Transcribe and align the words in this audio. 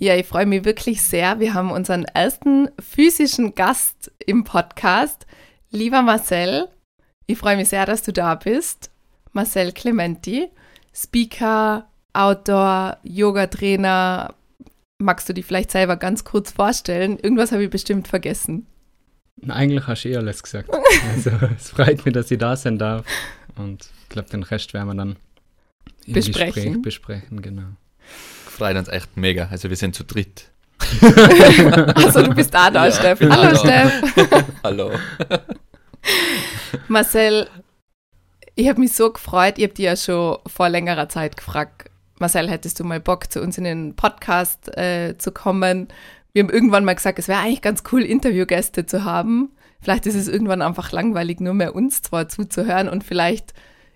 Ja, 0.00 0.14
ich 0.14 0.26
freue 0.26 0.46
mich 0.46 0.64
wirklich 0.64 1.02
sehr. 1.02 1.40
Wir 1.40 1.54
haben 1.54 1.72
unseren 1.72 2.04
ersten 2.04 2.68
physischen 2.78 3.56
Gast 3.56 4.12
im 4.24 4.44
Podcast. 4.44 5.26
Lieber 5.70 6.02
Marcel, 6.02 6.68
ich 7.26 7.36
freue 7.36 7.56
mich 7.56 7.68
sehr, 7.68 7.84
dass 7.84 8.04
du 8.04 8.12
da 8.12 8.36
bist. 8.36 8.92
Marcel 9.32 9.72
Clementi, 9.72 10.50
Speaker, 10.94 11.88
Outdoor, 12.12 12.98
Yoga-Trainer. 13.02 14.34
Magst 14.98 15.28
du 15.28 15.34
dich 15.34 15.44
vielleicht 15.44 15.72
selber 15.72 15.96
ganz 15.96 16.22
kurz 16.22 16.52
vorstellen? 16.52 17.18
Irgendwas 17.18 17.50
habe 17.50 17.64
ich 17.64 17.70
bestimmt 17.70 18.06
vergessen. 18.06 18.68
Eigentlich 19.48 19.88
hast 19.88 20.04
du 20.04 20.10
eh 20.10 20.16
alles 20.16 20.42
gesagt. 20.44 20.70
Also 21.14 21.30
es 21.56 21.70
freut 21.70 22.04
mich, 22.04 22.14
dass 22.14 22.30
ich 22.30 22.38
da 22.38 22.54
sein 22.54 22.78
darf. 22.78 23.04
Und 23.56 23.88
ich 24.02 24.08
glaube, 24.10 24.28
den 24.28 24.44
Rest 24.44 24.74
werden 24.74 24.88
wir 24.88 24.94
dann 24.94 25.16
im 26.06 26.12
Besprechen. 26.12 26.54
Gespräch 26.54 26.82
besprechen, 26.82 27.42
genau. 27.42 27.68
Freut 28.58 28.76
uns 28.76 28.88
echt 28.88 29.16
mega. 29.16 29.46
Also 29.52 29.70
wir 29.70 29.76
sind 29.76 29.94
zu 29.94 30.04
dritt. 30.04 30.50
Also 31.94 32.22
du 32.22 32.34
bist 32.34 32.52
da, 32.52 32.70
da, 32.70 32.86
Ja, 32.86 32.92
Steff. 32.92 33.20
Hallo, 33.20 33.52
da. 33.52 33.56
Steff. 33.56 34.44
Hallo. 34.64 34.90
Marcel, 36.88 37.48
ich 38.56 38.68
habe 38.68 38.80
mich 38.80 38.94
so 38.94 39.12
gefreut. 39.12 39.58
Ich 39.58 39.64
habe 39.64 39.74
dir 39.74 39.90
ja 39.90 39.96
schon 39.96 40.38
vor 40.48 40.68
längerer 40.68 41.08
Zeit 41.08 41.36
gefragt, 41.36 41.88
Marcel, 42.18 42.50
hättest 42.50 42.80
du 42.80 42.84
mal 42.84 42.98
Bock, 42.98 43.30
zu 43.30 43.40
uns 43.40 43.58
in 43.58 43.64
den 43.64 43.94
Podcast 43.94 44.76
äh, 44.76 45.16
zu 45.18 45.30
kommen? 45.30 45.86
Wir 46.32 46.42
haben 46.42 46.50
irgendwann 46.50 46.84
mal 46.84 46.96
gesagt, 46.96 47.20
es 47.20 47.28
wäre 47.28 47.38
eigentlich 47.38 47.62
ganz 47.62 47.84
cool, 47.92 48.02
Interviewgäste 48.02 48.86
zu 48.86 49.04
haben. 49.04 49.52
Vielleicht 49.80 50.06
ist 50.06 50.16
es 50.16 50.26
irgendwann 50.26 50.62
einfach 50.62 50.90
langweilig, 50.90 51.38
nur 51.38 51.54
mehr 51.54 51.76
uns 51.76 52.02
zwar 52.02 52.28
zuzuhören 52.28 52.88
und 52.88 53.04
vielleicht 53.04 53.54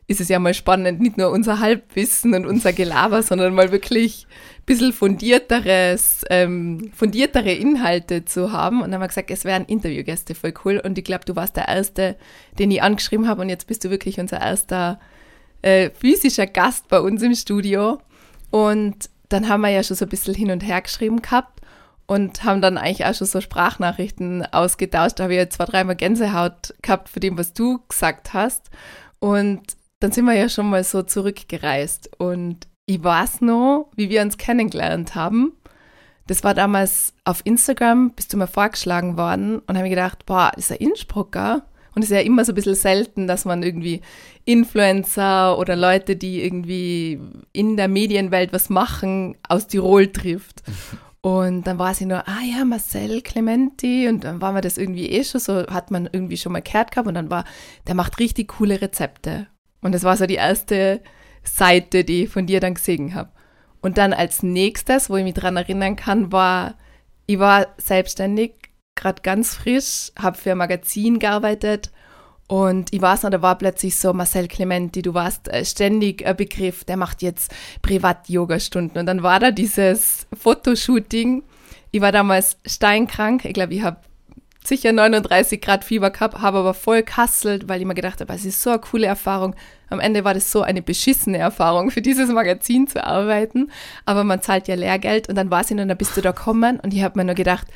ist 0.08 0.20
es 0.20 0.28
ja 0.28 0.38
mal 0.38 0.54
spannend, 0.54 1.00
nicht 1.00 1.16
nur 1.16 1.30
unser 1.30 1.60
Halbwissen 1.60 2.34
und 2.34 2.46
unser 2.46 2.72
Gelaber, 2.72 3.22
sondern 3.22 3.54
mal 3.54 3.72
wirklich 3.72 4.26
ein 4.58 4.64
bisschen 4.66 4.92
fundierteres, 4.92 6.24
ähm, 6.28 6.90
fundiertere 6.94 7.52
Inhalte 7.52 8.24
zu 8.24 8.52
haben. 8.52 8.82
Und 8.82 8.90
dann 8.90 8.94
haben 8.94 9.02
wir 9.02 9.08
gesagt, 9.08 9.30
es 9.30 9.44
wären 9.44 9.64
Interviewgäste 9.64 10.34
voll 10.34 10.54
cool. 10.64 10.82
Und 10.84 10.98
ich 10.98 11.04
glaube, 11.04 11.24
du 11.24 11.36
warst 11.36 11.56
der 11.56 11.68
Erste, 11.68 12.16
den 12.58 12.70
ich 12.70 12.82
angeschrieben 12.82 13.28
habe. 13.28 13.40
Und 13.40 13.48
jetzt 13.48 13.66
bist 13.66 13.84
du 13.84 13.90
wirklich 13.90 14.18
unser 14.18 14.40
erster 14.40 14.98
äh, 15.62 15.90
physischer 15.90 16.46
Gast 16.46 16.88
bei 16.88 17.00
uns 17.00 17.22
im 17.22 17.34
Studio. 17.34 18.00
Und 18.50 19.08
dann 19.28 19.48
haben 19.48 19.62
wir 19.62 19.70
ja 19.70 19.82
schon 19.82 19.96
so 19.96 20.04
ein 20.04 20.10
bisschen 20.10 20.34
hin 20.34 20.50
und 20.50 20.60
her 20.60 20.82
geschrieben 20.82 21.22
gehabt 21.22 21.60
und 22.06 22.44
haben 22.44 22.60
dann 22.60 22.76
eigentlich 22.76 23.06
auch 23.06 23.14
schon 23.14 23.26
so 23.26 23.40
Sprachnachrichten 23.40 24.44
ausgetauscht. 24.52 25.18
Da 25.18 25.24
habe 25.24 25.34
ich 25.34 25.38
ja 25.38 25.48
zwei, 25.48 25.64
dreimal 25.64 25.96
Gänsehaut 25.96 26.74
gehabt 26.82 27.08
für 27.08 27.20
dem, 27.20 27.38
was 27.38 27.54
du 27.54 27.80
gesagt 27.88 28.34
hast. 28.34 28.70
Und 29.20 29.62
dann 30.02 30.12
sind 30.12 30.24
wir 30.24 30.34
ja 30.34 30.48
schon 30.48 30.68
mal 30.68 30.84
so 30.84 31.02
zurückgereist. 31.02 32.10
Und 32.18 32.66
ich 32.86 33.02
weiß 33.02 33.40
noch, 33.42 33.90
wie 33.96 34.10
wir 34.10 34.22
uns 34.22 34.36
kennengelernt 34.36 35.14
haben. 35.14 35.52
Das 36.26 36.44
war 36.44 36.54
damals 36.54 37.14
auf 37.24 37.42
Instagram, 37.44 38.12
bist 38.12 38.32
du 38.32 38.36
mir 38.36 38.46
vorgeschlagen 38.46 39.16
worden 39.16 39.58
und 39.60 39.76
habe 39.76 39.82
mir 39.82 39.90
gedacht, 39.90 40.24
boah, 40.26 40.52
ist 40.56 40.72
ein 40.72 40.78
Innsbrucker. 40.78 41.66
Und 41.94 42.02
es 42.02 42.10
ist 42.10 42.16
ja 42.16 42.22
immer 42.22 42.44
so 42.44 42.52
ein 42.52 42.54
bisschen 42.54 42.74
selten, 42.74 43.26
dass 43.26 43.44
man 43.44 43.62
irgendwie 43.62 44.00
Influencer 44.44 45.58
oder 45.58 45.76
Leute, 45.76 46.16
die 46.16 46.42
irgendwie 46.42 47.20
in 47.52 47.76
der 47.76 47.88
Medienwelt 47.88 48.52
was 48.52 48.70
machen, 48.70 49.36
aus 49.48 49.66
Tirol 49.66 50.08
trifft. 50.08 50.62
Und 51.24 51.68
dann 51.68 51.78
war 51.78 51.94
sie 51.94 52.06
nur, 52.06 52.26
ah 52.26 52.40
ja, 52.42 52.64
Marcel 52.64 53.22
Clementi. 53.22 54.08
Und 54.08 54.24
dann 54.24 54.40
war 54.40 54.52
mir 54.52 54.60
das 54.60 54.76
irgendwie 54.76 55.08
eh 55.08 55.22
schon 55.22 55.40
so, 55.40 55.66
hat 55.68 55.92
man 55.92 56.08
irgendwie 56.10 56.36
schon 56.36 56.50
mal 56.50 56.62
gehört 56.62 56.90
gehabt. 56.90 57.06
Und 57.06 57.14
dann 57.14 57.30
war, 57.30 57.44
der 57.86 57.94
macht 57.94 58.18
richtig 58.18 58.48
coole 58.48 58.80
Rezepte. 58.82 59.46
Und 59.82 59.92
das 59.92 60.04
war 60.04 60.16
so 60.16 60.26
die 60.26 60.36
erste 60.36 61.00
Seite, 61.44 62.04
die 62.04 62.24
ich 62.24 62.30
von 62.30 62.46
dir 62.46 62.60
dann 62.60 62.74
gesehen 62.74 63.14
habe. 63.14 63.30
Und 63.82 63.98
dann 63.98 64.12
als 64.12 64.42
nächstes, 64.42 65.10
wo 65.10 65.16
ich 65.16 65.24
mich 65.24 65.34
dran 65.34 65.56
erinnern 65.56 65.96
kann, 65.96 66.32
war, 66.32 66.74
ich 67.26 67.38
war 67.38 67.66
selbstständig, 67.78 68.54
gerade 68.94 69.22
ganz 69.22 69.54
frisch, 69.54 70.12
habe 70.18 70.38
für 70.38 70.52
ein 70.52 70.58
Magazin 70.58 71.18
gearbeitet 71.18 71.90
und 72.52 72.92
ich 72.92 73.00
weiß 73.00 73.22
noch, 73.22 73.30
da 73.30 73.40
war 73.40 73.56
plötzlich 73.56 73.96
so 73.96 74.12
Marcel 74.12 74.46
Clementi, 74.46 75.00
du 75.00 75.14
warst 75.14 75.48
äh, 75.48 75.64
ständig 75.64 76.26
ein 76.26 76.36
Begriff, 76.36 76.84
der 76.84 76.98
macht 76.98 77.22
jetzt 77.22 77.50
Privat-Yoga-Stunden. 77.80 78.98
Und 78.98 79.06
dann 79.06 79.22
war 79.22 79.40
da 79.40 79.50
dieses 79.50 80.26
Fotoshooting. 80.38 81.44
Ich 81.92 82.02
war 82.02 82.12
damals 82.12 82.58
steinkrank. 82.66 83.46
Ich 83.46 83.54
glaube, 83.54 83.72
ich 83.72 83.82
habe 83.82 84.00
sicher 84.64 84.92
39 84.92 85.60
Grad 85.60 85.84
Fieber 85.84 86.10
gehabt, 86.10 86.40
habe 86.40 86.58
aber 86.58 86.74
voll 86.74 87.02
kasselt, 87.02 87.68
weil 87.68 87.80
ich 87.80 87.86
mir 87.86 87.94
gedacht 87.94 88.20
habe, 88.20 88.32
es 88.32 88.44
ist 88.44 88.62
so 88.62 88.70
eine 88.70 88.78
coole 88.78 89.06
Erfahrung. 89.06 89.54
Am 89.90 90.00
Ende 90.00 90.24
war 90.24 90.34
das 90.34 90.50
so 90.50 90.62
eine 90.62 90.82
beschissene 90.82 91.38
Erfahrung, 91.38 91.90
für 91.90 92.02
dieses 92.02 92.30
Magazin 92.30 92.86
zu 92.86 93.04
arbeiten. 93.04 93.70
Aber 94.06 94.24
man 94.24 94.40
zahlt 94.40 94.68
ja 94.68 94.74
Lehrgeld 94.74 95.28
und 95.28 95.34
dann 95.34 95.50
war 95.50 95.64
sie 95.64 95.74
und 95.74 95.88
dann 95.88 95.98
bist 95.98 96.16
du 96.16 96.20
da 96.20 96.30
gekommen 96.32 96.80
und 96.80 96.94
ich 96.94 97.02
habe 97.02 97.18
mir 97.18 97.24
nur 97.24 97.34
gedacht, 97.34 97.66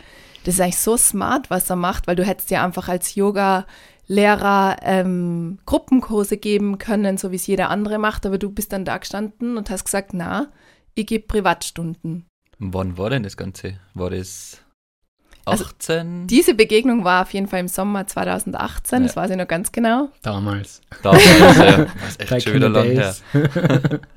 das 0.45 0.55
ist 0.55 0.61
eigentlich 0.61 0.79
so 0.79 0.97
smart, 0.97 1.51
was 1.51 1.69
er 1.69 1.77
macht, 1.77 2.07
weil 2.07 2.15
du 2.15 2.25
hättest 2.25 2.51
ja 2.51 2.65
einfach 2.65 2.89
als 2.89 3.17
Yoga-Lehrer 3.17 4.77
ähm, 4.83 5.59
Gruppenkurse 5.67 6.37
geben 6.37 6.79
können, 6.79 7.19
so 7.19 7.33
wie 7.33 7.37
es 7.37 7.49
jeder 7.49 7.69
andere 7.69 7.99
macht, 7.99 8.25
aber 8.25 8.39
du 8.39 8.51
bist 8.51 8.73
dann 8.73 8.85
da 8.85 8.97
gestanden 8.99 9.57
und 9.57 9.71
hast 9.71 9.85
gesagt, 9.85 10.15
na, 10.15 10.53
ich 10.95 11.07
gebe 11.07 11.27
Privatstunden. 11.27 12.27
Wann 12.61 12.97
war 12.97 13.11
denn 13.11 13.25
das 13.25 13.37
Ganze? 13.37 13.81
War 13.95 14.11
das 14.11 14.63
Also, 15.47 15.65
18? 15.65 16.27
Diese 16.27 16.55
Begegnung 16.55 17.05
war 17.05 17.23
auf 17.23 17.33
jeden 17.33 17.47
Fall 17.47 17.61
im 17.61 17.69
Sommer 17.69 18.07
2018, 18.07 19.05
das 19.05 19.15
Ja. 19.15 19.23
weiß 19.23 19.31
ich 19.31 19.37
noch 19.37 19.47
ganz 19.49 19.71
genau. 19.73 20.09
Damals. 20.23 20.81
Damals, 21.03 21.25
ja. 21.57 21.77
Das 21.87 22.09
ist 22.09 22.19
Back 22.19 22.33
echt 22.33 22.43
schon 22.45 22.53
in 22.55 22.59
wieder 22.59 22.69
lang 22.69 22.85
her. 22.91 23.15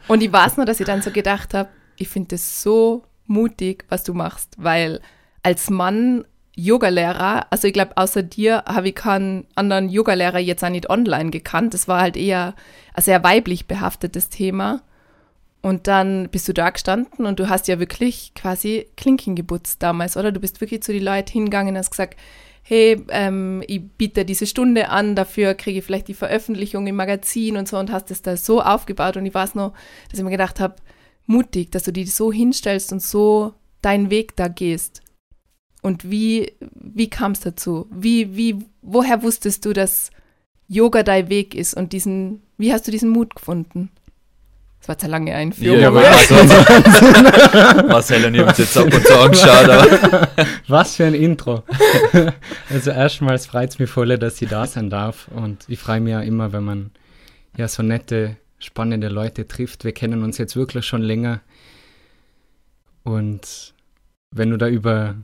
Und 0.08 0.22
ich 0.24 0.32
weiß 0.32 0.58
nur, 0.58 0.66
dass 0.66 0.80
ich 0.80 0.86
dann 0.86 1.02
so 1.02 1.12
gedacht 1.12 1.54
habe, 1.54 1.70
ich 1.98 2.10
finde 2.10 2.30
das 2.36 2.62
so 2.64 3.04
mutig, 3.28 3.86
was 3.90 4.04
du 4.04 4.14
machst, 4.14 4.54
weil 4.58 5.02
als 5.44 5.70
Mann 5.70 6.26
Yogalehrer, 6.56 7.48
also 7.52 7.68
ich 7.68 7.74
glaube, 7.74 7.96
außer 7.96 8.22
dir 8.22 8.64
habe 8.68 8.90
ich 8.90 8.96
keinen 8.96 9.46
anderen 9.56 9.88
Yogalehrer 9.88 10.40
jetzt 10.40 10.64
auch 10.64 10.70
nicht 10.70 10.90
online 10.90 11.30
gekannt. 11.30 11.74
Das 11.74 11.88
war 11.88 12.02
halt 12.02 12.18
eher 12.18 12.54
ein 12.94 13.04
sehr 13.04 13.24
weiblich 13.24 13.66
behaftetes 13.68 14.28
Thema. 14.30 14.82
Und 15.62 15.88
dann 15.88 16.30
bist 16.30 16.48
du 16.48 16.54
da 16.54 16.70
gestanden 16.70 17.26
und 17.26 17.40
du 17.40 17.50
hast 17.50 17.68
ja 17.68 17.80
wirklich 17.80 18.34
quasi 18.34 18.88
Klinken 18.96 19.36
geputzt 19.36 19.84
damals, 19.84 20.16
oder? 20.16 20.32
Du 20.32 20.40
bist 20.40 20.62
wirklich 20.62 20.84
zu 20.84 20.94
den 20.94 21.04
Leuten 21.04 21.32
hingegangen 21.32 21.74
und 21.74 21.78
hast 21.78 21.92
gesagt, 21.92 22.18
hey, 22.64 23.04
ähm, 23.10 23.64
ich 23.68 23.82
biete 23.98 24.24
diese 24.24 24.46
Stunde 24.46 24.90
an, 24.90 25.16
dafür 25.16 25.56
kriege 25.56 25.80
ich 25.80 25.86
vielleicht 25.86 26.08
die 26.08 26.14
Veröffentlichung 26.14 26.88
im 26.88 26.96
Magazin 26.96 27.58
und 27.58 27.68
so 27.68 27.78
und 27.78 27.92
hast 27.92 28.10
es 28.12 28.22
da 28.22 28.38
so 28.38 28.62
aufgebaut. 28.62 29.18
Und 29.18 29.26
ich 29.26 29.34
weiß 29.34 29.56
noch, 29.56 29.74
dass 30.10 30.20
ich 30.20 30.24
mir 30.24 30.32
gedacht 30.32 30.60
habe, 30.60 30.76
mutig, 31.26 31.72
dass 31.72 31.84
du 31.84 31.92
dich 31.92 32.14
so 32.14 32.32
hinstellst 32.32 32.94
und 32.94 33.02
so 33.02 33.54
deinen 33.82 34.10
Weg 34.10 34.36
da 34.36 34.48
gehst. 34.48 35.02
Und 35.82 36.10
wie, 36.10 36.54
wie 36.60 37.10
kam 37.10 37.32
es 37.32 37.40
dazu? 37.40 37.88
Wie, 37.92 38.36
wie, 38.36 38.60
woher 38.82 39.24
wusstest 39.24 39.66
du, 39.66 39.74
dass 39.74 40.12
Yoga 40.68 41.04
dein 41.04 41.30
Weg 41.30 41.56
ist 41.56 41.74
und 41.74 41.94
diesen, 41.94 42.44
wie 42.58 42.72
hast 42.72 42.88
du 42.88 42.92
diesen 42.92 43.10
Mut 43.10 43.36
gefunden? 43.36 43.90
Das 44.80 44.88
war 44.88 44.94
jetzt 44.94 45.04
eine 45.04 45.12
lange 45.12 45.36
Einführung. 45.36 45.80
Ja, 45.80 45.90
aber 45.90 46.08
also, 46.08 46.36
Marcel 47.88 48.26
und 48.26 48.34
ich 48.34 48.40
haben 48.42 48.48
uns 48.48 48.58
jetzt 48.58 48.78
ab 48.78 48.86
und 48.86 49.06
zu 49.06 49.20
angeschaut, 49.20 50.48
Was 50.68 50.96
für 50.96 51.06
ein 51.06 51.16
Intro. 51.16 51.64
also 52.70 52.92
erstmals 52.92 53.46
freut 53.46 53.72
es 53.72 53.80
mich 53.80 53.90
voll, 53.90 54.18
dass 54.18 54.42
ich 54.42 54.48
da 54.48 54.66
sein 54.66 54.90
darf. 54.90 55.28
Und 55.36 55.66
ich 55.68 55.80
freue 55.80 56.00
mich 56.00 56.12
ja 56.12 56.22
immer, 56.22 56.54
wenn 56.54 56.64
man 56.64 56.92
ja 57.58 57.68
so 57.68 57.84
nette, 57.84 58.38
spannende 58.58 59.10
Leute 59.10 59.48
trifft. 59.48 59.84
Wir 59.84 59.92
kennen 59.92 60.24
uns 60.24 60.38
jetzt 60.38 60.56
wirklich 60.56 60.86
schon 60.86 61.02
länger. 61.02 61.42
Und 63.04 63.74
wenn 64.32 64.50
du 64.50 64.58
da 64.58 64.68
über 64.68 65.16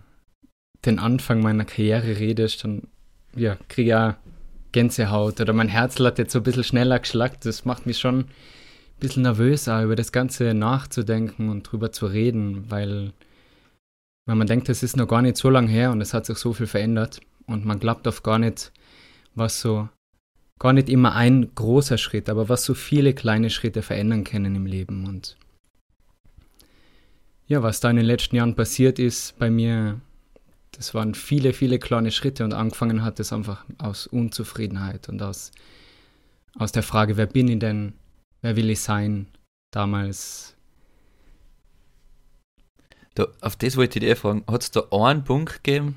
den 0.85 0.99
Anfang 0.99 1.41
meiner 1.41 1.65
Karriere 1.65 2.19
redest, 2.19 2.65
dann 2.65 2.83
ja, 3.35 3.57
kriege 3.69 3.89
ich 3.89 3.95
auch 3.95 4.13
Gänsehaut 4.73 5.39
oder 5.39 5.53
mein 5.53 5.69
Herz 5.69 5.97
hat 5.99 6.17
jetzt 6.17 6.33
so 6.33 6.39
ein 6.39 6.44
bisschen 6.44 6.65
schneller 6.65 6.99
geschlackt. 6.99 7.45
Das 7.45 7.63
macht 7.63 7.85
mich 7.85 7.99
schon 7.99 8.25
bisschen 9.00 9.23
nervös, 9.23 9.67
auch 9.67 9.83
über 9.83 9.95
das 9.95 10.11
Ganze 10.11 10.53
nachzudenken 10.53 11.50
und 11.50 11.63
drüber 11.63 11.91
zu 11.91 12.06
reden, 12.06 12.69
weil 12.69 13.13
weil 14.25 14.35
man 14.35 14.47
denkt, 14.47 14.69
es 14.69 14.83
ist 14.83 14.97
noch 14.97 15.07
gar 15.07 15.21
nicht 15.21 15.38
so 15.38 15.50
lange 15.50 15.69
her 15.69 15.92
und 15.92 16.01
es 16.01 16.13
hat 16.13 16.25
sich 16.25 16.38
so 16.38 16.53
viel 16.53 16.68
verändert 16.68 17.19
und 17.45 17.65
man 17.65 17.80
glaubt 17.80 18.07
oft 18.07 18.24
gar 18.24 18.39
nicht, 18.39 18.71
was 19.36 19.62
so, 19.62 19.88
gar 20.59 20.74
nicht 20.74 20.89
immer 20.89 21.13
ein 21.13 21.53
großer 21.53 21.97
Schritt, 21.97 22.30
aber 22.30 22.50
was 22.50 22.65
so 22.65 22.74
viele 22.74 23.13
kleine 23.13 23.50
Schritte 23.50 23.83
verändern 23.83 24.24
können 24.24 24.56
im 24.56 24.65
Leben. 24.65 25.06
Und 25.06 25.38
ja, 27.47 27.62
was 27.62 27.80
da 27.80 27.92
in 27.92 27.97
den 27.97 28.06
letzten 28.06 28.36
Jahren 28.36 28.56
passiert 28.56 28.97
ist 28.97 29.38
bei 29.38 29.51
mir, 29.51 30.01
das 30.71 30.95
waren 30.95 31.13
viele, 31.13 31.53
viele 31.53 31.77
kleine 31.77 32.12
Schritte 32.12 32.44
und 32.44 32.53
angefangen 32.53 33.03
hat 33.03 33.19
es 33.19 33.31
einfach 33.31 33.63
aus 33.77 34.07
Unzufriedenheit 34.07 35.07
und 35.07 35.21
aus, 35.21 35.51
aus 36.57 36.71
der 36.71 36.83
Frage, 36.83 37.15
wer 37.15 37.27
bin 37.27 37.47
ich 37.47 37.59
denn, 37.59 37.94
wer 38.45 38.56
will 38.56 38.69
ich 38.69 38.80
sein, 38.81 39.27
damals 39.71 40.56
da, 43.15 43.27
auf 43.42 43.56
das 43.56 43.77
wollte 43.77 44.00
ich 44.00 44.06
dich 44.06 44.18
fragen. 44.19 44.44
Hat 44.50 44.62
es 44.62 44.71
da 44.71 44.83
einen 44.92 45.24
Punkt 45.24 45.63
gegeben, 45.63 45.95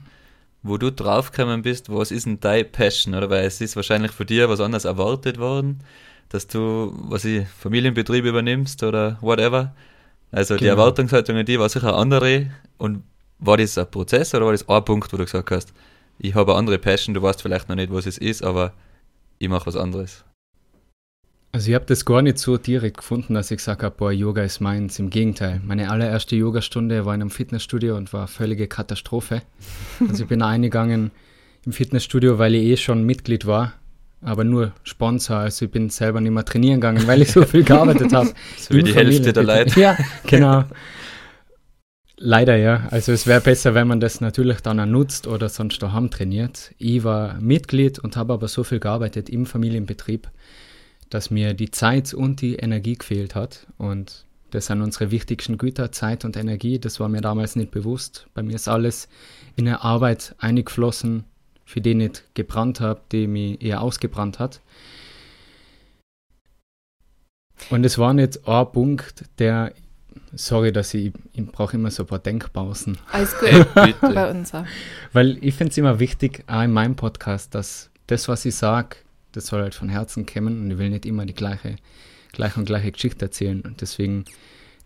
wo 0.63 0.79
du 0.79 0.91
draufgekommen 0.93 1.63
bist, 1.63 1.93
was 1.93 2.11
ist 2.11 2.27
denn 2.27 2.41
deine 2.41 2.65
Passion? 2.65 3.15
Oder 3.15 3.29
weil 3.29 3.45
es 3.45 3.61
ist 3.61 3.77
wahrscheinlich 3.77 4.13
von 4.13 4.27
dir 4.27 4.49
was 4.49 4.61
anderes 4.61 4.85
erwartet 4.85 5.39
worden, 5.39 5.81
dass 6.29 6.47
du, 6.47 6.93
was 7.09 7.25
ich, 7.25 7.47
Familienbetrieb 7.49 8.25
übernimmst 8.25 8.83
oder 8.85 9.19
whatever. 9.21 9.75
Also 10.31 10.55
die 10.55 10.61
Genau. 10.65 10.75
Erwartungshaltung 10.75 11.37
an 11.37 11.47
die 11.47 11.59
war 11.59 11.69
sicher 11.69 11.97
andere. 11.97 12.53
Und 12.77 13.03
war 13.41 13.57
das 13.57 13.77
ein 13.79 13.91
Prozess 13.91 14.35
oder 14.35 14.45
war 14.47 14.53
das 14.53 14.69
ein 14.69 14.85
Punkt, 14.85 15.13
wo 15.13 15.17
du 15.17 15.25
gesagt 15.25 15.51
hast, 15.51 15.73
ich 16.19 16.35
habe 16.35 16.53
eine 16.53 16.59
andere 16.59 16.79
Passion, 16.79 17.15
du 17.15 17.23
weißt 17.23 17.43
vielleicht 17.43 17.69
noch 17.69 17.77
nicht, 17.77 17.93
was 17.93 18.07
es 18.07 18.19
ist, 18.19 18.43
aber 18.43 18.73
ich 19.39 19.49
mache 19.49 19.67
was 19.67 19.77
anderes. 19.77 20.25
Also 21.51 21.71
ich 21.71 21.75
habe 21.75 21.87
das 21.87 22.05
gar 22.05 22.21
nicht 22.21 22.39
so 22.39 22.59
direkt 22.59 22.99
gefunden, 22.99 23.35
dass 23.35 23.51
ich 23.51 23.57
gesagt 23.57 23.83
habe, 23.83 23.95
boah, 23.97 24.13
Yoga 24.13 24.43
ist 24.43 24.61
meins. 24.61 24.99
Im 24.99 25.09
Gegenteil. 25.09 25.61
Meine 25.65 25.91
allererste 25.91 26.37
Yogastunde 26.37 27.07
war 27.07 27.15
in 27.15 27.23
einem 27.23 27.31
Fitnessstudio 27.31 27.97
und 27.97 28.13
war 28.13 28.21
eine 28.21 28.29
völlige 28.29 28.69
Katastrophe. 28.69 29.43
Also 30.07 30.25
ich 30.25 30.29
bin 30.29 30.43
eingegangen 30.43 31.11
im 31.65 31.73
Fitnessstudio, 31.73 32.39
weil 32.39 32.55
ich 32.55 32.65
eh 32.65 32.77
schon 32.77 33.05
Mitglied 33.05 33.47
war, 33.47 33.73
aber 34.21 34.45
nur 34.45 34.73
Sponsor. 34.83 35.39
Also 35.39 35.65
ich 35.65 35.71
bin 35.71 35.89
selber 35.89 36.21
nicht 36.21 36.33
mehr 36.33 36.45
trainieren 36.45 36.81
gegangen, 36.81 37.07
weil 37.07 37.23
ich 37.23 37.33
so 37.33 37.43
viel 37.45 37.65
gearbeitet 37.65 38.13
habe. 38.13 38.31
So 38.59 38.75
wie 38.75 38.83
die 38.83 38.95
Hälfte 38.95 39.33
der. 39.33 39.43
Leute. 39.43 39.81
Ja, 39.81 39.97
genau. 40.27 40.65
Leider 42.21 42.57
ja. 42.57 42.89
Also 42.91 43.13
es 43.13 43.27
wäre 43.27 43.41
besser, 43.41 43.75
wenn 43.75 43.87
man 43.87 44.01
das 44.01 44.21
natürlich 44.21 44.61
dann 44.61 44.81
auch 44.81 44.87
nutzt 44.87 45.27
oder 45.27 45.49
sonst 45.49 45.83
daheim 45.83 46.11
trainiert. 46.11 46.75
Ich 46.77 47.05
war 47.05 47.35
Mitglied 47.41 48.01
und 48.01 48.17
habe 48.17 48.33
aber 48.33 48.49
so 48.49 48.65
viel 48.65 48.81
gearbeitet 48.81 49.31
im 49.31 49.47
Familienbetrieb, 49.47 50.29
dass 51.11 51.31
mir 51.31 51.55
die 51.55 51.71
Zeit 51.71 52.15
und 52.15 52.41
die 52.41 52.57
Energie 52.57 52.95
gefehlt 52.95 53.35
hat. 53.35 53.67
Und 53.77 54.25
das 54.51 54.67
sind 54.67 54.83
unsere 54.83 55.11
wichtigsten 55.11 55.59
Güter, 55.59 55.93
Zeit 55.93 56.25
und 56.25 56.37
Energie. 56.37 56.79
Das 56.79 57.01
war 57.01 57.09
mir 57.09 57.21
damals 57.21 57.57
nicht 57.57 57.71
bewusst. 57.71 58.27
Bei 58.35 58.43
mir 58.43 58.55
ist 58.55 58.69
alles 58.69 59.09
in 59.57 59.67
eine 59.67 59.83
Arbeit 59.83 60.35
eingeflossen, 60.39 61.25
für 61.65 61.81
die 61.81 61.91
ich 61.91 61.97
nicht 61.97 62.25
gebrannt 62.35 62.81
habe, 62.81 63.01
die 63.13 63.27
mich 63.27 63.61
eher 63.63 63.83
ausgebrannt 63.83 64.39
hat. 64.39 64.61
Und 67.71 67.85
es 67.85 67.99
war 67.99 68.15
nicht 68.15 68.47
ein 68.49 68.73
Punkt, 68.73 69.25
der, 69.39 69.75
sorry, 70.33 70.73
dass 70.73 70.95
ich, 70.95 71.13
ich 71.33 71.47
brauche 71.47 71.77
immer 71.77 71.91
so 71.91 72.05
ein 72.05 72.07
paar 72.07 72.21
Denkpausen, 72.21 72.97
Alles 73.11 73.37
gut. 73.39 73.51
Bitte. 73.75 74.15
Bei 74.15 74.31
uns 74.31 74.55
auch. 74.55 74.65
weil 75.13 75.37
ich 75.45 75.55
finde 75.55 75.73
es 75.73 75.79
immer 75.79 75.99
wichtig, 75.99 76.45
auch 76.47 76.63
in 76.63 76.73
meinem 76.73 76.97
Podcast, 76.97 77.55
dass 77.55 77.91
das, 78.07 78.29
was 78.29 78.45
ich 78.45 78.55
sage, 78.55 78.97
das 79.39 79.47
soll 79.47 79.63
halt 79.63 79.75
von 79.75 79.89
Herzen 79.89 80.27
kommen 80.27 80.61
und 80.61 80.71
ich 80.71 80.79
will 80.79 80.91
nicht 80.91 81.07
immer 81.07 81.25
die 81.25 81.35
gleiche, 81.35 81.77
gleiche 82.33 82.59
und 82.59 82.67
gleiche 82.67 82.93
Geschichte 82.93 83.25
erzählen. 83.25 83.61
Und 83.61 83.81
deswegen 83.81 84.25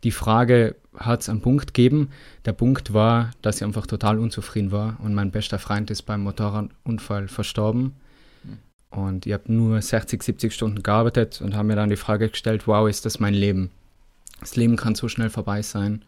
die 0.04 0.10
Frage 0.10 0.76
hat 0.96 1.22
es 1.22 1.28
einen 1.28 1.40
Punkt 1.40 1.68
gegeben. 1.68 2.10
Der 2.44 2.52
Punkt 2.52 2.92
war, 2.92 3.30
dass 3.40 3.56
ich 3.56 3.64
einfach 3.64 3.86
total 3.86 4.18
unzufrieden 4.18 4.70
war 4.70 4.98
und 5.02 5.14
mein 5.14 5.30
bester 5.30 5.58
Freund 5.58 5.90
ist 5.90 6.02
beim 6.02 6.22
Motorradunfall 6.22 7.28
verstorben. 7.28 7.94
Und 8.90 9.24
ich 9.24 9.32
habe 9.32 9.50
nur 9.50 9.80
60, 9.80 10.22
70 10.22 10.52
Stunden 10.52 10.82
gearbeitet 10.82 11.40
und 11.40 11.54
habe 11.54 11.68
mir 11.68 11.76
dann 11.76 11.88
die 11.88 11.96
Frage 11.96 12.28
gestellt, 12.28 12.66
wow, 12.66 12.88
ist 12.88 13.06
das 13.06 13.20
mein 13.20 13.32
Leben? 13.32 13.70
Das 14.40 14.56
Leben 14.56 14.76
kann 14.76 14.94
so 14.94 15.08
schnell 15.08 15.30
vorbei 15.30 15.62
sein. 15.62 16.04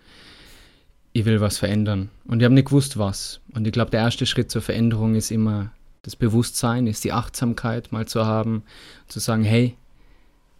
Ich 1.15 1.25
will 1.25 1.41
was 1.41 1.57
verändern. 1.57 2.11
Und 2.27 2.41
ich 2.41 2.45
habe 2.45 2.55
nicht 2.55 2.67
gewusst, 2.67 2.99
was. 2.99 3.41
Und 3.55 3.67
ich 3.67 3.73
glaube, 3.73 3.91
der 3.91 4.01
erste 4.01 4.27
Schritt 4.27 4.51
zur 4.51 4.61
Veränderung 4.61 5.15
ist 5.15 5.31
immer 5.31 5.71
das 6.05 6.17
Bewusstsein, 6.17 6.87
ist 6.87 7.03
die 7.03 7.13
Achtsamkeit 7.13 7.91
mal 7.91 8.07
zu 8.07 8.25
haben, 8.25 8.63
zu 9.09 9.19
sagen, 9.21 9.43
hey, 9.43 9.77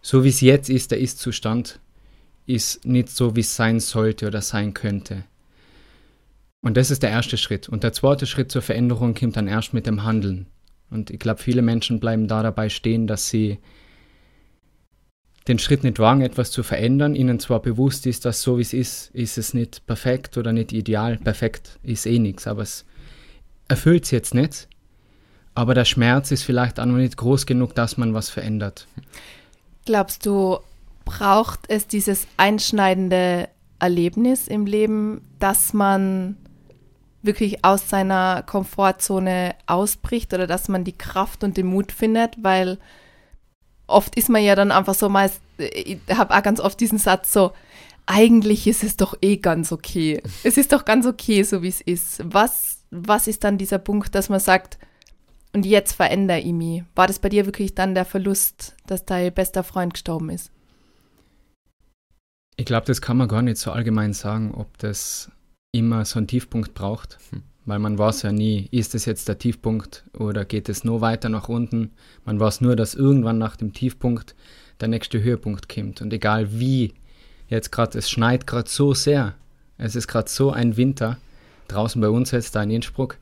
so 0.01 0.23
wie 0.23 0.29
es 0.29 0.41
jetzt 0.41 0.69
ist, 0.69 0.91
der 0.91 0.99
Ist-Zustand, 0.99 1.79
ist 2.45 2.85
nicht 2.85 3.09
so, 3.09 3.35
wie 3.35 3.41
es 3.41 3.55
sein 3.55 3.79
sollte 3.79 4.27
oder 4.27 4.41
sein 4.41 4.73
könnte. 4.73 5.23
Und 6.61 6.77
das 6.77 6.91
ist 6.91 7.03
der 7.03 7.11
erste 7.11 7.37
Schritt. 7.37 7.69
Und 7.69 7.83
der 7.83 7.93
zweite 7.93 8.25
Schritt 8.25 8.51
zur 8.51 8.61
Veränderung 8.61 9.13
kommt 9.13 9.37
dann 9.37 9.47
erst 9.47 9.73
mit 9.73 9.87
dem 9.87 10.03
Handeln. 10.03 10.47
Und 10.89 11.09
ich 11.09 11.19
glaube, 11.19 11.41
viele 11.41 11.61
Menschen 11.61 11.99
bleiben 11.99 12.27
da 12.27 12.43
dabei 12.43 12.69
stehen, 12.69 13.07
dass 13.07 13.29
sie 13.29 13.59
den 15.47 15.59
Schritt 15.59 15.83
nicht 15.83 15.99
wagen, 15.99 16.21
etwas 16.21 16.49
zu 16.49 16.63
verändern, 16.63 17.15
ihnen 17.15 17.39
zwar 17.39 17.61
bewusst 17.61 18.07
ist, 18.07 18.25
dass 18.25 18.41
so 18.41 18.57
wie 18.57 18.63
es 18.63 18.73
ist, 18.73 19.11
ist 19.13 19.37
es 19.37 19.53
nicht 19.53 19.85
perfekt 19.85 20.37
oder 20.37 20.53
nicht 20.53 20.71
ideal. 20.73 21.17
Perfekt 21.17 21.79
ist 21.83 22.07
eh 22.07 22.17
nichts, 22.17 22.47
aber 22.47 22.63
es 22.63 22.85
erfüllt 23.67 24.05
es 24.05 24.11
jetzt 24.11 24.33
nicht. 24.33 24.67
Aber 25.55 25.73
der 25.73 25.85
Schmerz 25.85 26.31
ist 26.31 26.43
vielleicht 26.43 26.79
auch 26.79 26.85
noch 26.85 26.97
nicht 26.97 27.17
groß 27.17 27.45
genug, 27.45 27.73
dass 27.73 27.97
man 27.97 28.13
was 28.13 28.29
verändert. 28.29 28.87
Glaubst 29.85 30.25
du, 30.25 30.59
braucht 31.05 31.61
es 31.69 31.87
dieses 31.87 32.27
einschneidende 32.37 33.47
Erlebnis 33.79 34.47
im 34.47 34.65
Leben, 34.65 35.21
dass 35.39 35.73
man 35.73 36.37
wirklich 37.21 37.63
aus 37.63 37.89
seiner 37.89 38.43
Komfortzone 38.43 39.55
ausbricht 39.65 40.33
oder 40.33 40.45
dass 40.45 40.67
man 40.67 40.83
die 40.83 40.97
Kraft 40.97 41.43
und 41.43 41.57
den 41.57 41.67
Mut 41.67 41.91
findet, 41.91 42.43
weil 42.43 42.77
oft 43.87 44.15
ist 44.15 44.29
man 44.29 44.43
ja 44.43 44.55
dann 44.55 44.71
einfach 44.71 44.95
so 44.95 45.09
meist, 45.09 45.41
ich 45.57 45.97
habe 46.13 46.35
auch 46.35 46.43
ganz 46.43 46.59
oft 46.59 46.79
diesen 46.79 46.97
Satz 46.97 47.31
so, 47.31 47.51
eigentlich 48.05 48.67
ist 48.67 48.83
es 48.83 48.97
doch 48.97 49.17
eh 49.21 49.37
ganz 49.37 49.71
okay. 49.71 50.21
Es 50.43 50.57
ist 50.57 50.73
doch 50.73 50.85
ganz 50.85 51.05
okay, 51.05 51.43
so 51.43 51.63
wie 51.63 51.69
es 51.69 51.81
ist. 51.81 52.21
Was, 52.23 52.83
was 52.91 53.27
ist 53.27 53.43
dann 53.43 53.57
dieser 53.57 53.79
Punkt, 53.79 54.13
dass 54.13 54.29
man 54.29 54.39
sagt, 54.39 54.77
und 55.55 55.65
jetzt 55.65 55.93
verändere 55.93 56.39
ich 56.39 56.51
mich? 56.51 56.83
War 56.95 57.07
das 57.07 57.19
bei 57.19 57.29
dir 57.29 57.45
wirklich 57.45 57.73
dann 57.73 57.95
der 57.95 58.03
Verlust, 58.03 58.75
dass 58.87 59.05
dein 59.05 59.33
bester 59.33 59.63
Freund 59.63 59.93
gestorben 59.93 60.29
ist? 60.29 60.51
Ich 62.57 62.65
glaube, 62.65 62.85
das 62.85 63.01
kann 63.01 63.15
man 63.15 63.29
gar 63.29 63.41
nicht 63.41 63.55
so 63.55 63.71
allgemein 63.71 64.11
sagen, 64.11 64.53
ob 64.53 64.77
das 64.79 65.31
immer 65.71 66.03
so 66.03 66.19
einen 66.19 66.27
Tiefpunkt 66.27 66.73
braucht, 66.73 67.19
Hm. 67.29 67.43
weil 67.63 67.79
man 67.79 67.97
weiß 67.97 68.23
ja 68.23 68.33
nie, 68.33 68.67
ist 68.71 68.95
es 68.95 69.05
jetzt 69.05 69.29
der 69.29 69.39
Tiefpunkt 69.39 70.03
oder 70.17 70.43
geht 70.43 70.67
es 70.67 70.83
nur 70.83 70.99
weiter 70.99 71.29
nach 71.29 71.47
unten. 71.47 71.91
Man 72.25 72.37
weiß 72.37 72.59
nur, 72.59 72.75
dass 72.75 72.93
irgendwann 72.93 73.37
nach 73.37 73.55
dem 73.55 73.71
Tiefpunkt 73.71 74.35
der 74.81 74.89
nächste 74.89 75.23
Höhepunkt 75.23 75.69
kommt. 75.73 76.01
Und 76.01 76.11
egal 76.11 76.59
wie, 76.59 76.93
jetzt 77.47 77.71
gerade, 77.71 77.97
es 77.97 78.09
schneit 78.09 78.45
gerade 78.45 78.69
so 78.69 78.93
sehr, 78.93 79.35
es 79.77 79.95
ist 79.95 80.09
gerade 80.09 80.29
so 80.29 80.51
ein 80.51 80.75
Winter, 80.75 81.17
draußen 81.69 82.01
bei 82.01 82.09
uns 82.09 82.31
jetzt 82.31 82.57
da 82.57 82.63
in 82.63 82.71
Innsbruck, 82.71 83.17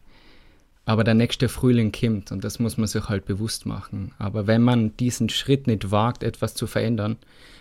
aber 0.86 1.04
der 1.04 1.14
nächste 1.14 1.48
Frühling 1.48 1.92
kommt 1.92 2.32
und 2.32 2.44
das 2.44 2.60
muss 2.60 2.78
man 2.78 2.88
sich 2.88 3.08
halt 3.08 3.26
bewusst 3.26 3.66
machen. 3.66 4.12
Aber 4.18 4.48
wenn 4.48 4.62
man 4.62 4.96
diesen 4.98 5.30
Schritt 5.30 5.68
nicht 5.68 5.92
wagt, 5.92 6.24
etwas 6.24 6.56
zu 6.56 6.68
verändern, 6.68 7.18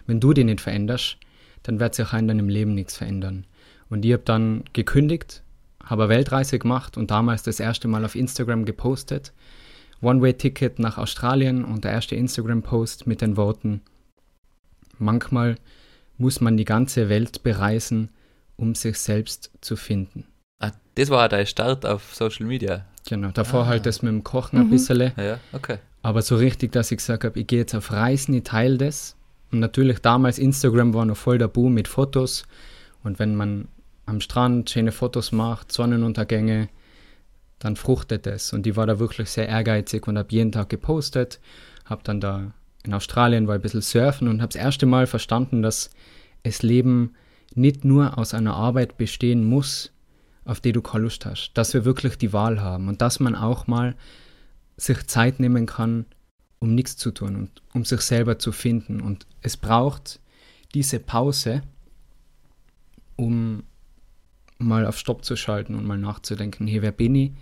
wenn 0.07 0.21
du 0.21 0.33
den 0.33 0.47
nicht 0.47 0.61
veränderst, 0.61 1.19
dann 1.63 1.79
wird 1.79 1.95
sich 1.95 2.07
auch 2.07 2.15
in 2.15 2.29
deinem 2.29 2.49
Leben 2.49 2.75
nichts 2.75 2.97
verändern. 2.97 3.47
Und 3.89 4.05
ich 4.05 4.13
habe 4.13 4.25
dann 4.25 4.65
gekündigt, 4.73 5.43
habe 5.85 6.05
eine 6.05 6.11
Weltreise 6.11 6.59
gemacht 6.59 6.97
und 6.97 7.11
damals 7.11 7.43
das 7.43 7.61
erste 7.61 7.87
Mal 7.87 8.05
auf 8.05 8.17
Instagram 8.17 8.65
gepostet. 8.65 9.33
One-Way-Ticket 10.01 10.81
nach 10.81 10.99
Australien 10.99 11.65
und 11.65 11.85
der 11.85 11.93
erste 11.93 12.17
Instagram-Post 12.17 13.07
mit 13.07 13.21
den 13.21 13.37
Worten, 13.37 13.83
manchmal 14.99 15.57
muss 16.19 16.41
man 16.41 16.57
die 16.57 16.65
ganze 16.65 17.09
Welt 17.09 17.45
bereisen, 17.45 18.11
um 18.57 18.75
sich 18.75 18.99
selbst 18.99 19.53
zu 19.61 19.77
finden. 19.77 20.25
Ah, 20.59 20.73
das 20.97 21.09
war 21.11 21.29
dein 21.29 21.47
Start 21.47 21.87
auf 21.87 22.15
Social 22.15 22.47
Media. 22.47 22.85
Genau, 23.09 23.31
davor 23.33 23.65
Ah. 23.65 23.67
halt 23.67 23.87
das 23.87 24.03
mit 24.03 24.13
dem 24.13 24.23
Kochen 24.25 24.59
ein 24.59 24.67
Mhm. 24.67 24.71
bisschen. 24.71 25.13
Ja, 25.17 25.39
okay. 25.53 25.79
Aber 26.03 26.23
so 26.23 26.37
richtig, 26.37 26.73
dass 26.73 26.91
ich 26.91 26.99
gesagt 26.99 27.25
habe, 27.25 27.39
ich 27.39 27.47
gehe 27.47 27.61
jetzt 27.61 27.75
auf 27.75 27.93
Reisen, 27.93 28.35
ich 28.35 28.45
teile 28.45 28.79
das. 28.79 29.17
Und 29.51 29.61
natürlich 29.61 29.99
damals 30.01 30.39
Instagram 30.39 30.95
war 30.95 31.05
noch 31.05 31.17
voll 31.17 31.39
der 31.39 31.49
Boom 31.49 31.75
mit 31.75 31.89
Fotos. 31.89 32.45
Und 33.05 33.19
wenn 33.19 33.35
man 33.37 33.69
am 34.07 34.21
Strand 34.21 34.71
schöne 34.71 34.93
Fotos 34.93 35.31
macht, 35.33 35.71
Sonnenuntergänge, 35.73 36.69
dann 37.59 37.77
fruchtet 37.77 38.27
es. 38.27 38.53
Und 38.53 38.67
ich 38.67 38.75
war 38.77 38.87
da 38.87 38.99
wirklich 38.99 39.31
sehr 39.31 39.49
ehrgeizig 39.49 40.07
und 40.09 40.19
habe 40.19 40.29
jeden 40.33 40.51
Tag 40.53 40.69
gepostet. 40.69 41.39
Habe 41.85 42.03
dann 42.05 42.21
da 42.21 42.53
in 42.85 42.95
Australien 42.95 43.47
war 43.47 43.55
ein 43.55 43.61
bisschen 43.61 43.81
surfen 43.83 44.27
und 44.27 44.43
habe 44.43 44.53
das 44.53 44.61
erste 44.61 44.87
Mal 44.87 45.07
verstanden, 45.07 45.63
dass 45.63 45.91
das 46.43 46.63
Leben 46.63 47.15
nicht 47.55 47.85
nur 47.85 48.19
aus 48.19 48.35
einer 48.35 48.55
Arbeit 48.57 48.97
bestehen 48.97 49.45
muss, 49.45 49.92
auf 50.45 50.61
die 50.61 50.73
du 50.73 50.83
keine 50.83 51.05
Lust 51.05 51.27
hast. 51.27 51.53
Dass 51.55 51.75
wir 51.75 51.85
wirklich 51.85 52.17
die 52.17 52.33
Wahl 52.33 52.61
haben 52.61 52.89
und 52.89 53.01
dass 53.01 53.21
man 53.21 53.35
auch 53.35 53.67
mal 53.67 53.95
sich 54.77 55.07
Zeit 55.07 55.41
nehmen 55.41 55.67
kann, 55.67 56.07
um 56.59 56.75
nichts 56.75 56.97
zu 56.97 57.11
tun 57.11 57.37
und 57.37 57.63
um 57.73 57.85
sich 57.85 58.01
selber 58.01 58.39
zu 58.39 58.53
finden. 58.53 59.01
Und 59.01 59.27
es 59.41 59.57
braucht 59.57 60.21
diese 60.75 60.99
Pause, 60.99 61.63
um 63.17 63.65
mal 64.59 64.87
auf 64.87 64.99
Stopp 64.99 65.25
zu 65.25 65.37
schalten 65.37 65.75
und 65.75 65.85
mal 65.85 65.99
nachzudenken, 65.99 66.67
hier, 66.67 66.83
wer 66.83 66.93
bin 66.93 67.15
ich 67.15 67.33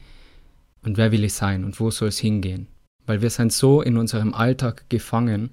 und 0.82 0.96
wer 0.96 1.12
will 1.12 1.24
ich 1.24 1.34
sein 1.34 1.64
und 1.64 1.78
wo 1.80 1.90
soll 1.90 2.08
es 2.08 2.18
hingehen? 2.18 2.66
Weil 3.06 3.22
wir 3.22 3.30
sind 3.30 3.52
so 3.52 3.82
in 3.82 3.96
unserem 3.96 4.34
Alltag 4.34 4.88
gefangen, 4.88 5.50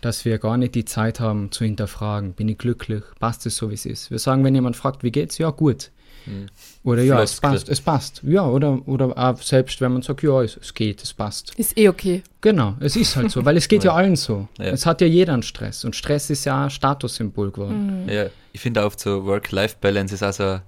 dass 0.00 0.24
wir 0.24 0.38
gar 0.38 0.56
nicht 0.56 0.74
die 0.74 0.84
Zeit 0.84 1.20
haben 1.20 1.52
zu 1.52 1.64
hinterfragen, 1.64 2.32
bin 2.32 2.48
ich 2.48 2.58
glücklich, 2.58 3.02
passt 3.18 3.44
es 3.46 3.56
so, 3.56 3.70
wie 3.70 3.74
es 3.74 3.86
ist. 3.86 4.10
Wir 4.10 4.18
sagen, 4.18 4.44
wenn 4.44 4.54
jemand 4.54 4.76
fragt, 4.76 5.02
wie 5.02 5.10
geht's? 5.10 5.38
Ja, 5.38 5.50
gut. 5.50 5.90
Hm. 6.24 6.46
Oder 6.84 7.02
ja, 7.02 7.22
es 7.22 7.40
passt, 7.40 7.68
es 7.68 7.80
passt. 7.80 8.22
Ja, 8.24 8.46
oder, 8.46 8.86
oder 8.86 9.16
auch 9.16 9.40
selbst 9.42 9.80
wenn 9.80 9.92
man 9.92 10.02
sagt, 10.02 10.22
ja, 10.22 10.42
es, 10.42 10.56
es 10.56 10.72
geht, 10.74 11.02
es 11.02 11.12
passt. 11.12 11.54
Ist 11.56 11.76
eh 11.76 11.88
okay. 11.88 12.22
Genau, 12.40 12.76
es 12.80 12.96
ist 12.96 13.16
halt 13.16 13.30
so, 13.30 13.44
weil 13.44 13.56
es 13.56 13.68
geht 13.68 13.84
ja 13.84 13.92
Ja. 13.92 13.96
allen 13.96 14.16
so. 14.16 14.48
Ja. 14.58 14.66
Es 14.66 14.86
hat 14.86 15.00
ja 15.00 15.06
jeder 15.06 15.32
einen 15.34 15.42
Stress 15.42 15.84
und 15.84 15.94
Stress 15.96 16.30
ist 16.30 16.44
ja 16.44 16.64
ein 16.64 16.70
Statussymbol 16.70 17.50
geworden. 17.50 18.04
Mhm. 18.04 18.08
Ja, 18.08 18.26
ich 18.52 18.60
finde 18.60 18.84
oft 18.84 19.00
so 19.00 19.24
Work-Life-Balance 19.24 20.14
ist 20.14 20.22
also 20.22 20.60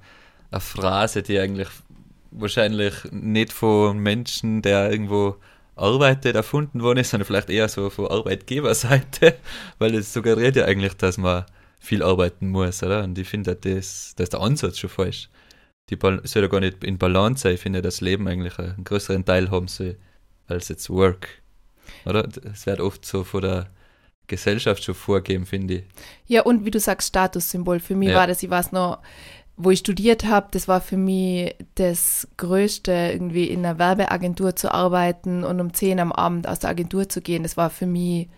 eine 0.51 0.61
Phrase, 0.61 1.23
die 1.23 1.39
eigentlich 1.39 1.69
wahrscheinlich 2.31 2.95
nicht 3.11 3.53
von 3.53 3.99
Menschen, 3.99 4.63
der 4.63 4.91
irgendwo 4.91 5.37
arbeitet, 5.77 6.37
erfunden 6.37 6.83
worden 6.83 6.99
ist, 6.99 7.11
sondern 7.11 7.27
vielleicht 7.27 7.51
eher 7.51 7.69
so 7.69 7.91
von 7.91 8.07
Arbeitgeberseite, 8.09 9.35
weil 9.79 9.95
es 9.95 10.13
suggeriert 10.13 10.57
ja 10.57 10.65
eigentlich, 10.67 10.95
dass 10.95 11.19
man 11.19 11.45
viel 11.79 12.03
arbeiten 12.03 12.49
muss, 12.49 12.83
oder? 12.83 13.03
Und 13.03 13.19
ich 13.19 13.29
finde, 13.29 13.57
das, 13.57 14.15
das 14.17 14.25
ist 14.25 14.33
der 14.33 14.41
Ansatz 14.41 14.79
schon 14.79 14.91
falsch. 14.91 15.29
Die 15.97 16.29
soll 16.29 16.43
ja 16.43 16.49
gar 16.49 16.61
nicht 16.61 16.85
in 16.85 16.99
Balance 16.99 17.43
sein. 17.43 17.55
Ich 17.55 17.61
finde, 17.61 17.83
das 17.83 18.01
Leben 18.01 18.27
eigentlich 18.29 18.59
einen 18.59 18.85
größeren 18.85 19.25
Teil 19.25 19.51
haben 19.51 19.69
soll 19.69 19.97
als 20.47 20.69
jetzt 20.69 20.91
Work. 20.91 21.29
Oder? 22.07 22.29
Es 22.53 22.67
wird 22.67 22.81
oft 22.81 23.05
so 23.05 23.25
von 23.25 23.43
der 23.43 23.67
Gesellschaft 24.27 24.83
schon 24.85 24.95
vorgeben, 24.95 25.47
finde 25.47 25.75
ich. 25.75 25.85
Ja, 26.27 26.43
und 26.43 26.65
wie 26.65 26.71
du 26.71 26.81
sagst, 26.81 27.09
Statussymbol. 27.09 27.81
Für 27.81 27.95
mich 27.95 28.11
Ja. 28.11 28.17
war 28.17 28.27
das, 28.27 28.43
ich 28.43 28.51
weiß 28.51 28.73
noch, 28.73 28.99
wo 29.57 29.71
ich 29.71 29.81
studiert 29.81 30.25
habe, 30.25 30.49
das 30.51 30.67
war 30.67 30.81
für 30.81 30.97
mich 30.97 31.55
das 31.75 32.27
Größte, 32.39 32.91
irgendwie 33.13 33.45
in 33.45 33.65
einer 33.65 33.79
Werbeagentur 33.79 34.57
zu 34.57 34.73
arbeiten 34.73 35.45
und 35.45 35.61
um 35.61 35.75
10 35.75 36.01
am 36.01 36.11
Abend 36.13 36.49
aus 36.49 36.61
der 36.61 36.71
Agentur 36.71 37.09
zu 37.09 37.21
gehen. 37.21 37.43
Das 37.43 37.57
war 37.59 37.69
für 37.69 37.87
mich, 37.87 38.29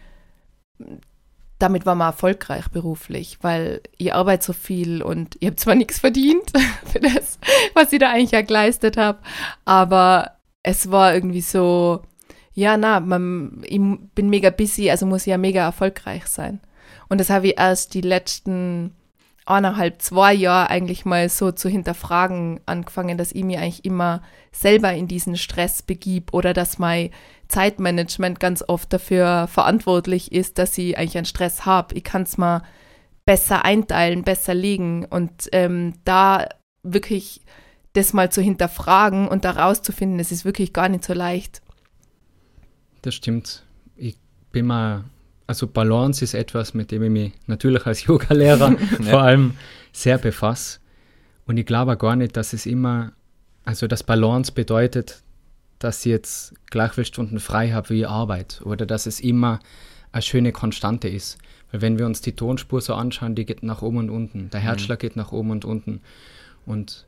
damit 1.65 1.87
war 1.87 1.95
man 1.95 2.09
erfolgreich 2.09 2.69
beruflich, 2.69 3.39
weil 3.41 3.81
ich 3.97 4.13
arbeite 4.13 4.45
so 4.45 4.53
viel 4.53 5.03
und 5.03 5.39
ich 5.41 5.47
habe 5.47 5.57
zwar 5.57 5.75
nichts 5.75 5.99
verdient 5.99 6.53
für 6.85 7.01
das, 7.01 7.39
was 7.73 7.91
ich 7.91 8.01
da 8.01 8.11
eigentlich 8.11 8.33
ja 8.33 8.43
geleistet 8.43 8.99
habe, 8.99 9.21
aber 9.65 10.33
es 10.63 10.91
war 10.91 11.15
irgendwie 11.15 11.41
so, 11.41 12.03
ja, 12.53 12.77
na, 12.77 13.01
man, 13.01 13.63
ich 13.65 13.81
bin 14.15 14.29
mega 14.29 14.51
busy, 14.51 14.91
also 14.91 15.07
muss 15.07 15.23
ich 15.23 15.31
ja 15.31 15.39
mega 15.39 15.65
erfolgreich 15.65 16.27
sein. 16.27 16.61
Und 17.09 17.19
das 17.19 17.31
habe 17.31 17.47
ich 17.47 17.59
erst 17.59 17.95
die 17.95 18.03
letzten 18.03 18.93
eineinhalb, 19.47 20.03
zwei 20.03 20.35
Jahre 20.35 20.69
eigentlich 20.69 21.07
mal 21.07 21.31
so 21.31 21.51
zu 21.51 21.71
hinterfragen 21.71 22.61
angefangen, 22.67 23.17
dass 23.17 23.33
ich 23.33 23.45
mir 23.45 23.61
eigentlich 23.61 23.87
immer 23.87 24.21
selber 24.53 24.93
in 24.93 25.09
diesen 25.09 25.39
Stress 25.39 25.83
begib 25.83 26.35
oder 26.35 26.53
dass 26.53 26.79
mein 26.79 27.11
Zeitmanagement 27.49 28.41
ganz 28.41 28.65
oft 28.67 28.93
dafür 28.93 29.47
verantwortlich 29.49 30.33
ist, 30.33 30.59
dass 30.59 30.77
ich 30.79 30.97
eigentlich 30.99 31.17
einen 31.17 31.27
Stress 31.27 31.67
habe. 31.67 31.95
Ich 31.95 32.05
kann 32.05 32.23
es 32.23 32.39
mal 32.39 32.63
besser 33.27 33.65
einteilen, 33.65 34.23
besser 34.23 34.55
legen 34.55 35.05
und 35.05 35.49
ähm, 35.53 35.95
da 36.05 36.47
wirklich 36.83 37.41
das 37.95 38.13
mal 38.13 38.31
zu 38.31 38.43
hinterfragen 38.43 39.29
und 39.29 39.45
da 39.45 39.53
rauszufinden, 39.53 40.19
das 40.19 40.33
ist 40.33 40.45
wirklich 40.45 40.73
gar 40.73 40.89
nicht 40.89 41.05
so 41.05 41.15
leicht. 41.15 41.63
Das 43.03 43.15
stimmt. 43.15 43.65
Ich 43.97 44.19
bin 44.51 44.67
mal, 44.67 45.05
also 45.47 45.67
Balance 45.67 46.25
ist 46.25 46.35
etwas, 46.35 46.75
mit 46.75 46.91
dem 46.91 47.03
ich 47.05 47.11
mich 47.11 47.33
natürlich 47.47 47.87
als 47.87 48.05
Yogalehrer 48.07 48.77
vor 49.03 49.23
allem 49.23 49.55
sehr 49.93 50.19
befasse. 50.19 50.81
Und 51.47 51.57
ich 51.57 51.67
glaube 51.67 51.93
auch 51.93 51.99
gar 51.99 52.17
nicht, 52.17 52.37
dass 52.37 52.53
es 52.53 52.67
immer, 52.67 53.13
also 53.65 53.87
das 53.87 54.03
Balance 54.03 54.53
bedeutet, 54.53 55.24
dass 55.85 56.01
ich 56.07 56.11
jetzt 56.11 56.55
gleich 56.71 56.93
viele 56.93 57.05
Stunden 57.05 57.39
frei 57.39 57.71
habe 57.73 57.91
wie 57.91 58.07
Arbeit 58.07 58.63
oder 58.65 58.87
dass 58.87 59.05
es 59.05 59.21
immer 59.21 59.61
eine 60.13 60.23
schöne 60.23 60.51
Konstante 60.51 61.09
ist. 61.09 61.37
Weil 61.71 61.83
wenn 61.83 61.99
wir 61.99 62.07
uns 62.07 62.23
die 62.23 62.33
Tonspur 62.33 62.81
so 62.81 62.95
anschauen, 62.95 63.35
die 63.35 63.45
geht 63.45 63.63
nach 63.63 63.83
oben 63.83 63.99
und 63.99 64.11
unten. 64.11 64.49
Der 64.51 64.61
Herzschlag 64.61 65.01
geht 65.01 65.17
nach 65.17 65.33
oben 65.33 65.51
und 65.51 65.65
unten. 65.65 66.01
Und 66.65 67.07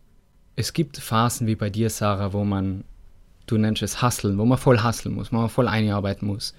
es 0.57 0.75
gibt 0.75 0.99
Phasen 0.99 1.47
wie 1.47 1.55
bei 1.55 1.71
dir, 1.71 1.89
Sarah, 1.89 2.35
wo 2.35 2.45
man, 2.45 2.85
du 3.47 3.57
nennst 3.57 3.83
es 3.83 4.03
Hasseln, 4.03 4.37
wo 4.37 4.45
man 4.45 4.59
voll 4.59 4.79
hasseln 4.79 5.15
muss, 5.15 5.33
wo 5.33 5.37
man 5.37 5.49
voll 5.49 5.69
einarbeiten 5.69 6.27
muss. 6.27 6.53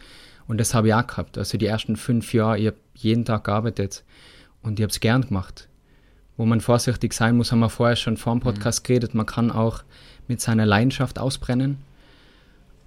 Und 0.48 0.58
das 0.60 0.74
habe 0.74 0.88
ich 0.88 0.94
auch 0.96 1.06
gehabt. 1.06 1.38
Also 1.38 1.58
die 1.58 1.68
ersten 1.68 1.98
fünf 1.98 2.34
Jahre, 2.34 2.58
ich 2.58 2.68
habe 2.68 2.78
jeden 2.96 3.26
Tag 3.26 3.44
gearbeitet 3.44 4.04
und 4.64 4.80
ich 4.80 4.84
habe 4.84 4.92
es 4.92 5.00
gern 5.00 5.22
gemacht. 5.22 5.68
Wo 6.36 6.46
man 6.46 6.62
vorsichtig 6.62 7.14
sein 7.14 7.38
muss, 7.38 7.52
haben 7.52 7.60
wir 7.60 7.70
vorher 7.70 7.96
schon 7.96 8.18
vor 8.18 8.34
dem 8.34 8.40
Podcast 8.40 8.84
geredet, 8.84 9.14
man 9.14 9.26
kann 9.26 9.52
auch 9.52 9.84
mit 10.28 10.42
seiner 10.42 10.66
Leidenschaft 10.66 11.20
ausbrennen. 11.20 11.78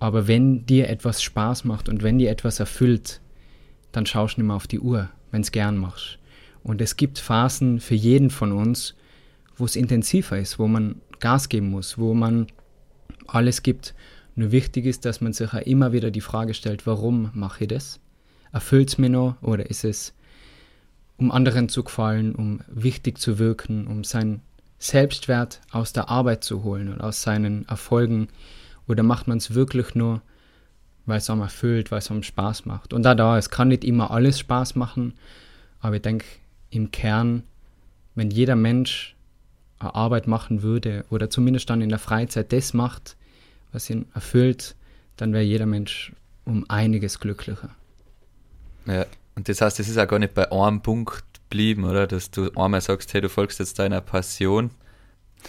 Aber 0.01 0.27
wenn 0.27 0.65
dir 0.65 0.89
etwas 0.89 1.23
Spaß 1.23 1.65
macht 1.65 1.89
und 1.89 2.03
wenn 2.03 2.19
dir 2.19 2.31
etwas 2.31 2.59
erfüllt, 2.59 3.21
dann 3.93 4.07
schaust 4.07 4.37
du 4.37 4.41
nicht 4.41 4.49
mehr 4.49 4.57
auf 4.57 4.67
die 4.67 4.81
Uhr, 4.81 5.11
wenn 5.31 5.43
es 5.43 5.53
gern 5.53 5.77
machst. 5.77 6.19
Und 6.63 6.81
es 6.81 6.97
gibt 6.97 7.19
Phasen 7.19 7.81
für 7.81 7.95
jeden 7.95 8.31
von 8.31 8.53
uns, 8.53 8.95
wo 9.57 9.67
es 9.67 9.77
intensiver 9.77 10.39
ist, 10.39 10.59
wo 10.59 10.67
man 10.67 10.97
Gas 11.21 11.51
geben 11.51 11.71
muss, 11.71 11.99
wo 11.99 12.15
man 12.15 12.47
alles 13.27 13.63
gibt. 13.63 13.95
Nur 14.35 14.53
wichtig 14.53 14.87
ist, 14.87 15.05
dass 15.05 15.21
man 15.21 15.35
sich 15.35 15.53
auch 15.53 15.61
immer 15.61 15.93
wieder 15.93 16.11
die 16.11 16.23
Frage 16.23 16.55
stellt, 16.55 16.87
warum 16.87 17.31
mache 17.35 17.65
ich 17.65 17.69
das? 17.69 18.01
Erfüllt 18.53 18.89
es 18.89 18.99
mir 18.99 19.11
noch 19.11 19.41
oder 19.43 19.69
ist 19.69 19.85
es, 19.85 20.15
um 21.19 21.31
anderen 21.31 21.69
zu 21.69 21.85
gefallen, 21.85 22.35
um 22.35 22.61
wichtig 22.69 23.19
zu 23.19 23.39
wirken, 23.39 23.87
um 23.87 24.03
seinen 24.05 24.41
Selbstwert 24.79 25.61
aus 25.71 25.93
der 25.93 26.09
Arbeit 26.09 26.43
zu 26.43 26.65
holen 26.65 26.91
und 26.91 27.03
aus 27.03 27.21
seinen 27.21 27.69
Erfolgen? 27.69 28.29
Oder 28.91 29.05
macht 29.05 29.29
man 29.29 29.39
es 29.39 29.55
wirklich 29.55 29.95
nur, 29.95 30.21
weil 31.07 31.19
es 31.19 31.31
einem 31.31 31.43
erfüllt, 31.43 31.93
weil 31.93 32.01
es 32.01 32.11
einem 32.11 32.25
Spaß 32.25 32.67
macht? 32.67 32.93
Und 32.93 33.05
da, 33.05 33.15
da, 33.15 33.39
es 33.39 33.49
kann 33.49 33.69
nicht 33.69 33.85
immer 33.85 34.11
alles 34.11 34.41
Spaß 34.41 34.75
machen, 34.75 35.15
aber 35.79 35.97
ich 35.97 36.03
denke, 36.03 36.27
im 36.71 36.91
Kern, 36.91 37.45
wenn 38.17 38.33
jeder 38.33 38.57
Mensch 38.57 39.15
eine 39.79 39.95
Arbeit 39.95 40.27
machen 40.27 40.63
würde 40.63 41.05
oder 41.09 41.31
zumindest 41.31 41.71
dann 41.71 41.83
in 41.83 41.89
der 41.89 42.01
Freizeit 42.01 42.53
das 42.53 42.75
macht, 42.75 43.17
was 43.71 43.89
ihn 43.89 44.07
erfüllt, 44.13 44.75
dann 45.17 45.33
wäre 45.33 45.45
jeder 45.45 45.67
Mensch 45.67 46.13
um 46.45 46.69
einiges 46.69 47.21
glücklicher. 47.21 47.71
Ja, 48.87 49.07
und 49.37 49.49
das 49.49 49.61
heißt, 49.61 49.79
es 49.79 49.89
ist 49.89 49.99
auch 49.99 50.09
gar 50.09 50.19
nicht 50.19 50.35
bei 50.35 50.51
einem 50.51 50.83
Punkt 50.83 51.23
geblieben, 51.49 51.85
oder? 51.85 52.09
Dass 52.09 52.33
du 52.33 52.51
einmal 52.57 52.81
sagst, 52.81 53.15
hey, 53.15 53.21
du 53.21 53.29
folgst 53.29 53.61
jetzt 53.61 53.79
deiner 53.79 54.01
Passion 54.01 54.71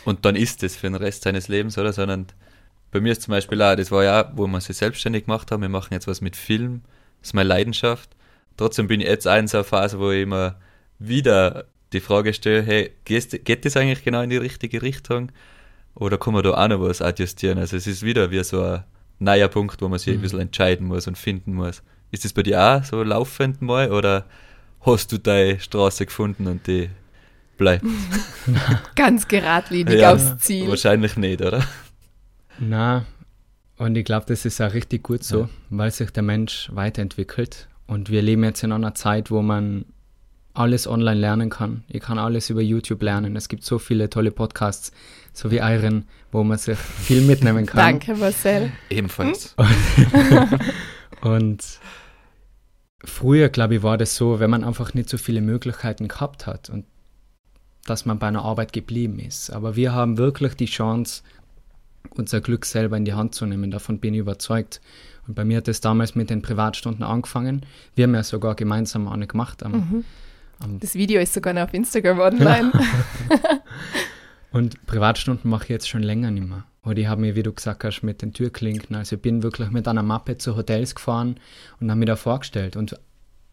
und 0.05 0.25
dann 0.25 0.36
ist 0.36 0.62
es 0.62 0.75
für 0.75 0.86
den 0.86 0.95
Rest 0.95 1.25
deines 1.25 1.48
Lebens, 1.48 1.79
oder? 1.79 1.91
Sondern 1.91 2.27
bei 2.91 3.00
mir 3.00 3.13
ist 3.13 3.21
zum 3.21 3.31
Beispiel 3.31 3.62
auch, 3.62 3.75
das 3.75 3.91
war 3.91 4.03
ja, 4.03 4.31
wo 4.36 4.48
wir 4.48 4.62
sich 4.62 4.77
selbstständig 4.77 5.25
gemacht 5.25 5.51
haben, 5.51 5.62
wir 5.62 5.69
machen 5.69 5.93
jetzt 5.93 6.07
was 6.07 6.21
mit 6.21 6.36
Film, 6.36 6.81
das 7.19 7.29
ist 7.29 7.33
meine 7.33 7.50
Leidenschaft. 7.50 8.10
Trotzdem 8.57 8.88
bin 8.88 9.01
ich 9.01 9.07
jetzt 9.07 9.27
auch 9.27 9.38
in 9.38 9.48
so 9.48 9.57
einer 9.57 9.63
Phase, 9.63 10.00
wo 10.00 10.12
ich 10.12 10.24
immer 10.24 10.55
wieder 11.00 11.65
die 11.93 12.00
Frage 12.00 12.33
stelle, 12.33 12.62
hey, 12.62 12.91
geht 13.05 13.65
das 13.65 13.77
eigentlich 13.77 14.03
genau 14.03 14.21
in 14.21 14.29
die 14.29 14.38
richtige 14.38 14.81
Richtung? 14.81 15.31
Oder 15.95 16.17
kann 16.17 16.33
man 16.33 16.43
da 16.43 16.51
auch 16.51 16.67
noch 16.67 16.81
was 16.81 17.01
adjustieren? 17.01 17.57
Also 17.57 17.75
es 17.75 17.88
ist 17.88 18.03
wieder 18.03 18.31
wie 18.31 18.43
so 18.43 18.62
ein 18.62 18.83
neuer 19.19 19.48
Punkt, 19.48 19.81
wo 19.81 19.88
man 19.88 20.00
sich 20.00 20.13
ein 20.13 20.21
bisschen 20.21 20.39
entscheiden 20.39 20.88
muss 20.88 21.07
und 21.07 21.17
finden 21.17 21.53
muss. 21.53 21.83
Ist 22.12 22.25
das 22.25 22.33
bei 22.33 22.43
dir 22.43 22.62
auch 22.62 22.83
so 22.83 23.03
laufend 23.03 23.62
mal 23.62 23.91
oder 23.91 24.25
hast 24.81 25.12
du 25.12 25.17
deine 25.17 25.60
Straße 25.60 26.05
gefunden 26.05 26.48
und 26.48 26.65
die 26.67 26.89
bleibt? 27.57 27.86
Ganz 28.95 29.27
geradlinig 29.27 30.00
Ja, 30.00 30.13
aufs 30.13 30.38
Ziel. 30.39 30.69
Wahrscheinlich 30.69 31.17
nicht, 31.17 31.41
oder? 31.41 31.63
Na, 32.60 33.05
und 33.77 33.98
ich 33.98 34.05
glaube, 34.05 34.25
das 34.27 34.46
ist 34.46 34.62
auch 34.62 34.74
richtig 34.74 35.03
gut 35.03 35.24
so, 35.24 35.50
weil 35.70 35.91
sich 35.91 36.12
der 36.12 36.24
Mensch 36.24 36.70
weiterentwickelt. 36.72 37.67
Und 37.88 38.10
wir 38.10 38.22
leben 38.22 38.43
jetzt 38.43 38.63
in 38.63 38.72
einer 38.72 38.93
Zeit, 38.93 39.31
wo 39.31 39.41
man 39.41 39.86
alles 40.53 40.88
online 40.88 41.20
lernen 41.20 41.50
kann. 41.50 41.84
Ich 41.88 42.01
kann 42.01 42.20
alles 42.20 42.50
über 42.50 42.62
YouTube 42.62 43.01
lernen. 43.01 43.36
Es 43.36 43.50
gibt 43.50 43.63
so 43.63 43.79
viele 43.79 44.10
tolle 44.10 44.31
Podcasts, 44.31 44.91
so 45.34 45.50
wie 45.51 45.62
euren, 45.62 46.05
wo 46.31 46.43
man 46.43 46.58
sich 46.58 46.77
viel 46.77 47.22
mitnehmen 47.22 47.65
kann. 47.65 47.77
Danke, 47.77 48.15
Marcel. 48.15 48.72
Ebenfalls. 48.89 49.55
Und 51.22 51.63
früher, 53.03 53.50
glaube 53.50 53.75
ich, 53.75 53.84
war 53.84 53.98
das 53.98 54.15
so, 54.15 54.39
wenn 54.39 54.50
man 54.50 54.63
einfach 54.63 54.93
nicht 54.93 55.10
so 55.10 55.17
viele 55.17 55.41
Möglichkeiten 55.41 56.08
gehabt 56.08 56.48
hat 56.48 56.70
und 56.70 56.86
dass 57.86 58.05
man 58.05 58.20
bei 58.20 58.27
einer 58.27 58.43
Arbeit 58.43 58.74
geblieben 58.74 59.20
ist. 59.20 59.50
Aber 59.50 59.75
wir 59.75 59.93
haben 59.93 60.17
wirklich 60.17 60.53
die 60.53 60.65
Chance, 60.65 61.24
unser 62.10 62.41
Glück 62.41 62.65
selber 62.65 62.98
in 62.98 63.05
die 63.05 63.13
Hand 63.13 63.36
zu 63.36 63.46
nehmen. 63.46 63.72
Davon 63.72 64.00
bin 64.00 64.13
ich 64.13 64.20
überzeugt. 64.20 64.81
Und 65.27 65.36
bei 65.36 65.46
mir 65.46 65.58
hat 65.58 65.67
es 65.67 65.81
damals 65.81 66.15
mit 66.15 66.29
den 66.29 66.41
Privatstunden 66.41 67.03
angefangen. 67.03 67.65
Wir 67.96 68.03
haben 68.03 68.15
ja 68.15 68.24
sogar 68.24 68.55
gemeinsam 68.55 69.08
eine 69.08 69.27
gemacht. 69.27 69.63
Am, 69.63 70.03
am, 70.60 70.79
Das 70.79 70.96
Video 70.96 71.22
ist 71.22 71.34
sogar 71.34 71.53
noch 71.53 71.63
auf 71.63 71.74
Instagram 71.74 72.20
online. 72.20 72.72
und 74.51 74.86
Privatstunden 74.88 75.50
mache 75.50 75.65
ich 75.65 75.70
jetzt 75.70 75.89
schon 75.89 76.03
länger 76.03 76.31
nicht 76.31 76.48
mehr. 76.48 76.65
Oder 76.84 76.98
ich 76.98 77.08
habe 77.08 77.22
mir, 77.22 77.36
wie 77.36 77.43
du 77.43 77.53
gesagt 77.53 77.84
hast, 77.84 78.01
mit 78.01 78.24
den 78.24 78.34
Türklinken, 78.34 78.96
also 78.96 79.15
ich 79.15 79.22
bin 79.22 79.43
wirklich 79.43 79.70
mit 79.70 79.88
einer 79.88 80.01
Mappe 80.01 80.38
zu 80.38 80.55
Hotels 80.55 80.96
gefahren 80.96 81.39
und 81.79 81.91
habe 81.91 82.00
mir 82.00 82.08
da 82.08 82.15
vorgestellt. 82.15 82.75
Und 82.75 83.00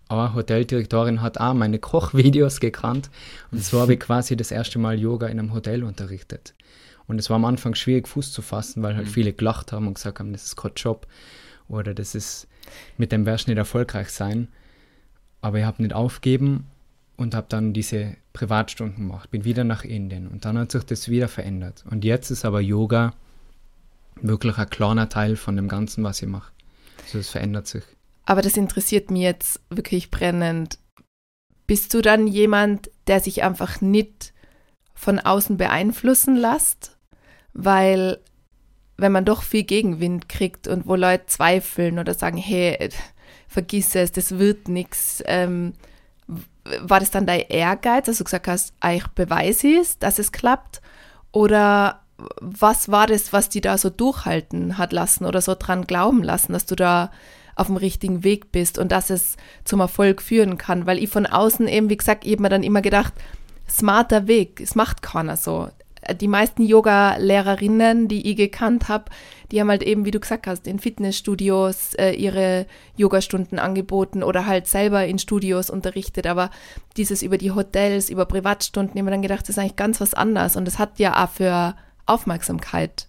eine 0.09 0.35
Hoteldirektorin 0.35 1.21
hat 1.21 1.39
auch 1.39 1.53
meine 1.53 1.79
Kochvideos 1.79 2.61
gekannt. 2.61 3.11
Und 3.51 3.63
so 3.63 3.81
habe 3.81 3.95
ich 3.95 4.01
quasi 4.01 4.37
das 4.37 4.51
erste 4.51 4.79
Mal 4.79 4.99
Yoga 4.99 5.27
in 5.27 5.39
einem 5.39 5.53
Hotel 5.53 5.85
unterrichtet. 5.85 6.55
Und 7.09 7.19
es 7.19 7.31
war 7.31 7.37
am 7.37 7.47
Anfang 7.47 7.75
schwierig, 7.75 8.07
Fuß 8.07 8.33
zu 8.33 8.43
fassen, 8.43 8.83
weil 8.83 8.95
halt 8.95 9.09
viele 9.09 9.33
gelacht 9.33 9.73
haben 9.73 9.89
und 9.89 9.95
gesagt 9.95 10.21
haben, 10.21 10.33
das 10.33 10.45
ist 10.45 10.57
kein 10.57 10.73
Job 10.77 11.07
oder 11.67 11.95
das 11.95 12.15
ist, 12.15 12.47
mit 12.99 13.11
dem 13.11 13.27
wirst 13.27 13.47
du 13.47 13.51
nicht 13.51 13.59
erfolgreich 13.59 14.11
sein. 14.11 14.49
Aber 15.41 15.59
ich 15.59 15.65
habe 15.65 15.83
nicht 15.83 15.95
aufgeben 15.95 16.67
und 17.17 17.35
habe 17.35 17.47
dann 17.49 17.73
diese 17.73 18.17
Privatstunden 18.35 19.09
gemacht, 19.09 19.31
bin 19.31 19.45
wieder 19.45 19.65
nach 19.65 19.85
Indien 19.85 20.29
und 20.29 20.45
dann 20.45 20.59
hat 20.59 20.71
sich 20.71 20.85
das 20.85 21.09
wieder 21.09 21.29
verändert. 21.29 21.85
Und 21.91 22.05
jetzt 22.05 22.31
ist 22.31 22.45
aber 22.45 22.61
Yoga 22.61 23.15
wirklich 24.21 24.59
ein 24.59 24.69
kleiner 24.69 25.09
Teil 25.09 25.37
von 25.37 25.57
dem 25.57 25.69
Ganzen, 25.69 26.05
was 26.05 26.21
ich 26.21 26.29
mache. 26.29 26.53
Also 27.05 27.19
es 27.19 27.31
verändert 27.31 27.67
sich. 27.67 27.85
Aber 28.27 28.43
das 28.43 28.59
interessiert 28.59 29.11
mich 29.11 29.23
jetzt 29.23 29.61
wirklich 29.71 30.11
brennend. 30.11 30.79
Bist 31.67 31.95
du 31.95 32.03
dann 32.03 32.27
jemand, 32.27 32.91
der 33.07 33.21
sich 33.21 33.43
einfach 33.43 33.81
nicht 33.81 34.35
von 34.95 35.19
außen 35.19 35.57
beeinflussen 35.57 36.37
lässt? 36.37 36.98
Weil 37.61 38.21
wenn 38.99 39.11
man 39.11 39.25
doch 39.25 39.43
viel 39.43 39.65
Gegenwind 39.65 40.29
kriegt 40.29 40.69
und 40.69 40.87
wo 40.87 40.95
Leute 40.95 41.27
zweifeln 41.27 41.99
oder 41.99 42.15
sagen, 42.15 42.37
hey, 42.37 42.89
vergiss 43.49 43.97
es, 43.97 44.13
das 44.13 44.39
wird 44.39 44.69
nichts, 44.69 45.25
ähm, 45.27 45.73
war 46.83 47.01
das 47.01 47.11
dann 47.11 47.27
dein 47.27 47.41
Ehrgeiz, 47.49 48.07
dass 48.07 48.19
du 48.19 48.25
gesagt 48.25 48.47
hast, 48.47 48.75
ah, 48.79 48.93
ich 48.93 49.09
beweise 49.09 49.81
es, 49.81 49.99
dass 49.99 50.21
es 50.21 50.31
klappt? 50.31 50.81
Oder 51.33 52.03
was 52.41 52.93
war 52.93 53.09
das, 53.09 53.33
was 53.33 53.49
die 53.49 53.61
da 53.61 53.77
so 53.77 53.91
durchhalten 53.91 54.79
hat 54.79 54.93
lassen 54.93 55.25
oder 55.25 55.41
so 55.41 55.57
dran 55.59 55.85
glauben 55.85 56.23
lassen, 56.23 56.53
dass 56.53 56.65
du 56.65 56.77
da 56.77 57.11
auf 57.57 57.67
dem 57.67 57.77
richtigen 57.77 58.23
Weg 58.23 58.53
bist 58.53 58.79
und 58.79 58.93
dass 58.93 59.11
es 59.11 59.37
zum 59.65 59.81
Erfolg 59.81 60.23
führen 60.23 60.59
kann? 60.59 60.87
Weil 60.87 60.99
ich 60.99 61.11
von 61.11 61.27
außen 61.27 61.67
eben, 61.67 61.91
wie 61.91 61.97
gesagt, 61.97 62.25
habe 62.25 62.41
mir 62.41 62.51
dann 62.51 62.63
immer 62.63 62.83
gedacht, 62.83 63.15
smarter 63.69 64.29
Weg, 64.29 64.61
es 64.61 64.77
macht 64.77 65.03
keiner 65.03 65.37
so 65.37 65.71
die 66.21 66.29
meisten 66.29 66.63
Yoga-Lehrerinnen, 66.63 68.09
die 68.09 68.31
ich 68.31 68.37
gekannt 68.37 68.89
habe, 68.89 69.07
die 69.51 69.61
haben 69.61 69.71
halt 69.71 69.83
eben, 69.83 70.05
wie 70.05 70.11
du 70.11 70.21
gesagt 70.21 70.47
hast, 70.47 70.67
in 70.67 70.79
Fitnessstudios 70.79 71.95
äh, 71.95 72.13
ihre 72.13 72.67
Yogastunden 72.97 73.59
angeboten 73.59 74.23
oder 74.23 74.47
halt 74.47 74.67
selber 74.67 75.07
in 75.07 75.19
Studios 75.19 75.71
unterrichtet. 75.71 76.27
Aber 76.27 76.51
dieses 76.97 77.23
über 77.23 77.39
die 77.39 77.53
Hotels, 77.53 78.11
über 78.11 78.27
Privatstunden, 78.27 78.97
ich 78.97 79.01
habe 79.01 79.11
dann 79.11 79.23
gedacht, 79.23 79.43
das 79.43 79.51
ist 79.51 79.59
eigentlich 79.59 79.77
ganz 79.77 80.01
was 80.01 80.15
anderes. 80.15 80.57
Und 80.57 80.67
das 80.67 80.79
hat 80.79 80.99
ja 80.99 81.25
auch 81.25 81.31
für 81.31 81.75
Aufmerksamkeit 82.07 83.09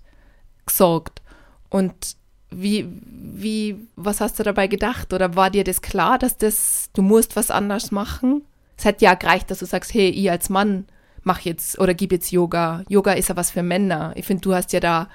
gesorgt. 0.66 1.22
Und 1.70 2.16
wie, 2.52 2.88
wie, 3.04 3.88
was 3.96 4.22
hast 4.22 4.40
du 4.40 4.44
dabei 4.44 4.68
gedacht? 4.68 5.14
Oder 5.14 5.36
war 5.36 5.50
dir 5.50 5.64
das 5.64 5.82
klar, 5.82 6.18
dass 6.18 6.38
das, 6.38 6.90
du 6.94 7.02
musst 7.02 7.36
was 7.36 7.52
anders 7.52 7.92
machen? 7.92 8.44
Es 8.78 8.86
hat 8.86 9.02
ja 9.02 9.14
gereicht, 9.14 9.52
dass 9.52 9.60
du 9.60 9.66
sagst, 9.66 9.94
hey, 9.94 10.10
ich 10.10 10.32
als 10.32 10.50
Mann 10.50 10.86
mach 11.30 11.42
jetzt 11.42 11.78
oder 11.78 11.94
gib 11.94 12.12
jetzt 12.12 12.32
Yoga. 12.32 12.84
Yoga 12.90 13.12
ist 13.14 13.30
ja 13.30 13.36
was 13.36 13.52
für 13.52 13.62
Männer. 13.62 14.14
Ich 14.16 14.26
finde, 14.26 14.42
du 14.42 14.56
hast 14.56 14.74
ja 14.74 14.80
da 14.80 15.08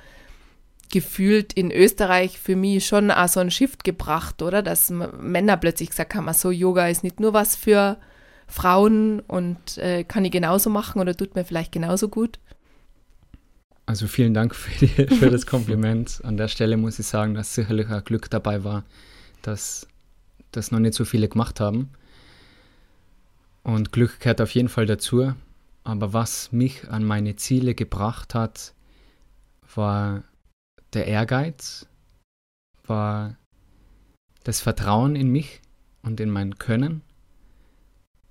gefühlt 0.93 1.53
in 1.55 1.73
Österreich 1.73 2.39
für 2.39 2.55
mich 2.55 2.87
schon 2.87 3.11
auch 3.11 3.27
so 3.27 3.41
ein 3.41 3.51
Shift 3.51 3.83
gebracht, 3.83 4.41
oder? 4.41 4.63
Dass 4.63 4.91
Männer 4.91 5.57
plötzlich 5.57 5.91
gesagt 5.91 6.15
haben, 6.15 6.33
so 6.33 6.53
Yoga 6.53 6.87
ist 6.87 7.03
nicht 7.03 7.19
nur 7.19 7.33
was 7.33 7.57
für 7.57 7.97
Frauen 8.47 9.19
und 9.27 9.77
äh, 9.79 10.05
kann 10.05 10.25
ich 10.25 10.31
genauso 10.31 10.71
machen 10.71 11.01
oder 11.01 11.17
tut 11.17 11.35
mir 11.35 11.45
vielleicht 11.45 11.73
genauso 11.73 12.09
gut. 12.09 12.39
Also 13.85 14.07
vielen 14.07 14.35
Dank 14.35 14.55
für, 14.55 14.87
die, 14.87 15.17
für 15.17 15.31
das 15.31 15.47
Kompliment. 15.47 16.21
An 16.23 16.37
der 16.37 16.47
Stelle 16.47 16.77
muss 16.77 17.01
ich 17.01 17.07
sagen, 17.07 17.35
dass 17.35 17.57
sicherlich 17.57 17.89
ein 17.89 18.05
Glück 18.05 18.31
dabei 18.31 18.63
war, 18.63 18.85
dass 19.43 19.89
das 20.53 20.71
noch 20.71 20.79
nicht 20.79 20.95
so 20.95 21.05
viele 21.05 21.29
gemacht 21.29 21.59
haben. 21.59 21.91
Und 23.65 23.91
Glück 23.91 24.21
gehört 24.21 24.41
auf 24.41 24.53
jeden 24.53 24.69
Fall 24.69 24.87
dazu. 24.87 25.35
Aber 25.85 26.15
was 26.15 26.51
mich 26.51 26.89
an 26.89 27.05
meine 27.05 27.37
Ziele 27.37 27.75
gebracht 27.75 28.35
hat, 28.35 28.75
war 29.75 30.25
der 30.95 31.07
Ehrgeiz, 31.07 31.87
war 32.87 33.37
das 34.45 34.61
Vertrauen 34.61 35.15
in 35.15 35.31
mich 35.31 35.61
und 36.03 36.21
in 36.21 36.31
mein 36.31 36.59
Können, 36.59 37.03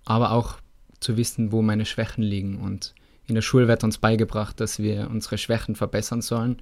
aber 0.05 0.31
auch 0.31 0.57
zu 0.99 1.17
wissen, 1.17 1.51
wo 1.51 1.61
meine 1.61 1.85
Schwächen 1.85 2.23
liegen. 2.23 2.59
Und 2.59 2.95
in 3.25 3.35
der 3.35 3.41
Schule 3.41 3.67
wird 3.67 3.83
uns 3.83 3.97
beigebracht, 3.97 4.59
dass 4.59 4.79
wir 4.79 5.09
unsere 5.09 5.37
Schwächen 5.37 5.75
verbessern 5.75 6.21
sollen. 6.21 6.57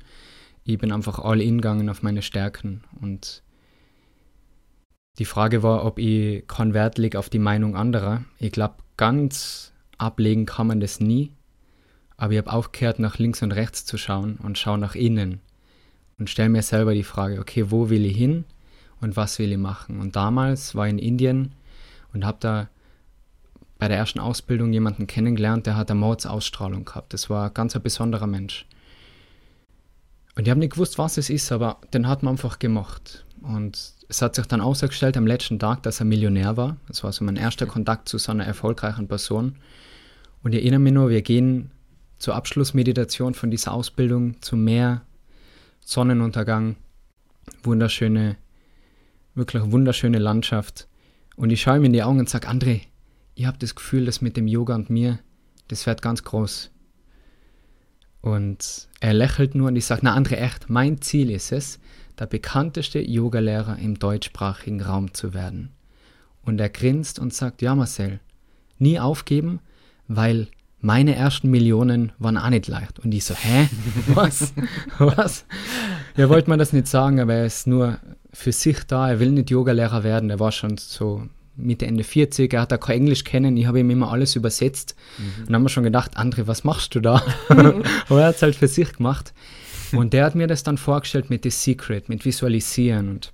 Ich 0.63 0.77
bin 0.77 0.91
einfach 0.91 1.19
all 1.19 1.41
in 1.41 1.57
gegangen 1.57 1.89
auf 1.89 2.03
meine 2.03 2.21
Stärken. 2.21 2.83
Und 2.99 3.43
die 5.19 5.25
Frage 5.25 5.63
war, 5.63 5.85
ob 5.85 5.99
ich 5.99 6.45
lege 6.97 7.19
auf 7.19 7.29
die 7.29 7.39
Meinung 7.39 7.75
anderer. 7.75 8.23
Ich 8.39 8.51
glaube, 8.51 8.75
ganz 8.97 9.70
ablegen 10.01 10.45
kann 10.45 10.67
man 10.67 10.79
das 10.79 10.99
nie. 10.99 11.31
Aber 12.17 12.33
ich 12.33 12.37
habe 12.37 12.51
aufgehört, 12.51 12.99
nach 12.99 13.17
links 13.17 13.41
und 13.41 13.51
rechts 13.51 13.85
zu 13.85 13.97
schauen 13.97 14.37
und 14.43 14.57
schaue 14.57 14.77
nach 14.77 14.95
innen 14.95 15.39
und 16.19 16.29
stelle 16.29 16.49
mir 16.49 16.61
selber 16.61 16.93
die 16.93 17.03
Frage, 17.03 17.39
okay, 17.39 17.71
wo 17.71 17.89
will 17.89 18.05
ich 18.05 18.15
hin 18.15 18.45
und 18.99 19.15
was 19.15 19.39
will 19.39 19.51
ich 19.51 19.57
machen? 19.57 19.99
Und 19.99 20.15
damals 20.15 20.75
war 20.75 20.85
ich 20.85 20.93
in 20.93 20.99
Indien 20.99 21.53
und 22.13 22.25
habe 22.25 22.37
da 22.39 22.69
bei 23.79 23.87
der 23.87 23.97
ersten 23.97 24.19
Ausbildung 24.19 24.71
jemanden 24.71 25.07
kennengelernt, 25.07 25.65
der 25.65 25.75
hat 25.75 25.89
eine 25.89 25.99
Mordsausstrahlung 25.99 26.85
gehabt. 26.85 27.13
Das 27.13 27.31
war 27.31 27.47
ein 27.47 27.53
ganz 27.55 27.75
ein 27.75 27.81
besonderer 27.81 28.27
Mensch. 28.27 28.67
Und 30.35 30.43
ich 30.45 30.51
habe 30.51 30.59
nicht 30.59 30.73
gewusst, 30.73 30.99
was 30.99 31.17
es 31.17 31.31
ist, 31.31 31.51
aber 31.51 31.79
den 31.91 32.07
hat 32.07 32.21
man 32.21 32.33
einfach 32.33 32.59
gemacht. 32.59 33.25
Und 33.41 33.93
es 34.07 34.21
hat 34.21 34.35
sich 34.35 34.45
dann 34.45 34.61
ausgestellt 34.61 35.17
am 35.17 35.25
letzten 35.25 35.57
Tag, 35.57 35.81
dass 35.81 35.99
er 35.99 36.05
Millionär 36.05 36.57
war. 36.57 36.77
Das 36.87 37.03
war 37.03 37.11
so 37.11 37.23
mein 37.23 37.37
erster 37.37 37.65
Kontakt 37.65 38.07
zu 38.07 38.19
so 38.19 38.31
einer 38.31 38.45
erfolgreichen 38.45 39.07
Person. 39.07 39.55
Und 40.43 40.53
ich 40.53 40.61
erinnere 40.61 40.79
mich 40.79 40.93
nur, 40.93 41.09
wir 41.09 41.21
gehen 41.21 41.71
zur 42.17 42.35
Abschlussmeditation 42.35 43.33
von 43.33 43.51
dieser 43.51 43.73
Ausbildung 43.73 44.41
zum 44.41 44.63
Meer, 44.63 45.01
Sonnenuntergang, 45.79 46.75
wunderschöne, 47.63 48.37
wirklich 49.35 49.63
wunderschöne 49.71 50.19
Landschaft. 50.19 50.87
Und 51.35 51.49
ich 51.49 51.61
schaue 51.61 51.77
ihm 51.77 51.85
in 51.85 51.93
die 51.93 52.03
Augen 52.03 52.19
und 52.19 52.29
sage, 52.29 52.47
André, 52.47 52.81
ich 53.35 53.45
habe 53.45 53.57
das 53.57 53.75
Gefühl, 53.75 54.05
dass 54.05 54.21
mit 54.21 54.37
dem 54.37 54.47
Yoga 54.47 54.75
und 54.75 54.89
mir, 54.89 55.19
das 55.67 55.85
wird 55.85 56.01
ganz 56.01 56.23
groß. 56.23 56.71
Und 58.21 58.87
er 58.99 59.13
lächelt 59.13 59.55
nur 59.55 59.69
und 59.69 59.75
ich 59.75 59.85
sage, 59.85 60.01
na 60.03 60.15
André, 60.15 60.33
echt, 60.33 60.69
mein 60.69 61.01
Ziel 61.01 61.31
ist 61.31 61.51
es, 61.51 61.79
der 62.19 62.27
bekannteste 62.27 62.99
Yogalehrer 62.99 63.79
im 63.79 63.97
deutschsprachigen 63.97 64.81
Raum 64.81 65.13
zu 65.13 65.33
werden. 65.33 65.71
Und 66.43 66.59
er 66.59 66.69
grinst 66.69 67.17
und 67.17 67.33
sagt, 67.33 67.61
ja 67.61 67.73
Marcel, 67.73 68.19
nie 68.77 68.99
aufgeben, 68.99 69.59
weil 70.15 70.47
meine 70.79 71.15
ersten 71.15 71.49
Millionen 71.49 72.11
waren 72.17 72.37
auch 72.37 72.49
nicht 72.49 72.67
leicht. 72.67 72.99
Und 72.99 73.13
ich 73.13 73.23
so, 73.23 73.35
hä? 73.35 73.69
Was? 74.15 74.53
Was? 74.97 75.45
Ja, 76.17 76.27
wollte 76.29 76.49
man 76.49 76.59
das 76.59 76.73
nicht 76.73 76.87
sagen, 76.87 77.19
aber 77.19 77.35
er 77.35 77.45
ist 77.45 77.67
nur 77.67 77.99
für 78.33 78.51
sich 78.51 78.83
da. 78.85 79.09
Er 79.09 79.19
will 79.19 79.31
nicht 79.31 79.51
Yogalehrer 79.51 80.03
werden. 80.03 80.29
Er 80.29 80.39
war 80.39 80.51
schon 80.51 80.77
so 80.77 81.23
Mitte, 81.55 81.85
Ende 81.85 82.03
40. 82.03 82.53
Er 82.53 82.61
hat 82.61 82.71
da 82.71 82.77
kein 82.77 83.01
Englisch 83.01 83.23
kennen. 83.23 83.57
Ich 83.57 83.67
habe 83.67 83.79
ihm 83.79 83.89
immer 83.89 84.11
alles 84.11 84.35
übersetzt. 84.35 84.95
Mhm. 85.17 85.23
Und 85.25 85.47
dann 85.47 85.55
haben 85.55 85.63
wir 85.63 85.69
schon 85.69 85.83
gedacht, 85.83 86.17
André, 86.17 86.47
was 86.47 86.63
machst 86.63 86.95
du 86.95 86.99
da? 86.99 87.21
aber 87.49 88.21
er 88.21 88.27
hat 88.27 88.35
es 88.35 88.41
halt 88.41 88.55
für 88.55 88.67
sich 88.67 88.93
gemacht. 88.93 89.33
Und 89.91 90.13
der 90.13 90.25
hat 90.25 90.35
mir 90.35 90.47
das 90.47 90.63
dann 90.63 90.77
vorgestellt 90.77 91.29
mit 91.29 91.43
The 91.43 91.49
Secret, 91.49 92.09
mit 92.09 92.25
Visualisieren 92.25 93.09
und 93.09 93.33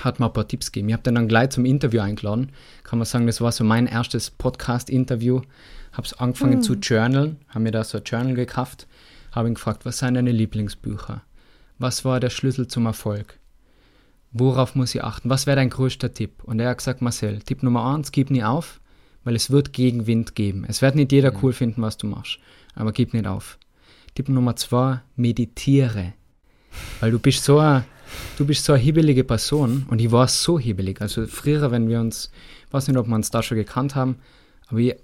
hat 0.00 0.20
mir 0.20 0.26
ein 0.26 0.32
paar 0.32 0.46
Tipps 0.46 0.70
gegeben. 0.70 0.88
Ich 0.88 0.92
habe 0.92 1.02
den 1.02 1.16
dann 1.16 1.28
gleich 1.28 1.50
zum 1.50 1.64
Interview 1.64 2.00
eingeladen. 2.00 2.50
Kann 2.84 2.98
man 2.98 3.06
sagen, 3.06 3.26
das 3.26 3.40
war 3.40 3.52
so 3.52 3.64
mein 3.64 3.86
erstes 3.86 4.30
Podcast-Interview 4.30 5.42
habe 5.98 6.20
angefangen 6.20 6.54
hm. 6.54 6.62
zu 6.62 6.74
journalen, 6.74 7.36
habe 7.48 7.60
mir 7.60 7.72
da 7.72 7.84
so 7.84 7.98
ein 7.98 8.04
Journal 8.04 8.34
gekauft, 8.34 8.86
habe 9.32 9.48
ihn 9.48 9.54
gefragt, 9.54 9.84
was 9.84 9.98
sind 9.98 10.14
deine 10.14 10.32
Lieblingsbücher? 10.32 11.22
Was 11.78 12.04
war 12.04 12.20
der 12.20 12.30
Schlüssel 12.30 12.68
zum 12.68 12.86
Erfolg? 12.86 13.38
Worauf 14.32 14.74
muss 14.74 14.94
ich 14.94 15.02
achten? 15.02 15.28
Was 15.28 15.46
wäre 15.46 15.56
dein 15.56 15.70
größter 15.70 16.14
Tipp? 16.14 16.44
Und 16.44 16.60
er 16.60 16.70
hat 16.70 16.78
gesagt, 16.78 17.02
Marcel, 17.02 17.40
Tipp 17.40 17.62
Nummer 17.62 17.84
eins, 17.94 18.12
gib 18.12 18.30
nie 18.30 18.44
auf, 18.44 18.80
weil 19.24 19.34
es 19.34 19.50
wird 19.50 19.72
Gegenwind 19.72 20.34
geben. 20.34 20.64
Es 20.68 20.82
wird 20.82 20.94
nicht 20.94 21.12
jeder 21.12 21.32
mhm. 21.32 21.38
cool 21.42 21.52
finden, 21.52 21.82
was 21.82 21.96
du 21.96 22.06
machst, 22.06 22.38
aber 22.74 22.92
gib 22.92 23.12
nicht 23.12 23.26
auf. 23.26 23.58
Tipp 24.14 24.28
Nummer 24.28 24.56
zwei, 24.56 25.00
meditiere. 25.16 26.14
Weil 27.00 27.10
du 27.10 27.18
bist 27.18 27.42
so 27.42 27.58
eine, 27.58 27.84
du 28.36 28.46
bist 28.46 28.64
so 28.64 28.72
eine 28.72 28.82
hibbelige 28.82 29.24
Person 29.24 29.86
und 29.90 30.00
ich 30.00 30.12
war 30.12 30.28
so 30.28 30.58
hibbelig. 30.58 31.00
Also 31.00 31.26
früher, 31.26 31.70
wenn 31.70 31.88
wir 31.88 32.00
uns, 32.00 32.30
ich 32.66 32.72
weiß 32.72 32.86
nicht, 32.86 32.96
ob 32.96 33.08
wir 33.08 33.14
uns 33.14 33.30
da 33.30 33.42
schon 33.42 33.56
gekannt 33.56 33.94
haben, 33.94 34.16
aber 34.68 34.78
ich, 34.78 34.94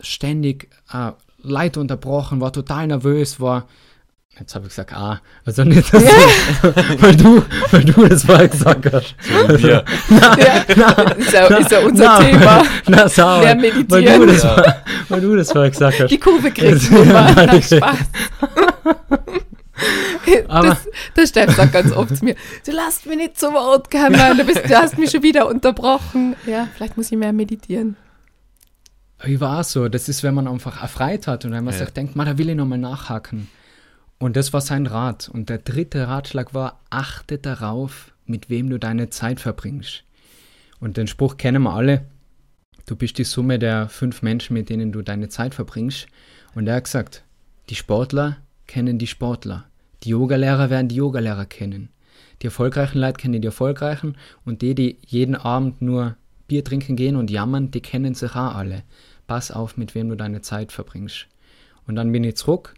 ständig 0.00 0.70
äh, 0.92 1.12
Leid 1.40 1.76
unterbrochen, 1.76 2.40
war 2.40 2.52
total 2.52 2.86
nervös, 2.86 3.40
war 3.40 3.66
Jetzt 4.40 4.54
habe 4.54 4.66
ich 4.66 4.70
gesagt, 4.70 4.92
ah, 4.92 5.20
also 5.44 5.64
nicht, 5.64 5.92
dass 5.92 6.04
du, 6.04 6.10
weil 7.00 7.16
du, 7.16 7.42
weil 7.72 7.84
du 7.84 8.06
das 8.06 8.22
vorher 8.22 8.46
gesagt 8.46 8.92
hast. 8.92 9.16
So 9.20 9.66
ja. 9.66 9.82
Na, 10.08 10.38
ja. 10.38 10.64
Na, 10.76 10.92
ist, 11.12 11.32
ja, 11.32 11.46
ist 11.46 11.70
ja 11.72 11.80
unser 11.80 12.04
na, 12.04 12.18
Thema. 12.22 12.62
Na, 12.86 13.08
sauer. 13.08 13.40
Mehr 13.40 13.56
meditieren. 13.56 13.90
Weil 13.90 14.18
du 14.18 14.26
das, 14.26 14.42
ja. 14.44 14.82
weil 15.08 15.20
du 15.20 15.36
das 15.36 15.50
vorher 15.50 15.70
gesagt 15.70 16.00
hast. 16.00 16.10
Die 16.10 16.18
Kurve 16.18 16.52
kriegst 16.52 16.88
du 16.88 16.98
immer. 16.98 17.32
Na, 17.34 17.60
Spaß. 17.60 17.96
Aber 20.46 20.68
das, 20.68 20.88
das 21.14 21.28
Steff 21.30 21.56
sagt 21.56 21.72
ganz 21.72 21.92
oft 21.92 22.16
zu 22.16 22.24
mir, 22.24 22.36
du 22.64 22.72
lasst 22.72 23.06
mich 23.06 23.16
nicht 23.16 23.38
zu 23.38 23.52
Wort 23.52 23.90
kommen, 23.90 24.38
du, 24.38 24.44
bist, 24.44 24.64
du 24.64 24.76
hast 24.76 24.98
mich 24.98 25.10
schon 25.10 25.22
wieder 25.22 25.48
unterbrochen. 25.48 26.36
Ja, 26.46 26.68
vielleicht 26.76 26.96
muss 26.96 27.10
ich 27.10 27.18
mehr 27.18 27.32
meditieren. 27.32 27.96
Ich 29.24 29.40
war 29.40 29.64
so, 29.64 29.88
das 29.88 30.08
ist, 30.08 30.22
wenn 30.22 30.34
man 30.34 30.46
einfach 30.46 30.80
erfreut 30.80 31.26
hat 31.26 31.44
und 31.44 31.52
wenn 31.52 31.64
man 31.64 31.74
ja. 31.74 31.80
sich 31.80 31.90
denkt, 31.90 32.14
man, 32.14 32.26
da 32.26 32.38
will 32.38 32.50
ich 32.50 32.56
nochmal 32.56 32.78
nachhaken. 32.78 33.48
Und 34.18 34.36
das 34.36 34.52
war 34.52 34.60
sein 34.60 34.86
Rat. 34.86 35.28
Und 35.28 35.48
der 35.48 35.58
dritte 35.58 36.08
Ratschlag 36.08 36.54
war, 36.54 36.80
achte 36.90 37.38
darauf, 37.38 38.12
mit 38.26 38.50
wem 38.50 38.68
du 38.70 38.78
deine 38.78 39.10
Zeit 39.10 39.40
verbringst. 39.40 40.04
Und 40.80 40.96
den 40.96 41.06
Spruch 41.06 41.36
kennen 41.36 41.62
wir 41.62 41.74
alle. 41.74 42.04
Du 42.86 42.96
bist 42.96 43.18
die 43.18 43.24
Summe 43.24 43.58
der 43.58 43.88
fünf 43.88 44.22
Menschen, 44.22 44.54
mit 44.54 44.70
denen 44.70 44.92
du 44.92 45.02
deine 45.02 45.28
Zeit 45.28 45.54
verbringst. 45.54 46.06
Und 46.54 46.66
er 46.66 46.76
hat 46.76 46.84
gesagt, 46.84 47.22
die 47.70 47.74
Sportler 47.74 48.38
kennen 48.66 48.98
die 48.98 49.06
Sportler. 49.06 49.66
Die 50.04 50.10
Yogalehrer 50.10 50.70
werden 50.70 50.88
die 50.88 50.96
Yogalehrer 50.96 51.46
kennen. 51.46 51.90
Die 52.42 52.46
erfolgreichen 52.46 52.98
Leute 52.98 53.20
kennen 53.20 53.42
die 53.42 53.46
erfolgreichen. 53.46 54.16
Und 54.44 54.62
die, 54.62 54.74
die 54.74 54.98
jeden 55.06 55.34
Abend 55.34 55.82
nur 55.82 56.16
Bier 56.48 56.64
trinken 56.64 56.96
gehen 56.96 57.14
und 57.14 57.30
jammern, 57.30 57.70
die 57.70 57.80
kennen 57.80 58.14
sich 58.14 58.32
auch 58.32 58.54
alle 58.56 58.82
pass 59.28 59.52
auf, 59.52 59.76
mit 59.76 59.94
wem 59.94 60.08
du 60.08 60.16
deine 60.16 60.40
Zeit 60.40 60.72
verbringst. 60.72 61.28
Und 61.86 61.94
dann 61.94 62.10
bin 62.10 62.24
ich 62.24 62.36
zurück 62.36 62.74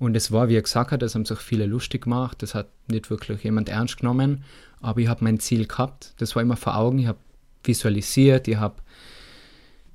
und 0.00 0.16
es 0.16 0.32
war, 0.32 0.48
wie 0.48 0.56
er 0.56 0.62
gesagt 0.62 0.90
hat, 0.90 1.02
das 1.02 1.14
haben 1.14 1.24
sich 1.24 1.38
viele 1.38 1.66
lustig 1.66 2.02
gemacht, 2.02 2.42
das 2.42 2.56
hat 2.56 2.68
nicht 2.88 3.08
wirklich 3.10 3.44
jemand 3.44 3.68
ernst 3.68 3.98
genommen, 3.98 4.42
aber 4.80 5.00
ich 5.00 5.06
habe 5.06 5.22
mein 5.22 5.38
Ziel 5.38 5.68
gehabt, 5.68 6.14
das 6.18 6.34
war 6.34 6.42
immer 6.42 6.56
vor 6.56 6.76
Augen, 6.76 6.98
ich 6.98 7.06
habe 7.06 7.20
visualisiert, 7.62 8.48
ich 8.48 8.56
habe 8.56 8.82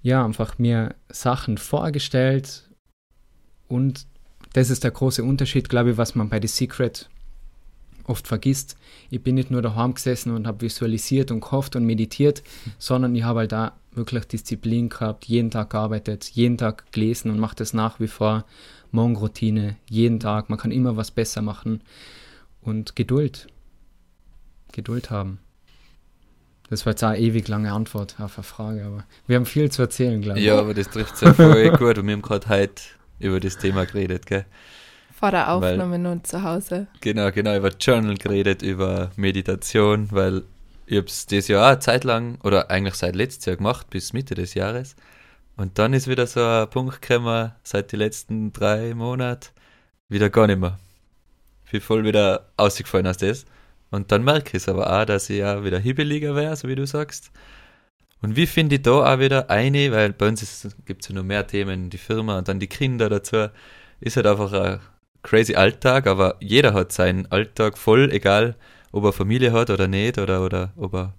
ja, 0.02 0.24
einfach 0.24 0.58
mir 0.58 0.96
Sachen 1.10 1.58
vorgestellt 1.58 2.70
und 3.68 4.08
das 4.54 4.70
ist 4.70 4.86
der 4.86 4.92
große 4.92 5.24
Unterschied, 5.24 5.68
glaube 5.68 5.92
ich, 5.92 5.98
was 5.98 6.16
man 6.16 6.30
bei 6.30 6.40
The 6.40 6.48
Secret 6.48 7.10
oft 8.08 8.28
vergisst. 8.28 8.78
Ich 9.10 9.22
bin 9.22 9.36
nicht 9.36 9.52
nur 9.52 9.62
daheim 9.62 9.94
gesessen 9.94 10.34
und 10.34 10.48
habe 10.48 10.62
visualisiert 10.62 11.32
und 11.32 11.42
gehofft 11.42 11.76
und 11.76 11.86
meditiert, 11.86 12.44
sondern 12.80 13.16
ich 13.16 13.24
habe 13.24 13.40
halt 13.40 13.52
da 13.52 13.74
wirklich 13.92 14.26
Disziplin 14.26 14.90
gehabt, 14.90 15.26
jeden 15.26 15.52
Tag 15.52 15.72
gearbeitet, 15.72 16.26
jeden 16.26 16.58
Tag 16.58 16.92
gelesen 16.92 17.32
und 17.32 17.40
mache 17.40 17.56
das 17.56 17.74
nach 17.74 18.00
wie 18.00 18.08
vor. 18.08 18.46
Morgenroutine, 18.92 19.76
jeden 19.90 20.20
Tag. 20.20 20.50
Man 20.50 20.58
kann 20.58 20.72
immer 20.72 20.96
was 20.96 21.12
besser 21.12 21.42
machen. 21.42 21.82
Und 22.62 22.96
Geduld. 22.96 23.48
Geduld 24.72 25.10
haben. 25.10 25.40
Das 26.70 26.86
war 26.86 26.92
jetzt 26.92 27.04
auch 27.04 27.10
eine 27.10 27.20
ewig 27.20 27.48
lange 27.48 27.72
Antwort 27.72 28.20
auf 28.20 28.38
eine 28.38 28.44
Frage, 28.44 28.86
aber 28.86 29.06
wir 29.26 29.38
haben 29.38 29.46
viel 29.46 29.72
zu 29.72 29.82
erzählen, 29.82 30.22
glaube 30.22 30.40
ich. 30.40 30.46
Ja, 30.46 30.60
aber 30.60 30.74
das 30.74 30.90
trifft 30.90 31.16
sehr 31.18 31.34
voll 31.34 31.72
gut 31.72 31.98
und 31.98 32.08
wir 32.08 32.14
haben 32.14 32.22
gerade 32.22 32.50
heute 32.50 32.82
über 33.20 33.40
das 33.40 33.58
Thema 33.58 33.86
geredet, 33.86 34.26
gell? 34.26 34.46
Vor 35.20 35.32
der 35.32 35.52
Aufnahme 35.52 35.98
nun 35.98 36.24
zu 36.24 36.44
Hause. 36.44 36.86
Genau, 37.02 37.32
genau, 37.32 37.56
über 37.56 37.72
Journal 37.80 38.18
geredet, 38.18 38.62
über 38.62 39.10
Meditation, 39.16 40.10
weil 40.12 40.44
ich 40.86 40.98
habe 40.98 41.08
es 41.08 41.26
das 41.26 41.48
Jahr 41.48 41.64
auch 41.64 41.72
eine 41.72 41.80
Zeit 41.80 42.04
lang, 42.04 42.38
oder 42.44 42.70
eigentlich 42.70 42.94
seit 42.94 43.16
letztes 43.16 43.46
Jahr 43.46 43.56
gemacht, 43.56 43.90
bis 43.90 44.14
Mitte 44.14 44.36
des 44.36 44.54
Jahres. 44.54 44.96
Und 45.56 45.80
dann 45.80 45.94
ist 45.94 46.08
wieder 46.08 46.28
so 46.28 46.44
ein 46.44 46.70
Punkt 46.70 47.02
gekommen, 47.02 47.52
seit 47.64 47.92
den 47.92 47.98
letzten 47.98 48.54
drei 48.54 48.94
Monaten, 48.94 49.50
wieder 50.08 50.30
gar 50.30 50.46
nicht 50.46 50.60
mehr. 50.60 50.78
Ich 51.66 51.72
bin 51.72 51.82
voll 51.82 52.04
wieder 52.04 52.52
ausgefallen 52.56 53.08
aus 53.08 53.18
das. 53.18 53.46
Und 53.90 54.12
dann 54.12 54.24
merke 54.24 54.50
ich 54.50 54.64
es 54.64 54.70
aber 54.70 55.02
auch, 55.02 55.06
dass 55.06 55.32
ich 55.32 55.40
ja 55.40 55.64
wieder 55.64 55.80
hibbeliger 55.80 56.36
wäre, 56.36 56.56
so 56.56 56.68
wie 56.68 56.76
du 56.76 56.86
sagst. 56.86 57.32
Und 58.22 58.36
wie 58.36 58.46
finde 58.46 58.76
ich 58.76 58.84
da 58.84 58.92
auch 58.92 59.20
wieder 59.20 59.50
eine, 59.50 59.92
weil 59.92 60.14
bei 60.14 60.28
uns 60.28 60.68
gibt 60.86 61.02
es 61.02 61.10
ja 61.10 61.16
noch 61.16 61.24
mehr 61.24 61.48
Themen, 61.48 61.90
die 61.90 61.98
Firma 61.98 62.38
und 62.38 62.48
dann 62.48 62.60
die 62.60 62.68
Kinder 62.68 63.10
dazu, 63.10 63.48
ist 64.00 64.16
halt 64.16 64.28
einfach 64.28 64.54
ein 64.54 64.80
crazy 65.24 65.56
Alltag, 65.56 66.08
aber 66.08 66.38
jeder 66.40 66.74
hat 66.74 66.92
seinen 66.92 67.26
Alltag 67.32 67.78
voll, 67.78 68.12
egal 68.12 68.56
ob 68.92 69.04
er 69.04 69.14
Familie 69.14 69.52
hat 69.52 69.70
oder 69.70 69.88
nicht, 69.88 70.18
oder, 70.18 70.44
oder 70.44 70.74
ob 70.76 70.94
er 70.94 71.14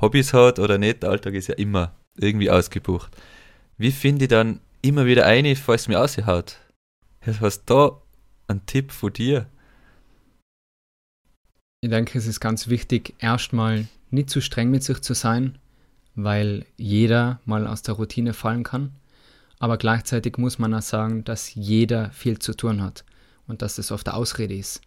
Hobbys 0.00 0.32
hat 0.32 0.58
oder 0.58 0.78
nicht, 0.78 1.02
der 1.02 1.10
Alltag 1.10 1.34
ist 1.34 1.48
ja 1.48 1.54
immer 1.54 1.92
irgendwie 2.16 2.50
ausgebucht. 2.50 3.10
Wie 3.76 3.90
finde 3.90 4.24
ich 4.24 4.28
dann 4.28 4.60
immer 4.82 5.06
wieder 5.06 5.26
eine, 5.26 5.54
falls 5.56 5.82
es 5.82 5.88
mir 5.88 6.00
aushaut? 6.00 6.56
Hast 7.24 7.62
du 7.68 7.74
da 7.74 8.02
einen 8.46 8.64
Tipp 8.66 8.92
von 8.92 9.12
dir? 9.12 9.46
Ich 11.80 11.90
denke, 11.90 12.18
es 12.18 12.26
ist 12.26 12.40
ganz 12.40 12.68
wichtig, 12.68 13.14
erstmal 13.18 13.86
nicht 14.10 14.30
zu 14.30 14.40
streng 14.40 14.70
mit 14.70 14.82
sich 14.82 15.00
zu 15.00 15.14
sein, 15.14 15.58
weil 16.14 16.64
jeder 16.76 17.40
mal 17.44 17.66
aus 17.66 17.82
der 17.82 17.94
Routine 17.94 18.32
fallen 18.32 18.64
kann. 18.64 18.94
Aber 19.60 19.76
gleichzeitig 19.76 20.38
muss 20.38 20.58
man 20.58 20.74
auch 20.74 20.82
sagen, 20.82 21.24
dass 21.24 21.54
jeder 21.54 22.10
viel 22.10 22.38
zu 22.38 22.54
tun 22.54 22.82
hat 22.82 23.04
und 23.48 23.62
dass 23.62 23.76
das 23.76 23.90
oft 23.90 24.08
eine 24.08 24.16
Ausrede 24.16 24.54
ist. 24.54 24.80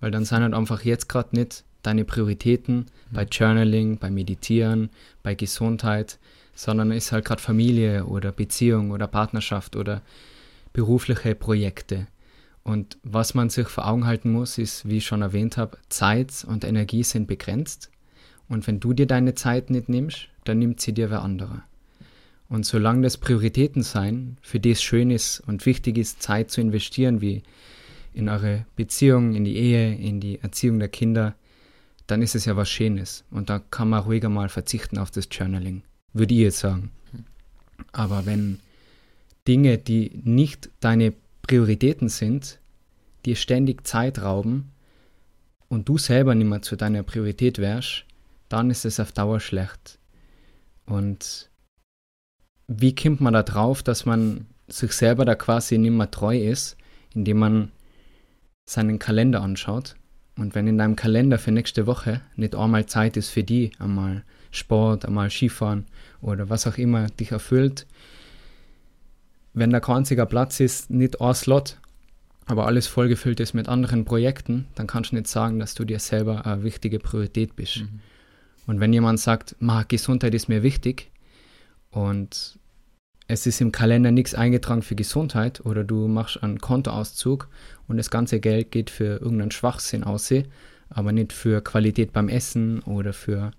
Weil 0.00 0.10
dann 0.10 0.24
sind 0.24 0.42
halt 0.42 0.54
einfach 0.54 0.82
jetzt 0.84 1.08
gerade 1.08 1.36
nicht 1.36 1.64
deine 1.82 2.04
Prioritäten 2.04 2.76
mhm. 2.76 2.86
bei 3.12 3.24
Journaling, 3.24 3.98
bei 3.98 4.10
Meditieren, 4.10 4.90
bei 5.22 5.34
Gesundheit, 5.34 6.18
sondern 6.54 6.92
ist 6.92 7.12
halt 7.12 7.24
gerade 7.24 7.40
Familie 7.40 8.04
oder 8.04 8.32
Beziehung 8.32 8.90
oder 8.90 9.06
Partnerschaft 9.06 9.76
oder 9.76 10.02
berufliche 10.72 11.34
Projekte. 11.34 12.06
Und 12.62 12.98
was 13.02 13.34
man 13.34 13.48
sich 13.48 13.68
vor 13.68 13.88
Augen 13.88 14.06
halten 14.06 14.30
muss, 14.30 14.58
ist, 14.58 14.86
wie 14.86 14.98
ich 14.98 15.06
schon 15.06 15.22
erwähnt 15.22 15.56
habe, 15.56 15.78
Zeit 15.88 16.44
und 16.46 16.64
Energie 16.64 17.02
sind 17.02 17.26
begrenzt. 17.26 17.90
Und 18.48 18.66
wenn 18.66 18.80
du 18.80 18.92
dir 18.92 19.06
deine 19.06 19.34
Zeit 19.34 19.70
nicht 19.70 19.88
nimmst, 19.88 20.28
dann 20.44 20.58
nimmt 20.58 20.80
sie 20.80 20.92
dir 20.92 21.10
wer 21.10 21.22
andere. 21.22 21.62
Und 22.48 22.66
solange 22.66 23.02
das 23.02 23.16
Prioritäten 23.16 23.82
sein, 23.82 24.36
für 24.42 24.58
die 24.58 24.72
es 24.72 24.82
schön 24.82 25.10
ist 25.10 25.40
und 25.40 25.64
wichtig 25.66 25.96
ist, 25.96 26.20
Zeit 26.20 26.50
zu 26.50 26.60
investieren, 26.60 27.20
wie 27.20 27.42
in 28.12 28.28
eure 28.28 28.66
Beziehung, 28.76 29.34
in 29.34 29.44
die 29.44 29.56
Ehe, 29.56 29.94
in 29.94 30.20
die 30.20 30.40
Erziehung 30.40 30.78
der 30.78 30.88
Kinder, 30.88 31.34
dann 32.06 32.22
ist 32.22 32.34
es 32.34 32.44
ja 32.44 32.56
was 32.56 32.68
Schönes. 32.68 33.24
Und 33.30 33.50
da 33.50 33.58
kann 33.58 33.88
man 33.88 34.02
ruhiger 34.02 34.28
mal 34.28 34.48
verzichten 34.48 34.98
auf 34.98 35.10
das 35.10 35.28
Journaling, 35.30 35.82
würde 36.12 36.34
ich 36.34 36.40
jetzt 36.40 36.58
sagen. 36.58 36.90
Aber 37.92 38.26
wenn 38.26 38.60
Dinge, 39.46 39.78
die 39.78 40.20
nicht 40.24 40.70
deine 40.80 41.12
Prioritäten 41.42 42.08
sind, 42.08 42.58
dir 43.24 43.36
ständig 43.36 43.86
Zeit 43.86 44.22
rauben 44.22 44.70
und 45.68 45.88
du 45.88 45.98
selber 45.98 46.34
nicht 46.34 46.46
mehr 46.46 46.62
zu 46.62 46.76
deiner 46.76 47.02
Priorität 47.02 47.58
wärst, 47.58 48.04
dann 48.48 48.70
ist 48.70 48.84
es 48.84 49.00
auf 49.00 49.12
Dauer 49.12 49.40
schlecht. 49.40 49.98
Und 50.86 51.50
wie 52.66 52.94
kommt 52.94 53.20
man 53.20 53.32
da 53.32 53.42
drauf, 53.42 53.82
dass 53.82 54.06
man 54.06 54.46
sich 54.68 54.92
selber 54.92 55.24
da 55.24 55.34
quasi 55.34 55.78
nicht 55.78 55.92
mehr 55.92 56.10
treu 56.10 56.38
ist, 56.38 56.76
indem 57.14 57.38
man 57.38 57.72
seinen 58.70 59.00
Kalender 59.00 59.42
anschaut. 59.42 59.96
Und 60.36 60.54
wenn 60.54 60.68
in 60.68 60.78
deinem 60.78 60.94
Kalender 60.94 61.38
für 61.38 61.50
nächste 61.50 61.86
Woche 61.86 62.20
nicht 62.36 62.54
einmal 62.54 62.86
Zeit 62.86 63.16
ist 63.16 63.30
für 63.30 63.42
die, 63.42 63.72
einmal 63.80 64.22
Sport, 64.52 65.04
einmal 65.04 65.28
Skifahren 65.28 65.86
oder 66.20 66.48
was 66.48 66.66
auch 66.66 66.78
immer 66.78 67.08
dich 67.08 67.32
erfüllt, 67.32 67.86
wenn 69.54 69.70
da 69.70 69.80
kein 69.80 69.98
einziger 69.98 70.24
Platz 70.24 70.60
ist, 70.60 70.88
nicht 70.88 71.20
ein 71.20 71.34
Slot, 71.34 71.78
aber 72.46 72.66
alles 72.66 72.86
vollgefüllt 72.86 73.40
ist 73.40 73.54
mit 73.54 73.68
anderen 73.68 74.04
Projekten, 74.04 74.66
dann 74.76 74.86
kannst 74.86 75.10
du 75.10 75.16
nicht 75.16 75.26
sagen, 75.26 75.58
dass 75.58 75.74
du 75.74 75.84
dir 75.84 75.98
selber 75.98 76.46
eine 76.46 76.62
wichtige 76.62 77.00
Priorität 77.00 77.56
bist. 77.56 77.78
Mhm. 77.78 78.00
Und 78.68 78.78
wenn 78.78 78.92
jemand 78.92 79.18
sagt, 79.18 79.56
Gesundheit 79.88 80.32
ist 80.32 80.48
mir 80.48 80.62
wichtig 80.62 81.10
und 81.90 82.59
es 83.30 83.46
ist 83.46 83.60
im 83.60 83.70
Kalender 83.70 84.10
nichts 84.10 84.34
eingetragen 84.34 84.82
für 84.82 84.96
Gesundheit 84.96 85.64
oder 85.64 85.84
du 85.84 86.08
machst 86.08 86.42
einen 86.42 86.60
Kontoauszug 86.60 87.48
und 87.86 87.96
das 87.96 88.10
ganze 88.10 88.40
Geld 88.40 88.72
geht 88.72 88.90
für 88.90 89.20
irgendeinen 89.20 89.52
Schwachsinn 89.52 90.02
aus, 90.02 90.32
aber 90.88 91.12
nicht 91.12 91.32
für 91.32 91.62
Qualität 91.62 92.12
beim 92.12 92.28
Essen 92.28 92.80
oder 92.80 93.12
für, 93.12 93.52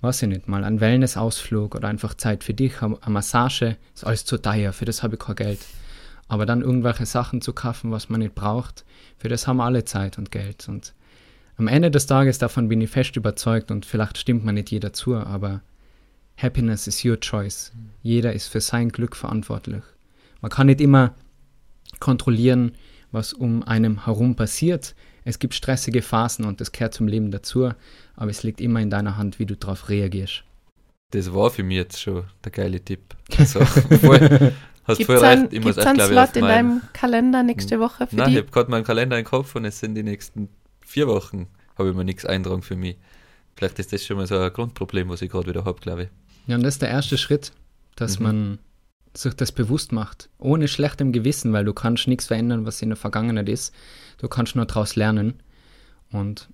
weiß 0.00 0.22
ich 0.22 0.28
nicht, 0.28 0.46
mal 0.46 0.62
einen 0.62 0.80
Wellnessausflug 0.80 1.74
oder 1.74 1.88
einfach 1.88 2.14
Zeit 2.14 2.44
für 2.44 2.54
dich, 2.54 2.82
eine 2.82 2.98
Massage, 3.08 3.76
ist 3.94 4.06
alles 4.06 4.24
zu 4.24 4.38
teuer, 4.38 4.72
für 4.72 4.84
das 4.84 5.02
habe 5.02 5.16
ich 5.16 5.20
kein 5.20 5.34
Geld. 5.34 5.60
Aber 6.28 6.46
dann 6.46 6.62
irgendwelche 6.62 7.06
Sachen 7.06 7.40
zu 7.40 7.52
kaufen, 7.52 7.90
was 7.90 8.08
man 8.08 8.20
nicht 8.20 8.36
braucht, 8.36 8.84
für 9.18 9.28
das 9.28 9.48
haben 9.48 9.56
wir 9.56 9.64
alle 9.64 9.84
Zeit 9.84 10.18
und 10.18 10.30
Geld. 10.30 10.68
Und 10.68 10.94
am 11.56 11.66
Ende 11.66 11.90
des 11.90 12.06
Tages, 12.06 12.38
davon 12.38 12.68
bin 12.68 12.80
ich 12.80 12.90
fest 12.90 13.16
überzeugt 13.16 13.72
und 13.72 13.84
vielleicht 13.84 14.18
stimmt 14.18 14.44
man 14.44 14.54
nicht 14.54 14.70
jeder 14.70 14.92
zu, 14.92 15.16
aber 15.16 15.62
Happiness 16.42 16.86
is 16.86 17.04
your 17.04 17.18
choice. 17.18 17.72
Jeder 18.02 18.32
ist 18.32 18.48
für 18.48 18.60
sein 18.60 18.88
Glück 18.88 19.16
verantwortlich. 19.16 19.82
Man 20.40 20.50
kann 20.50 20.68
nicht 20.68 20.80
immer 20.80 21.14
kontrollieren, 21.98 22.72
was 23.12 23.32
um 23.32 23.62
einem 23.62 24.04
herum 24.04 24.36
passiert. 24.36 24.94
Es 25.24 25.38
gibt 25.38 25.54
stressige 25.54 26.02
Phasen 26.02 26.44
und 26.44 26.60
das 26.60 26.72
gehört 26.72 26.94
zum 26.94 27.08
Leben 27.08 27.30
dazu, 27.30 27.70
aber 28.16 28.30
es 28.30 28.42
liegt 28.42 28.60
immer 28.60 28.80
in 28.80 28.90
deiner 28.90 29.16
Hand, 29.16 29.38
wie 29.38 29.46
du 29.46 29.56
darauf 29.56 29.88
reagierst. 29.88 30.44
Das 31.10 31.34
war 31.34 31.50
für 31.50 31.62
mich 31.62 31.76
jetzt 31.76 32.00
schon 32.00 32.24
der 32.44 32.52
geile 32.52 32.80
Tipp. 32.80 33.14
Also, 33.38 33.64
voll, 33.64 34.52
hast 34.84 34.98
gibt's 34.98 35.06
voll 35.06 35.18
recht. 35.18 35.52
Ich 35.52 35.62
muss 35.62 35.76
echt, 35.76 35.86
einen 35.86 36.00
Slot 36.00 36.36
in 36.36 36.44
deinem 36.44 36.82
Kalender 36.92 37.42
nächste 37.42 37.76
hm. 37.76 37.82
Woche 37.82 38.06
für 38.06 38.16
Nein, 38.16 38.28
die? 38.28 38.36
ich 38.36 38.42
habe 38.42 38.50
gerade 38.50 38.70
meinen 38.70 38.84
Kalender 38.84 39.18
im 39.18 39.24
Kopf 39.24 39.54
und 39.54 39.64
es 39.64 39.78
sind 39.78 39.94
die 39.94 40.02
nächsten 40.02 40.48
vier 40.80 41.06
Wochen, 41.06 41.48
habe 41.76 41.90
ich 41.90 41.94
mir 41.94 42.04
nichts 42.04 42.24
eintragen 42.24 42.62
für 42.62 42.76
mich. 42.76 42.96
Vielleicht 43.56 43.78
ist 43.78 43.92
das 43.92 44.04
schon 44.04 44.16
mal 44.16 44.26
so 44.26 44.38
ein 44.38 44.52
Grundproblem, 44.52 45.08
was 45.08 45.22
ich 45.22 45.30
gerade 45.30 45.48
wieder 45.48 45.64
habe, 45.64 45.80
glaube 45.80 46.04
ich. 46.04 46.08
Ja, 46.50 46.56
und 46.56 46.64
das 46.64 46.74
ist 46.74 46.82
der 46.82 46.88
erste 46.88 47.16
Schritt, 47.16 47.52
dass 47.94 48.18
mhm. 48.18 48.24
man 48.24 48.58
sich 49.14 49.34
das 49.34 49.52
bewusst 49.52 49.92
macht, 49.92 50.28
ohne 50.36 50.66
schlechtem 50.66 51.12
Gewissen, 51.12 51.52
weil 51.52 51.64
du 51.64 51.72
kannst 51.72 52.08
nichts 52.08 52.26
verändern, 52.26 52.66
was 52.66 52.82
in 52.82 52.88
der 52.88 52.96
Vergangenheit 52.96 53.48
ist. 53.48 53.72
Du 54.18 54.26
kannst 54.26 54.56
nur 54.56 54.66
daraus 54.66 54.96
lernen. 54.96 55.34
Und 56.10 56.48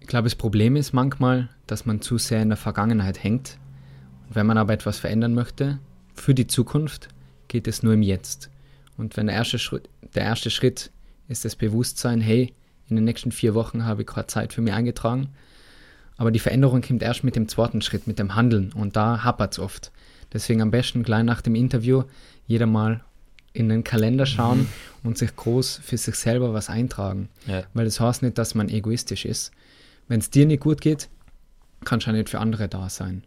ich 0.00 0.06
glaube, 0.06 0.24
das 0.24 0.36
Problem 0.36 0.74
ist 0.74 0.94
manchmal, 0.94 1.50
dass 1.66 1.84
man 1.84 2.00
zu 2.00 2.16
sehr 2.16 2.40
in 2.40 2.48
der 2.48 2.56
Vergangenheit 2.56 3.22
hängt. 3.22 3.58
Und 4.26 4.36
wenn 4.36 4.46
man 4.46 4.56
aber 4.56 4.72
etwas 4.72 4.98
verändern 4.98 5.34
möchte, 5.34 5.80
für 6.14 6.32
die 6.32 6.46
Zukunft, 6.46 7.08
geht 7.48 7.68
es 7.68 7.82
nur 7.82 7.92
im 7.92 8.02
Jetzt. 8.02 8.48
Und 8.96 9.18
wenn 9.18 9.26
der 9.26 9.36
erste 9.36 9.58
Schritt, 9.58 9.90
der 10.14 10.22
erste 10.22 10.48
Schritt 10.48 10.90
ist 11.28 11.44
das 11.44 11.56
Bewusstsein, 11.56 12.22
hey, 12.22 12.54
in 12.88 12.96
den 12.96 13.04
nächsten 13.04 13.32
vier 13.32 13.54
Wochen 13.54 13.84
habe 13.84 14.00
ich 14.00 14.06
gerade 14.06 14.28
Zeit 14.28 14.54
für 14.54 14.62
mich 14.62 14.72
eingetragen, 14.72 15.28
aber 16.16 16.30
die 16.30 16.38
Veränderung 16.38 16.80
kommt 16.80 17.02
erst 17.02 17.24
mit 17.24 17.36
dem 17.36 17.48
zweiten 17.48 17.82
Schritt, 17.82 18.06
mit 18.06 18.18
dem 18.18 18.34
Handeln. 18.34 18.72
Und 18.72 18.96
da 18.96 19.22
hapert 19.22 19.52
es 19.52 19.58
oft. 19.58 19.92
Deswegen 20.32 20.62
am 20.62 20.70
besten 20.70 21.02
gleich 21.02 21.24
nach 21.24 21.42
dem 21.42 21.54
Interview 21.54 22.04
jeder 22.46 22.66
mal 22.66 23.02
in 23.52 23.68
den 23.68 23.84
Kalender 23.84 24.26
schauen 24.26 24.60
mhm. 24.60 24.68
und 25.02 25.18
sich 25.18 25.34
groß 25.34 25.80
für 25.82 25.96
sich 25.96 26.14
selber 26.16 26.52
was 26.52 26.68
eintragen. 26.68 27.28
Ja. 27.46 27.64
Weil 27.74 27.86
das 27.86 28.00
heißt 28.00 28.22
nicht, 28.22 28.38
dass 28.38 28.54
man 28.54 28.68
egoistisch 28.68 29.24
ist. 29.24 29.52
Wenn 30.08 30.20
es 30.20 30.30
dir 30.30 30.46
nicht 30.46 30.60
gut 30.60 30.80
geht, 30.80 31.08
kannst 31.84 32.06
du 32.06 32.10
ja 32.10 32.16
nicht 32.16 32.28
für 32.28 32.38
andere 32.38 32.68
da 32.68 32.88
sein. 32.88 33.24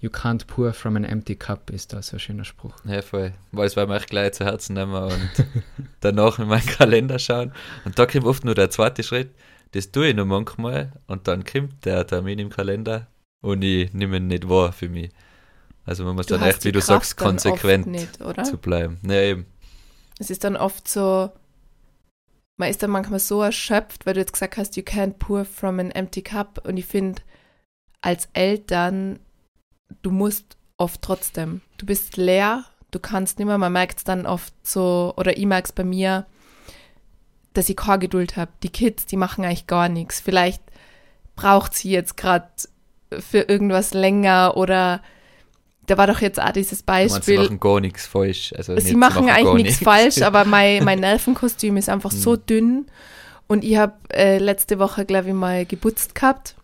You 0.00 0.10
can't 0.10 0.46
pour 0.46 0.72
from 0.72 0.94
an 0.96 1.02
empty 1.02 1.34
cup 1.34 1.70
ist 1.70 1.92
das 1.92 2.12
ein 2.12 2.20
schöner 2.20 2.44
Spruch. 2.44 2.74
Ja, 2.84 3.02
voll. 3.02 3.32
Weil 3.50 3.66
es 3.66 3.76
war 3.76 3.86
mir 3.86 3.96
echt 3.96 4.10
gleich 4.10 4.32
zu 4.32 4.44
Herzen 4.44 4.74
nehmen 4.74 4.94
und 4.94 5.30
danach 6.00 6.38
in 6.38 6.46
meinen 6.46 6.66
Kalender 6.66 7.18
schauen. 7.18 7.52
Und 7.84 7.98
da 7.98 8.06
kommt 8.06 8.24
oft 8.24 8.44
nur 8.44 8.54
der 8.54 8.70
zweite 8.70 9.02
Schritt 9.02 9.30
das 9.72 9.92
tue 9.92 10.08
ich 10.08 10.16
noch 10.16 10.26
manchmal 10.26 10.92
und 11.06 11.28
dann 11.28 11.44
kommt 11.44 11.84
der 11.84 12.06
Termin 12.06 12.38
im 12.38 12.50
Kalender 12.50 13.06
und 13.40 13.62
ich 13.62 13.92
nehme 13.92 14.16
ihn 14.16 14.26
nicht 14.26 14.48
wahr 14.48 14.72
für 14.72 14.88
mich. 14.88 15.10
Also 15.84 16.04
man 16.04 16.16
muss 16.16 16.26
Du 16.26 16.36
dann 16.36 16.48
echt, 16.48 16.64
wie 16.64 16.72
du 16.72 16.80
sagst, 16.80 17.16
Kraft 17.16 17.28
konsequent 17.28 17.86
nicht, 17.86 18.18
zu 18.44 18.58
bleiben. 18.58 18.98
Ja, 19.04 19.22
eben. 19.22 19.46
Es 20.18 20.30
ist 20.30 20.44
dann 20.44 20.56
oft 20.56 20.86
so, 20.88 21.30
man 22.58 22.68
ist 22.68 22.82
dann 22.82 22.90
manchmal 22.90 23.20
so 23.20 23.42
erschöpft, 23.42 24.04
weil 24.04 24.14
du 24.14 24.20
jetzt 24.20 24.32
gesagt 24.32 24.56
hast, 24.56 24.76
you 24.76 24.82
can't 24.82 25.14
pour 25.14 25.44
from 25.44 25.78
an 25.78 25.90
empty 25.92 26.22
cup. 26.22 26.66
Und 26.66 26.76
ich 26.76 26.86
finde, 26.86 27.22
als 28.02 28.28
Eltern, 28.32 29.20
du 30.02 30.10
musst 30.10 30.56
oft 30.76 31.00
trotzdem, 31.00 31.62
du 31.78 31.86
bist 31.86 32.16
leer, 32.16 32.64
du 32.90 32.98
kannst 32.98 33.38
nicht 33.38 33.46
mehr, 33.46 33.58
man 33.58 33.72
merkt 33.72 33.98
es 33.98 34.04
dann 34.04 34.26
oft 34.26 34.52
so, 34.62 35.14
oder 35.16 35.36
ich 35.38 35.46
merke 35.46 35.66
es 35.66 35.72
bei 35.72 35.84
mir, 35.84 36.26
dass 37.54 37.68
ich 37.68 37.76
keine 37.76 37.98
Geduld 38.00 38.36
habe. 38.36 38.50
Die 38.62 38.68
Kids, 38.70 39.06
die 39.06 39.16
machen 39.16 39.44
eigentlich 39.44 39.66
gar 39.66 39.88
nichts. 39.88 40.20
Vielleicht 40.20 40.62
braucht 41.36 41.74
sie 41.74 41.90
jetzt 41.90 42.16
gerade 42.16 42.48
für 43.18 43.40
irgendwas 43.40 43.94
länger 43.94 44.56
oder 44.56 45.00
da 45.86 45.96
war 45.96 46.06
doch 46.06 46.20
jetzt 46.20 46.40
auch 46.40 46.50
dieses 46.52 46.84
Du 46.84 46.92
meinst, 46.92 47.14
sie 47.14 47.18
Beispiel. 47.20 47.38
machen 47.38 47.60
gar 47.60 47.80
nichts 47.80 48.06
falsch. 48.06 48.52
Also 48.56 48.74
nicht, 48.74 48.86
Sie 48.86 48.94
machen 48.94 49.26
gar 49.26 49.36
eigentlich 49.36 49.64
nichts 49.66 49.82
falsch, 49.82 50.20
aber 50.20 50.44
mein, 50.46 50.84
mein 50.84 51.00
Nervenkostüm 51.00 51.76
ist 51.78 51.88
einfach 51.88 52.10
so 52.10 52.34
Hm. 52.34 52.46
dünn. 52.46 52.86
Und 53.46 53.64
ich 53.64 53.78
habe 53.78 53.94
äh, 54.12 54.36
letzte 54.38 54.78
Woche, 54.78 55.06
glaube 55.06 55.28
ich, 55.28 55.34
mal 55.34 55.64
geputzt 55.64 56.14
gehabt. 56.14 56.54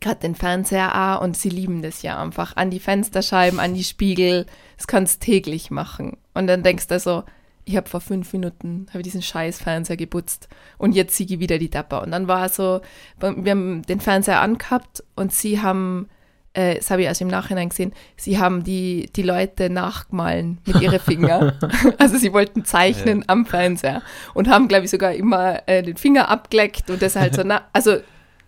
Gerade 0.00 0.20
den 0.20 0.34
Fernseher 0.34 1.18
auch. 1.18 1.22
Und 1.22 1.36
sie 1.36 1.50
lieben 1.50 1.82
das 1.82 2.00
ja 2.00 2.18
einfach. 2.22 2.56
An 2.56 2.70
die 2.70 2.80
Fensterscheiben, 2.80 3.60
an 3.60 3.74
die 3.74 3.84
Spiegel. 3.84 4.46
Das 4.78 4.86
kannst 4.86 5.20
täglich 5.20 5.70
machen. 5.70 6.16
Und 6.32 6.46
dann 6.46 6.62
denkst 6.62 6.86
du 6.86 6.98
so, 6.98 7.24
ich 7.68 7.76
habe 7.76 7.88
vor 7.88 8.00
fünf 8.00 8.32
Minuten 8.32 8.86
habe 8.88 9.00
ich 9.00 9.04
diesen 9.04 9.20
scheiß 9.20 9.58
Fernseher 9.58 9.98
geputzt. 9.98 10.48
Und 10.78 10.94
jetzt 10.94 11.14
siege 11.16 11.34
ich 11.34 11.40
wieder 11.40 11.58
die 11.58 11.68
Dapper. 11.68 12.02
Und 12.02 12.12
dann 12.12 12.26
war 12.26 12.48
so, 12.48 12.80
wir 13.20 13.50
haben 13.50 13.82
den 13.82 14.00
Fernseher 14.00 14.40
angehabt 14.40 15.04
und 15.16 15.32
sie 15.32 15.60
haben 15.60 16.08
äh, 16.54 16.76
das 16.76 16.90
habe 16.90 17.02
ich 17.02 17.08
erst 17.08 17.20
im 17.20 17.28
Nachhinein 17.28 17.68
gesehen, 17.68 17.92
sie 18.16 18.38
haben 18.38 18.64
die, 18.64 19.10
die 19.14 19.22
Leute 19.22 19.68
nachgemahlen 19.68 20.58
mit 20.64 20.80
ihren 20.80 20.98
Fingern. 20.98 21.52
also 21.98 22.16
sie 22.16 22.32
wollten 22.32 22.64
zeichnen 22.64 23.22
am 23.26 23.44
Fernseher 23.44 24.00
und 24.32 24.48
haben, 24.48 24.66
glaube 24.66 24.86
ich, 24.86 24.90
sogar 24.90 25.12
immer 25.12 25.60
äh, 25.68 25.82
den 25.82 25.98
Finger 25.98 26.30
abgeleckt 26.30 26.88
und 26.88 27.02
das 27.02 27.16
halt 27.16 27.34
so, 27.34 27.42
na, 27.44 27.62
also 27.74 27.98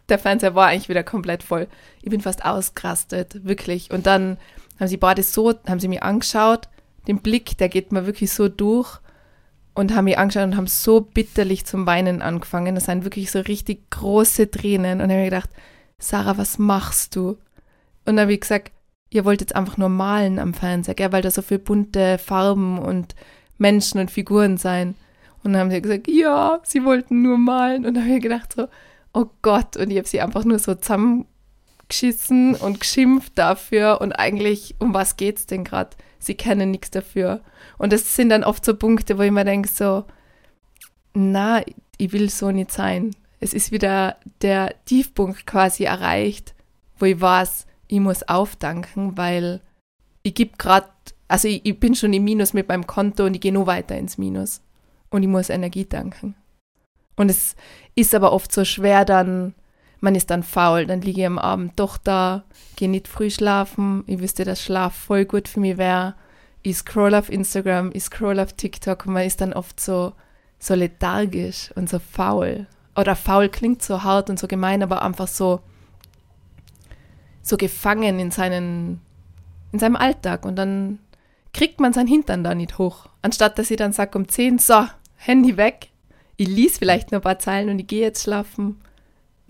der 0.09 0.18
Fernseher 0.18 0.54
war 0.54 0.68
eigentlich 0.68 0.88
wieder 0.88 1.04
komplett 1.04 1.42
voll. 1.42 1.68
Ich 2.00 2.09
bin 2.09 2.22
fast 2.22 2.42
ausgerastet, 2.44 3.44
wirklich. 3.44 3.90
Und 3.90 4.06
dann 4.06 4.38
haben 4.80 4.88
sie 4.88 4.96
beide 4.96 5.22
so, 5.22 5.52
haben 5.68 5.78
sie 5.78 5.88
mir 5.88 6.02
angeschaut, 6.02 6.68
den 7.06 7.18
Blick, 7.18 7.59
der 7.59 7.68
geht 7.68 7.92
mir 7.92 8.06
wirklich 8.06 8.33
so 8.33 8.48
durch 8.48 8.98
und 9.81 9.95
haben 9.95 10.05
mich 10.05 10.19
angeschaut 10.19 10.45
und 10.45 10.57
haben 10.57 10.66
so 10.66 11.01
bitterlich 11.01 11.64
zum 11.64 11.87
Weinen 11.87 12.23
angefangen. 12.23 12.75
Das 12.75 12.85
sind 12.85 13.05
wirklich 13.05 13.31
so 13.31 13.40
richtig 13.40 13.90
große 13.90 14.51
Tränen. 14.51 15.01
Und 15.01 15.11
habe 15.11 15.23
ich 15.23 15.31
gedacht, 15.31 15.51
Sarah, 15.99 16.38
was 16.38 16.59
machst 16.59 17.16
du? 17.16 17.31
Und 17.31 18.16
dann 18.16 18.21
habe 18.21 18.35
ich 18.35 18.40
gesagt, 18.40 18.73
ihr 19.11 19.25
wollt 19.25 19.40
jetzt 19.40 19.57
einfach 19.57 19.77
nur 19.77 19.88
malen 19.88 20.38
am 20.38 20.55
Fernseher, 20.55 20.95
gell, 20.95 21.12
weil 21.12 21.23
da 21.23 21.31
so 21.31 21.43
viele 21.43 21.61
bunte 21.61 22.19
Farben 22.19 22.79
und 22.79 23.14
Menschen 23.59 24.01
und 24.01 24.11
Figuren 24.11 24.57
sein. 24.57 24.95
Und 25.43 25.53
dann 25.53 25.62
haben 25.62 25.71
sie 25.71 25.81
gesagt, 25.81 26.09
ja, 26.09 26.61
sie 26.62 26.85
wollten 26.85 27.23
nur 27.23 27.38
malen. 27.38 27.87
Und 27.87 27.95
dann 27.95 28.05
habe 28.05 28.16
ich 28.16 28.23
gedacht 28.23 28.53
so, 28.55 28.69
oh 29.14 29.27
Gott. 29.43 29.77
Und 29.77 29.90
ich 29.90 29.97
habe 29.97 30.09
sie 30.09 30.21
einfach 30.21 30.45
nur 30.45 30.59
so 30.59 30.75
zusammengeschissen 30.75 32.55
und 32.55 32.81
geschimpft 32.81 33.33
dafür. 33.37 34.01
Und 34.01 34.12
eigentlich, 34.12 34.77
um 34.79 34.93
was 34.93 35.16
geht's 35.16 35.47
denn 35.47 35.64
gerade? 35.64 35.97
Sie 36.20 36.35
kennen 36.35 36.70
nichts 36.70 36.90
dafür. 36.90 37.40
Und 37.78 37.92
das 37.92 38.14
sind 38.14 38.28
dann 38.28 38.44
oft 38.44 38.64
so 38.64 38.76
Punkte, 38.76 39.18
wo 39.18 39.22
ich 39.22 39.30
mir 39.30 39.44
denke 39.44 39.68
so, 39.68 40.04
na, 41.14 41.62
ich 41.96 42.12
will 42.12 42.30
so 42.30 42.50
nicht 42.50 42.70
sein. 42.70 43.16
Es 43.40 43.54
ist 43.54 43.72
wieder 43.72 44.16
der 44.42 44.74
Tiefpunkt 44.85 45.46
quasi 45.46 45.85
erreicht, 45.85 46.54
wo 46.98 47.06
ich 47.06 47.20
weiß, 47.20 47.66
ich 47.88 48.00
muss 48.00 48.22
aufdanken, 48.28 49.16
weil 49.16 49.62
ich 50.22 50.35
gebe 50.35 50.56
gerade, 50.59 50.88
also 51.26 51.48
ich, 51.48 51.64
ich 51.64 51.80
bin 51.80 51.94
schon 51.94 52.12
im 52.12 52.22
Minus 52.22 52.52
mit 52.52 52.68
meinem 52.68 52.87
Konto 52.87 53.24
und 53.24 53.35
ich 53.35 53.40
gehe 53.40 53.52
nur 53.52 53.66
weiter 53.66 53.96
ins 53.96 54.18
Minus. 54.18 54.61
Und 55.09 55.22
ich 55.22 55.28
muss 55.28 55.48
Energie 55.48 55.87
danken. 55.87 56.37
Und 57.16 57.30
es 57.30 57.56
ist 57.94 58.14
aber 58.14 58.33
oft 58.33 58.52
so 58.52 58.64
schwer, 58.64 59.04
dann, 59.04 59.54
man 60.01 60.15
ist 60.15 60.31
dann 60.31 60.43
faul, 60.43 60.87
dann 60.87 61.03
liege 61.03 61.21
ich 61.21 61.27
am 61.27 61.39
Abend 61.39 61.79
doch 61.79 61.99
da, 61.99 62.45
gehe 62.77 62.89
nicht 62.89 63.07
früh 63.07 63.31
schlafen. 63.31 64.03
Ich 64.07 64.21
wüsste, 64.21 64.45
dass 64.45 64.63
Schlaf 64.63 64.95
voll 64.95 65.27
gut 65.27 65.49
für 65.49 65.61
mich 65.61 65.77
wäre. 65.77 66.15
Ich 66.63 66.77
scroll 66.77 67.15
auf 67.15 67.31
Instagram, 67.31 67.91
ich 67.93 68.05
scroll 68.05 68.41
auf 68.41 68.53
TikTok 68.53 69.07
und 69.07 69.13
man 69.13 69.27
ist 69.27 69.41
dann 69.41 69.53
oft 69.53 69.81
so, 69.81 70.13
so 70.59 70.75
lethargisch 70.75 71.71
und 71.75 71.89
so 71.89 71.99
faul. 71.99 72.67
Oder 72.97 73.17
faul 73.17 73.49
klingt 73.49 73.83
so 73.83 74.03
hart 74.03 74.31
und 74.31 74.39
so 74.39 74.47
gemein, 74.47 74.83
aber 74.83 75.03
einfach 75.03 75.29
so, 75.29 75.61
so 77.43 77.57
gefangen 77.57 78.19
in, 78.19 78.31
seinen, 78.31 79.01
in 79.73 79.79
seinem 79.79 79.97
Alltag. 79.97 80.45
Und 80.45 80.57
dann 80.57 80.99
kriegt 81.53 81.81
man 81.81 81.93
sein 81.93 82.07
Hintern 82.07 82.45
da 82.45 82.55
nicht 82.55 82.79
hoch. 82.79 83.07
Anstatt 83.23 83.59
dass 83.59 83.71
ich 83.71 83.77
dann 83.77 83.93
sage 83.93 84.19
um 84.19 84.29
10, 84.29 84.59
so, 84.59 84.87
Handy 85.17 85.57
weg. 85.57 85.89
Ich 86.37 86.49
lies 86.49 86.79
vielleicht 86.79 87.11
nur 87.11 87.21
ein 87.21 87.25
paar 87.25 87.39
Zeilen 87.39 87.69
und 87.69 87.79
ich 87.79 87.87
gehe 87.87 88.01
jetzt 88.01 88.23
schlafen. 88.23 88.81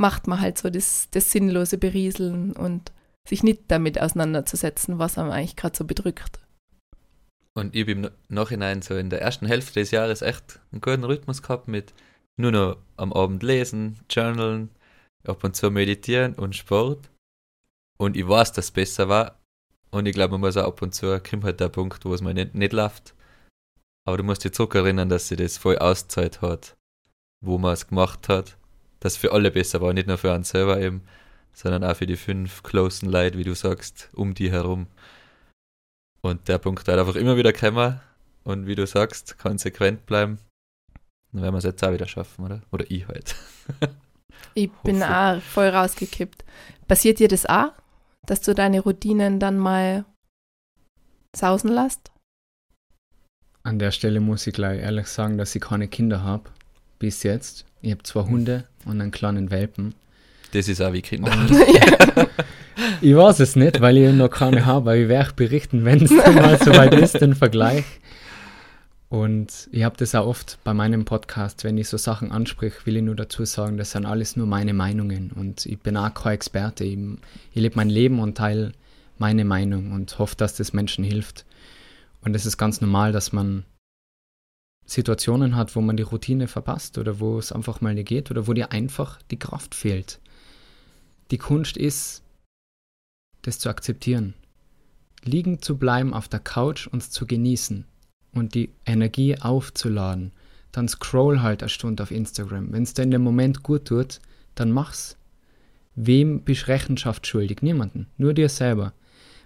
Macht 0.00 0.26
man 0.26 0.40
halt 0.40 0.56
so 0.56 0.70
das, 0.70 1.08
das 1.10 1.30
sinnlose 1.30 1.76
Berieseln 1.76 2.52
und 2.52 2.92
sich 3.28 3.42
nicht 3.42 3.64
damit 3.68 4.00
auseinanderzusetzen, 4.00 4.98
was 4.98 5.18
einem 5.18 5.30
eigentlich 5.30 5.56
gerade 5.56 5.76
so 5.76 5.84
bedrückt. 5.84 6.40
Und 7.54 7.74
ich 7.74 7.82
habe 7.82 7.92
im 7.92 8.10
Nachhinein 8.28 8.80
so 8.80 8.96
in 8.96 9.10
der 9.10 9.20
ersten 9.20 9.46
Hälfte 9.46 9.80
des 9.80 9.90
Jahres 9.90 10.22
echt 10.22 10.60
einen 10.72 10.80
guten 10.80 11.04
Rhythmus 11.04 11.42
gehabt 11.42 11.68
mit 11.68 11.92
nur 12.38 12.52
noch 12.52 12.76
am 12.96 13.12
Abend 13.12 13.42
lesen, 13.42 13.98
journalen, 14.08 14.70
ab 15.26 15.44
und 15.44 15.54
zu 15.56 15.70
meditieren 15.70 16.34
und 16.34 16.56
Sport. 16.56 17.10
Und 17.98 18.16
ich 18.16 18.26
weiß, 18.26 18.52
dass 18.52 18.66
es 18.66 18.70
besser 18.70 19.08
war. 19.08 19.38
Und 19.90 20.06
ich 20.06 20.14
glaube, 20.14 20.32
man 20.32 20.40
muss 20.40 20.56
auch 20.56 20.68
ab 20.68 20.80
und 20.82 20.94
zu, 20.94 21.20
kommt 21.20 21.44
halt 21.44 21.60
der 21.60 21.68
Punkt, 21.68 22.04
wo 22.04 22.14
es 22.14 22.22
mal 22.22 22.32
nicht, 22.32 22.54
nicht 22.54 22.72
läuft. 22.72 23.14
Aber 24.06 24.16
du 24.16 24.22
musst 24.22 24.44
dich 24.44 24.52
zurückerinnern, 24.52 25.08
dass 25.08 25.28
sie 25.28 25.36
das 25.36 25.58
voll 25.58 25.76
auszahlt 25.78 26.40
hat, 26.40 26.76
wo 27.44 27.58
man 27.58 27.74
es 27.74 27.88
gemacht 27.88 28.28
hat. 28.28 28.56
Dass 29.00 29.14
es 29.14 29.18
für 29.18 29.32
alle 29.32 29.50
besser 29.50 29.80
war, 29.80 29.92
nicht 29.92 30.06
nur 30.06 30.18
für 30.18 30.32
einen 30.32 30.44
selber 30.44 30.80
eben, 30.80 31.02
sondern 31.52 31.84
auch 31.84 31.96
für 31.96 32.06
die 32.06 32.16
fünf 32.16 32.62
closen 32.62 33.10
Leute, 33.10 33.38
wie 33.38 33.44
du 33.44 33.54
sagst, 33.54 34.10
um 34.12 34.34
die 34.34 34.50
herum. 34.50 34.86
Und 36.22 36.48
der 36.48 36.58
Punkt 36.58 36.86
hat 36.86 36.98
einfach 36.98 37.16
immer 37.16 37.36
wieder 37.36 37.52
kommen 37.52 38.00
und 38.44 38.66
wie 38.66 38.74
du 38.74 38.86
sagst, 38.86 39.38
konsequent 39.38 40.06
bleiben. 40.06 40.38
Dann 41.32 41.42
werden 41.42 41.54
wir 41.54 41.58
es 41.58 41.64
jetzt 41.64 41.82
auch 41.82 41.92
wieder 41.92 42.08
schaffen, 42.08 42.44
oder? 42.44 42.62
Oder 42.72 42.84
ich 42.90 43.06
halt. 43.08 43.34
Ich 44.54 44.70
bin 44.82 45.02
auch 45.02 45.40
voll 45.40 45.68
rausgekippt. 45.68 46.44
Passiert 46.88 47.18
dir 47.18 47.28
das 47.28 47.46
auch, 47.46 47.72
dass 48.26 48.40
du 48.40 48.54
deine 48.54 48.80
Routinen 48.80 49.38
dann 49.38 49.58
mal 49.58 50.04
sausen 51.36 51.70
lässt? 51.70 52.10
An 53.62 53.78
der 53.78 53.90
Stelle 53.90 54.20
muss 54.20 54.46
ich 54.46 54.54
gleich 54.54 54.80
ehrlich 54.80 55.06
sagen, 55.06 55.38
dass 55.38 55.54
ich 55.54 55.62
keine 55.62 55.88
Kinder 55.88 56.22
habe. 56.22 56.50
Bis 56.98 57.22
jetzt. 57.22 57.66
Ich 57.82 57.90
habe 57.90 58.02
zwei 58.02 58.22
Hunde 58.22 58.64
und 58.84 59.00
einen 59.00 59.10
kleinen 59.10 59.50
Welpen. 59.50 59.94
Das 60.52 60.68
ist 60.68 60.80
auch 60.80 60.92
wie 60.92 61.02
Kinder. 61.02 61.32
ja. 61.50 62.26
Ich 63.00 63.14
weiß 63.14 63.40
es 63.40 63.56
nicht, 63.56 63.80
weil 63.80 63.98
ich 63.98 64.12
noch 64.12 64.28
keine 64.28 64.66
habe, 64.66 64.90
aber 64.90 64.96
ich 64.96 65.08
werde 65.08 65.32
berichten, 65.34 65.84
wenn 65.84 66.02
es 66.02 66.10
mal 66.34 66.58
soweit 66.58 66.94
ist, 66.94 67.20
den 67.20 67.34
Vergleich. 67.34 67.84
Und 69.08 69.68
ich 69.72 69.82
habe 69.82 69.96
das 69.96 70.14
auch 70.14 70.26
oft 70.26 70.58
bei 70.62 70.72
meinem 70.72 71.04
Podcast, 71.04 71.64
wenn 71.64 71.76
ich 71.78 71.88
so 71.88 71.96
Sachen 71.96 72.30
anspreche, 72.30 72.86
will 72.86 72.96
ich 72.96 73.02
nur 73.02 73.16
dazu 73.16 73.44
sagen, 73.44 73.76
das 73.76 73.90
sind 73.90 74.06
alles 74.06 74.36
nur 74.36 74.46
meine 74.46 74.72
Meinungen 74.72 75.32
und 75.34 75.66
ich 75.66 75.80
bin 75.80 75.96
auch 75.96 76.14
kein 76.14 76.34
Experte. 76.34 76.84
Ich, 76.84 76.96
ich 77.52 77.60
lebe 77.60 77.76
mein 77.76 77.90
Leben 77.90 78.20
und 78.20 78.36
teile 78.36 78.72
meine 79.18 79.44
Meinung 79.44 79.92
und 79.92 80.16
hoffe, 80.18 80.36
dass 80.36 80.54
das 80.54 80.72
Menschen 80.72 81.02
hilft. 81.02 81.44
Und 82.22 82.36
es 82.36 82.46
ist 82.46 82.56
ganz 82.56 82.80
normal, 82.80 83.12
dass 83.12 83.32
man 83.32 83.64
Situationen 84.90 85.54
hat, 85.54 85.76
wo 85.76 85.80
man 85.80 85.96
die 85.96 86.02
Routine 86.02 86.48
verpasst 86.48 86.98
oder 86.98 87.20
wo 87.20 87.38
es 87.38 87.52
einfach 87.52 87.80
mal 87.80 87.94
nicht 87.94 88.08
geht 88.08 88.32
oder 88.32 88.48
wo 88.48 88.54
dir 88.54 88.72
einfach 88.72 89.22
die 89.30 89.38
Kraft 89.38 89.76
fehlt. 89.76 90.18
Die 91.30 91.38
Kunst 91.38 91.76
ist, 91.76 92.24
das 93.42 93.60
zu 93.60 93.68
akzeptieren. 93.68 94.34
Liegen 95.22 95.62
zu 95.62 95.78
bleiben 95.78 96.12
auf 96.12 96.26
der 96.26 96.40
Couch 96.40 96.88
und 96.88 97.04
zu 97.04 97.24
genießen 97.24 97.84
und 98.32 98.56
die 98.56 98.70
Energie 98.84 99.38
aufzuladen. 99.40 100.32
Dann 100.72 100.88
scroll 100.88 101.40
halt 101.40 101.62
eine 101.62 101.68
Stunde 101.68 102.02
auf 102.02 102.10
Instagram. 102.10 102.72
Wenn 102.72 102.82
es 102.82 102.92
dir 102.92 103.04
in 103.04 103.12
dem 103.12 103.22
Moment 103.22 103.62
gut 103.62 103.84
tut, 103.84 104.18
dann 104.56 104.72
mach's. 104.72 105.16
Wem 105.94 106.42
bist 106.42 106.66
Rechenschaft 106.66 107.28
schuldig? 107.28 107.62
Niemanden. 107.62 108.08
Nur 108.18 108.34
dir 108.34 108.48
selber. 108.48 108.92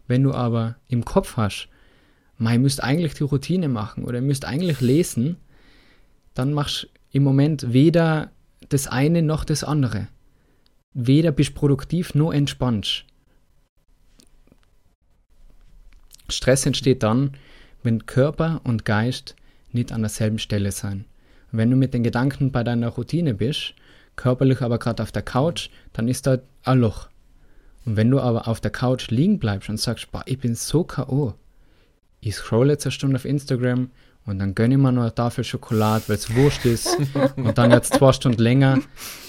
Wenn 0.07 0.23
du 0.23 0.33
aber 0.33 0.77
im 0.89 1.05
Kopf 1.05 1.37
hast, 1.37 1.69
ihr 2.39 2.59
müsst 2.59 2.83
eigentlich 2.83 3.15
die 3.15 3.25
Routine 3.25 3.69
machen 3.69 4.05
oder 4.05 4.19
ihr 4.19 4.23
müsst 4.23 4.45
eigentlich 4.45 4.81
lesen, 4.81 5.37
dann 6.35 6.53
machst 6.53 6.89
im 7.13 7.23
Moment 7.23 7.73
weder 7.73 8.31
das 8.69 8.87
eine 8.87 9.23
noch 9.23 9.45
das 9.45 9.65
andere. 9.65 10.09
Weder 10.93 11.33
bist 11.33 11.55
produktiv 11.55 12.15
noch 12.15 12.33
entspannst. 12.33 13.05
Stress 16.29 16.67
entsteht 16.67 17.03
dann, 17.03 17.33
wenn 17.83 18.07
Körper 18.07 18.61
und 18.65 18.85
Geist 18.85 19.37
nicht 19.73 19.93
an 19.93 20.01
derselben 20.01 20.39
Stelle 20.39 20.73
sein. 20.73 21.05
Wenn 21.53 21.71
du 21.71 21.77
mit 21.77 21.95
den 21.95 22.03
Gedanken 22.03 22.51
bei 22.51 22.65
deiner 22.65 22.89
Routine 22.89 23.35
bist, 23.35 23.75
körperlich 24.17 24.63
aber 24.63 24.79
gerade 24.79 25.03
auf 25.03 25.13
der 25.13 25.23
Couch, 25.23 25.69
dann 25.93 26.09
ist 26.09 26.27
da 26.27 26.39
ein 26.65 26.81
Loch. 26.81 27.09
Und 27.85 27.97
wenn 27.97 28.11
du 28.11 28.21
aber 28.21 28.49
auf 28.49 28.61
der 28.61 28.71
Couch 28.71 29.11
liegen 29.11 29.39
bleibst 29.39 29.69
und 29.69 29.79
sagst, 29.79 30.11
boah, 30.11 30.23
ich 30.27 30.39
bin 30.39 30.55
so 30.55 30.85
K.O., 30.85 31.35
ich 32.27 32.35
scroll 32.37 32.71
jetzt 32.71 32.87
eine 32.87 32.93
Stunde 32.93 33.17
auf 33.17 33.25
Instagram 33.25 33.91
und 34.27 34.39
dann 34.39 34.55
gönne 34.55 34.75
ich 34.75 34.81
mir 34.81 34.93
noch 34.93 35.03
eine 35.03 35.15
Tafel 35.15 35.45
Schokolade, 35.45 36.05
weil 36.09 36.17
es 36.17 36.35
wurscht 36.35 36.65
ist 36.65 36.97
und 37.37 37.59
dann 37.59 37.71
jetzt 37.71 37.95
zwei 37.95 38.13
Stunden 38.13 38.41
länger, 38.43 38.79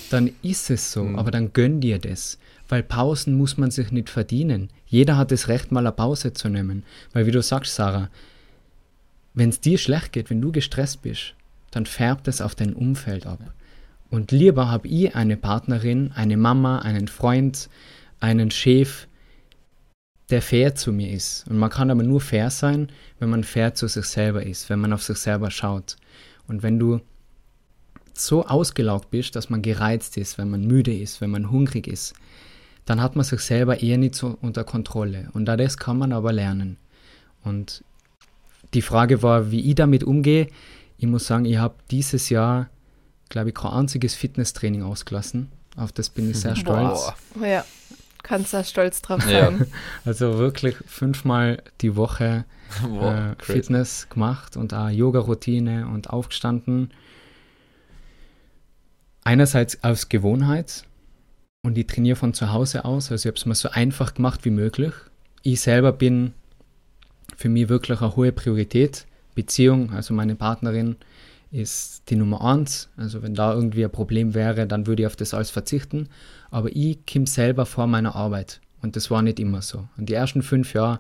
dann 0.09 0.31
ist 0.41 0.69
es 0.69 0.91
so, 0.91 1.03
Mhm. 1.03 1.19
aber 1.19 1.31
dann 1.31 1.51
gönn 1.53 1.81
dir 1.81 1.99
das. 1.99 2.37
Weil 2.67 2.81
Pausen 2.83 3.37
muss 3.37 3.57
man 3.57 3.69
sich 3.69 3.91
nicht 3.91 4.09
verdienen. 4.09 4.69
Jeder 4.87 5.17
hat 5.17 5.31
das 5.31 5.47
Recht, 5.49 5.71
mal 5.71 5.81
eine 5.85 5.91
Pause 5.91 6.33
zu 6.33 6.49
nehmen. 6.49 6.83
Weil 7.13 7.27
wie 7.27 7.31
du 7.31 7.41
sagst, 7.43 7.75
Sarah, 7.75 8.09
wenn 9.35 9.49
es 9.49 9.59
dir 9.59 9.77
schlecht 9.77 10.13
geht, 10.13 10.29
wenn 10.29 10.41
du 10.41 10.51
gestresst 10.51 11.01
bist, 11.03 11.33
dann 11.71 11.85
färbt 11.85 12.27
es 12.27 12.41
auf 12.41 12.55
dein 12.55 12.73
Umfeld 12.73 13.27
ab. 13.27 13.39
Und 14.09 14.31
lieber 14.31 14.71
habe 14.71 14.87
ich 14.87 15.15
eine 15.15 15.37
Partnerin, 15.37 16.11
eine 16.15 16.37
Mama, 16.37 16.79
einen 16.79 17.07
Freund, 17.07 17.69
einen 18.19 18.49
Chef, 18.49 19.07
der 20.29 20.41
fair 20.41 20.75
zu 20.75 20.91
mir 20.91 21.11
ist. 21.11 21.45
Und 21.47 21.57
man 21.57 21.69
kann 21.69 21.91
aber 21.91 22.03
nur 22.03 22.21
fair 22.21 22.49
sein, 22.49 22.89
wenn 23.19 23.29
man 23.29 23.43
fair 23.43 23.75
zu 23.75 23.87
sich 23.87 24.05
selber 24.05 24.43
ist, 24.43 24.69
wenn 24.69 24.79
man 24.79 24.93
auf 24.93 25.03
sich 25.03 25.17
selber 25.17 25.51
schaut. 25.51 25.97
Und 26.47 26.63
wenn 26.63 26.79
du 26.79 27.01
so 28.13 28.45
ausgelaugt 28.45 29.11
bist, 29.11 29.35
dass 29.35 29.49
man 29.49 29.61
gereizt 29.61 30.17
ist, 30.17 30.37
wenn 30.37 30.49
man 30.49 30.65
müde 30.65 30.95
ist, 30.95 31.21
wenn 31.21 31.31
man 31.31 31.51
hungrig 31.51 31.87
ist, 31.87 32.13
dann 32.85 33.01
hat 33.01 33.15
man 33.15 33.25
sich 33.25 33.41
selber 33.41 33.81
eher 33.81 33.97
nicht 33.97 34.15
so 34.15 34.37
unter 34.41 34.63
Kontrolle. 34.63 35.29
Und 35.33 35.45
da 35.45 35.57
das 35.57 35.77
kann 35.77 35.97
man 35.97 36.11
aber 36.13 36.31
lernen. 36.31 36.77
Und 37.43 37.83
die 38.73 38.81
Frage 38.81 39.21
war, 39.21 39.51
wie 39.51 39.69
ich 39.69 39.75
damit 39.75 40.03
umgehe. 40.03 40.47
Ich 40.97 41.07
muss 41.07 41.27
sagen, 41.27 41.45
ich 41.45 41.57
habe 41.57 41.75
dieses 41.91 42.29
Jahr, 42.29 42.69
glaube 43.29 43.49
ich, 43.49 43.55
kein 43.55 43.71
einziges 43.71 44.15
Fitnesstraining 44.15 44.83
ausgelassen. 44.83 45.51
Auf 45.75 45.91
das 45.91 46.09
bin 46.09 46.29
ich 46.29 46.39
sehr 46.39 46.55
stolz. 46.55 47.13
Boah. 47.33 47.45
Ja, 47.45 47.65
kannst 48.25 48.53
da 48.53 48.63
stolz 48.63 49.01
drauf 49.01 49.23
Ja. 49.29 49.45
sein. 49.51 49.65
Also 50.05 50.37
wirklich 50.37 50.75
fünfmal 50.87 51.61
die 51.81 51.95
Woche 51.95 52.45
Wow, 52.87 53.13
äh. 53.13 53.35
Fitness 53.43 54.07
gemacht 54.09 54.57
und 54.57 54.73
auch 54.73 54.89
Yoga-Routine 54.89 55.87
und 55.87 56.09
aufgestanden. 56.09 56.89
Einerseits 59.23 59.83
aus 59.83 60.09
Gewohnheit 60.09 60.83
und 61.63 61.77
ich 61.77 61.87
trainiere 61.87 62.15
von 62.15 62.33
zu 62.33 62.51
Hause 62.51 62.85
aus, 62.85 63.11
also 63.11 63.23
ich 63.23 63.27
habe 63.31 63.37
es 63.37 63.45
mir 63.45 63.55
so 63.55 63.69
einfach 63.69 64.13
gemacht 64.13 64.45
wie 64.45 64.51
möglich. 64.51 64.93
Ich 65.41 65.61
selber 65.61 65.91
bin 65.91 66.33
für 67.35 67.49
mich 67.49 67.69
wirklich 67.69 68.01
eine 68.01 68.15
hohe 68.15 68.31
Priorität. 68.31 69.05
Beziehung, 69.33 69.91
also 69.91 70.13
meine 70.13 70.35
Partnerin 70.35 70.95
ist 71.51 72.03
die 72.09 72.15
Nummer 72.15 72.41
eins. 72.43 72.89
Also 72.97 73.21
wenn 73.23 73.33
da 73.33 73.53
irgendwie 73.53 73.83
ein 73.83 73.91
Problem 73.91 74.33
wäre, 74.33 74.67
dann 74.67 74.87
würde 74.87 75.03
ich 75.03 75.07
auf 75.07 75.15
das 75.15 75.33
alles 75.33 75.49
verzichten. 75.49 76.07
Aber 76.51 76.75
ich 76.75 76.99
komme 77.11 77.27
selber 77.27 77.65
vor 77.65 77.87
meiner 77.87 78.15
Arbeit 78.15 78.61
und 78.81 78.95
das 78.95 79.09
war 79.09 79.21
nicht 79.21 79.39
immer 79.39 79.61
so. 79.61 79.87
Und 79.97 80.09
die 80.09 80.13
ersten 80.13 80.41
fünf 80.41 80.73
Jahre 80.73 80.99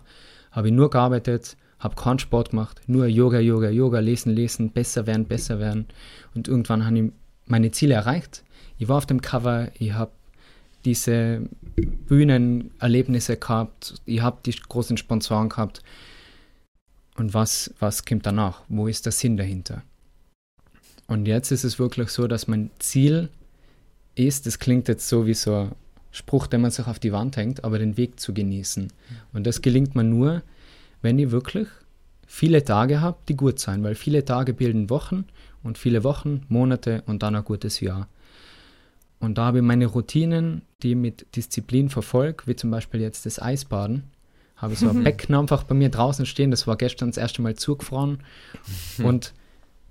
habe 0.51 0.67
ich 0.69 0.73
nur 0.73 0.89
gearbeitet, 0.89 1.57
habe 1.79 1.95
keinen 1.95 2.19
Sport 2.19 2.51
gemacht, 2.51 2.81
nur 2.87 3.05
Yoga, 3.05 3.39
Yoga, 3.39 3.69
Yoga, 3.69 3.99
lesen, 3.99 4.33
lesen, 4.33 4.71
besser 4.71 5.05
werden, 5.05 5.25
besser 5.25 5.59
werden. 5.59 5.85
Und 6.33 6.47
irgendwann 6.47 6.85
habe 6.85 6.97
ich 6.97 7.11
meine 7.45 7.71
Ziele 7.71 7.95
erreicht. 7.95 8.43
Ich 8.77 8.87
war 8.87 8.97
auf 8.97 9.05
dem 9.05 9.21
Cover, 9.21 9.69
ich 9.77 9.93
habe 9.93 10.11
diese 10.83 11.41
Bühnenerlebnisse 11.75 13.37
gehabt, 13.37 13.95
ich 14.05 14.21
habe 14.21 14.37
die 14.45 14.51
großen 14.51 14.97
Sponsoren 14.97 15.49
gehabt. 15.49 15.81
Und 17.17 17.33
was, 17.33 17.73
was 17.79 18.05
kommt 18.05 18.25
danach? 18.25 18.63
Wo 18.67 18.87
ist 18.87 19.05
der 19.05 19.11
Sinn 19.11 19.37
dahinter? 19.37 19.83
Und 21.07 21.27
jetzt 21.27 21.51
ist 21.51 21.63
es 21.63 21.79
wirklich 21.79 22.09
so, 22.09 22.27
dass 22.27 22.47
mein 22.47 22.71
Ziel 22.79 23.29
ist, 24.15 24.45
das 24.45 24.59
klingt 24.59 24.87
jetzt 24.87 25.07
so 25.07 25.25
wie 25.25 25.33
so 25.33 25.55
ein 25.55 25.71
Spruch, 26.11 26.47
den 26.47 26.61
man 26.61 26.71
sich 26.71 26.87
auf 26.87 26.99
die 26.99 27.11
Wand 27.11 27.37
hängt, 27.37 27.63
aber 27.63 27.79
den 27.79 27.97
Weg 27.97 28.19
zu 28.19 28.33
genießen. 28.33 28.91
Und 29.33 29.45
das 29.45 29.61
gelingt 29.61 29.95
mir 29.95 30.03
nur, 30.03 30.41
wenn 31.01 31.19
ich 31.19 31.31
wirklich 31.31 31.67
viele 32.25 32.63
Tage 32.63 33.01
habe, 33.01 33.17
die 33.27 33.35
gut 33.35 33.59
sein, 33.59 33.83
weil 33.83 33.95
viele 33.95 34.25
Tage 34.25 34.53
bilden 34.53 34.89
Wochen 34.89 35.25
und 35.63 35.77
viele 35.77 36.03
Wochen, 36.03 36.43
Monate 36.47 37.03
und 37.05 37.23
dann 37.23 37.35
ein 37.35 37.43
gutes 37.43 37.79
Jahr. 37.79 38.07
Und 39.19 39.37
da 39.37 39.45
habe 39.45 39.59
ich 39.59 39.63
meine 39.63 39.87
Routinen, 39.87 40.61
die 40.83 40.91
ich 40.91 40.97
mit 40.97 41.25
Disziplin 41.35 41.89
verfolge, 41.89 42.43
wie 42.47 42.55
zum 42.55 42.71
Beispiel 42.71 43.01
jetzt 43.01 43.25
das 43.25 43.41
Eisbaden, 43.41 44.03
habe 44.55 44.73
ich 44.73 44.79
so 44.79 44.89
ein 44.89 45.03
Becken 45.03 45.35
einfach 45.35 45.63
bei 45.63 45.75
mir 45.75 45.89
draußen 45.89 46.25
stehen, 46.25 46.51
das 46.51 46.67
war 46.67 46.77
gestern 46.77 47.09
das 47.09 47.17
erste 47.17 47.41
Mal 47.41 47.55
zugefroren 47.55 48.19
und 49.03 49.33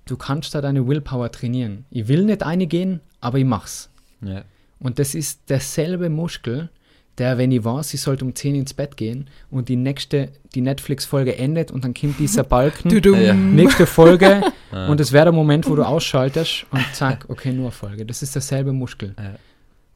du 0.05 0.17
kannst 0.17 0.55
da 0.55 0.61
deine 0.61 0.87
Willpower 0.87 1.31
trainieren. 1.31 1.85
Ich 1.89 2.07
will 2.07 2.23
nicht 2.25 2.43
reingehen, 2.43 3.01
aber 3.21 3.37
ich 3.37 3.45
mach's. 3.45 3.89
Ja. 4.21 4.43
Und 4.79 4.99
das 4.99 5.15
ist 5.15 5.49
derselbe 5.49 6.09
Muskel, 6.09 6.69
der, 7.17 7.37
wenn 7.37 7.51
ich 7.51 7.63
weiß, 7.63 7.93
ich 7.93 8.01
sollte 8.01 8.25
um 8.25 8.35
10 8.35 8.55
ins 8.55 8.73
Bett 8.73 8.97
gehen 8.97 9.29
und 9.49 9.69
die 9.69 9.77
nächste, 9.77 10.29
die 10.53 10.61
Netflix-Folge 10.61 11.37
endet 11.37 11.71
und 11.71 11.83
dann 11.85 11.93
kommt 11.93 12.19
dieser 12.19 12.43
Balken. 12.55 12.89
Ja. 12.89 13.33
nächste 13.33 13.85
Folge 13.85 14.41
und 14.71 14.99
es 14.99 15.11
wäre 15.11 15.25
der 15.25 15.33
Moment, 15.33 15.67
wo 15.67 15.75
du 15.75 15.83
ausschaltest 15.83 16.65
und 16.71 16.83
zack, 16.93 17.25
okay, 17.29 17.53
nur 17.53 17.71
Folge. 17.71 18.05
Das 18.05 18.21
ist 18.21 18.35
derselbe 18.35 18.73
Muskel. 18.73 19.15
Ja. 19.17 19.35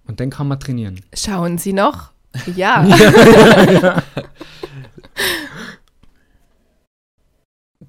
Und 0.07 0.19
den 0.19 0.29
kann 0.29 0.47
man 0.47 0.59
trainieren. 0.59 1.01
Schauen 1.13 1.57
Sie 1.57 1.73
noch? 1.73 2.11
Ja. 2.55 2.87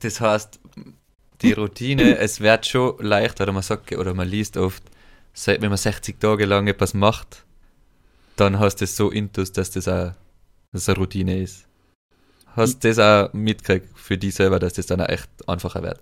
Das 0.02 0.20
heißt, 0.20 0.58
die 1.42 1.52
Routine, 1.52 2.16
es 2.18 2.40
wird 2.40 2.66
schon 2.66 2.94
leicht, 3.00 3.40
oder 3.40 3.52
man 3.52 3.62
sagt, 3.62 3.92
oder 3.92 4.14
man 4.14 4.28
liest 4.28 4.56
oft, 4.56 4.82
wenn 5.46 5.60
man 5.68 5.76
60 5.76 6.20
Tage 6.20 6.44
lang 6.44 6.66
etwas 6.66 6.94
macht, 6.94 7.44
dann 8.36 8.58
hast 8.58 8.76
du 8.76 8.84
es 8.84 8.96
so 8.96 9.10
intus, 9.10 9.52
dass 9.52 9.70
das 9.70 9.88
auch 9.88 10.12
dass 10.72 10.82
es 10.82 10.88
eine 10.88 10.98
Routine 10.98 11.40
ist. 11.42 11.66
Hast 12.54 12.84
du 12.84 12.88
das 12.88 12.98
auch 12.98 13.32
mitgekriegt 13.32 13.88
für 13.96 14.16
dich 14.16 14.34
selber, 14.34 14.58
dass 14.58 14.74
das 14.74 14.86
dann 14.86 15.00
auch 15.00 15.08
echt 15.08 15.28
einfacher 15.48 15.82
wird? 15.82 16.00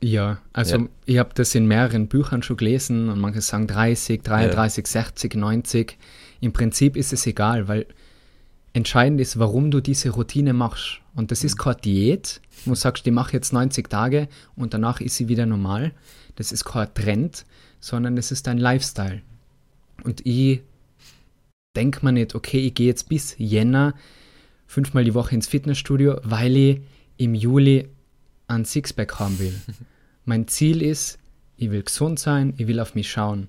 Ja, 0.00 0.38
also 0.52 0.76
Ja. 0.76 0.88
ich 1.06 1.18
habe 1.18 1.30
das 1.34 1.54
in 1.54 1.66
mehreren 1.66 2.08
Büchern 2.08 2.42
schon 2.42 2.56
gelesen 2.56 3.08
und 3.08 3.20
manche 3.20 3.40
sagen 3.40 3.66
30, 3.66 4.22
33, 4.22 4.86
60, 4.86 5.34
90. 5.34 5.96
Im 6.40 6.52
Prinzip 6.52 6.96
ist 6.96 7.12
es 7.12 7.26
egal, 7.26 7.68
weil 7.68 7.86
entscheidend 8.72 9.20
ist, 9.20 9.38
warum 9.38 9.70
du 9.70 9.80
diese 9.80 10.10
Routine 10.10 10.54
machst. 10.54 11.00
Und 11.14 11.30
das 11.30 11.44
ist 11.44 11.56
keine 11.56 11.76
Diät, 11.76 12.40
wo 12.64 12.70
du 12.70 12.76
sagst, 12.76 13.06
ich 13.06 13.12
mache 13.12 13.34
jetzt 13.34 13.52
90 13.52 13.88
Tage 13.88 14.28
und 14.56 14.74
danach 14.74 15.00
ist 15.00 15.16
sie 15.16 15.28
wieder 15.28 15.46
normal. 15.46 15.92
Das 16.36 16.52
ist 16.52 16.64
kein 16.64 16.92
Trend, 16.94 17.44
sondern 17.82 18.14
das 18.14 18.30
ist 18.30 18.46
dein 18.46 18.58
Lifestyle. 18.58 19.20
Und 20.04 20.24
ich 20.24 20.62
denke 21.76 22.04
mir 22.04 22.12
nicht, 22.12 22.34
okay, 22.34 22.60
ich 22.60 22.74
gehe 22.74 22.86
jetzt 22.86 23.08
bis 23.08 23.34
Jänner 23.38 23.94
fünfmal 24.66 25.04
die 25.04 25.14
Woche 25.14 25.34
ins 25.34 25.48
Fitnessstudio, 25.48 26.20
weil 26.22 26.56
ich 26.56 26.80
im 27.16 27.34
Juli 27.34 27.88
ein 28.46 28.64
Sixpack 28.64 29.18
haben 29.18 29.38
will. 29.40 29.54
mein 30.24 30.46
Ziel 30.46 30.80
ist, 30.80 31.18
ich 31.56 31.70
will 31.70 31.82
gesund 31.82 32.20
sein, 32.20 32.54
ich 32.56 32.68
will 32.68 32.78
auf 32.78 32.94
mich 32.94 33.10
schauen. 33.10 33.48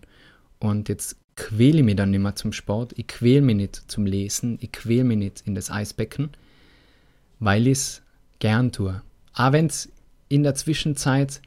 Und 0.57 0.89
jetzt 0.89 1.15
quäle 1.35 1.79
ich 1.79 1.83
mich 1.83 1.95
dann 1.95 2.09
nicht 2.09 2.19
mehr 2.19 2.35
zum 2.35 2.53
Sport, 2.53 2.93
ich 2.97 3.07
quäle 3.07 3.41
mich 3.41 3.55
nicht 3.55 3.75
zum 3.87 4.05
Lesen, 4.05 4.57
ich 4.61 4.71
quäle 4.71 5.03
mich 5.03 5.17
nicht 5.17 5.43
in 5.45 5.53
das 5.53 5.69
Eisbecken, 5.69 6.31
weil 7.39 7.67
ich 7.67 7.73
es 7.73 8.01
gern 8.39 8.71
tue. 8.71 9.01
Auch 9.33 9.51
wenn 9.51 9.67
es 9.67 9.91
in 10.27 10.41
der 10.41 10.55
Zwischenzeit 10.55 11.41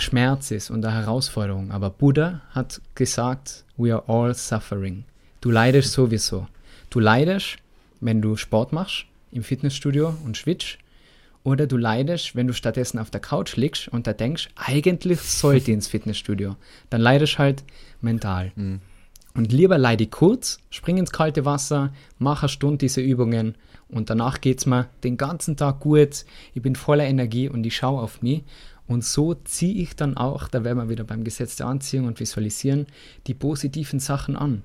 Schmerz 0.00 0.50
ist 0.50 0.70
und 0.70 0.84
eine 0.84 0.94
Herausforderung. 0.94 1.70
Aber 1.70 1.90
Buddha 1.90 2.40
hat 2.50 2.80
gesagt, 2.94 3.64
we 3.76 3.92
are 3.92 4.04
all 4.06 4.34
suffering. 4.34 5.04
Du 5.40 5.50
leidest 5.50 5.92
sowieso. 5.92 6.46
Du 6.90 7.00
leidest, 7.00 7.56
wenn 8.00 8.22
du 8.22 8.36
Sport 8.36 8.72
machst 8.72 9.06
im 9.32 9.42
Fitnessstudio 9.42 10.14
und 10.24 10.36
schwitzt. 10.36 10.78
Oder 11.42 11.66
du 11.66 11.76
leidest, 11.76 12.34
wenn 12.36 12.46
du 12.46 12.54
stattdessen 12.54 12.98
auf 12.98 13.10
der 13.10 13.20
Couch 13.20 13.56
liegst 13.56 13.88
und 13.88 14.06
da 14.06 14.14
denkst, 14.14 14.48
eigentlich 14.56 15.20
sollte 15.20 15.70
ich 15.70 15.74
ins 15.74 15.88
Fitnessstudio. 15.88 16.56
Dann 16.88 17.02
leidest 17.02 17.38
halt 17.38 17.64
mental. 18.00 18.52
Mhm. 18.56 18.80
Und 19.34 19.52
lieber 19.52 19.76
leide 19.76 20.06
kurz, 20.06 20.58
spring 20.70 20.96
ins 20.96 21.10
kalte 21.10 21.44
Wasser, 21.44 21.92
mach 22.18 22.42
eine 22.42 22.48
Stunde 22.48 22.78
diese 22.78 23.00
Übungen 23.00 23.56
und 23.88 24.08
danach 24.08 24.40
geht's 24.40 24.64
mir 24.64 24.88
den 25.02 25.16
ganzen 25.16 25.56
Tag 25.56 25.80
gut. 25.80 26.24
Ich 26.54 26.62
bin 26.62 26.76
voller 26.76 27.04
Energie 27.04 27.48
und 27.48 27.66
ich 27.66 27.76
schaue 27.76 28.00
auf 28.00 28.22
mich. 28.22 28.44
Und 28.86 29.04
so 29.04 29.34
ziehe 29.34 29.82
ich 29.82 29.96
dann 29.96 30.16
auch, 30.16 30.48
da 30.48 30.62
wären 30.62 30.76
wir 30.76 30.88
wieder 30.88 31.04
beim 31.04 31.24
Gesetz 31.24 31.56
der 31.56 31.66
Anziehung 31.66 32.06
und 32.06 32.20
Visualisieren, 32.20 32.86
die 33.26 33.34
positiven 33.34 33.98
Sachen 33.98 34.36
an. 34.36 34.62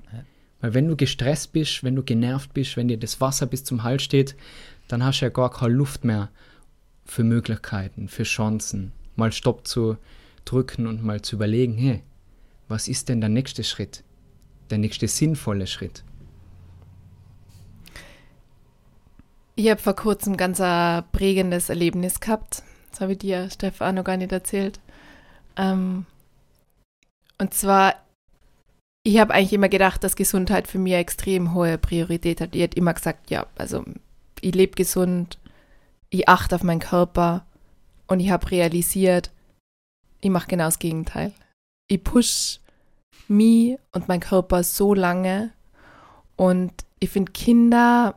Weil 0.60 0.74
wenn 0.74 0.88
du 0.88 0.98
gestresst 0.98 1.54
bist, 1.54 1.84
wenn 1.84 1.96
du 1.96 2.04
genervt 2.04 2.54
bist, 2.54 2.76
wenn 2.76 2.90
dir 2.90 2.98
das 2.98 3.22
Wasser 3.22 3.46
bis 3.46 3.64
zum 3.64 3.84
Hals 3.84 4.04
steht, 4.04 4.36
dann 4.90 5.04
hast 5.04 5.22
du 5.22 5.26
ja 5.26 5.30
gar 5.30 5.52
keine 5.52 5.74
Luft 5.74 6.04
mehr 6.04 6.30
für 7.06 7.24
Möglichkeiten, 7.24 8.10
für 8.10 8.24
Chancen, 8.24 8.92
mal 9.16 9.32
Stopp 9.32 9.66
zu 9.66 9.98
drücken 10.44 10.86
und 10.86 11.04
mal 11.04 11.22
zu 11.22 11.38
überlegen, 11.38 11.78
hey, 11.78 12.04
was 12.68 12.88
ist 12.88 13.10
denn 13.10 13.22
der 13.22 13.30
nächste 13.30 13.64
Schritt? 13.64 14.04
Der 14.70 14.78
nächste 14.78 15.08
sinnvolle 15.08 15.66
Schritt? 15.66 16.04
Ich 19.56 19.70
habe 19.70 19.82
vor 19.82 19.96
kurzem 19.96 20.38
ganz 20.38 20.62
ein 20.62 21.04
prägendes 21.12 21.70
Erlebnis 21.70 22.20
gehabt. 22.20 22.64
Das 22.90 23.02
habe 23.02 23.14
ich 23.14 23.20
dir, 23.20 23.50
Stefan, 23.50 23.96
noch 23.96 24.04
gar 24.04 24.18
nicht 24.18 24.32
erzählt. 24.32 24.80
Ähm, 25.58 26.06
und 27.38 27.54
zwar, 27.54 27.96
Ich 29.04 29.18
habe 29.20 29.34
eigentlich 29.34 29.54
immer 29.54 29.70
gedacht, 29.70 30.04
dass 30.04 30.16
Gesundheit 30.16 30.68
für 30.68 30.78
mich 30.78 30.94
extrem 30.94 31.54
hohe 31.54 31.78
Priorität 31.78 32.42
hat. 32.42 32.54
Ich 32.54 32.62
hätte 32.62 32.78
immer 32.78 32.94
gesagt, 32.94 33.30
ja, 33.30 33.48
also 33.58 33.84
ich 34.42 34.54
lebe 34.54 34.76
gesund, 34.76 35.40
ich 36.10 36.28
achte 36.28 36.56
auf 36.56 36.64
meinen 36.64 36.80
Körper 36.82 37.46
und 38.08 38.20
ich 38.20 38.30
habe 38.30 38.52
realisiert, 38.52 39.32
ich 40.22 40.30
mache 40.30 40.48
genau 40.48 40.66
das 40.66 40.80
Gegenteil. 40.80 41.34
Ich 41.88 42.04
push 42.04 42.60
mich 43.28 43.78
und 43.94 44.08
meinen 44.08 44.20
Körper 44.20 44.64
so 44.64 44.94
lange 44.94 45.52
und 46.36 46.74
ich 47.00 47.10
finde 47.10 47.32
Kinder, 47.32 48.16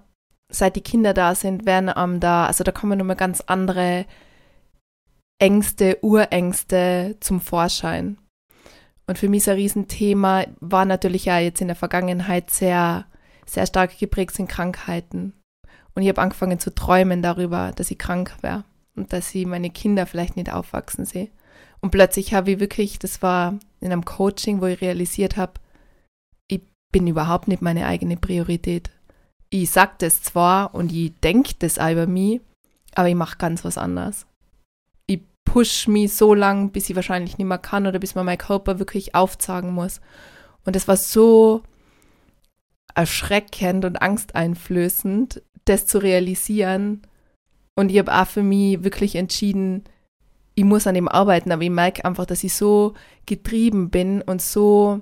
seit 0.50 0.74
die 0.76 0.80
Kinder 0.80 1.14
da 1.14 1.34
sind, 1.34 1.64
werden 1.64 1.88
am 1.90 2.18
da, 2.18 2.46
also 2.46 2.64
da 2.64 2.72
kommen 2.72 2.98
nochmal 2.98 3.16
ganz 3.16 3.40
andere 3.42 4.04
Ängste, 5.42 5.98
Urängste 6.02 7.16
zum 7.18 7.40
Vorschein. 7.40 8.16
Und 9.08 9.18
für 9.18 9.28
mich 9.28 9.42
so 9.42 9.50
ein 9.50 9.56
Riesenthema 9.56 10.44
war 10.60 10.84
natürlich 10.84 11.24
ja 11.24 11.40
jetzt 11.40 11.60
in 11.60 11.66
der 11.66 11.74
Vergangenheit 11.74 12.52
sehr, 12.52 13.06
sehr 13.44 13.66
stark 13.66 13.98
geprägt 13.98 14.36
sind 14.36 14.48
Krankheiten. 14.48 15.32
Und 15.96 16.02
ich 16.02 16.08
habe 16.08 16.22
angefangen 16.22 16.60
zu 16.60 16.72
träumen 16.72 17.22
darüber, 17.22 17.72
dass 17.74 17.90
ich 17.90 17.98
krank 17.98 18.36
wäre 18.42 18.62
und 18.94 19.12
dass 19.12 19.34
ich 19.34 19.44
meine 19.44 19.70
Kinder 19.70 20.06
vielleicht 20.06 20.36
nicht 20.36 20.52
aufwachsen 20.52 21.06
sehe. 21.06 21.28
Und 21.80 21.90
plötzlich 21.90 22.34
habe 22.34 22.52
ich 22.52 22.60
wirklich, 22.60 23.00
das 23.00 23.20
war 23.20 23.58
in 23.80 23.90
einem 23.90 24.04
Coaching, 24.04 24.60
wo 24.60 24.66
ich 24.66 24.80
realisiert 24.80 25.36
habe, 25.36 25.54
ich 26.46 26.60
bin 26.92 27.08
überhaupt 27.08 27.48
nicht 27.48 27.62
meine 27.62 27.86
eigene 27.86 28.16
Priorität. 28.16 28.90
Ich 29.50 29.72
sage 29.72 29.94
das 29.98 30.22
zwar 30.22 30.72
und 30.72 30.92
ich 30.92 31.18
denke 31.18 31.54
das 31.58 31.78
über 31.78 32.06
mich, 32.06 32.40
aber 32.94 33.08
ich 33.08 33.16
mache 33.16 33.38
ganz 33.38 33.64
was 33.64 33.76
anderes 33.76 34.24
push 35.44 35.88
mich 35.88 36.14
so 36.14 36.34
lang, 36.34 36.70
bis 36.70 36.88
ich 36.88 36.96
wahrscheinlich 36.96 37.38
nicht 37.38 37.46
mehr 37.46 37.58
kann 37.58 37.86
oder 37.86 37.98
bis 37.98 38.14
man 38.14 38.26
mein 38.26 38.38
Körper 38.38 38.78
wirklich 38.78 39.14
aufzagen 39.14 39.72
muss. 39.72 40.00
Und 40.64 40.76
es 40.76 40.88
war 40.88 40.96
so 40.96 41.62
erschreckend 42.94 43.84
und 43.84 44.00
angsteinflößend, 44.00 45.42
das 45.64 45.86
zu 45.86 45.98
realisieren. 45.98 47.02
Und 47.74 47.90
ich 47.90 47.98
habe 47.98 48.14
auch 48.14 48.26
für 48.26 48.42
mich 48.42 48.84
wirklich 48.84 49.16
entschieden, 49.16 49.84
ich 50.54 50.64
muss 50.64 50.86
an 50.86 50.94
dem 50.94 51.08
arbeiten, 51.08 51.50
aber 51.52 51.62
ich 51.62 51.70
merke 51.70 52.04
einfach, 52.04 52.26
dass 52.26 52.44
ich 52.44 52.54
so 52.54 52.94
getrieben 53.26 53.90
bin 53.90 54.20
und 54.22 54.42
so 54.42 55.00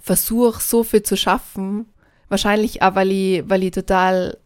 versuche, 0.00 0.62
so 0.62 0.82
viel 0.82 1.02
zu 1.02 1.16
schaffen. 1.16 1.86
Wahrscheinlich 2.28 2.82
auch, 2.82 2.94
weil 2.94 3.10
ich, 3.10 3.48
weil 3.48 3.62
ich 3.64 3.72
total 3.72 4.38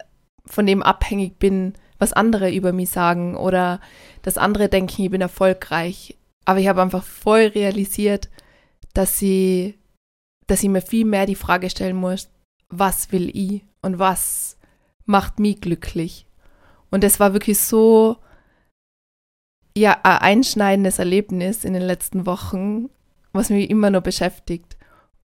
von 0.46 0.66
dem 0.66 0.82
abhängig 0.82 1.38
bin, 1.38 1.74
was 1.98 2.12
andere 2.12 2.52
über 2.52 2.72
mich 2.72 2.90
sagen 2.90 3.36
oder 3.36 3.80
dass 4.28 4.36
andere 4.36 4.68
denken, 4.68 5.00
ich 5.00 5.10
bin 5.10 5.22
erfolgreich. 5.22 6.14
Aber 6.44 6.60
ich 6.60 6.68
habe 6.68 6.82
einfach 6.82 7.02
voll 7.02 7.46
realisiert, 7.46 8.28
dass 8.92 9.18
sie, 9.18 9.78
dass 10.46 10.62
ich 10.62 10.68
mir 10.68 10.82
viel 10.82 11.06
mehr 11.06 11.24
die 11.24 11.34
Frage 11.34 11.70
stellen 11.70 11.96
muss, 11.96 12.28
was 12.68 13.10
will 13.10 13.34
ich 13.34 13.64
und 13.80 13.98
was 13.98 14.58
macht 15.06 15.40
mich 15.40 15.62
glücklich. 15.62 16.26
Und 16.90 17.04
das 17.04 17.18
war 17.20 17.32
wirklich 17.32 17.58
so, 17.58 18.18
ja, 19.74 19.98
ein 20.02 20.18
einschneidendes 20.18 20.98
Erlebnis 20.98 21.64
in 21.64 21.72
den 21.72 21.80
letzten 21.80 22.26
Wochen, 22.26 22.90
was 23.32 23.48
mich 23.48 23.70
immer 23.70 23.88
noch 23.88 24.02
beschäftigt. 24.02 24.76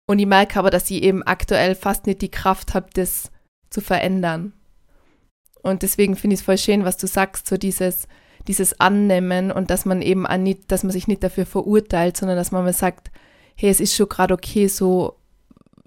Und 0.07 0.20
ich 0.20 0.26
merke 0.26 0.61
aber, 0.61 0.70
dass 0.70 0.88
ich 0.92 1.03
eben 1.03 1.24
aktuell 1.24 1.74
fast 1.74 2.07
nicht 2.07 2.22
die 2.22 2.30
Kraft 2.30 2.72
habe, 2.72 2.86
das 2.94 3.32
zu 3.68 3.80
verändern. 3.80 4.53
Und 5.61 5.82
deswegen 5.82 6.14
finde 6.14 6.34
ich 6.34 6.40
es 6.40 6.46
voll 6.46 6.59
schön, 6.59 6.84
was 6.84 6.98
du 6.98 7.09
sagst, 7.09 7.48
so 7.48 7.57
dieses, 7.57 8.07
dieses 8.49 8.80
Annehmen 8.80 9.53
und 9.53 9.70
dass 9.70 9.84
man 9.84 10.03
eben 10.03 10.26
nicht, 10.43 10.70
dass 10.70 10.82
man 10.82 10.93
sich 10.93 11.09
nicht 11.09 11.22
dafür 11.22 11.47
verurteilt, 11.47 12.16
sondern 12.16 12.36
dass 12.36 12.53
man 12.53 12.64
mal 12.64 12.72
sagt, 12.72 13.11
hey, 13.57 13.70
es 13.70 13.80
ist 13.80 13.95
schon 13.95 14.09
gerade 14.09 14.34
okay, 14.34 14.66
so 14.66 15.16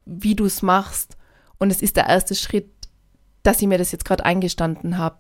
wie 0.06 0.36
du 0.36 0.46
es 0.46 0.62
machst. 0.62 1.18
Und 1.58 1.72
es 1.72 1.82
ist 1.82 1.96
der 1.96 2.08
erste 2.08 2.36
Schritt, 2.36 2.70
dass 3.44 3.62
ich 3.62 3.68
mir 3.68 3.78
das 3.78 3.92
jetzt 3.92 4.06
gerade 4.06 4.26
eingestanden 4.26 4.98
habe. 4.98 5.18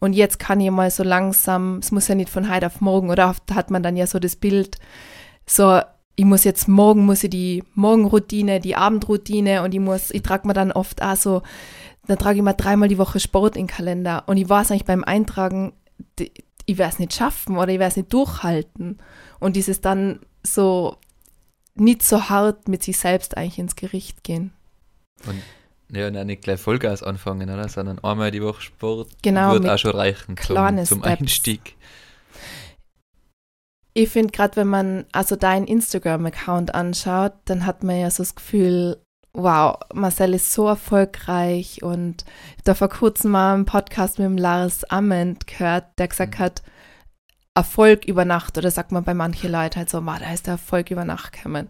Und 0.00 0.14
jetzt 0.14 0.38
kann 0.38 0.60
ich 0.60 0.70
mal 0.70 0.90
so 0.90 1.04
langsam, 1.04 1.78
es 1.78 1.92
muss 1.92 2.08
ja 2.08 2.14
nicht 2.14 2.30
von 2.30 2.52
heute 2.52 2.66
auf 2.66 2.80
morgen, 2.80 3.10
oder 3.10 3.28
oft 3.30 3.54
hat 3.54 3.70
man 3.70 3.82
dann 3.82 3.96
ja 3.96 4.06
so 4.06 4.18
das 4.18 4.36
Bild, 4.36 4.78
so, 5.46 5.80
ich 6.16 6.24
muss 6.24 6.44
jetzt 6.44 6.68
morgen, 6.68 7.06
muss 7.06 7.24
ich 7.24 7.30
die 7.30 7.64
Morgenroutine, 7.74 8.60
die 8.60 8.76
Abendroutine 8.76 9.62
und 9.62 9.74
ich 9.74 9.80
muss, 9.80 10.10
ich 10.10 10.22
trage 10.22 10.46
mir 10.46 10.54
dann 10.54 10.72
oft 10.72 11.02
auch 11.02 11.16
so 11.16 11.42
dann 12.06 12.18
trage 12.18 12.38
ich 12.38 12.42
mal 12.42 12.52
dreimal 12.54 12.88
die 12.88 12.98
Woche 12.98 13.20
Sport 13.20 13.56
in 13.56 13.66
den 13.66 13.74
Kalender. 13.74 14.24
Und 14.26 14.36
ich 14.36 14.48
weiß 14.48 14.70
eigentlich 14.70 14.84
beim 14.84 15.04
Eintragen, 15.04 15.72
ich 16.72 16.78
werde 16.78 16.92
es 16.92 16.98
nicht 16.98 17.14
schaffen 17.14 17.56
oder 17.56 17.68
ich 17.68 17.78
werde 17.78 17.90
es 17.90 17.96
nicht 17.96 18.12
durchhalten. 18.12 18.98
Und 19.40 19.56
dieses 19.56 19.80
dann 19.80 20.20
so 20.42 20.96
nicht 21.74 22.02
so 22.02 22.28
hart 22.28 22.68
mit 22.68 22.82
sich 22.82 22.98
selbst 22.98 23.36
eigentlich 23.36 23.58
ins 23.58 23.76
Gericht 23.76 24.24
gehen. 24.24 24.52
Und 25.26 25.42
ja, 25.94 26.06
und 26.06 26.16
auch 26.16 26.24
nicht 26.24 26.42
gleich 26.42 26.58
Vollgas 26.58 27.02
anfangen, 27.02 27.50
oder? 27.50 27.68
sondern 27.68 27.98
einmal 27.98 28.30
die 28.30 28.42
Woche 28.42 28.62
Sport 28.62 29.10
genau, 29.22 29.52
wird 29.52 29.68
auch 29.68 29.78
schon 29.78 29.94
reichen 29.94 30.36
zum, 30.38 30.84
zum 30.84 31.02
Einstieg. 31.02 31.76
Ich 33.94 34.08
finde 34.08 34.32
gerade, 34.32 34.56
wenn 34.56 34.68
man 34.68 35.04
also 35.12 35.36
deinen 35.36 35.66
Instagram-Account 35.66 36.74
anschaut, 36.74 37.34
dann 37.44 37.66
hat 37.66 37.84
man 37.84 37.98
ja 37.98 38.10
so 38.10 38.22
das 38.22 38.34
Gefühl, 38.34 39.01
wow, 39.34 39.78
Marcel 39.94 40.34
ist 40.34 40.52
so 40.52 40.66
erfolgreich 40.68 41.82
und 41.82 42.24
da 42.64 42.74
vor 42.74 42.88
kurzem 42.88 43.30
mal 43.30 43.54
einen 43.54 43.64
Podcast 43.64 44.18
mit 44.18 44.26
dem 44.26 44.36
Lars 44.36 44.84
Amend 44.84 45.46
gehört, 45.46 45.86
der 45.98 46.08
gesagt 46.08 46.38
mhm. 46.38 46.42
hat, 46.42 46.62
Erfolg 47.54 48.06
über 48.06 48.24
Nacht 48.24 48.56
oder 48.56 48.70
sagt 48.70 48.92
man 48.92 49.04
bei 49.04 49.14
manchen 49.14 49.52
Leuten 49.52 49.76
halt 49.76 49.90
so, 49.90 50.04
wow, 50.04 50.18
da 50.18 50.32
ist 50.32 50.46
der 50.46 50.54
Erfolg 50.54 50.90
über 50.90 51.04
Nacht 51.04 51.32
gekommen. 51.32 51.68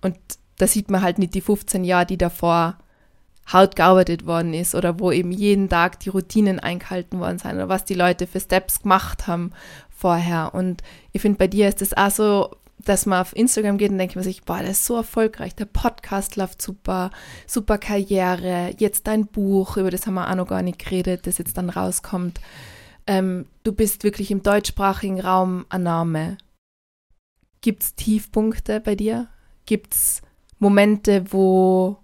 Und 0.00 0.16
da 0.58 0.66
sieht 0.66 0.90
man 0.90 1.02
halt 1.02 1.18
nicht 1.18 1.34
die 1.34 1.40
15 1.40 1.84
Jahre, 1.84 2.06
die 2.06 2.18
davor 2.18 2.78
hart 3.46 3.76
gearbeitet 3.76 4.26
worden 4.26 4.54
ist 4.54 4.74
oder 4.74 4.98
wo 4.98 5.12
eben 5.12 5.30
jeden 5.30 5.68
Tag 5.68 6.00
die 6.00 6.08
Routinen 6.08 6.58
eingehalten 6.60 7.20
worden 7.20 7.38
sind 7.38 7.54
oder 7.54 7.68
was 7.68 7.84
die 7.84 7.94
Leute 7.94 8.26
für 8.26 8.40
Steps 8.40 8.82
gemacht 8.82 9.26
haben 9.26 9.52
vorher. 9.88 10.54
Und 10.54 10.82
ich 11.12 11.22
finde, 11.22 11.38
bei 11.38 11.46
dir 11.46 11.68
ist 11.68 11.80
das 11.80 11.92
auch 11.92 12.10
so, 12.10 12.56
dass 12.78 13.06
man 13.06 13.20
auf 13.20 13.34
Instagram 13.34 13.78
geht 13.78 13.90
und 13.90 13.98
denkt 13.98 14.14
man 14.14 14.24
sich, 14.24 14.42
boah, 14.42 14.60
das 14.60 14.72
ist 14.72 14.84
so 14.84 14.96
erfolgreich, 14.96 15.54
der 15.54 15.64
Podcast 15.64 16.36
läuft 16.36 16.60
super, 16.60 17.10
super 17.46 17.78
Karriere, 17.78 18.74
jetzt 18.78 19.06
dein 19.06 19.26
Buch, 19.26 19.76
über 19.76 19.90
das 19.90 20.06
haben 20.06 20.14
wir 20.14 20.30
auch 20.30 20.34
noch 20.34 20.48
gar 20.48 20.62
nicht 20.62 20.78
geredet, 20.78 21.26
das 21.26 21.38
jetzt 21.38 21.56
dann 21.56 21.70
rauskommt. 21.70 22.40
Ähm, 23.06 23.46
du 23.62 23.72
bist 23.72 24.04
wirklich 24.04 24.30
im 24.30 24.42
deutschsprachigen 24.42 25.20
Raum 25.20 25.64
ein 25.68 25.84
Name. 25.84 26.38
Gibt 27.60 27.82
es 27.82 27.94
Tiefpunkte 27.94 28.80
bei 28.80 28.94
dir? 28.94 29.28
Gibt 29.64 29.94
es 29.94 30.22
Momente, 30.58 31.32
wo, 31.32 31.98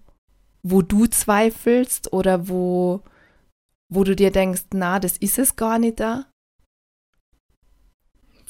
wo 0.63 0.81
du 0.81 1.07
zweifelst 1.07 2.11
oder 2.13 2.47
wo, 2.47 3.01
wo 3.89 4.03
du 4.03 4.15
dir 4.15 4.31
denkst, 4.31 4.63
na, 4.73 4.99
das 4.99 5.17
ist 5.17 5.39
es 5.39 5.55
gar 5.55 5.79
nicht 5.79 5.99
da? 5.99 6.25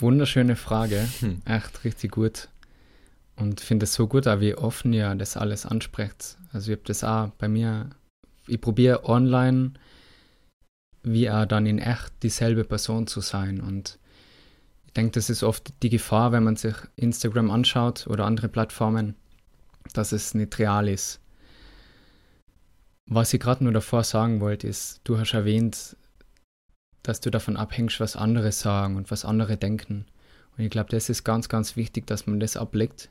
Wunderschöne 0.04 0.58
Frage. 0.58 1.08
Hm. 1.22 1.42
Echt 1.46 1.86
richtig 1.86 2.12
gut. 2.12 2.50
Und 3.38 3.62
finde 3.62 3.86
es 3.86 3.94
so 3.94 4.06
gut, 4.06 4.28
auch 4.28 4.42
wie 4.42 4.54
offen 4.54 4.92
ihr 4.92 5.16
das 5.16 5.38
alles 5.38 5.66
ansprecht. 5.66 6.38
Also 6.52 6.72
ich 6.72 6.78
habe 6.78 6.88
das 6.88 7.06
auch 7.06 7.30
bei 7.38 7.48
mir, 7.48 7.90
ich 8.46 8.60
probiere 8.60 9.06
online 9.06 9.72
wie 11.04 11.30
auch 11.32 11.46
dann 11.46 11.66
in 11.66 11.80
echt 11.80 12.12
dieselbe 12.22 12.66
Person 12.66 13.08
zu 13.08 13.22
sein. 13.22 13.62
Und 13.62 13.98
ich 14.86 14.92
denke, 14.92 15.14
das 15.14 15.30
ist 15.30 15.42
oft 15.42 15.74
die 15.82 15.90
Gefahr, 15.90 16.34
wenn 16.34 16.44
man 16.44 16.58
sich 16.58 16.76
Instagram 16.98 17.50
anschaut 17.50 18.06
oder 18.08 18.26
andere 18.26 18.50
Plattformen, 18.50 19.16
dass 19.94 20.12
es 20.12 20.34
nicht 20.34 20.60
real 20.60 20.90
ist. 20.90 21.22
Was 23.06 23.34
ich 23.34 23.40
gerade 23.40 23.64
nur 23.64 23.74
davor 23.74 24.04
sagen 24.04 24.42
wollte, 24.42 24.68
ist, 24.68 25.00
du 25.06 25.18
hast 25.18 25.34
erwähnt, 25.34 25.96
dass 27.04 27.20
du 27.20 27.30
davon 27.30 27.58
abhängst, 27.58 28.00
was 28.00 28.16
andere 28.16 28.52
sagen 28.52 28.96
und 28.96 29.12
was 29.12 29.26
andere 29.26 29.58
denken. 29.58 30.06
Und 30.58 30.64
ich 30.64 30.70
glaube, 30.70 30.90
das 30.90 31.10
ist 31.10 31.24
ganz, 31.24 31.50
ganz 31.50 31.76
wichtig, 31.76 32.08
dass 32.08 32.28
man 32.28 32.40
das 32.40 32.58
ablegt. 32.58 33.10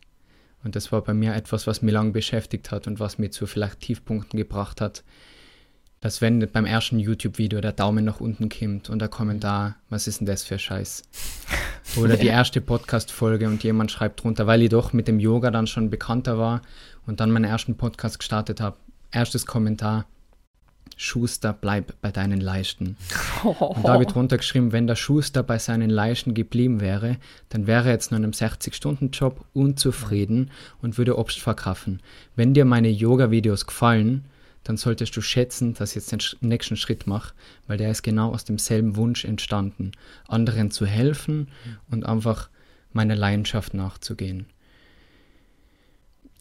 Und 0.64 0.76
das 0.76 0.92
war 0.92 1.02
bei 1.02 1.12
mir 1.12 1.34
etwas, 1.34 1.66
was 1.66 1.82
mich 1.82 1.92
lange 1.92 2.12
beschäftigt 2.12 2.70
hat 2.70 2.86
und 2.86 3.00
was 3.00 3.18
mich 3.18 3.32
zu 3.32 3.46
vielleicht 3.46 3.80
Tiefpunkten 3.80 4.38
gebracht 4.38 4.80
hat. 4.80 5.02
Dass 6.00 6.20
wenn 6.20 6.40
beim 6.50 6.64
ersten 6.64 6.98
YouTube-Video 6.98 7.60
der 7.60 7.72
Daumen 7.72 8.04
nach 8.04 8.20
unten 8.20 8.48
kommt 8.48 8.90
und 8.90 8.98
der 8.98 9.08
Kommentar, 9.08 9.76
was 9.88 10.06
ist 10.06 10.20
denn 10.20 10.26
das 10.26 10.42
für 10.42 10.58
Scheiß? 10.58 11.02
Oder 11.96 12.16
die 12.16 12.28
erste 12.28 12.60
Podcast-Folge 12.60 13.46
und 13.46 13.62
jemand 13.62 13.90
schreibt 13.90 14.22
drunter, 14.22 14.46
weil 14.46 14.62
ich 14.62 14.70
doch 14.70 14.92
mit 14.92 15.06
dem 15.06 15.20
Yoga 15.20 15.50
dann 15.50 15.66
schon 15.66 15.90
bekannter 15.90 16.38
war 16.38 16.62
und 17.06 17.20
dann 17.20 17.30
meinen 17.30 17.44
ersten 17.44 17.76
Podcast 17.76 18.18
gestartet 18.18 18.60
habe. 18.60 18.76
Erstes 19.10 19.46
Kommentar, 19.46 20.06
Schuster, 21.02 21.52
bleib 21.52 22.00
bei 22.00 22.12
deinen 22.12 22.40
Leisten. 22.40 22.96
Und 23.42 23.84
da 23.84 23.98
wird 23.98 24.14
runtergeschrieben, 24.14 24.72
wenn 24.72 24.86
der 24.86 24.96
Schuster 24.96 25.42
bei 25.42 25.58
seinen 25.58 25.90
Leisten 25.90 26.32
geblieben 26.32 26.80
wäre, 26.80 27.16
dann 27.48 27.66
wäre 27.66 27.86
er 27.86 27.94
jetzt 27.94 28.10
nur 28.12 28.18
in 28.18 28.24
einem 28.24 28.32
60-Stunden-Job 28.32 29.44
unzufrieden 29.52 30.50
und 30.80 30.98
würde 30.98 31.18
Obst 31.18 31.40
verkaufen. 31.40 32.00
Wenn 32.36 32.54
dir 32.54 32.64
meine 32.64 32.88
Yoga-Videos 32.88 33.66
gefallen, 33.66 34.24
dann 34.62 34.76
solltest 34.76 35.16
du 35.16 35.20
schätzen, 35.20 35.74
dass 35.74 35.90
ich 35.90 35.96
jetzt 35.96 36.12
den 36.12 36.20
nächsten 36.48 36.76
Schritt 36.76 37.08
mache, 37.08 37.34
weil 37.66 37.78
der 37.78 37.90
ist 37.90 38.02
genau 38.02 38.32
aus 38.32 38.44
demselben 38.44 38.94
Wunsch 38.94 39.24
entstanden, 39.24 39.92
anderen 40.28 40.70
zu 40.70 40.86
helfen 40.86 41.48
und 41.90 42.06
einfach 42.06 42.48
meiner 42.92 43.16
Leidenschaft 43.16 43.74
nachzugehen. 43.74 44.46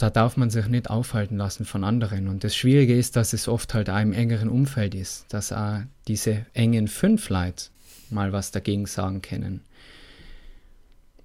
Da 0.02 0.10
darf 0.10 0.38
man 0.38 0.50
sich 0.50 0.68
nicht 0.68 0.90
aufhalten 0.90 1.38
lassen 1.38 1.66
von 1.66 1.84
anderen. 1.84 2.28
Und 2.28 2.44
das 2.44 2.56
Schwierige 2.56 2.98
ist, 2.98 3.16
dass 3.16 3.34
es 3.34 3.48
oft 3.48 3.74
halt 3.74 3.90
auch 3.90 4.00
im 4.00 4.14
engeren 4.14 4.50
Umfeld 4.50 4.96
ist, 4.96 5.26
dass 5.30 5.52
auch 5.52 5.82
diese 6.08 6.46
engen 6.54 6.88
fünf 6.88 7.30
Leute 7.30 7.66
mal 8.10 8.34
was 8.34 8.52
dagegen 8.52 8.86
sagen 8.86 9.22
können. 9.22 9.62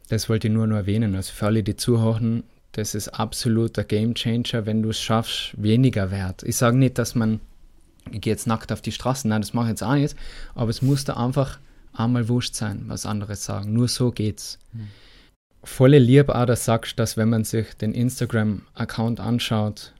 Das 0.08 0.28
wollte 0.28 0.48
ich 0.48 0.54
nur 0.54 0.66
noch 0.66 0.76
erwähnen. 0.76 1.14
Also 1.14 1.32
für 1.32 1.46
alle, 1.46 1.62
die 1.62 1.76
zuhören, 1.76 2.44
das 2.72 2.94
ist 2.94 3.08
absolut 3.08 3.76
der 3.76 3.84
Game 3.84 4.14
Changer, 4.14 4.66
wenn 4.66 4.82
du 4.82 4.90
es 4.90 5.00
schaffst, 5.00 5.54
weniger 5.56 6.10
Wert. 6.10 6.42
Ich 6.42 6.56
sage 6.56 6.76
nicht, 6.76 6.98
dass 6.98 7.14
man, 7.14 7.40
ich 8.12 8.20
gehe 8.20 8.32
jetzt 8.32 8.46
nackt 8.46 8.70
auf 8.70 8.82
die 8.82 8.92
Straßen, 8.92 9.28
nein, 9.28 9.40
das 9.40 9.54
mache 9.54 9.66
ich 9.66 9.70
jetzt 9.70 9.82
auch 9.82 9.94
nicht, 9.94 10.14
aber 10.54 10.70
es 10.70 10.82
muss 10.82 11.04
da 11.04 11.14
einfach 11.14 11.58
einmal 11.92 12.28
wurscht 12.28 12.54
sein, 12.54 12.84
was 12.86 13.06
andere 13.06 13.34
sagen. 13.34 13.72
Nur 13.72 13.88
so 13.88 14.12
geht's. 14.12 14.58
Mhm. 14.72 14.88
Volle 15.64 15.98
lieb 15.98 16.28
auch, 16.28 16.46
dass 16.46 16.64
sagst, 16.64 16.98
dass 16.98 17.16
wenn 17.16 17.28
man 17.28 17.44
sich 17.44 17.74
den 17.74 17.92
Instagram-Account 17.92 19.20
anschaut, 19.20 19.92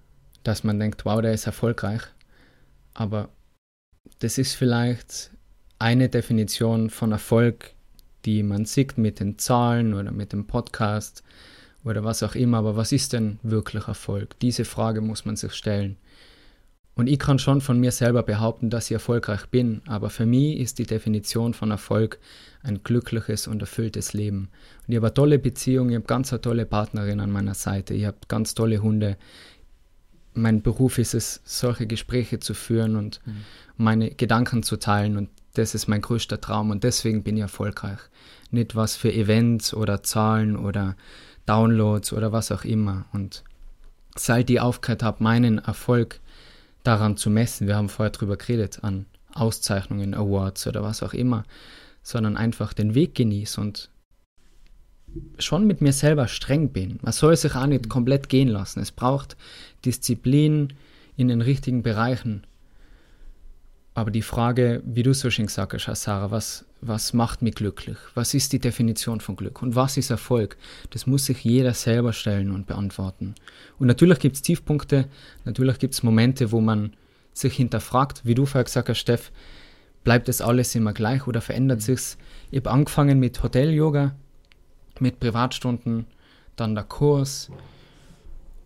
dass 0.44 0.64
man 0.64 0.78
denkt, 0.78 1.04
wow, 1.04 1.20
der 1.20 1.32
ist 1.32 1.46
erfolgreich. 1.46 2.02
Aber 2.94 3.28
das 4.20 4.38
ist 4.38 4.54
vielleicht 4.54 5.30
eine 5.78 6.08
Definition 6.08 6.88
von 6.88 7.12
Erfolg, 7.12 7.72
die 8.24 8.42
man 8.42 8.64
sieht 8.64 8.96
mit 8.96 9.20
den 9.20 9.38
Zahlen 9.38 9.94
oder 9.94 10.12
mit 10.12 10.32
dem 10.32 10.46
Podcast 10.46 11.22
oder 11.84 12.04
was 12.04 12.22
auch 12.22 12.34
immer. 12.34 12.58
Aber 12.58 12.76
was 12.76 12.92
ist 12.92 13.12
denn 13.12 13.38
wirklich 13.42 13.88
Erfolg? 13.88 14.38
Diese 14.40 14.64
Frage 14.64 15.00
muss 15.00 15.24
man 15.24 15.36
sich 15.36 15.52
stellen. 15.52 15.96
Und 16.96 17.08
ich 17.08 17.18
kann 17.18 17.38
schon 17.38 17.60
von 17.60 17.78
mir 17.78 17.92
selber 17.92 18.22
behaupten, 18.22 18.70
dass 18.70 18.86
ich 18.86 18.92
erfolgreich 18.92 19.46
bin, 19.46 19.82
aber 19.86 20.08
für 20.08 20.24
mich 20.24 20.58
ist 20.58 20.78
die 20.78 20.86
Definition 20.86 21.52
von 21.52 21.70
Erfolg 21.70 22.18
ein 22.62 22.82
glückliches 22.82 23.46
und 23.46 23.60
erfülltes 23.60 24.14
Leben. 24.14 24.48
Und 24.86 24.92
ich 24.92 24.96
habe 24.96 25.08
eine 25.08 25.14
tolle 25.14 25.38
Beziehung, 25.38 25.90
ich 25.90 25.96
habe 25.96 26.06
ganz 26.06 26.32
eine 26.32 26.40
tolle 26.40 26.64
Partnerin 26.64 27.20
an 27.20 27.30
meiner 27.30 27.52
Seite, 27.52 27.92
ich 27.92 28.06
habe 28.06 28.16
ganz 28.28 28.54
tolle 28.54 28.78
Hunde. 28.78 29.18
Mein 30.32 30.62
Beruf 30.62 30.96
ist 30.96 31.12
es, 31.12 31.42
solche 31.44 31.86
Gespräche 31.86 32.40
zu 32.40 32.54
führen 32.54 32.96
und 32.96 33.20
mhm. 33.26 33.44
meine 33.76 34.10
Gedanken 34.10 34.62
zu 34.62 34.78
teilen 34.78 35.18
und 35.18 35.28
das 35.52 35.74
ist 35.74 35.88
mein 35.88 36.00
größter 36.00 36.40
Traum 36.40 36.70
und 36.70 36.82
deswegen 36.82 37.22
bin 37.22 37.36
ich 37.36 37.42
erfolgreich. 37.42 37.98
Nicht 38.50 38.74
was 38.74 38.96
für 38.96 39.12
Events 39.12 39.74
oder 39.74 40.02
Zahlen 40.02 40.56
oder 40.56 40.96
Downloads 41.44 42.14
oder 42.14 42.32
was 42.32 42.50
auch 42.52 42.64
immer. 42.64 43.04
Und 43.12 43.44
seit 44.16 44.48
ich 44.48 44.60
aufgehört 44.60 45.02
habe, 45.02 45.22
meinen 45.22 45.58
Erfolg 45.58 46.20
daran 46.86 47.16
zu 47.16 47.30
messen. 47.30 47.66
Wir 47.66 47.76
haben 47.76 47.88
vorher 47.88 48.10
drüber 48.10 48.36
geredet, 48.36 48.80
an 48.82 49.06
Auszeichnungen, 49.32 50.14
Awards 50.14 50.66
oder 50.66 50.82
was 50.82 51.02
auch 51.02 51.12
immer, 51.12 51.44
sondern 52.02 52.36
einfach 52.36 52.72
den 52.72 52.94
Weg 52.94 53.14
genieße 53.14 53.60
und 53.60 53.90
schon 55.38 55.66
mit 55.66 55.80
mir 55.80 55.92
selber 55.92 56.28
streng 56.28 56.70
bin. 56.70 56.98
Man 57.02 57.12
soll 57.12 57.36
sich 57.36 57.54
auch 57.54 57.66
nicht 57.66 57.88
komplett 57.88 58.28
gehen 58.28 58.48
lassen. 58.48 58.80
Es 58.80 58.92
braucht 58.92 59.36
Disziplin 59.84 60.74
in 61.16 61.28
den 61.28 61.40
richtigen 61.40 61.82
Bereichen. 61.82 62.46
Aber 63.94 64.10
die 64.10 64.22
Frage, 64.22 64.82
wie 64.84 65.02
du 65.02 65.14
so 65.14 65.30
schön 65.30 65.46
gesagt 65.46 65.72
hast, 65.72 66.02
Sarah, 66.02 66.30
was, 66.30 66.66
was 66.88 67.12
macht 67.12 67.42
mich 67.42 67.54
glücklich? 67.54 67.96
Was 68.14 68.34
ist 68.34 68.52
die 68.52 68.58
Definition 68.58 69.20
von 69.20 69.36
Glück? 69.36 69.62
Und 69.62 69.74
was 69.74 69.96
ist 69.96 70.10
Erfolg? 70.10 70.56
Das 70.90 71.06
muss 71.06 71.26
sich 71.26 71.44
jeder 71.44 71.74
selber 71.74 72.12
stellen 72.12 72.50
und 72.50 72.66
beantworten. 72.66 73.34
Und 73.78 73.86
natürlich 73.86 74.18
gibt 74.18 74.36
es 74.36 74.42
Tiefpunkte, 74.42 75.08
natürlich 75.44 75.78
gibt 75.78 75.94
es 75.94 76.02
Momente, 76.02 76.52
wo 76.52 76.60
man 76.60 76.92
sich 77.32 77.54
hinterfragt, 77.54 78.22
wie 78.24 78.34
du 78.34 78.46
vorher 78.46 78.64
gesagt 78.64 78.88
hast, 78.88 78.98
Steff, 78.98 79.30
bleibt 80.04 80.28
das 80.28 80.40
alles 80.40 80.74
immer 80.74 80.92
gleich 80.92 81.26
oder 81.26 81.40
verändert 81.40 81.80
mhm. 81.80 81.84
sich's? 81.84 82.18
Ich 82.50 82.60
habe 82.60 82.70
angefangen 82.70 83.18
mit 83.18 83.42
Hotel-Yoga, 83.42 84.14
mit 85.00 85.20
Privatstunden, 85.20 86.06
dann 86.56 86.74
der 86.74 86.84
Kurs 86.84 87.50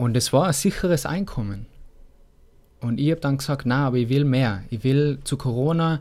und 0.01 0.17
es 0.17 0.33
war 0.33 0.47
ein 0.47 0.53
sicheres 0.53 1.05
Einkommen. 1.05 1.67
Und 2.81 2.99
ich 2.99 3.11
habe 3.11 3.21
dann 3.21 3.37
gesagt, 3.37 3.67
na, 3.67 3.87
aber 3.87 3.99
ich 3.99 4.09
will 4.09 4.25
mehr. 4.25 4.65
Ich 4.71 4.83
will 4.83 5.19
zu 5.25 5.37
Corona 5.37 6.01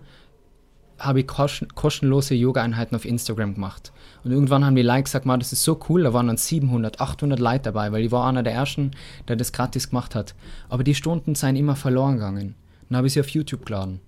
habe 1.00 1.22
ich 1.22 1.28
kostenlose 1.28 2.36
Yoga-Einheiten 2.36 2.95
auf 2.95 3.06
Instagram 3.06 3.56
gemacht. 3.56 3.91
Und 4.24 4.32
irgendwann 4.32 4.66
haben 4.66 4.76
die 4.76 4.82
Leute 4.82 5.04
gesagt, 5.04 5.26
das 5.26 5.54
ist 5.54 5.64
so 5.64 5.80
cool, 5.89 6.04
da 6.04 6.14
waren 6.14 6.28
dann 6.28 6.38
700, 6.38 7.00
800 7.00 7.39
Leute 7.39 7.64
dabei, 7.64 7.91
weil 7.91 8.04
ich 8.04 8.12
war 8.12 8.28
einer 8.28 8.43
der 8.43 8.54
Ersten, 8.54 8.91
der 9.28 9.38
das 9.38 9.52
gratis 9.52 9.89
gemacht 9.89 10.14
hat. 10.14 10.36
Aber 10.68 10.84
die 10.84 10.95
Stunden 10.95 11.36
seien 11.36 11.56
immer 11.56 11.76
verloren 11.76 12.16
gegangen. 12.16 12.56
Dann 12.89 12.97
habe 12.97 13.08
ich 13.08 13.14
sie 13.14 13.22
auf 13.22 13.30
YouTube 13.30 13.66
geladen. 13.66 14.02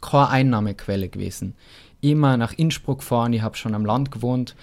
Keine 0.00 0.28
Einnahmequelle 0.28 1.08
gewesen. 1.08 1.54
Immer 2.00 2.36
nach 2.36 2.52
Innsbruck 2.52 3.02
fahren, 3.02 3.32
ich 3.32 3.42
habe 3.42 3.56
schon 3.56 3.74
am 3.74 3.84
Land 3.84 4.10
gewohnt 4.10 4.54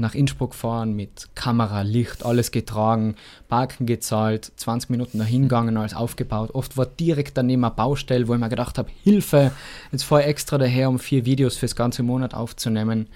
nach 0.00 0.14
Innsbruck 0.14 0.54
fahren 0.54 0.94
mit 0.94 1.28
Kamera, 1.34 1.82
Licht, 1.82 2.24
alles 2.24 2.50
getragen, 2.50 3.14
Parken 3.48 3.86
gezahlt, 3.86 4.52
20 4.56 4.90
Minuten 4.90 5.18
dahin 5.18 5.42
gegangen, 5.42 5.76
alles 5.76 5.94
aufgebaut. 5.94 6.50
Oft 6.54 6.76
war 6.76 6.86
direkt 6.86 7.36
daneben 7.36 7.64
eine 7.64 7.74
Baustelle, 7.74 8.26
wo 8.28 8.34
ich 8.34 8.40
mir 8.40 8.48
gedacht 8.48 8.78
habe, 8.78 8.90
Hilfe, 9.04 9.52
jetzt 9.92 10.04
fahre 10.04 10.22
ich 10.22 10.28
extra 10.28 10.58
daher, 10.58 10.88
um 10.88 10.98
vier 10.98 11.24
Videos 11.24 11.56
fürs 11.56 11.76
ganze 11.76 12.02
Monat 12.02 12.34
aufzunehmen. 12.34 13.08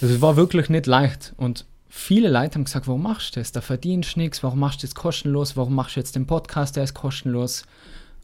Also 0.00 0.14
es 0.14 0.20
war 0.20 0.36
wirklich 0.36 0.68
nicht 0.68 0.86
leicht 0.86 1.32
und 1.36 1.66
viele 1.88 2.30
Leute 2.30 2.54
haben 2.54 2.64
gesagt, 2.64 2.86
warum 2.86 3.02
machst 3.02 3.34
du 3.34 3.40
das? 3.40 3.52
Da 3.52 3.60
verdienst 3.60 4.16
du 4.16 4.20
nichts, 4.20 4.42
warum 4.42 4.60
machst 4.60 4.82
du 4.82 4.86
das 4.86 4.94
kostenlos, 4.94 5.56
warum 5.56 5.74
machst 5.74 5.96
du 5.96 6.00
jetzt 6.00 6.14
den 6.16 6.26
Podcast, 6.26 6.76
der 6.76 6.84
ist 6.84 6.94
kostenlos? 6.94 7.64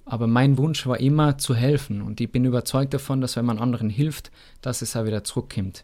Aber 0.04 0.28
mein 0.28 0.57
Wunsch 0.57 0.86
war 0.86 1.00
immer 1.00 1.36
zu 1.36 1.54
helfen 1.54 2.00
und 2.00 2.20
ich 2.20 2.30
bin 2.30 2.44
überzeugt 2.44 2.94
davon, 2.94 3.20
dass 3.20 3.34
wenn 3.34 3.44
man 3.44 3.59
anderen 3.59 3.90
hilft, 3.90 4.30
dass 4.62 4.80
es 4.80 4.94
auch 4.94 5.04
wieder 5.04 5.24
zurückkommt. 5.24 5.82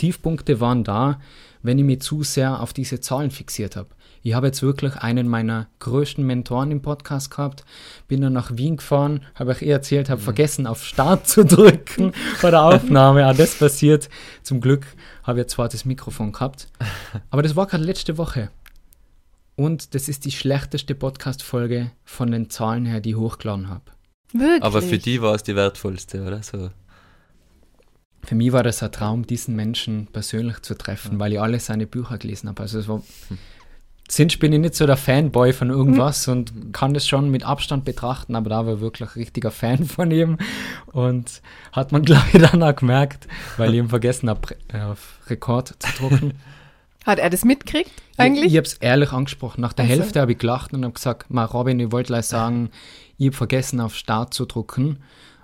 Tiefpunkte 0.00 0.60
waren 0.60 0.82
da, 0.82 1.20
wenn 1.62 1.78
ich 1.78 1.84
mich 1.84 2.00
zu 2.00 2.22
sehr 2.22 2.60
auf 2.60 2.72
diese 2.72 3.00
Zahlen 3.00 3.30
fixiert 3.30 3.76
habe. 3.76 3.90
Ich 4.22 4.32
habe 4.32 4.46
jetzt 4.46 4.62
wirklich 4.62 4.96
einen 4.96 5.28
meiner 5.28 5.68
größten 5.78 6.24
Mentoren 6.24 6.70
im 6.70 6.80
Podcast 6.80 7.30
gehabt, 7.30 7.64
bin 8.08 8.22
dann 8.22 8.32
nach 8.32 8.56
Wien 8.56 8.78
gefahren, 8.78 9.24
habe 9.34 9.50
euch 9.50 9.60
eh 9.60 9.68
erzählt, 9.68 10.08
habe 10.08 10.20
mhm. 10.22 10.24
vergessen 10.24 10.66
auf 10.66 10.82
Start 10.84 11.28
zu 11.28 11.44
drücken 11.44 12.12
bei 12.42 12.50
der 12.50 12.62
Aufnahme. 12.62 13.28
Auch 13.28 13.36
das 13.36 13.56
passiert. 13.56 14.08
Zum 14.42 14.62
Glück 14.62 14.86
habe 15.22 15.42
ich 15.42 15.48
zwar 15.48 15.68
das 15.68 15.84
Mikrofon 15.84 16.32
gehabt, 16.32 16.68
aber 17.30 17.42
das 17.42 17.56
war 17.56 17.66
gerade 17.66 17.84
letzte 17.84 18.16
Woche. 18.16 18.50
Und 19.54 19.94
das 19.94 20.08
ist 20.08 20.24
die 20.24 20.32
schlechteste 20.32 20.94
Podcast-Folge 20.94 21.90
von 22.04 22.30
den 22.30 22.48
Zahlen 22.48 22.86
her, 22.86 23.00
die 23.00 23.10
ich 23.10 23.16
hochgeladen 23.16 23.68
habe. 23.68 23.84
Wirklich? 24.32 24.62
Aber 24.62 24.80
für 24.80 24.96
die 24.96 25.20
war 25.20 25.34
es 25.34 25.42
die 25.42 25.56
wertvollste, 25.56 26.22
oder? 26.22 26.42
So 26.42 26.70
für 28.24 28.34
mich 28.34 28.52
war 28.52 28.62
das 28.62 28.82
ein 28.82 28.92
Traum, 28.92 29.26
diesen 29.26 29.56
Menschen 29.56 30.06
persönlich 30.12 30.60
zu 30.60 30.76
treffen, 30.76 31.18
weil 31.18 31.32
ich 31.32 31.40
alle 31.40 31.58
seine 31.58 31.86
Bücher 31.86 32.18
gelesen 32.18 32.48
habe. 32.48 32.62
Also 32.62 32.78
es 32.78 32.88
war, 32.88 33.02
hm. 33.28 33.38
Sinch 34.08 34.40
bin 34.40 34.52
ich 34.52 34.58
nicht 34.58 34.74
so 34.74 34.86
der 34.86 34.96
Fanboy 34.96 35.52
von 35.52 35.70
irgendwas 35.70 36.26
hm. 36.26 36.32
und 36.32 36.72
kann 36.72 36.94
das 36.94 37.06
schon 37.06 37.30
mit 37.30 37.44
Abstand 37.44 37.84
betrachten, 37.84 38.34
aber 38.34 38.50
da 38.50 38.66
war 38.66 38.74
ich 38.74 38.80
wirklich 38.80 39.08
ein 39.08 39.14
richtiger 39.14 39.50
Fan 39.50 39.84
von 39.84 40.10
ihm 40.10 40.38
und 40.92 41.42
hat 41.72 41.92
man, 41.92 42.02
glaube 42.04 42.26
ich, 42.32 42.40
dann 42.40 42.62
auch 42.62 42.74
gemerkt, 42.74 43.28
weil 43.56 43.72
ich 43.72 43.78
ihm 43.78 43.88
vergessen 43.88 44.28
habe, 44.28 44.56
äh, 44.72 44.80
auf 44.80 45.18
Rekord 45.28 45.74
zu 45.78 45.92
drucken. 45.98 46.34
Hat 47.06 47.18
er 47.18 47.30
das 47.30 47.46
mitgekriegt 47.46 47.90
eigentlich? 48.18 48.46
Ich, 48.46 48.52
ich 48.52 48.56
habe 48.58 48.66
es 48.66 48.74
ehrlich 48.74 49.12
angesprochen. 49.12 49.62
Nach 49.62 49.72
der 49.72 49.86
also. 49.86 49.96
Hälfte 49.96 50.20
habe 50.20 50.32
ich 50.32 50.38
gelacht 50.38 50.74
und 50.74 50.84
habe 50.84 50.92
gesagt, 50.92 51.30
Ma 51.30 51.44
Robin, 51.46 51.80
ich 51.80 51.92
wollte 51.92 52.08
gleich 52.08 52.26
sagen, 52.26 52.70
ich 53.16 53.28
habe 53.28 53.36
vergessen, 53.36 53.80
auf 53.80 53.94
Start 53.94 54.34
zu 54.34 54.44
drucken. 54.44 54.98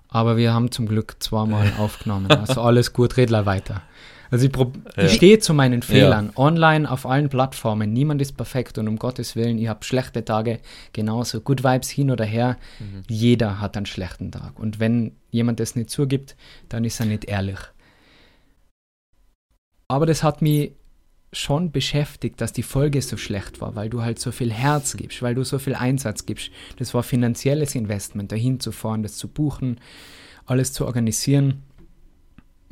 Aber 0.09 0.37
wir 0.37 0.53
haben 0.53 0.71
zum 0.71 0.87
Glück 0.87 1.17
zweimal 1.21 1.73
aufgenommen. 1.79 2.31
Also 2.31 2.61
alles 2.63 2.93
gut, 2.93 3.17
redler 3.17 3.47
weiter. 3.47 3.83
Also 4.31 4.47
ich, 4.47 4.57
ja. 4.57 5.05
ich 5.05 5.15
stehe 5.15 5.39
zu 5.39 5.55
meinen 5.55 5.83
Fehlern. 5.83 6.27
Ja. 6.27 6.33
Online 6.37 6.91
auf 6.91 7.07
allen 7.07 7.29
Plattformen. 7.29 7.93
Niemand 7.93 8.21
ist 8.21 8.37
perfekt 8.37 8.79
und 8.79 8.89
um 8.89 8.99
Gottes 8.99 9.37
Willen, 9.37 9.59
ich 9.59 9.69
habe 9.69 9.85
schlechte 9.85 10.25
Tage 10.25 10.61
genauso. 10.93 11.41
Good 11.41 11.63
Vibes 11.63 11.91
hin 11.91 12.11
oder 12.11 12.25
her. 12.25 12.57
Mhm. 12.79 13.03
Jeder 13.09 13.61
hat 13.61 13.77
einen 13.77 13.87
schlechten 13.87 14.33
Tag. 14.33 14.59
Und 14.59 14.81
wenn 14.81 15.13
jemand 15.31 15.61
das 15.61 15.77
nicht 15.77 15.91
zugibt, 15.91 16.37
dann 16.69 16.85
ist 16.85 17.01
er 17.01 17.07
nicht 17.07 17.27
ehrlich. 17.27 17.59
Aber 19.89 20.07
das 20.07 20.23
hat 20.23 20.43
mich 20.43 20.73
schon 21.37 21.71
beschäftigt, 21.71 22.41
dass 22.41 22.53
die 22.53 22.63
Folge 22.63 23.03
so 23.03 23.17
schlecht 23.17 23.61
war, 23.61 23.75
weil 23.75 23.91
du 23.91 24.03
halt 24.03 24.19
so 24.19 24.33
viel 24.33 24.53
Herz 24.53 24.97
gibst, 24.97 25.23
weil 25.23 25.35
du 25.35 25.45
so 25.45 25.59
viel 25.59 25.75
Einsatz 25.75 26.25
gibst. 26.25 26.51
Das 26.79 26.95
war 26.95 27.03
finanzielles 27.03 27.75
Investment, 27.75 28.33
dahin 28.33 28.59
zu 28.59 28.73
fahren, 28.73 29.03
das 29.03 29.17
zu 29.17 29.29
buchen, 29.29 29.79
alles 30.47 30.73
zu 30.73 30.87
organisieren. 30.87 31.63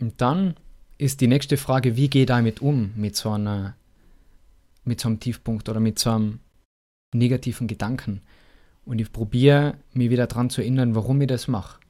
Und 0.00 0.20
dann 0.20 0.54
ist 0.96 1.20
die 1.20 1.26
nächste 1.26 1.56
Frage, 1.56 1.96
wie 1.96 2.08
gehe 2.08 2.22
ich 2.22 2.28
damit 2.28 2.62
um, 2.62 2.92
mit 2.96 3.16
so 3.16 3.30
einer, 3.30 3.76
mit 4.84 5.00
so 5.00 5.08
einem 5.08 5.20
Tiefpunkt 5.20 5.68
oder 5.68 5.80
mit 5.80 5.98
so 5.98 6.10
einem 6.10 6.40
negativen 7.12 7.66
Gedanken. 7.66 8.22
Und 8.84 8.98
ich 8.98 9.12
probiere 9.12 9.74
mich 9.92 10.10
wieder 10.10 10.26
daran 10.26 10.50
zu 10.50 10.62
erinnern, 10.62 10.94
warum 10.94 11.20
ich 11.20 11.28
das 11.28 11.48
mache. 11.48 11.80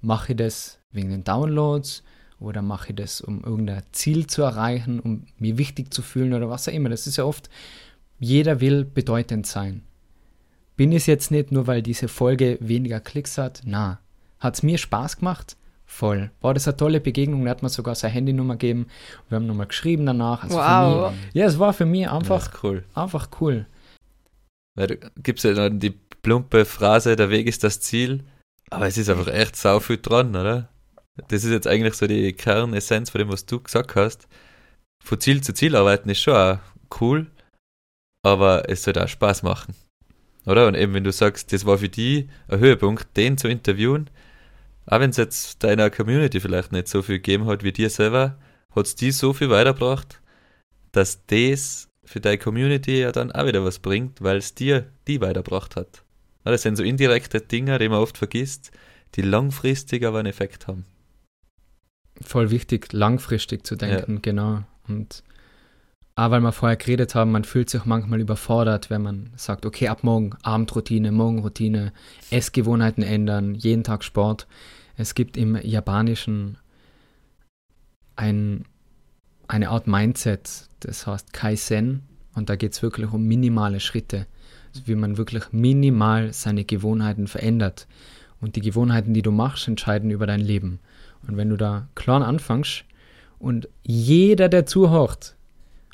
Mache 0.00 0.32
ich 0.32 0.36
das 0.36 0.78
wegen 0.90 1.10
den 1.10 1.24
Downloads? 1.24 2.02
Oder 2.40 2.62
mache 2.62 2.90
ich 2.90 2.96
das, 2.96 3.20
um 3.20 3.42
irgendein 3.42 3.82
Ziel 3.92 4.26
zu 4.26 4.42
erreichen, 4.42 5.00
um 5.00 5.24
mich 5.38 5.58
wichtig 5.58 5.92
zu 5.92 6.02
fühlen 6.02 6.34
oder 6.34 6.48
was 6.48 6.68
auch 6.68 6.72
immer. 6.72 6.88
Das 6.88 7.06
ist 7.06 7.16
ja 7.16 7.24
oft, 7.24 7.50
jeder 8.20 8.60
will 8.60 8.84
bedeutend 8.84 9.46
sein. 9.46 9.82
Bin 10.76 10.92
ich 10.92 10.98
es 10.98 11.06
jetzt 11.06 11.30
nicht 11.32 11.50
nur, 11.50 11.66
weil 11.66 11.82
diese 11.82 12.06
Folge 12.06 12.58
weniger 12.60 13.00
Klicks 13.00 13.38
hat? 13.38 13.62
Na. 13.64 13.98
Hat 14.38 14.54
es 14.54 14.62
mir 14.62 14.78
Spaß 14.78 15.18
gemacht? 15.18 15.56
Voll. 15.84 16.30
War 16.40 16.54
das 16.54 16.68
eine 16.68 16.76
tolle 16.76 17.00
Begegnung, 17.00 17.46
er 17.46 17.50
hat 17.50 17.62
mir 17.62 17.70
sogar 17.70 17.94
seine 17.94 18.14
Handynummer 18.14 18.54
gegeben. 18.54 18.86
Wir 19.28 19.36
haben 19.36 19.46
nochmal 19.46 19.66
geschrieben 19.66 20.06
danach. 20.06 20.44
Also 20.44 20.56
Wow. 20.56 21.08
Für 21.08 21.16
mich, 21.16 21.34
ja, 21.34 21.46
es 21.46 21.58
war 21.58 21.72
für 21.72 21.86
mich 21.86 22.08
einfach, 22.08 22.62
cool. 22.62 22.84
einfach 22.94 23.28
cool. 23.40 23.66
Weil 24.76 24.86
du 24.86 24.96
gibst 25.22 25.44
ja 25.44 25.54
dann 25.54 25.80
die 25.80 25.94
plumpe 26.22 26.64
Phrase, 26.64 27.16
der 27.16 27.30
Weg 27.30 27.48
ist 27.48 27.64
das 27.64 27.80
Ziel, 27.80 28.22
aber 28.70 28.86
es 28.86 28.98
ist 28.98 29.08
einfach 29.08 29.28
echt 29.28 29.56
sau 29.56 29.80
viel 29.80 29.98
dran, 29.98 30.36
oder? 30.36 30.68
Das 31.28 31.44
ist 31.44 31.50
jetzt 31.50 31.66
eigentlich 31.66 31.94
so 31.94 32.06
die 32.06 32.32
Kernessenz 32.32 33.10
von 33.10 33.18
dem, 33.18 33.28
was 33.28 33.46
du 33.46 33.60
gesagt 33.60 33.96
hast. 33.96 34.28
Von 35.04 35.20
Ziel 35.20 35.42
zu 35.42 35.52
Ziel 35.52 35.74
arbeiten 35.76 36.08
ist 36.10 36.20
schon 36.20 36.34
auch 36.34 36.58
cool, 37.00 37.26
aber 38.22 38.68
es 38.68 38.82
soll 38.82 38.98
auch 38.98 39.08
Spaß 39.08 39.42
machen. 39.42 39.74
Oder? 40.46 40.66
Und 40.66 40.74
eben, 40.74 40.94
wenn 40.94 41.04
du 41.04 41.12
sagst, 41.12 41.52
das 41.52 41.66
war 41.66 41.78
für 41.78 41.88
die 41.88 42.28
ein 42.48 42.58
Höhepunkt, 42.58 43.16
den 43.16 43.36
zu 43.36 43.48
interviewen, 43.48 44.08
auch 44.86 45.00
wenn 45.00 45.10
es 45.10 45.16
jetzt 45.18 45.62
deiner 45.62 45.90
Community 45.90 46.40
vielleicht 46.40 46.72
nicht 46.72 46.88
so 46.88 47.02
viel 47.02 47.16
gegeben 47.16 47.46
hat 47.46 47.62
wie 47.62 47.72
dir 47.72 47.90
selber, 47.90 48.38
hat 48.74 48.86
es 48.86 48.94
die 48.94 49.10
so 49.10 49.32
viel 49.32 49.50
weitergebracht, 49.50 50.20
dass 50.92 51.24
das 51.26 51.88
für 52.04 52.20
deine 52.20 52.38
Community 52.38 53.00
ja 53.00 53.12
dann 53.12 53.30
auch 53.32 53.46
wieder 53.46 53.64
was 53.64 53.80
bringt, 53.80 54.22
weil 54.22 54.38
es 54.38 54.54
dir 54.54 54.90
die 55.06 55.20
weitergebracht 55.20 55.76
hat. 55.76 56.02
Das 56.44 56.62
sind 56.62 56.76
so 56.76 56.82
indirekte 56.82 57.42
Dinge, 57.42 57.78
die 57.78 57.90
man 57.90 57.98
oft 57.98 58.16
vergisst, 58.16 58.70
die 59.14 59.22
langfristig 59.22 60.04
aber 60.04 60.20
einen 60.20 60.28
Effekt 60.28 60.66
haben. 60.66 60.86
Voll 62.20 62.50
wichtig, 62.50 62.92
langfristig 62.92 63.66
zu 63.66 63.76
denken, 63.76 64.22
genau. 64.22 64.62
Und 64.88 65.22
auch 66.18 66.32
weil 66.32 66.40
wir 66.40 66.50
vorher 66.50 66.76
geredet 66.76 67.14
haben, 67.14 67.30
man 67.30 67.44
fühlt 67.44 67.70
sich 67.70 67.84
manchmal 67.84 68.20
überfordert, 68.20 68.90
wenn 68.90 69.02
man 69.02 69.30
sagt, 69.36 69.64
okay, 69.64 69.86
ab 69.86 70.02
morgen 70.02 70.34
Abendroutine, 70.42 71.12
Morgenroutine, 71.12 71.92
Essgewohnheiten 72.30 73.04
ändern, 73.04 73.54
jeden 73.54 73.84
Tag 73.84 74.02
Sport. 74.02 74.48
Es 74.96 75.14
gibt 75.14 75.36
im 75.36 75.54
Japanischen 75.62 76.58
ein, 78.16 78.64
eine 79.46 79.68
Art 79.68 79.86
Mindset, 79.86 80.68
das 80.80 81.06
heißt 81.06 81.32
Kaizen, 81.32 82.02
und 82.34 82.48
da 82.48 82.56
geht 82.56 82.72
es 82.72 82.82
wirklich 82.82 83.12
um 83.12 83.24
minimale 83.24 83.78
Schritte, 83.78 84.26
also 84.74 84.88
wie 84.88 84.96
man 84.96 85.18
wirklich 85.18 85.44
minimal 85.52 86.32
seine 86.32 86.64
Gewohnheiten 86.64 87.28
verändert. 87.28 87.86
Und 88.40 88.56
die 88.56 88.60
Gewohnheiten, 88.60 89.14
die 89.14 89.22
du 89.22 89.30
machst, 89.30 89.68
entscheiden 89.68 90.10
über 90.10 90.26
dein 90.26 90.40
Leben. 90.40 90.80
Und 91.26 91.36
wenn 91.36 91.50
du 91.50 91.56
da 91.56 91.88
klein 91.94 92.22
anfängst 92.22 92.84
und 93.38 93.68
jeder, 93.82 94.48
der 94.48 94.66
zuhört, 94.66 95.34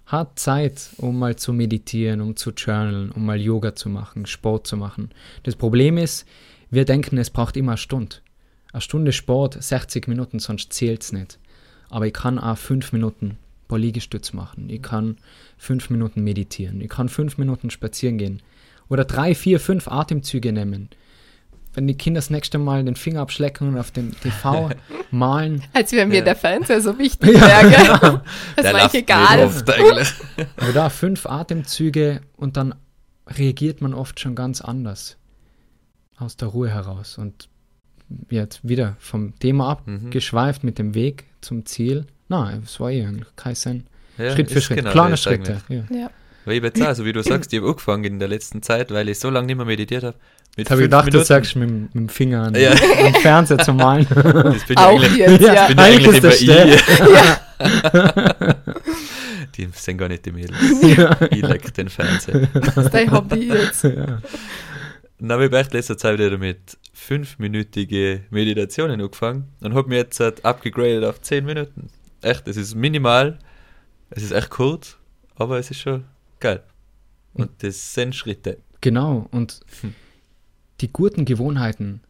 hat 0.07 0.39
Zeit, 0.39 0.91
um 0.99 1.18
mal 1.18 1.37
zu 1.37 1.53
meditieren, 1.53 2.20
um 2.20 2.37
zu 2.37 2.51
journalen, 2.51 3.11
um 3.11 3.25
mal 3.25 3.41
Yoga 3.41 3.75
zu 3.75 3.89
machen, 3.89 4.27
Sport 4.27 4.66
zu 4.66 4.77
machen. 4.77 5.11
Das 5.45 5.57
Problem 5.57 5.97
ist, 5.97 6.27
wir 6.70 6.85
denken, 6.85 7.16
es 7.18 7.31
braucht 7.31 7.57
immer 7.57 7.72
eine 7.72 7.79
Stunde. 7.79 8.16
Eine 8.72 8.83
Stunde 8.83 9.12
Sport, 9.12 9.62
60 9.62 10.09
Minuten, 10.09 10.41
sonst 10.41 10.72
zählt 10.72 11.03
es 11.03 11.12
nicht. 11.12 11.39
Aber 11.89 12.07
ich 12.07 12.12
kann 12.12 12.39
auch 12.39 12.59
fünf 12.59 12.93
Minuten 12.93 13.39
paar 13.68 14.35
machen. 14.35 14.68
Ich 14.68 14.83
kann 14.83 15.16
fünf 15.57 15.91
Minuten 15.91 16.22
meditieren. 16.22 16.81
Ich 16.81 16.89
kann 16.89 17.09
fünf 17.09 17.39
Minuten 17.39 17.70
spazieren 17.70 18.18
gehen. 18.18 18.43
Oder 18.89 19.05
drei, 19.05 19.35
vier, 19.35 19.61
fünf 19.61 19.89
Atemzüge 19.89 20.53
nehmen. 20.53 20.91
Wenn 21.75 21.87
die 21.87 21.97
Kinder 21.97 22.18
das 22.18 22.31
nächste 22.31 22.59
Mal 22.59 22.85
den 22.85 22.97
Finger 22.97 23.20
abschlecken 23.20 23.68
und 23.68 23.79
auf 23.79 23.91
den 23.91 24.12
TV 24.20 24.70
malen, 25.11 25.62
Als 25.72 25.93
wäre 25.93 26.07
mir 26.07 26.18
Ja. 26.18 26.25
der 26.25 26.37
Fernseher 26.37 26.81
so 26.81 26.99
wichtig 26.99 27.31
Ja, 27.35 27.41
wäre, 27.41 27.70
gell? 27.70 27.99
genau. 28.01 28.20
Das 28.57 28.72
war 28.72 28.87
ich 28.87 28.95
egal. 28.95 29.45
Oft 29.47 29.70
eigentlich. 29.70 30.12
Aber 30.57 30.72
da 30.72 30.89
fünf 30.91 31.27
Atemzüge 31.27 32.20
und 32.37 32.57
dann 32.57 32.75
reagiert 33.29 33.81
man 33.81 33.93
oft 33.95 34.20
schon 34.20 34.35
ganz 34.35 34.61
anders. 34.61 35.16
Aus 36.16 36.37
der 36.37 36.49
Ruhe 36.49 36.70
heraus. 36.70 37.18
Und 37.18 37.49
jetzt 38.31 38.61
wieder 38.68 38.97
vom 39.01 39.39
Thema 39.39 39.81
Mhm. 39.87 40.07
abgeschweift 40.07 40.62
mit 40.62 40.79
dem 40.79 40.95
Weg 40.95 41.25
zum 41.41 41.66
Ziel. 41.66 42.07
Na, 42.29 42.53
es 42.62 42.79
war 42.81 42.91
eh 42.91 43.05
eigentlich 43.05 43.35
kein 43.37 43.55
Sinn. 43.55 43.85
Ja, 44.16 44.31
Schritt 44.33 44.51
für 44.51 44.61
Schritt. 44.61 44.79
genau 44.79 44.93
Kleine 44.93 45.16
Schritte. 45.16 45.61
Ja. 45.68 45.85
Ja. 45.91 46.11
Weil 46.45 46.59
ich 46.59 46.62
jetzt 46.62 46.81
auch, 46.83 46.95
so 46.95 47.05
wie 47.07 47.12
du 47.12 47.22
sagst, 47.22 47.53
ich 47.53 47.59
habe 47.59 47.70
angefangen 47.70 48.05
in 48.05 48.18
der 48.18 48.29
letzten 48.29 48.62
Zeit, 48.62 48.91
weil 48.93 49.09
ich 49.09 49.18
so 49.18 49.31
lange 49.31 49.47
nicht 49.47 49.57
mehr 49.57 49.64
meditiert 49.64 50.05
habe. 50.05 50.16
Jetzt 50.57 50.70
habe 50.70 50.82
ich 50.82 50.84
gedacht, 50.86 51.07
du 51.09 51.11
Minuten. 51.12 51.26
sagst 51.26 51.57
mit, 51.57 51.68
dem- 51.68 51.82
mit 51.82 51.94
dem 51.94 52.09
Finger 52.09 52.42
an, 52.44 52.55
Ja. 52.55 52.70
am 52.72 53.14
Fernseher 53.14 53.59
zu 53.59 53.72
malen. 53.74 54.07
Das 54.14 54.64
bin 54.64 54.70
ich 54.70 54.78
Auch 54.78 55.02
eigentlich, 55.02 55.16
jetzt, 55.16 55.40
Ja. 55.42 55.55
ja. 55.55 55.66
bin 55.66 55.78
ich 55.78 55.84
Eigentlich 55.84 56.24
ist. 56.24 56.40
Ja, 56.42 56.64
Die 59.57 59.68
sind 59.72 59.98
gar 59.98 60.09
nicht 60.09 60.24
die 60.26 60.32
Mädels. 60.32 60.59
ja. 60.96 61.16
Ich 61.30 61.42
leck 61.42 61.72
den 61.74 61.88
Fernseher. 61.88 62.48
das 62.55 62.76
ist 62.76 62.94
dein 62.94 63.11
Hobby 63.11 63.48
jetzt. 63.48 63.84
ja. 63.84 64.18
Dann 65.18 65.32
habe 65.32 65.46
ich 65.46 65.52
echt 65.52 65.72
letzter 65.72 65.96
Zeit 65.96 66.18
wieder 66.18 66.36
mit 66.38 66.76
fünfminütige 66.92 68.22
Meditationen 68.30 69.00
angefangen 69.00 69.48
und 69.61 69.74
habe 69.74 69.88
mir 69.88 69.96
jetzt 69.98 70.18
halt 70.20 70.44
abgegradet 70.44 71.05
auf 71.05 71.20
zehn 71.20 71.44
Minuten. 71.44 71.88
Echt, 72.22 72.48
es 72.48 72.57
ist 72.57 72.74
minimal, 72.74 73.38
es 74.11 74.22
ist 74.24 74.32
echt 74.32 74.50
kurz, 74.50 74.96
aber 75.36 75.59
es 75.59 75.70
ist 75.70 75.80
schon 75.80 76.05
geil. 76.40 76.62
Und 77.32 77.50
das 77.62 77.94
sind 77.94 78.14
Schritte. 78.14 78.59
Genau, 78.80 79.28
und 79.30 79.61
Hm. 79.82 79.94
Die 80.81 80.93
guten 80.93 81.25
Gewohnheiten 81.25 82.01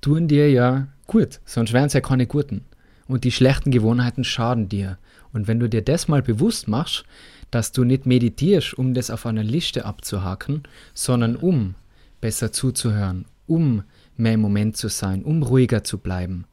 tun 0.00 0.28
dir 0.28 0.50
ja 0.50 0.88
gut, 1.06 1.40
sonst 1.44 1.72
wären 1.72 1.86
es 1.86 1.92
ja 1.92 2.00
keine 2.00 2.26
guten. 2.26 2.64
Und 3.06 3.24
die 3.24 3.32
schlechten 3.32 3.70
Gewohnheiten 3.70 4.22
schaden 4.22 4.68
dir. 4.68 4.98
Und 5.32 5.48
wenn 5.48 5.58
du 5.58 5.68
dir 5.68 5.82
das 5.82 6.08
mal 6.08 6.22
bewusst 6.22 6.68
machst, 6.68 7.04
dass 7.50 7.72
du 7.72 7.84
nicht 7.84 8.06
meditierst, 8.06 8.74
um 8.74 8.94
das 8.94 9.10
auf 9.10 9.26
einer 9.26 9.42
Liste 9.42 9.84
abzuhaken, 9.84 10.62
sondern 10.94 11.34
um 11.36 11.74
besser 12.20 12.52
zuzuhören, 12.52 13.24
um 13.46 13.82
mehr 14.16 14.34
im 14.34 14.40
Moment 14.40 14.76
zu 14.76 14.88
sein, 14.88 15.24
um 15.24 15.42
ruhiger 15.42 15.82
zu 15.82 15.98
bleiben, 15.98 16.44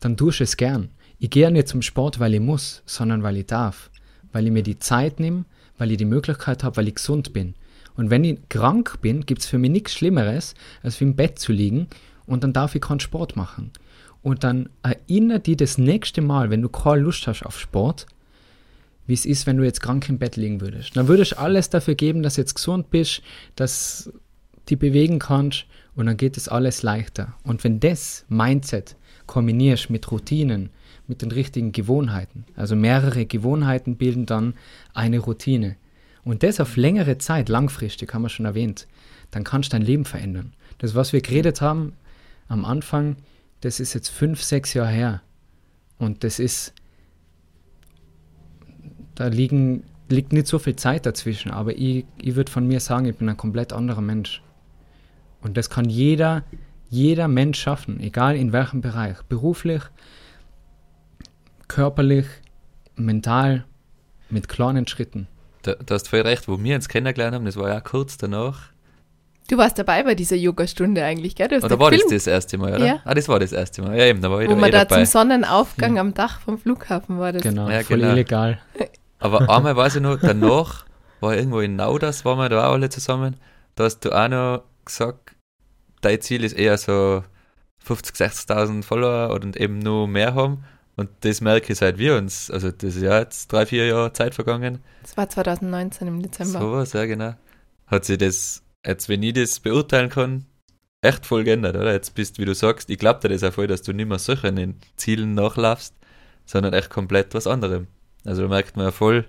dann 0.00 0.16
tust 0.16 0.40
du 0.40 0.44
es 0.44 0.56
gern. 0.56 0.88
Ich 1.18 1.30
gehe 1.30 1.50
nicht 1.50 1.68
zum 1.68 1.82
Sport, 1.82 2.18
weil 2.18 2.34
ich 2.34 2.40
muss, 2.40 2.82
sondern 2.86 3.22
weil 3.22 3.36
ich 3.36 3.46
darf. 3.46 3.90
Weil 4.32 4.46
ich 4.46 4.52
mir 4.52 4.64
die 4.64 4.80
Zeit 4.80 5.20
nehme, 5.20 5.44
weil 5.78 5.92
ich 5.92 5.98
die 5.98 6.04
Möglichkeit 6.04 6.64
habe, 6.64 6.76
weil 6.76 6.88
ich 6.88 6.96
gesund 6.96 7.32
bin. 7.32 7.54
Und 7.96 8.10
wenn 8.10 8.24
ich 8.24 8.38
krank 8.48 8.98
bin, 9.00 9.24
gibt 9.26 9.42
es 9.42 9.46
für 9.46 9.58
mich 9.58 9.70
nichts 9.70 9.94
Schlimmeres, 9.94 10.54
als 10.82 11.00
im 11.00 11.16
Bett 11.16 11.38
zu 11.38 11.52
liegen 11.52 11.88
und 12.26 12.42
dann 12.44 12.52
darf 12.52 12.74
ich 12.74 12.80
keinen 12.80 13.00
Sport 13.00 13.36
machen. 13.36 13.70
Und 14.22 14.42
dann 14.42 14.70
erinnere 14.82 15.40
dich 15.40 15.58
das 15.58 15.78
nächste 15.78 16.22
Mal, 16.22 16.50
wenn 16.50 16.62
du 16.62 16.68
keine 16.68 17.02
Lust 17.02 17.26
hast 17.26 17.44
auf 17.44 17.60
Sport, 17.60 18.06
wie 19.06 19.12
es 19.12 19.26
ist, 19.26 19.46
wenn 19.46 19.58
du 19.58 19.64
jetzt 19.64 19.82
krank 19.82 20.08
im 20.08 20.18
Bett 20.18 20.36
liegen 20.36 20.60
würdest. 20.60 20.96
Dann 20.96 21.08
würdest 21.08 21.32
du 21.32 21.38
alles 21.38 21.68
dafür 21.68 21.94
geben, 21.94 22.22
dass 22.22 22.36
du 22.36 22.40
jetzt 22.40 22.54
gesund 22.54 22.90
bist, 22.90 23.22
dass 23.54 24.10
die 24.70 24.76
bewegen 24.76 25.18
kannst 25.18 25.66
und 25.94 26.06
dann 26.06 26.16
geht 26.16 26.36
es 26.36 26.48
alles 26.48 26.82
leichter. 26.82 27.34
Und 27.42 27.64
wenn 27.64 27.80
das 27.80 28.24
Mindset 28.28 28.96
kombinierst 29.26 29.90
mit 29.90 30.10
Routinen, 30.10 30.70
mit 31.06 31.20
den 31.20 31.30
richtigen 31.30 31.72
Gewohnheiten, 31.72 32.46
also 32.56 32.76
mehrere 32.76 33.26
Gewohnheiten 33.26 33.96
bilden 33.96 34.24
dann 34.24 34.54
eine 34.94 35.18
Routine. 35.18 35.76
Und 36.24 36.42
das 36.42 36.60
auf 36.60 36.76
längere 36.76 37.18
Zeit, 37.18 37.48
langfristig, 37.48 38.12
haben 38.14 38.22
wir 38.22 38.28
schon 38.28 38.46
erwähnt, 38.46 38.86
dann 39.30 39.44
kannst 39.44 39.72
du 39.72 39.76
dein 39.76 39.86
Leben 39.86 40.04
verändern. 40.04 40.52
Das, 40.78 40.94
was 40.94 41.12
wir 41.12 41.20
geredet 41.20 41.60
haben 41.60 41.92
am 42.48 42.64
Anfang, 42.64 43.16
das 43.60 43.80
ist 43.80 43.94
jetzt 43.94 44.08
fünf, 44.08 44.42
sechs 44.42 44.74
Jahre 44.74 44.90
her. 44.90 45.22
Und 45.98 46.24
das 46.24 46.38
ist, 46.38 46.72
da 49.14 49.26
liegen, 49.26 49.84
liegt 50.08 50.32
nicht 50.32 50.46
so 50.46 50.58
viel 50.58 50.76
Zeit 50.76 51.06
dazwischen, 51.06 51.50
aber 51.50 51.76
ich, 51.76 52.04
ich 52.20 52.34
würde 52.36 52.50
von 52.50 52.66
mir 52.66 52.80
sagen, 52.80 53.06
ich 53.06 53.16
bin 53.16 53.28
ein 53.28 53.36
komplett 53.36 53.72
anderer 53.72 54.00
Mensch. 54.00 54.42
Und 55.40 55.56
das 55.56 55.68
kann 55.68 55.88
jeder, 55.88 56.42
jeder 56.88 57.28
Mensch 57.28 57.60
schaffen, 57.60 58.00
egal 58.00 58.36
in 58.36 58.52
welchem 58.52 58.80
Bereich. 58.80 59.22
Beruflich, 59.24 59.82
körperlich, 61.68 62.26
mental, 62.96 63.64
mit 64.30 64.48
kleinen 64.48 64.86
Schritten. 64.86 65.28
Da, 65.64 65.74
du 65.74 65.94
hast 65.94 66.08
voll 66.08 66.20
recht, 66.20 66.46
wo 66.48 66.62
wir 66.62 66.76
uns 66.76 66.88
kennengelernt 66.88 67.34
haben, 67.34 67.44
das 67.44 67.56
war 67.56 67.68
ja 67.68 67.80
kurz 67.80 68.16
danach. 68.16 68.70
Du 69.48 69.58
warst 69.58 69.78
dabei 69.78 70.02
bei 70.02 70.14
dieser 70.14 70.36
Yoga-Stunde 70.36 71.04
eigentlich, 71.04 71.34
gell? 71.36 71.48
Du 71.48 71.56
hast 71.56 71.64
Oder 71.64 71.76
da 71.76 71.80
war 71.82 71.90
das 71.90 72.00
gefilmt, 72.02 72.20
das 72.20 72.26
erste 72.26 72.56
Mal, 72.56 72.74
oder? 72.76 72.86
Ja. 72.86 73.00
Ah, 73.04 73.12
das 73.14 73.28
war 73.28 73.38
das 73.38 73.52
erste 73.52 73.82
Mal. 73.82 73.96
Ja, 73.98 74.04
eben, 74.04 74.22
da 74.22 74.30
war 74.30 74.40
ich 74.40 74.48
wo 74.48 74.54
da 74.54 74.60
man 74.60 74.68
eh 74.68 74.72
da 74.72 74.84
dabei. 74.84 75.04
zum 75.04 75.06
Sonnenaufgang 75.06 75.98
am 75.98 76.14
Dach 76.14 76.40
vom 76.40 76.58
Flughafen 76.58 77.18
war 77.18 77.32
das. 77.32 77.42
Genau, 77.42 77.68
Ja, 77.68 77.82
voll 77.82 77.98
genau. 77.98 78.12
illegal. 78.12 78.58
Aber 79.18 79.48
einmal 79.54 79.76
weiß 79.76 79.96
ich 79.96 80.02
noch, 80.02 80.18
danach 80.18 80.86
war 81.20 81.34
irgendwo 81.36 81.60
in 81.60 81.76
Nauders, 81.76 82.24
waren 82.24 82.38
wir 82.38 82.48
da 82.48 82.68
auch 82.68 82.72
alle 82.72 82.88
zusammen. 82.88 83.36
Da 83.74 83.84
hast 83.84 84.00
du 84.00 84.12
auch 84.12 84.28
noch 84.28 84.62
gesagt, 84.84 85.32
dein 86.00 86.20
Ziel 86.20 86.42
ist 86.44 86.54
eher 86.54 86.78
so 86.78 87.22
50.000, 87.86 88.48
60.000 88.48 88.82
Follower 88.82 89.30
und 89.34 89.56
eben 89.56 89.78
nur 89.78 90.08
mehr 90.08 90.34
haben. 90.34 90.64
Und 90.96 91.10
das 91.20 91.40
merke 91.40 91.72
ich 91.72 91.78
seit 91.78 91.98
wir 91.98 92.16
uns, 92.16 92.50
also 92.50 92.70
das 92.70 92.96
ist 92.96 93.02
ja 93.02 93.18
jetzt 93.18 93.52
drei, 93.52 93.66
vier 93.66 93.86
Jahre 93.86 94.12
Zeit 94.12 94.34
vergangen. 94.34 94.78
Das 95.02 95.16
war 95.16 95.28
2019 95.28 96.06
im 96.06 96.22
Dezember. 96.22 96.60
Sowas, 96.60 96.92
ja 96.92 97.04
genau. 97.06 97.34
Hat 97.86 98.04
sich 98.04 98.18
das, 98.18 98.62
jetzt 98.86 99.08
wenn 99.08 99.22
ich 99.22 99.34
das 99.34 99.58
beurteilen 99.58 100.08
kann, 100.08 100.46
echt 101.02 101.26
voll 101.26 101.44
geändert, 101.44 101.76
oder? 101.76 101.92
Jetzt 101.92 102.14
bist, 102.14 102.38
wie 102.38 102.44
du 102.44 102.54
sagst, 102.54 102.90
ich 102.90 102.98
glaube 102.98 103.20
dir 103.20 103.28
das 103.28 103.42
auch 103.42 103.52
voll, 103.52 103.66
dass 103.66 103.82
du 103.82 103.92
nicht 103.92 104.08
mehr 104.08 104.18
solchen 104.18 104.80
Zielen 104.96 105.34
nachlaufst, 105.34 105.94
sondern 106.46 106.72
echt 106.72 106.90
komplett 106.90 107.34
was 107.34 107.46
anderem. 107.46 107.88
Also 108.24 108.42
da 108.42 108.48
merkt 108.48 108.76
man 108.76 108.86
ja 108.86 108.90
voll, 108.92 109.26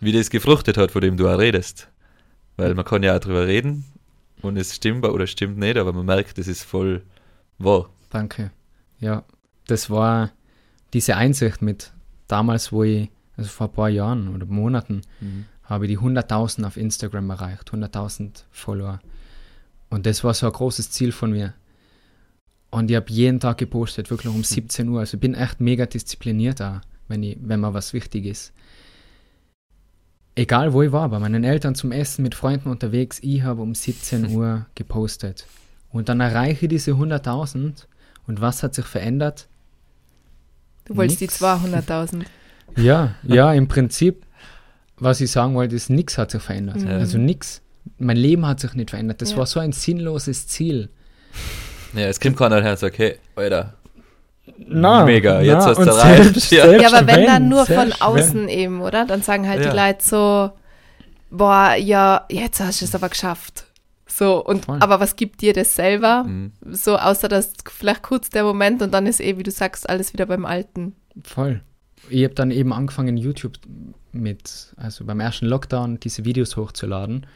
wie 0.00 0.12
das 0.12 0.30
gefruchtet 0.30 0.78
hat, 0.78 0.90
von 0.90 1.02
dem 1.02 1.16
du 1.16 1.28
auch 1.28 1.38
redest. 1.38 1.88
Weil 2.56 2.74
man 2.74 2.84
kann 2.84 3.02
ja 3.02 3.14
auch 3.14 3.20
drüber 3.20 3.46
reden 3.46 3.84
und 4.42 4.56
es 4.56 4.74
stimmt 4.74 5.04
oder 5.04 5.26
stimmt 5.26 5.58
nicht, 5.58 5.76
aber 5.76 5.92
man 5.92 6.06
merkt, 6.06 6.38
das 6.38 6.48
ist 6.48 6.64
voll 6.64 7.02
wahr. 7.58 7.90
Danke. 8.10 8.50
Ja, 8.98 9.24
das 9.66 9.90
war 9.90 10.30
diese 10.96 11.16
Einsicht 11.16 11.60
mit 11.62 11.92
damals, 12.26 12.72
wo 12.72 12.82
ich, 12.82 13.10
also 13.36 13.48
vor 13.50 13.68
ein 13.68 13.72
paar 13.72 13.88
Jahren 13.90 14.34
oder 14.34 14.46
Monaten, 14.46 15.02
Mhm. 15.20 15.44
habe 15.62 15.84
ich 15.84 15.90
die 15.90 15.98
100.000 15.98 16.64
auf 16.64 16.76
Instagram 16.76 17.28
erreicht, 17.30 17.70
100.000 17.72 18.44
Follower. 18.50 19.00
Und 19.90 20.06
das 20.06 20.24
war 20.24 20.32
so 20.34 20.46
ein 20.46 20.52
großes 20.52 20.90
Ziel 20.90 21.12
von 21.12 21.30
mir. 21.32 21.52
Und 22.70 22.90
ich 22.90 22.96
habe 22.96 23.10
jeden 23.10 23.40
Tag 23.40 23.58
gepostet, 23.58 24.10
wirklich 24.10 24.32
um 24.34 24.42
17 24.42 24.88
Uhr. 24.88 25.00
Also 25.00 25.16
ich 25.16 25.20
bin 25.20 25.34
echt 25.34 25.60
mega 25.60 25.86
diszipliniert 25.86 26.60
da, 26.60 26.80
wenn, 27.08 27.22
ich, 27.22 27.36
wenn 27.40 27.60
mir 27.60 27.74
was 27.74 27.92
wichtig 27.92 28.24
ist. 28.26 28.52
Egal 30.34 30.72
wo 30.72 30.82
ich 30.82 30.92
war, 30.92 31.08
bei 31.08 31.18
meinen 31.18 31.44
Eltern 31.44 31.74
zum 31.74 31.92
Essen, 31.92 32.22
mit 32.22 32.34
Freunden 32.34 32.68
unterwegs, 32.68 33.18
ich 33.22 33.42
habe 33.42 33.62
um 33.62 33.74
17 33.74 34.30
Uhr 34.34 34.66
gepostet. 34.74 35.46
Und 35.90 36.08
dann 36.08 36.20
erreiche 36.20 36.66
ich 36.66 36.70
diese 36.70 36.92
100.000. 36.92 37.86
Und 38.26 38.40
was 38.40 38.62
hat 38.62 38.74
sich 38.74 38.84
verändert? 38.86 39.46
Du 40.86 40.96
wolltest 40.96 41.20
Nix. 41.20 41.38
die 41.38 41.44
200.000. 41.44 42.22
Ja, 42.76 43.14
ja, 43.22 43.52
im 43.52 43.68
Prinzip, 43.68 44.24
was 44.98 45.20
ich 45.20 45.30
sagen 45.30 45.54
wollte, 45.54 45.74
ist, 45.76 45.90
nichts 45.90 46.16
hat 46.18 46.30
sich 46.30 46.42
verändert. 46.42 46.80
Mhm. 46.80 46.88
Also 46.88 47.18
nichts. 47.18 47.62
Mein 47.98 48.16
Leben 48.16 48.46
hat 48.46 48.60
sich 48.60 48.74
nicht 48.74 48.90
verändert. 48.90 49.20
Das 49.22 49.32
Ja. 49.32 49.38
war 49.38 49.46
so 49.46 49.60
ein 49.60 49.72
sinnloses 49.72 50.46
Ziel. 50.48 50.88
Ja, 51.94 52.06
es 52.06 52.18
kommt 52.20 52.36
keiner 52.36 52.62
her 52.62 52.72
und 52.72 52.78
sagt, 52.78 52.98
hey, 52.98 53.16
Alter, 53.36 53.74
Na, 54.58 55.04
Mega, 55.04 55.40
jetzt 55.40 55.66
hast 55.66 55.78
du 55.78 55.84
selbst- 55.92 56.50
Ja. 56.52 56.66
selbst 56.66 56.82
Ja, 56.82 56.96
aber 56.98 57.06
wenn 57.06 57.24
dann 57.26 57.42
wenn, 57.42 57.48
nur 57.48 57.66
von 57.66 57.92
außen 57.92 58.48
eben, 58.48 58.80
oder? 58.80 59.04
Dann 59.04 59.20
sagen 59.22 59.46
halt 59.48 59.64
Ja. 59.64 59.70
die 59.70 59.76
Leute 59.76 59.98
so, 60.04 60.50
boah, 61.30 61.74
ja, 61.74 62.24
jetzt 62.30 62.60
hast 62.60 62.80
du 62.80 62.84
es 62.84 62.94
aber 62.94 63.08
geschafft. 63.08 63.65
So, 64.16 64.42
und 64.42 64.64
Voll. 64.64 64.78
aber 64.80 64.98
was 64.98 65.16
gibt 65.16 65.42
dir 65.42 65.52
das 65.52 65.74
selber? 65.74 66.24
mhm. 66.24 66.52
So, 66.70 66.96
außer 66.96 67.28
dass 67.28 67.52
vielleicht 67.70 68.02
kurz 68.02 68.30
der 68.30 68.44
Moment 68.44 68.80
und 68.80 68.94
dann 68.94 69.06
ist 69.06 69.20
eh, 69.20 69.36
wie 69.36 69.42
du 69.42 69.50
sagst, 69.50 69.88
alles 69.88 70.14
wieder 70.14 70.24
beim 70.24 70.46
Alten. 70.46 70.94
Voll. 71.22 71.60
Ich 72.08 72.24
habe 72.24 72.34
dann 72.34 72.50
eben 72.50 72.72
angefangen, 72.72 73.18
YouTube 73.18 73.58
mit, 74.12 74.74
also 74.76 75.04
beim 75.04 75.20
ersten 75.20 75.46
Lockdown, 75.46 76.00
diese 76.00 76.24
Videos 76.24 76.56
hochzuladen. 76.56 77.26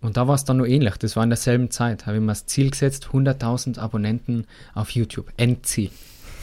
Und 0.00 0.16
da 0.16 0.26
war 0.26 0.34
es 0.34 0.44
dann 0.44 0.56
nur 0.56 0.66
ähnlich. 0.66 0.96
Das 0.96 1.14
war 1.14 1.22
in 1.22 1.30
derselben 1.30 1.70
Zeit. 1.70 2.06
Habe 2.06 2.16
ich 2.16 2.20
mir 2.20 2.28
das 2.28 2.46
Ziel 2.46 2.70
gesetzt, 2.70 3.10
100.000 3.12 3.78
Abonnenten 3.78 4.46
auf 4.74 4.90
YouTube. 4.90 5.32
Endziel. 5.36 5.90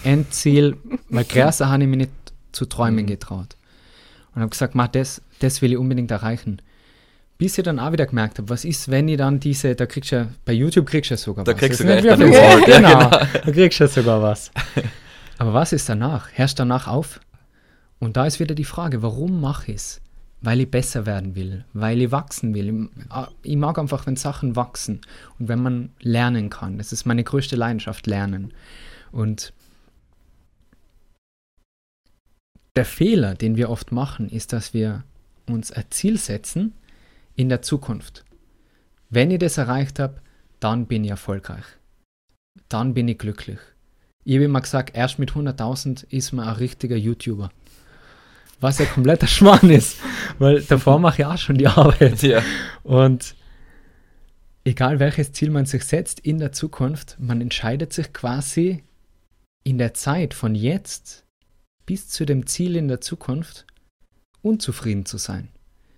Endziel, 0.04 0.78
weil 1.10 1.26
größer 1.26 1.70
habe 1.70 1.84
ich 1.84 1.90
mich 1.90 1.98
nicht 1.98 2.12
zu 2.52 2.66
träumen 2.66 3.06
getraut. 3.06 3.58
Und 4.34 4.42
habe 4.42 4.50
gesagt, 4.50 4.76
mach 4.76 4.88
das, 4.88 5.22
das 5.40 5.62
will 5.62 5.74
ich 5.74 5.78
unbedingt 5.78 6.12
erreichen. 6.12 6.62
Bis 7.44 7.58
ich 7.58 7.64
dann 7.66 7.78
auch 7.78 7.92
wieder 7.92 8.06
gemerkt 8.06 8.38
habe, 8.38 8.48
was 8.48 8.64
ist, 8.64 8.90
wenn 8.90 9.10
ich 9.10 9.18
dann 9.18 9.38
diese, 9.38 9.76
da 9.76 9.86
kriegst 9.86 10.14
du 10.14 10.16
ja, 10.16 10.28
bei 10.46 10.54
YouTube 10.54 10.86
kriegst 10.86 11.12
du 11.12 11.16
ja 11.16 11.18
sogar 11.18 11.44
Da 11.44 11.52
was. 11.52 11.60
kriegst 11.60 11.82
Das 11.82 11.88
du 11.88 11.94
Instagram. 11.94 12.32
Reward, 12.32 12.68
ja, 12.70 12.78
genau, 12.78 13.10
da 13.10 13.52
kriegst 13.52 13.80
du 13.82 13.84
ja 13.84 13.88
sogar 13.90 14.22
was. 14.22 14.50
Aber 15.40 15.54
was 15.54 15.74
ist 15.74 15.90
danach? 15.90 16.30
Hörst 16.36 16.58
danach 16.58 16.88
auf? 16.88 17.20
Und 18.00 18.16
da 18.16 18.26
ist 18.26 18.40
wieder 18.40 18.56
die 18.56 18.64
Frage, 18.64 19.02
warum 19.02 19.42
mache 19.42 19.74
ich 19.74 19.76
es? 19.76 20.02
Weil 20.40 20.62
ich 20.62 20.72
besser 20.72 21.06
werden 21.06 21.36
will, 21.36 21.66
weil 21.74 22.02
ich 22.02 22.12
wachsen 22.14 22.54
will. 22.54 22.90
Ich, 23.44 23.52
ich 23.52 23.58
mag 23.58 23.78
einfach, 23.78 24.08
wenn 24.08 24.16
Sachen 24.16 24.56
wachsen 24.56 25.02
und 25.38 25.50
wenn 25.50 25.62
man 25.62 25.90
lernen 26.00 26.50
kann. 26.50 26.78
Das 26.78 26.94
ist 26.94 27.06
meine 27.06 27.26
größte 27.26 27.58
Leidenschaft, 27.58 28.08
Lernen. 28.08 28.54
Und 29.12 29.52
der 32.78 32.86
Fehler, 32.86 33.36
den 33.36 33.58
wir 33.58 33.70
oft 33.70 33.92
machen, 33.92 34.30
ist, 34.30 34.54
dass 34.54 34.74
wir 34.74 35.04
uns 35.46 35.74
ein 35.74 35.84
Ziel 35.90 36.18
setzen 36.18 36.72
in 37.36 37.50
der 37.50 37.62
Zukunft. 37.62 38.26
Wenn 39.10 39.32
ich 39.32 39.40
das 39.40 39.58
erreicht 39.58 40.00
habe, 40.00 40.22
dann 40.60 40.88
bin 40.88 41.04
ich 41.04 41.12
erfolgreich. 41.12 41.66
Dann 42.70 42.94
bin 42.94 43.08
ich 43.08 43.18
glücklich. 43.18 43.60
Ich 44.24 44.36
habe 44.36 44.46
immer 44.46 44.62
gesagt, 44.62 44.96
erst 44.96 45.20
mit 45.20 45.32
100.000 45.32 46.06
ist 46.10 46.32
man 46.32 46.48
ein 46.48 46.56
richtiger 46.56 46.96
YouTuber. 46.96 47.52
Was 48.60 48.80
ja 48.80 48.86
kompletter 48.86 49.28
Schmarrn 49.36 49.70
ist, 49.70 49.98
weil 50.40 50.62
davor 50.62 51.00
mache 51.00 51.22
ich 51.22 51.26
auch 51.26 51.38
schon 51.38 51.58
die 51.58 51.68
Arbeit. 51.68 52.22
ja. 52.24 52.42
Und 52.84 53.36
egal 54.64 55.00
welches 55.00 55.34
Ziel 55.34 55.52
man 55.52 55.66
sich 55.66 55.84
setzt 55.84 56.20
in 56.22 56.40
der 56.40 56.52
Zukunft, 56.52 57.18
man 57.20 57.42
entscheidet 57.42 57.92
sich 57.92 58.14
quasi 58.14 58.84
in 59.64 59.78
der 59.78 59.94
Zeit 59.94 60.34
von 60.34 60.56
jetzt 60.56 61.26
bis 61.86 62.08
zu 62.08 62.26
dem 62.26 62.48
Ziel 62.48 62.76
in 62.76 62.88
der 62.88 63.02
Zukunft 63.02 63.66
unzufrieden 64.42 65.06
zu 65.06 65.18
sein. 65.18 65.50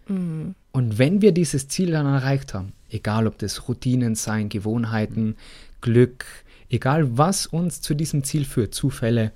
Mhm. 0.08 0.56
Und 0.76 1.00
wenn 1.00 1.22
wir 1.22 1.32
dieses 1.32 1.70
Ziel 1.70 1.92
dann 1.92 2.06
erreicht 2.06 2.54
haben, 2.54 2.74
egal 2.90 3.28
ob 3.28 3.38
das 3.38 3.70
Routinen 3.70 4.14
sein, 4.16 4.50
Gewohnheiten, 4.50 5.38
Glück, 5.80 6.26
egal 6.70 7.18
was 7.18 7.48
uns 7.48 7.80
zu 7.80 7.94
diesem 7.94 8.26
Ziel 8.26 8.44
führt, 8.44 8.74
Zufälle, 8.74 9.32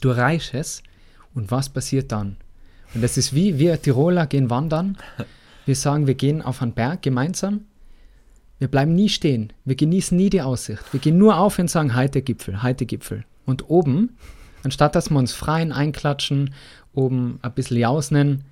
du 0.00 0.10
erreichst 0.10 0.54
es 0.54 0.84
und 1.34 1.50
was 1.50 1.68
passiert 1.68 2.12
dann? 2.12 2.36
Und 2.94 3.02
das 3.02 3.16
ist 3.16 3.34
wie 3.34 3.58
wir 3.58 3.82
Tiroler 3.82 4.28
gehen 4.28 4.50
wandern. 4.50 4.96
Wir 5.66 5.74
sagen, 5.74 6.06
wir 6.06 6.14
gehen 6.14 6.42
auf 6.42 6.62
einen 6.62 6.74
Berg 6.74 7.02
gemeinsam. 7.02 7.62
Wir 8.60 8.68
bleiben 8.68 8.94
nie 8.94 9.08
stehen. 9.08 9.52
Wir 9.64 9.74
genießen 9.74 10.16
nie 10.16 10.30
die 10.30 10.42
Aussicht. 10.42 10.92
Wir 10.92 11.00
gehen 11.00 11.18
nur 11.18 11.38
auf 11.38 11.58
und 11.58 11.68
sagen, 11.68 11.96
heute 11.96 12.22
Gipfel, 12.22 12.62
heute 12.62 12.86
Gipfel. 12.86 13.24
Und 13.46 13.68
oben, 13.68 14.16
anstatt 14.62 14.94
dass 14.94 15.10
wir 15.10 15.18
uns 15.18 15.32
freien 15.32 15.72
einklatschen, 15.72 16.54
oben 16.92 17.40
ein 17.42 17.52
bisschen 17.52 17.78
jausnen, 17.78 18.44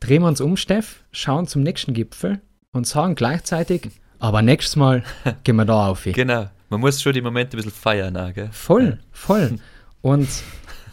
drehen 0.00 0.22
wir 0.22 0.28
uns 0.28 0.40
um, 0.40 0.56
Steff, 0.56 1.04
schauen 1.12 1.46
zum 1.46 1.62
nächsten 1.62 1.94
Gipfel 1.94 2.40
und 2.72 2.86
sagen 2.86 3.14
gleichzeitig, 3.14 3.90
aber 4.18 4.42
nächstes 4.42 4.76
Mal 4.76 5.04
gehen 5.44 5.56
wir 5.56 5.64
da 5.64 5.88
auf. 5.88 6.04
Genau. 6.04 6.50
Man 6.68 6.80
muss 6.80 7.02
schon 7.02 7.12
die 7.12 7.22
Momente 7.22 7.56
ein 7.56 7.58
bisschen 7.58 7.72
feiern, 7.72 8.16
auch, 8.16 8.32
gell? 8.32 8.48
Voll, 8.52 8.98
voll. 9.10 9.56
Und 10.02 10.28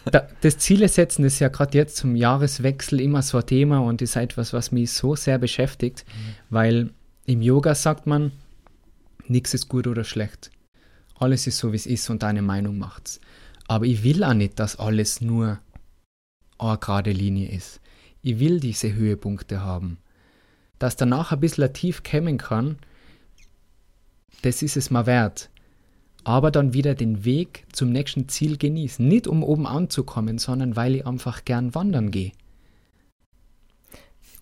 da, 0.05 0.27
das 0.41 0.57
Ziele 0.57 0.87
setzen 0.87 1.23
ist 1.23 1.39
ja 1.39 1.49
gerade 1.49 1.77
jetzt 1.77 1.97
zum 1.97 2.15
Jahreswechsel 2.15 2.99
immer 2.99 3.21
so 3.21 3.37
ein 3.37 3.45
Thema 3.45 3.79
und 3.79 4.01
ist 4.01 4.15
etwas, 4.15 4.53
was 4.53 4.71
mich 4.71 4.91
so 4.91 5.15
sehr 5.15 5.37
beschäftigt, 5.37 6.05
weil 6.49 6.91
im 7.25 7.41
Yoga 7.41 7.75
sagt 7.75 8.07
man, 8.07 8.31
nichts 9.27 9.53
ist 9.53 9.69
gut 9.69 9.87
oder 9.87 10.03
schlecht. 10.03 10.51
Alles 11.15 11.47
ist 11.47 11.57
so, 11.57 11.71
wie 11.71 11.77
es 11.77 11.85
ist 11.85 12.09
und 12.09 12.23
deine 12.23 12.41
Meinung 12.41 12.77
macht's. 12.77 13.19
Aber 13.67 13.85
ich 13.85 14.03
will 14.03 14.23
auch 14.23 14.33
nicht, 14.33 14.59
dass 14.59 14.77
alles 14.77 15.21
nur 15.21 15.59
eine 16.57 16.77
gerade 16.77 17.11
Linie 17.11 17.49
ist. 17.49 17.81
Ich 18.27 18.39
will 18.39 18.59
diese 18.59 18.93
Höhepunkte 18.93 19.63
haben. 19.63 19.99
Dass 20.79 20.97
danach 20.97 21.31
ein 21.31 21.39
bisschen 21.39 21.71
tief 21.71 22.03
kommen 22.03 22.37
kann, 22.37 22.77
das 24.41 24.61
ist 24.61 24.75
es 24.75 24.91
mal 24.91 25.05
wert 25.05 25.49
aber 26.27 26.51
dann 26.51 26.73
wieder 26.73 26.93
den 26.93 27.23
Weg 27.23 27.65
zum 27.71 27.93
nächsten 27.93 28.27
Ziel 28.27 28.57
genießen. 28.57 29.07
Nicht 29.07 29.27
um 29.27 29.43
oben 29.43 29.65
anzukommen, 29.65 30.39
sondern 30.39 30.75
weil 30.75 30.95
ich 30.95 31.07
einfach 31.07 31.45
gern 31.45 31.73
wandern 31.73 32.11
gehe. 32.11 32.33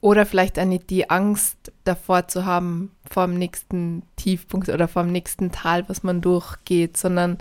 Oder 0.02 0.26
vielleicht 0.26 0.58
auch 0.58 0.66
nicht 0.66 0.90
die 0.90 1.12
Angst 1.12 1.72
davor 1.84 2.28
zu 2.28 2.44
haben, 2.44 2.90
vor 3.08 3.28
dem 3.28 3.38
nächsten 3.38 4.02
Tiefpunkt 4.16 4.70
oder 4.70 4.88
vor 4.88 5.04
dem 5.04 5.12
nächsten 5.12 5.52
Tal, 5.52 5.88
was 5.88 6.02
man 6.02 6.22
durchgeht, 6.22 6.98
sondern 6.98 7.38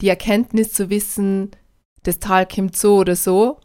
die 0.00 0.08
Erkenntnis 0.08 0.72
zu 0.72 0.88
wissen, 0.88 1.50
das 2.04 2.18
Tal 2.18 2.48
kommt 2.48 2.78
so 2.78 2.96
oder 2.96 3.14
so 3.14 3.60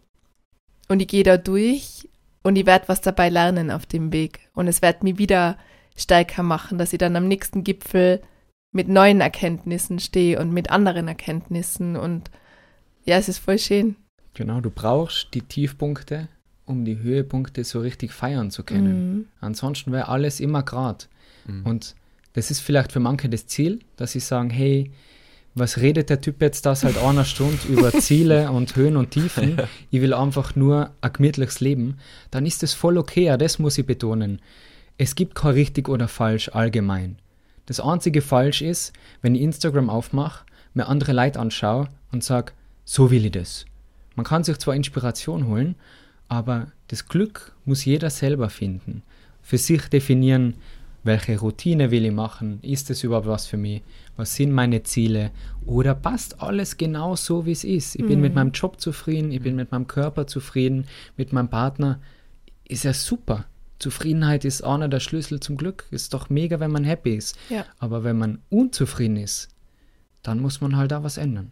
und 0.88 1.02
ich 1.02 1.08
gehe 1.08 1.24
da 1.24 1.38
durch 1.38 2.08
und 2.44 2.56
ich 2.56 2.66
werde 2.66 2.88
was 2.88 3.02
dabei 3.02 3.30
lernen 3.30 3.72
auf 3.72 3.86
dem 3.86 4.14
Weg. 4.14 4.40
Und 4.54 4.68
es 4.68 4.82
wird 4.82 5.04
mich 5.04 5.18
wieder 5.18 5.58
stärker 5.96 6.44
machen, 6.44 6.78
dass 6.78 6.94
ich 6.94 7.00
dann 7.00 7.16
am 7.16 7.28
nächsten 7.28 7.64
Gipfel 7.64 8.22
mit 8.72 8.88
neuen 8.88 9.22
Erkenntnissen 9.22 10.00
stehe 10.00 10.40
und 10.40 10.52
mit 10.52 10.70
anderen 10.70 11.08
Erkenntnissen. 11.08 11.96
Und 11.96 12.30
ja, 13.06 13.18
es 13.18 13.30
ist 13.30 13.40
voll 13.40 13.58
schön. 13.58 13.96
Genau, 14.34 14.60
du 14.60 14.70
brauchst 14.70 15.34
die 15.34 15.42
Tiefpunkte, 15.42 16.28
um 16.66 16.84
die 16.84 17.00
Höhepunkte 17.00 17.64
so 17.64 17.80
richtig 17.80 18.12
feiern 18.12 18.52
zu 18.52 18.64
können. 18.64 19.14
Mhm. 19.14 19.26
Ansonsten 19.40 19.92
wäre 19.92 20.10
alles 20.10 20.40
immer 20.40 20.62
grad. 20.62 21.08
Mhm. 21.48 21.66
Und 21.66 21.96
das 22.34 22.52
ist 22.52 22.60
vielleicht 22.60 22.92
für 22.92 23.00
manche 23.00 23.30
das 23.30 23.48
Ziel, 23.48 23.80
dass 23.96 24.12
sie 24.12 24.20
sagen, 24.20 24.50
hey, 24.50 24.92
was 25.56 25.78
redet 25.78 26.10
der 26.10 26.20
Typ 26.20 26.42
jetzt 26.42 26.66
da 26.66 26.76
seit 26.76 26.98
einer 26.98 27.24
Stunde 27.24 27.66
über 27.70 27.92
Ziele 27.94 28.52
und 28.52 28.76
Höhen 28.76 28.98
und 28.98 29.12
Tiefen? 29.12 29.58
Ich 29.90 30.02
will 30.02 30.14
einfach 30.14 30.56
nur 30.56 30.92
ein 31.00 31.14
gemütliches 31.14 31.62
Leben. 31.62 31.98
Dann 32.30 32.46
ist 32.46 32.62
das 32.62 32.74
voll 32.74 32.98
okay, 32.98 33.24
ja, 33.24 33.38
das 33.38 33.58
muss 33.58 33.78
ich 33.78 33.86
betonen. 33.86 34.42
Es 34.98 35.16
gibt 35.16 35.34
kein 35.34 35.54
richtig 35.54 35.88
oder 35.88 36.10
falsch 36.10 36.50
allgemein. 36.50 37.18
Das 37.66 37.80
einzige 37.80 38.22
falsch 38.22 38.62
ist, 38.62 38.94
wenn 39.22 39.34
ich 39.34 39.42
Instagram 39.42 39.90
aufmache, 39.90 40.46
mir 40.74 40.88
andere 40.88 41.14
Leute 41.14 41.40
anschaue 41.40 41.88
und 42.12 42.24
sage, 42.24 42.52
so 42.84 43.10
will 43.10 43.26
ich 43.26 43.32
das. 43.32 43.66
Man 44.16 44.26
kann 44.26 44.44
sich 44.44 44.58
zwar 44.58 44.76
Inspiration 44.76 45.48
holen, 45.48 45.76
aber 46.28 46.68
das 46.90 47.08
Glück 47.08 47.54
muss 47.64 47.86
jeder 47.86 48.10
selber 48.10 48.50
finden. 48.50 49.04
Für 49.42 49.58
sich 49.58 49.88
definieren, 49.88 50.56
welche 51.06 51.40
Routine 51.40 51.92
will 51.92 52.06
ich 52.06 52.12
machen, 52.12 52.60
ist 52.62 52.90
es 52.90 53.04
überhaupt 53.04 53.28
was 53.28 53.46
für 53.46 53.58
mich, 53.58 53.84
was 54.18 54.36
sind 54.36 54.52
meine 54.52 54.84
Ziele 54.84 55.32
oder 55.66 55.94
passt 55.94 56.42
alles 56.42 56.78
genau 56.78 57.16
so, 57.16 57.46
wie 57.46 57.52
es 57.52 57.64
ist. 57.64 57.96
Ich 57.96 58.06
bin 58.06 58.22
mit 58.22 58.34
meinem 58.34 58.52
Job 58.52 58.82
zufrieden, 58.82 59.32
ich 59.32 59.42
bin 59.42 59.56
mit 59.56 59.72
meinem 59.72 59.88
Körper 59.88 60.26
zufrieden, 60.26 60.86
mit 61.16 61.32
meinem 61.32 61.50
Partner, 61.50 62.02
ist 62.68 62.84
ja 62.84 62.94
super. 62.94 63.46
Zufriedenheit 63.78 64.46
ist 64.46 64.64
einer 64.64 64.88
der 64.88 65.00
Schlüssel 65.00 65.40
zum 65.40 65.58
Glück. 65.58 65.86
Ist 65.92 66.14
doch 66.14 66.30
mega, 66.30 66.60
wenn 66.60 66.72
man 66.72 66.86
happy 66.86 67.16
ist. 67.16 67.38
Ja. 67.50 67.66
Aber 67.78 68.04
wenn 68.04 68.18
man 68.18 68.42
unzufrieden 68.50 69.18
ist, 69.18 69.50
dann 70.24 70.40
muss 70.40 70.62
man 70.62 70.76
halt 70.76 70.92
da 70.92 71.04
was 71.04 71.18
ändern. 71.18 71.52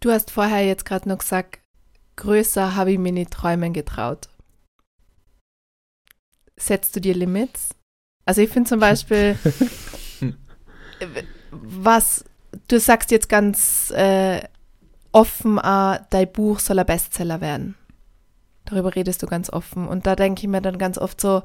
Du 0.00 0.10
hast 0.10 0.30
vorher 0.30 0.64
jetzt 0.64 0.84
gerade 0.84 1.08
noch 1.08 1.18
gesagt, 1.18 1.58
größer 2.16 2.76
habe 2.76 2.92
ich 2.92 2.98
mir 2.98 3.12
nicht 3.12 3.32
träumen 3.32 3.72
getraut. 3.72 4.28
Setzt 6.58 6.94
du 6.96 7.00
dir 7.00 7.14
Limits? 7.14 7.70
Also 8.24 8.42
ich 8.42 8.50
finde 8.50 8.68
zum 8.68 8.80
Beispiel, 8.80 9.38
was, 11.50 12.24
du 12.68 12.78
sagst 12.78 13.10
jetzt 13.10 13.28
ganz 13.28 13.90
äh, 13.92 14.42
offen, 15.12 15.58
äh, 15.58 16.00
dein 16.10 16.32
Buch 16.32 16.58
soll 16.58 16.78
ein 16.78 16.86
Bestseller 16.86 17.40
werden. 17.40 17.74
Darüber 18.64 18.94
redest 18.94 19.22
du 19.22 19.26
ganz 19.26 19.50
offen. 19.50 19.88
Und 19.88 20.06
da 20.06 20.14
denke 20.14 20.42
ich 20.42 20.48
mir 20.48 20.60
dann 20.60 20.78
ganz 20.78 20.98
oft 20.98 21.20
so, 21.20 21.42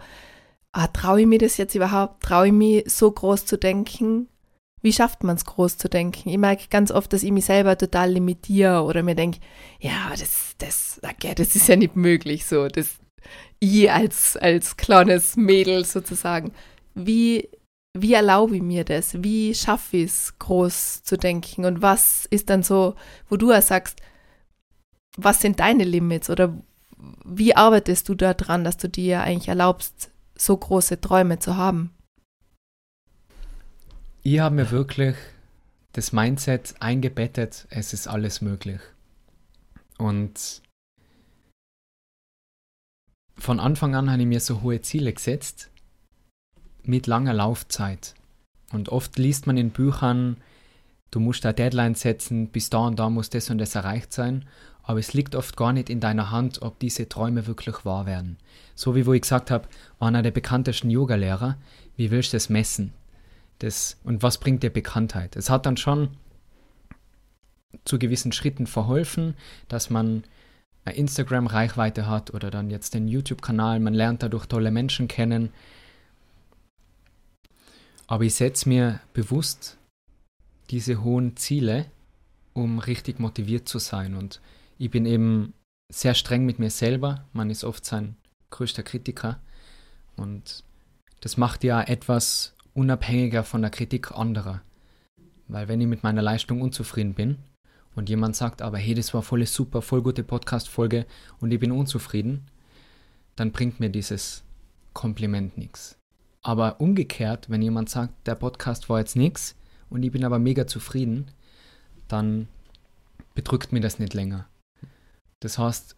ah, 0.74 0.88
traue 0.88 1.22
ich 1.22 1.28
mir 1.28 1.40
das 1.40 1.58
jetzt 1.58 1.76
überhaupt? 1.76 2.24
Traue 2.24 2.48
ich 2.48 2.54
mir 2.54 2.84
so 2.86 3.10
groß 3.10 3.46
zu 3.46 3.58
denken? 3.58 4.28
Wie 4.82 4.92
schafft 4.92 5.24
man 5.24 5.38
es 5.38 5.46
groß 5.46 5.78
zu 5.78 5.88
denken? 5.88 6.28
Ich 6.28 6.38
merke 6.38 6.68
ganz 6.70 6.92
oft, 6.92 7.14
dass 7.14 7.24
ich 7.24 7.32
mich 7.32 7.46
selber 7.46 7.78
total 7.78 8.12
limitiere 8.12 8.84
oder 8.84 9.02
mir 9.02 9.16
denke, 9.16 9.40
ja, 9.80 10.10
das, 10.12 10.56
das, 10.58 11.00
okay, 11.02 11.34
das 11.34 11.56
ist 11.56 11.70
ja 11.70 11.78
nicht 11.78 11.96
möglich 11.96 12.46
so. 12.46 12.68
Das, 12.68 12.98
ich 13.60 13.92
als, 13.92 14.38
als 14.38 14.78
kleines 14.78 15.36
Mädel 15.36 15.86
sozusagen. 15.86 16.54
Wie, 16.96 17.50
wie 17.98 18.14
erlaube 18.14 18.58
ich 18.58 18.62
mir 18.62 18.84
das? 18.84 19.24
Wie 19.24 19.54
schaffe 19.56 19.98
ich 19.98 20.06
es, 20.06 20.40
groß 20.40 21.04
zu 21.04 21.18
denken? 21.18 21.66
Und 21.66 21.82
was 21.82 22.26
ist 22.26 22.50
dann 22.50 22.64
so, 22.64 22.96
wo 23.30 23.38
du 23.38 23.52
auch 23.52 23.62
sagst, 23.62 24.02
was 25.18 25.42
sind 25.42 25.60
deine 25.60 25.84
Limits 25.84 26.30
oder 26.30 26.58
wie 27.26 27.56
arbeitest 27.56 28.10
du 28.10 28.16
daran, 28.16 28.64
dass 28.64 28.78
du 28.78 28.90
dir 28.90 29.22
eigentlich 29.22 29.50
erlaubst, 29.50 30.12
so 30.36 30.56
große 30.58 31.02
Träume 31.02 31.40
zu 31.40 31.58
haben? 31.58 31.92
Ich 34.24 34.40
habe 34.40 34.56
mir 34.56 34.72
wirklich 34.72 35.16
das 35.92 36.12
Mindset 36.12 36.76
eingebettet, 36.80 37.68
es 37.70 37.94
ist 37.94 38.08
alles 38.08 38.42
möglich. 38.42 38.80
Und 39.98 40.62
von 43.38 43.60
Anfang 43.60 43.96
an 43.96 44.12
habe 44.12 44.22
ich 44.22 44.28
mir 44.28 44.40
so 44.40 44.62
hohe 44.62 44.82
Ziele 44.82 45.14
gesetzt, 45.14 45.70
mit 46.84 47.08
langer 47.08 47.34
Laufzeit. 47.34 48.14
Und 48.72 48.90
oft 48.90 49.18
liest 49.18 49.48
man 49.48 49.58
in 49.58 49.72
Büchern, 49.72 50.38
du 51.12 51.20
musst 51.20 51.46
da 51.46 51.54
Deadline 51.54 51.96
setzen, 51.96 52.50
bis 52.50 52.70
da 52.70 52.80
und 52.80 53.00
da 53.00 53.10
muss 53.10 53.30
das 53.30 53.50
und 53.50 53.58
das 53.58 53.76
erreicht 53.76 54.14
sein. 54.14 54.46
Aber 54.82 55.00
es 55.00 55.14
liegt 55.14 55.36
oft 55.36 55.56
gar 55.56 55.72
nicht 55.72 55.90
in 55.90 56.02
deiner 56.02 56.32
Hand, 56.32 56.62
ob 56.62 56.80
diese 56.80 57.08
Träume 57.08 57.48
wirklich 57.48 57.86
wahr 57.86 58.06
werden. 58.06 58.38
So 58.76 58.96
wie 58.96 59.06
wo 59.06 59.14
ich 59.14 59.22
gesagt 59.22 59.50
habe, 59.50 59.70
einer 60.00 60.22
der 60.22 60.32
bekanntesten 60.32 60.90
Yogalehrer, 60.90 61.58
wie 61.96 62.12
willst 62.12 62.34
du 62.34 62.36
das 62.36 62.50
messen? 62.50 62.94
Das, 63.60 63.98
und 64.04 64.24
was 64.24 64.40
bringt 64.40 64.64
dir 64.64 64.72
Bekanntheit? 64.72 65.38
Es 65.38 65.50
hat 65.50 65.66
dann 65.66 65.78
schon 65.78 66.10
zu 67.86 67.98
gewissen 67.98 68.32
Schritten 68.32 68.68
verholfen, 68.68 69.36
dass 69.70 69.90
man 69.90 70.24
Instagram-Reichweite 70.92 72.08
hat 72.08 72.34
oder 72.34 72.52
dann 72.52 72.70
jetzt 72.70 72.94
den 72.94 73.08
YouTube-Kanal. 73.08 73.80
Man 73.80 73.94
lernt 73.94 74.24
dadurch 74.24 74.46
tolle 74.48 74.72
Menschen 74.72 75.08
kennen. 75.08 75.50
Aber 78.08 78.26
ich 78.26 78.36
setze 78.36 78.68
mir 78.68 79.00
bewusst 79.14 79.78
diese 80.70 81.04
hohen 81.04 81.38
Ziele, 81.38 81.86
um 82.54 82.80
richtig 82.80 83.20
motiviert 83.20 83.68
zu 83.68 83.80
sein. 83.80 84.16
Und 84.16 84.42
ich 84.78 84.92
bin 84.92 85.06
eben 85.06 85.54
sehr 85.92 86.14
streng 86.14 86.46
mit 86.46 86.60
mir 86.60 86.70
selber. 86.70 87.26
Man 87.32 87.50
ist 87.50 87.64
oft 87.64 87.86
sein 87.86 88.16
größter 88.50 88.84
Kritiker. 88.84 89.40
Und 90.18 90.64
das 91.22 91.38
macht 91.38 91.64
ja 91.64 91.82
etwas 91.82 92.56
unabhängiger 92.74 93.44
von 93.44 93.62
der 93.62 93.72
Kritik 93.72 94.12
anderer. 94.12 94.62
Weil 95.48 95.68
wenn 95.68 95.80
ich 95.80 95.88
mit 95.88 96.04
meiner 96.04 96.22
Leistung 96.22 96.62
unzufrieden 96.62 97.14
bin 97.14 97.38
und 97.96 98.10
jemand 98.10 98.36
sagt 98.36 98.62
aber, 98.62 98.78
hey, 98.78 98.94
das 98.94 99.14
war 99.14 99.22
voll 99.22 99.46
super, 99.46 99.82
voll 99.82 100.02
gute 100.02 100.24
Podcast-Folge 100.24 101.06
und 101.40 101.52
ich 101.52 101.60
bin 101.60 101.72
unzufrieden, 101.72 102.46
dann 103.36 103.52
bringt 103.52 103.80
mir 103.80 103.90
dieses 103.90 104.44
Kompliment 104.94 105.58
nichts. 105.58 105.98
Aber 106.42 106.82
umgekehrt, 106.82 107.50
wenn 107.50 107.62
jemand 107.62 107.90
sagt, 107.90 108.28
der 108.28 108.36
Podcast 108.36 108.90
war 108.90 109.00
jetzt 109.00 109.16
nichts 109.16 109.56
und 109.90 110.04
ich 110.04 110.12
bin 110.12 110.26
aber 110.26 110.40
mega 110.40 110.68
zufrieden, 110.68 111.32
dann 112.08 112.48
bedrückt 113.34 113.72
mir 113.72 113.80
das 113.80 114.00
nicht 114.00 114.14
länger. 114.14 114.48
Das 115.40 115.58
heißt, 115.58 115.96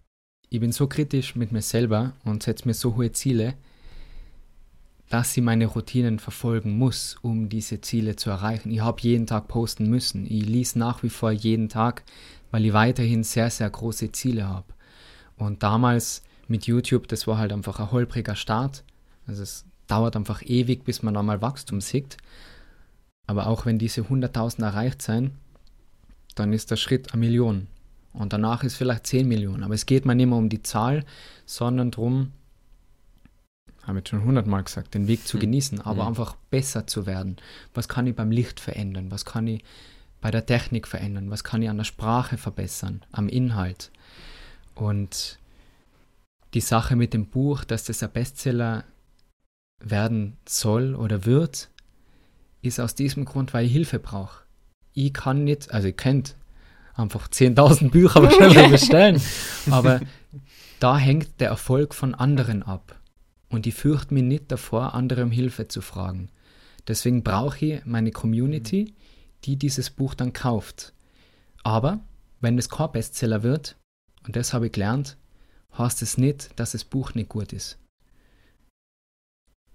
ich 0.50 0.60
bin 0.60 0.72
so 0.72 0.88
kritisch 0.88 1.36
mit 1.36 1.52
mir 1.52 1.62
selber 1.62 2.14
und 2.24 2.43
setze 2.43 2.68
mir 2.68 2.74
so 2.74 2.96
hohe 2.96 3.12
Ziele, 3.12 3.56
dass 5.10 5.38
ich 5.38 5.43
meine 5.43 5.68
Routinen 5.68 6.20
verfolgen 6.20 6.78
muss, 6.78 7.18
um 7.22 7.47
diese 7.49 7.82
Ziele 7.82 8.16
zu 8.16 8.30
erreichen. 8.30 8.72
Ich 8.72 8.82
habe 8.82 9.01
jeden 9.01 9.28
Tag 9.28 9.47
posten 9.47 9.89
müssen. 9.89 10.26
Ich 10.26 10.45
lese 10.45 10.80
nach 10.80 11.03
wie 11.03 11.10
vor 11.10 11.32
jeden 11.32 11.70
Tag, 11.70 12.03
weil 12.51 12.66
ich 12.66 12.74
weiterhin 12.74 13.24
sehr, 13.24 13.49
sehr 13.49 13.70
große 13.70 14.12
Ziele 14.12 14.47
habe. 14.47 14.74
Und 15.38 15.64
damals 15.64 16.24
mit 16.47 16.66
YouTube, 16.66 17.08
das 17.08 17.28
war 17.28 17.38
halt 17.38 17.53
einfach 17.53 17.80
ein 17.80 17.91
holpriger 17.91 18.36
Start. 18.36 18.84
Also 19.28 19.43
es 19.43 19.66
dauert 19.88 20.16
einfach 20.16 20.41
ewig, 20.43 20.84
bis 20.84 21.03
man 21.03 21.18
einmal 21.18 21.41
Wachstum 21.41 21.82
sieht. 21.82 22.18
Aber 23.28 23.47
auch 23.47 23.66
wenn 23.66 23.78
diese 23.78 24.01
100.000 24.01 24.64
erreicht 24.64 25.01
sein, 25.01 25.32
dann 26.36 26.53
ist 26.53 26.72
der 26.72 26.76
Schritt 26.76 27.14
eine 27.14 27.20
Million. 27.20 27.68
Und 28.14 28.34
danach 28.34 28.64
ist 28.64 28.76
vielleicht 28.76 29.08
10 29.08 29.28
Millionen. 29.28 29.64
Aber 29.64 29.74
es 29.74 29.86
geht 29.86 30.06
mir 30.06 30.16
nicht 30.16 30.28
mehr 30.28 30.38
um 30.38 30.49
die 30.49 30.64
Zahl, 30.64 31.06
sondern 31.45 31.91
darum, 31.91 32.32
habe 33.86 34.00
ich 34.00 34.08
schon 34.08 34.24
hundertmal 34.24 34.64
gesagt, 34.64 34.94
den 34.94 35.08
Weg 35.08 35.28
zu 35.28 35.34
hm. 35.34 35.42
genießen, 35.42 35.82
aber 35.82 36.04
mhm. 36.04 36.10
einfach 36.10 36.36
besser 36.50 36.88
zu 36.88 37.06
werden. 37.06 37.38
Was 37.74 37.88
kann 37.88 38.08
ich 38.08 38.16
beim 38.16 38.32
Licht 38.32 38.60
verändern? 38.60 39.12
Was 39.12 39.26
kann 39.26 39.48
ich 39.48 39.64
bei 40.22 40.32
der 40.32 40.46
Technik 40.46 40.88
verändern? 40.88 41.30
Was 41.30 41.44
kann 41.44 41.62
ich 41.62 41.70
an 41.70 41.78
der 41.78 41.84
Sprache 41.84 42.38
verbessern? 42.38 43.04
Am 43.12 43.30
Inhalt? 43.30 43.92
Und 44.74 45.40
die 46.54 46.62
Sache 46.62 46.96
mit 46.96 47.14
dem 47.14 47.28
Buch, 47.28 47.64
dass 47.64 47.84
das 47.84 48.02
ein 48.02 48.12
Bestseller 48.12 48.86
werden 49.84 50.38
soll 50.48 50.96
oder 50.96 51.26
wird, 51.26 51.70
ist 52.62 52.80
aus 52.80 52.96
diesem 52.96 53.26
Grund, 53.26 53.54
weil 53.54 53.66
ich 53.66 53.72
Hilfe 53.72 54.00
brauche. 54.00 54.44
Ich 54.94 55.14
kann 55.14 55.44
nicht, 55.44 55.72
also 55.72 55.88
ihr 55.88 55.94
könnt 55.94 56.36
einfach 56.96 57.28
10.000 57.28 57.92
Bücher 57.92 58.24
wahrscheinlich 58.24 58.68
bestellen, 58.72 59.22
aber 59.70 60.00
da 60.80 60.98
hängt 60.98 61.40
der 61.40 61.50
Erfolg 61.50 61.94
von 61.94 62.16
anderen 62.16 62.64
ab. 62.64 62.96
Und 63.50 63.68
ich 63.68 63.76
fürchte 63.76 64.14
mich 64.14 64.24
nicht 64.24 64.52
davor, 64.52 64.93
andere 64.93 65.24
um 65.24 65.32
Hilfe 65.32 65.68
zu 65.68 65.82
fragen. 65.82 66.30
Deswegen 66.88 67.24
brauche 67.24 67.66
ich 67.66 67.86
meine 67.86 68.12
Community, 68.12 68.93
die 69.43 69.56
dieses 69.56 69.89
Buch 69.89 70.14
dann 70.14 70.34
kauft. 70.34 70.93
Aber 71.64 72.00
wenn 72.41 72.58
es 72.58 72.70
kein 72.70 72.91
Bestseller 72.91 73.43
wird, 73.43 73.78
und 74.24 74.36
das 74.36 74.54
habe 74.54 74.68
ich 74.68 74.72
gelernt, 74.72 75.18
heißt 75.78 76.02
es 76.02 76.18
nicht, 76.18 76.60
dass 76.60 76.72
das 76.72 76.84
Buch 76.84 77.14
nicht 77.14 77.30
gut 77.30 77.54
ist. 77.54 77.78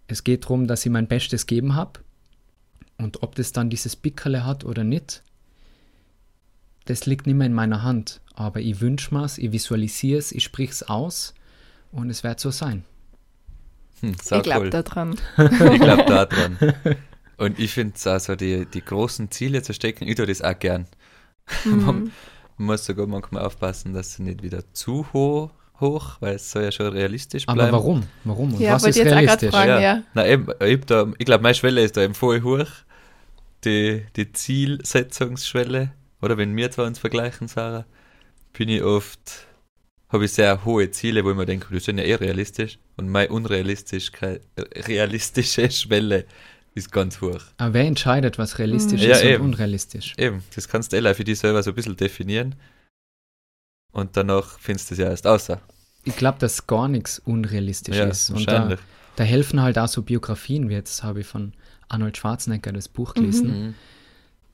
Es 0.07 0.25
geht 0.25 0.45
darum, 0.45 0.67
dass 0.67 0.85
ich 0.85 0.93
mein 0.93 1.07
Bestes 1.07 1.47
geben 1.47 1.75
habe. 1.75 2.01
Und 2.99 3.23
ob 3.23 3.35
das 3.35 3.53
dann 3.53 3.71
dieses 3.71 3.97
Pickerle 3.97 4.45
hat 4.45 4.65
oder 4.65 4.85
nicht, 4.85 5.23
das 6.85 7.07
liegt 7.07 7.27
nicht 7.27 7.37
mehr 7.37 7.47
in 7.47 7.55
meiner 7.55 7.83
Hand. 7.83 8.21
Aber 8.35 8.61
ich 8.61 8.81
wünsche 8.81 9.15
mir 9.15 9.25
es, 9.25 9.39
ich 9.39 9.53
visualisiere 9.53 10.19
es, 10.19 10.33
ich 10.33 10.45
sprich 10.45 10.71
es 10.71 10.83
aus 10.83 11.35
und 11.93 12.11
es 12.11 12.25
wird 12.25 12.41
so 12.41 12.51
sein. 12.51 12.85
Hm, 14.01 14.13
ich 14.13 14.43
glaube 14.43 14.65
cool. 14.67 14.71
da 14.71 14.83
dran. 14.83 15.17
ich 15.39 15.81
glaube 15.81 16.05
da 16.07 16.27
dran. 16.27 16.59
Und 17.37 17.59
ich 17.59 17.73
finde 17.73 17.95
es 17.97 18.07
also 18.07 18.37
die, 18.37 18.67
die 18.67 18.85
großen 18.85 19.31
Ziele 19.31 19.63
zu 19.63 19.73
stecken, 19.73 20.07
ich 20.07 20.17
tue 20.17 20.27
das 20.27 20.43
auch 20.43 20.59
gern. 20.59 20.87
Mhm. 21.65 21.85
Man 22.59 22.67
muss 22.67 22.85
sogar 22.85 23.07
manchmal 23.07 23.45
aufpassen, 23.47 23.95
dass 23.95 24.15
sie 24.15 24.23
nicht 24.23 24.43
wieder 24.43 24.63
zu 24.75 25.07
hoch 25.13 25.51
hoch, 25.81 26.17
weil 26.21 26.37
es 26.37 26.51
soll 26.51 26.65
ja 26.65 26.73
schon 26.73 26.89
realistisch 26.89 27.47
bleiben. 27.47 27.61
Aber 27.61 27.73
warum? 27.73 28.03
Warum? 28.25 28.55
Und 28.55 28.61
ja, 28.61 28.75
was 28.75 28.85
ist 28.85 28.99
realistisch? 28.99 29.51
Fragen, 29.51 29.71
ja. 29.71 29.81
ja. 29.81 30.03
Na 30.15 30.27
eben, 30.27 30.47
ich, 30.61 30.85
da, 30.85 31.07
ich 31.19 31.27
glaube, 31.27 31.43
meine 31.43 31.55
Schwelle 31.55 31.83
ist 31.83 31.97
da 31.97 32.03
eben 32.03 32.15
voll 32.15 32.43
hoch. 32.43 32.69
Die, 33.65 34.05
die 34.17 34.33
Zielsetzungsschwelle. 34.33 35.93
Oder 36.23 36.37
wenn 36.37 36.57
wir 36.57 36.71
zwei 36.71 36.85
uns 36.85 36.99
vergleichen, 36.99 37.49
Sarah, 37.49 37.87
bin 38.53 38.69
ich 38.69 38.83
oft 38.83 39.47
habe 40.13 40.25
ich 40.25 40.33
sehr 40.33 40.65
hohe 40.65 40.91
Ziele, 40.91 41.25
wo 41.25 41.31
ich 41.31 41.37
mir 41.37 41.47
denke, 41.47 41.69
die 41.73 41.81
sind 41.81 41.99
ja 41.99 42.05
eh 42.05 42.15
realistisch. 42.15 42.79
Und 42.97 43.09
meine 43.09 43.31
unrealistische 43.31 44.41
realistische 44.87 45.71
Schwelle 45.71 46.27
ist 46.75 46.93
ganz 46.93 47.21
hoch. 47.21 47.41
Aber 47.59 47.75
wer 47.75 47.85
entscheidet, 47.85 48.39
was 48.39 48.59
realistisch 48.59 49.03
mhm. 49.03 49.11
ist 49.11 49.23
ja, 49.23 49.37
und 49.37 49.43
unrealistisch? 49.43 50.15
Eben, 50.19 50.43
das 50.55 50.69
kannst 50.69 50.93
du 50.93 50.97
eh 50.97 51.15
für 51.15 51.25
dich 51.25 51.39
selber 51.39 51.63
so 51.63 51.71
ein 51.71 51.75
bisschen 51.75 51.97
definieren. 51.97 52.57
Und 53.93 54.17
danach 54.17 54.59
findest 54.59 54.91
du 54.91 54.95
es 54.95 55.01
ja 55.01 55.07
erst 55.07 55.27
außer. 55.27 55.61
Ich 56.05 56.17
glaube, 56.17 56.39
dass 56.39 56.67
gar 56.67 56.89
nichts 56.89 57.19
unrealistisch 57.19 57.97
ja, 57.97 58.07
ist. 58.07 58.31
Und 58.31 58.49
da, 58.49 58.77
da, 59.17 59.25
helfen 59.25 59.61
halt 59.61 59.79
auch 59.79 59.89
so 59.89 60.03
Biografien, 60.03 60.69
wie 60.69 60.75
jetzt 60.75 61.03
habe 61.03 61.21
ich 61.21 61.27
von 61.27 61.53
Arnold 61.89 62.17
Schwarzenegger 62.17 62.73
das 62.73 62.89
Buch 62.89 63.15
gelesen. 63.15 63.49
Mhm. 63.49 63.75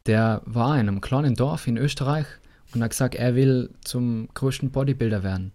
Der 0.07 0.43
war 0.45 0.75
in 0.75 0.89
einem 0.89 1.01
kleinen 1.01 1.35
Dorf 1.35 1.67
in 1.67 1.77
Österreich 1.77 2.27
und 2.77 2.83
hat 2.83 2.91
gesagt, 2.91 3.15
er 3.15 3.35
will 3.35 3.71
zum 3.83 4.29
größten 4.35 4.71
Bodybuilder 4.71 5.23
werden. 5.23 5.53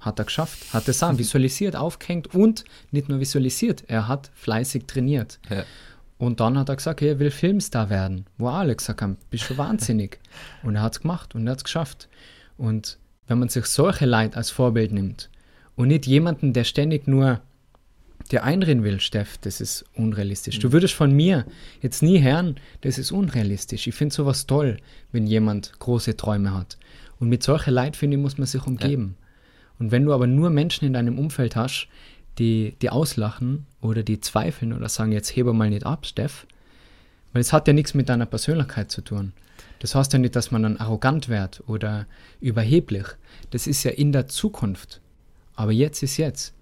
Hat 0.00 0.18
er 0.18 0.24
geschafft, 0.24 0.72
hat 0.72 0.88
es 0.88 1.02
auch 1.02 1.18
visualisiert, 1.18 1.76
aufgehängt 1.76 2.34
und 2.34 2.64
nicht 2.90 3.08
nur 3.08 3.20
visualisiert, 3.20 3.84
er 3.88 4.08
hat 4.08 4.30
fleißig 4.34 4.86
trainiert. 4.86 5.38
Ja. 5.50 5.64
Und 6.18 6.38
dann 6.38 6.56
hat 6.56 6.68
er 6.68 6.76
gesagt, 6.76 7.02
er 7.02 7.18
will 7.18 7.32
Filmstar 7.32 7.90
werden. 7.90 8.26
Wo 8.38 8.48
alle 8.48 8.76
gesagt 8.76 9.02
haben, 9.02 9.16
bist 9.30 9.50
du 9.50 9.58
wahnsinnig. 9.58 10.20
und 10.62 10.76
er 10.76 10.82
hat 10.82 10.92
es 10.92 11.00
gemacht 11.00 11.34
und 11.34 11.46
er 11.46 11.52
hat 11.52 11.58
es 11.58 11.64
geschafft. 11.64 12.08
Und 12.56 12.98
wenn 13.26 13.40
man 13.40 13.48
sich 13.48 13.66
solche 13.66 14.06
Leute 14.06 14.36
als 14.36 14.50
Vorbild 14.50 14.92
nimmt 14.92 15.30
und 15.74 15.88
nicht 15.88 16.06
jemanden, 16.06 16.52
der 16.52 16.64
ständig 16.64 17.08
nur 17.08 17.40
dir 18.30 18.44
einreden 18.44 18.84
will, 18.84 19.00
Steff, 19.00 19.38
das 19.38 19.60
ist 19.60 19.84
unrealistisch. 19.94 20.58
Du 20.58 20.72
würdest 20.72 20.94
von 20.94 21.12
mir 21.12 21.44
jetzt 21.80 22.02
nie 22.02 22.22
hören, 22.22 22.56
das 22.82 22.98
ist 22.98 23.12
unrealistisch. 23.12 23.86
Ich 23.86 23.94
finde 23.94 24.14
sowas 24.14 24.46
toll, 24.46 24.76
wenn 25.10 25.26
jemand 25.26 25.78
große 25.78 26.16
Träume 26.16 26.54
hat. 26.54 26.78
Und 27.18 27.28
mit 27.28 27.44
finde 27.44 28.16
ich, 28.16 28.22
muss 28.22 28.38
man 28.38 28.46
sich 28.46 28.66
umgeben. 28.66 29.16
Ja. 29.18 29.26
Und 29.78 29.90
wenn 29.90 30.04
du 30.04 30.12
aber 30.12 30.26
nur 30.26 30.50
Menschen 30.50 30.86
in 30.86 30.92
deinem 30.92 31.18
Umfeld 31.18 31.56
hast, 31.56 31.88
die, 32.38 32.76
die 32.80 32.90
auslachen 32.90 33.66
oder 33.80 34.02
die 34.02 34.20
zweifeln 34.20 34.72
oder 34.72 34.88
sagen, 34.88 35.12
jetzt 35.12 35.34
hebe 35.34 35.52
mal 35.52 35.70
nicht 35.70 35.86
ab, 35.86 36.06
Steff, 36.06 36.46
weil 37.32 37.40
es 37.40 37.52
hat 37.52 37.66
ja 37.66 37.72
nichts 37.72 37.94
mit 37.94 38.08
deiner 38.08 38.26
Persönlichkeit 38.26 38.90
zu 38.90 39.02
tun. 39.02 39.32
Das 39.78 39.94
heißt 39.94 40.12
ja 40.12 40.18
nicht, 40.18 40.36
dass 40.36 40.50
man 40.50 40.62
dann 40.62 40.76
arrogant 40.76 41.28
wird 41.28 41.62
oder 41.66 42.06
überheblich. 42.40 43.06
Das 43.50 43.66
ist 43.66 43.82
ja 43.82 43.90
in 43.90 44.12
der 44.12 44.28
Zukunft. 44.28 45.00
Aber 45.54 45.72
jetzt 45.72 46.02
ist 46.02 46.16
jetzt. 46.16 46.54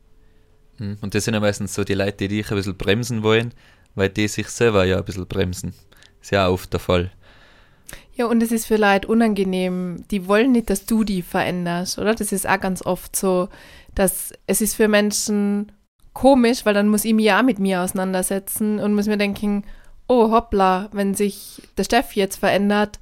Hm. 0.81 0.97
Und 1.01 1.14
das 1.14 1.24
sind 1.24 1.35
ja 1.35 1.41
meistens 1.41 1.74
so 1.74 1.85
die 1.85 1.95
Leute, 1.95 2.16
die 2.16 2.28
dich 2.28 2.51
ein 2.51 2.57
bisschen 2.57 2.76
bremsen 2.76 3.22
wollen, 3.22 3.53
weil 3.95 4.09
die 4.09 4.26
sich 4.26 4.49
selber 4.49 4.85
ja 4.85 4.99
ein 4.99 5.05
bisschen 5.05 5.26
bremsen. 5.26 5.74
Ist 6.20 6.33
ja 6.33 6.49
oft 6.49 6.72
der 6.72 6.81
Fall. 6.81 7.12
Ja, 8.14 8.26
und 8.26 8.43
es 8.43 8.51
ist 8.51 8.66
für 8.66 8.76
Leute 8.76 9.07
unangenehm. 9.09 10.05
Die 10.11 10.26
wollen 10.26 10.53
nicht, 10.53 10.70
dass 10.70 10.87
du 10.87 11.05
die 11.05 11.22
veränderst, 11.22 11.99
oder? 11.99 12.14
Das 12.14 12.33
ist 12.33 12.49
auch 12.49 12.61
ganz 12.61 12.85
oft 12.85 13.14
so, 13.14 13.49
dass 13.95 14.33
es 14.47 14.61
ist 14.61 14.74
für 14.74 14.89
Menschen 14.89 15.72
komisch, 16.12 16.64
weil 16.64 16.74
dann 16.74 16.89
muss 16.89 17.05
ich 17.05 17.14
mich 17.14 17.26
ja 17.26 17.43
mit 17.43 17.59
mir 17.59 17.83
auseinandersetzen 17.83 18.78
und 18.78 18.95
muss 18.95 19.07
mir 19.07 19.16
denken, 19.16 19.64
oh 20.09 20.31
hoppla, 20.31 20.89
wenn 20.93 21.14
sich 21.14 21.62
der 21.76 21.85
Steff 21.85 22.14
jetzt 22.14 22.37
verändert, 22.37 22.99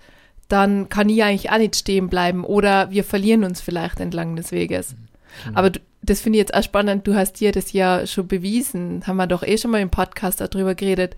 dann 0.48 0.88
kann 0.88 1.08
ich 1.08 1.22
eigentlich 1.22 1.50
auch 1.50 1.58
nicht 1.58 1.76
stehen 1.76 2.08
bleiben 2.08 2.44
oder 2.44 2.90
wir 2.90 3.04
verlieren 3.04 3.44
uns 3.44 3.60
vielleicht 3.60 4.00
entlang 4.00 4.36
des 4.36 4.52
Weges. 4.52 4.94
Mhm. 4.94 5.56
Aber 5.56 5.70
du, 5.70 5.80
das 6.02 6.20
finde 6.20 6.38
ich 6.38 6.42
jetzt 6.42 6.54
auch 6.54 6.62
spannend. 6.62 7.06
Du 7.06 7.14
hast 7.14 7.40
dir 7.40 7.52
das 7.52 7.72
ja 7.72 8.06
schon 8.06 8.28
bewiesen. 8.28 9.06
Haben 9.06 9.16
wir 9.16 9.26
doch 9.26 9.42
eh 9.42 9.58
schon 9.58 9.70
mal 9.70 9.80
im 9.80 9.90
Podcast 9.90 10.40
darüber 10.40 10.74
geredet. 10.74 11.16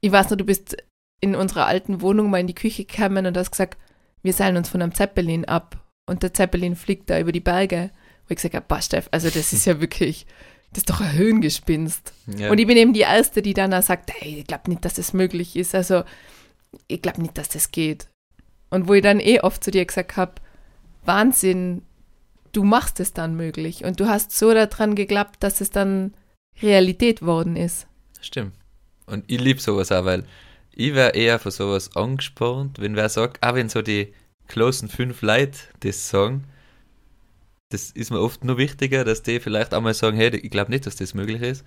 Ich 0.00 0.12
weiß 0.12 0.30
noch, 0.30 0.36
du 0.36 0.44
bist 0.44 0.76
in 1.20 1.34
unserer 1.34 1.66
alten 1.66 2.00
Wohnung 2.00 2.30
mal 2.30 2.40
in 2.40 2.46
die 2.46 2.54
Küche 2.54 2.84
gekommen 2.84 3.26
und 3.26 3.36
hast 3.36 3.50
gesagt, 3.50 3.78
wir 4.22 4.32
seilen 4.32 4.56
uns 4.56 4.68
von 4.68 4.82
einem 4.82 4.94
Zeppelin 4.94 5.44
ab. 5.44 5.76
Und 6.08 6.22
der 6.22 6.32
Zeppelin 6.32 6.76
fliegt 6.76 7.10
da 7.10 7.18
über 7.18 7.32
die 7.32 7.40
Berge. 7.40 7.90
Wo 8.26 8.32
ich 8.32 8.36
gesagt 8.36 8.54
habe, 8.54 8.66
boah, 8.68 8.80
Steff, 8.80 9.08
also 9.10 9.28
das 9.28 9.52
ist 9.52 9.66
ja 9.66 9.80
wirklich, 9.80 10.26
das 10.70 10.78
ist 10.78 10.90
doch 10.90 11.00
ein 11.00 11.12
Höhengespinst. 11.12 12.12
Ja. 12.38 12.50
Und 12.50 12.58
ich 12.58 12.66
bin 12.66 12.76
eben 12.76 12.92
die 12.92 13.00
Erste, 13.00 13.42
die 13.42 13.54
dann 13.54 13.74
auch 13.74 13.82
sagt, 13.82 14.10
hey, 14.14 14.40
ich 14.40 14.46
glaube 14.46 14.70
nicht, 14.70 14.84
dass 14.84 14.94
das 14.94 15.12
möglich 15.12 15.56
ist. 15.56 15.74
Also, 15.74 16.04
ich 16.86 17.02
glaube 17.02 17.20
nicht, 17.20 17.36
dass 17.36 17.48
das 17.48 17.70
geht. 17.70 18.08
Und 18.70 18.86
wo 18.86 18.94
ich 18.94 19.02
dann 19.02 19.20
eh 19.20 19.40
oft 19.40 19.64
zu 19.64 19.70
dir 19.70 19.84
gesagt 19.84 20.16
habe, 20.16 20.34
Wahnsinn, 21.04 21.82
du 22.52 22.64
machst 22.64 23.00
es 23.00 23.12
dann 23.12 23.36
möglich. 23.36 23.84
Und 23.84 24.00
du 24.00 24.06
hast 24.06 24.32
so 24.32 24.52
daran 24.52 24.94
geglaubt, 24.94 25.36
dass 25.40 25.60
es 25.60 25.70
dann 25.70 26.14
Realität 26.62 27.22
worden 27.22 27.56
ist. 27.56 27.86
Stimmt. 28.20 28.54
Und 29.06 29.24
ich 29.26 29.40
liebe 29.40 29.60
sowas 29.60 29.92
auch, 29.92 30.04
weil 30.04 30.24
ich 30.72 30.94
wäre 30.94 31.10
eher 31.10 31.38
für 31.38 31.50
sowas 31.50 31.96
angespornt, 31.96 32.78
wenn 32.78 32.96
wer 32.96 33.08
sagt, 33.08 33.42
auch 33.42 33.54
wenn 33.54 33.68
so 33.68 33.82
die 33.82 34.14
closen 34.46 34.88
fünf 34.88 35.22
Leute 35.22 35.58
das 35.80 36.08
sagen, 36.08 36.44
das 37.70 37.90
ist 37.90 38.10
mir 38.10 38.20
oft 38.20 38.44
nur 38.44 38.58
wichtiger, 38.58 39.04
dass 39.04 39.22
die 39.22 39.40
vielleicht 39.40 39.74
einmal 39.74 39.94
sagen, 39.94 40.16
hey, 40.16 40.34
ich 40.36 40.50
glaube 40.50 40.70
nicht, 40.70 40.86
dass 40.86 40.96
das 40.96 41.14
möglich 41.14 41.40
ist, 41.40 41.64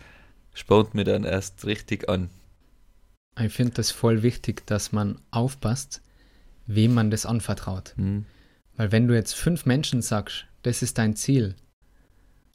spornt 0.53 0.93
mir 0.93 1.05
dann 1.05 1.23
erst 1.23 1.65
richtig 1.65 2.09
an. 2.09 2.29
Ich 3.39 3.53
finde 3.53 3.73
das 3.73 3.91
voll 3.91 4.21
wichtig, 4.21 4.67
dass 4.67 4.91
man 4.91 5.19
aufpasst, 5.31 6.01
wem 6.67 6.93
man 6.93 7.09
das 7.09 7.25
anvertraut. 7.25 7.93
Mhm. 7.97 8.25
Weil 8.75 8.91
wenn 8.91 9.07
du 9.07 9.15
jetzt 9.15 9.34
fünf 9.34 9.65
Menschen 9.65 10.01
sagst, 10.01 10.45
das 10.64 10.82
ist 10.82 10.97
dein 10.97 11.16
Ziel. 11.16 11.55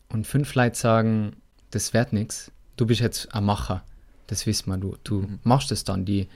Und 0.08 0.26
fünf 0.26 0.54
Leute 0.54 0.78
sagen, 0.78 1.36
das 1.70 1.92
wird 1.92 2.12
nichts. 2.12 2.50
Du 2.76 2.86
bist 2.86 3.00
jetzt 3.00 3.34
ein 3.34 3.44
Macher. 3.44 3.84
Das 4.26 4.46
wissen 4.46 4.70
wir. 4.70 4.78
Du, 4.78 4.96
du 5.04 5.20
mhm. 5.22 5.38
machst 5.42 5.70
es 5.70 5.84
dann. 5.84 6.04
Die, 6.04 6.28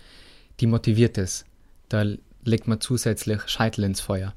die 0.61 0.67
motiviert 0.67 1.19
es. 1.19 1.45
Da 1.89 2.05
legt 2.45 2.69
man 2.69 2.81
zusätzlich 2.81 3.43
Scheitel 3.49 3.85
ins 3.85 4.01
Feuer. 4.01 4.35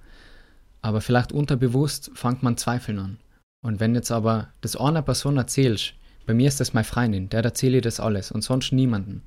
Aber 0.81 1.01
vielleicht 1.01 1.31
unterbewusst 1.31 2.11
fängt 2.13 2.43
man 2.43 2.57
Zweifeln 2.57 2.99
an. 2.99 3.17
Und 3.61 3.79
wenn 3.79 3.95
jetzt 3.95 4.11
aber 4.11 4.49
das 4.61 4.75
einer 4.75 5.01
Person 5.01 5.37
erzählst, 5.37 5.93
bei 6.25 6.33
mir 6.33 6.47
ist 6.47 6.59
das 6.59 6.73
meine 6.73 6.83
Freundin, 6.83 7.29
der 7.29 7.43
erzähle 7.43 7.77
ich 7.77 7.83
das 7.83 7.99
alles 7.99 8.31
und 8.31 8.43
sonst 8.43 8.71
niemanden. 8.71 9.23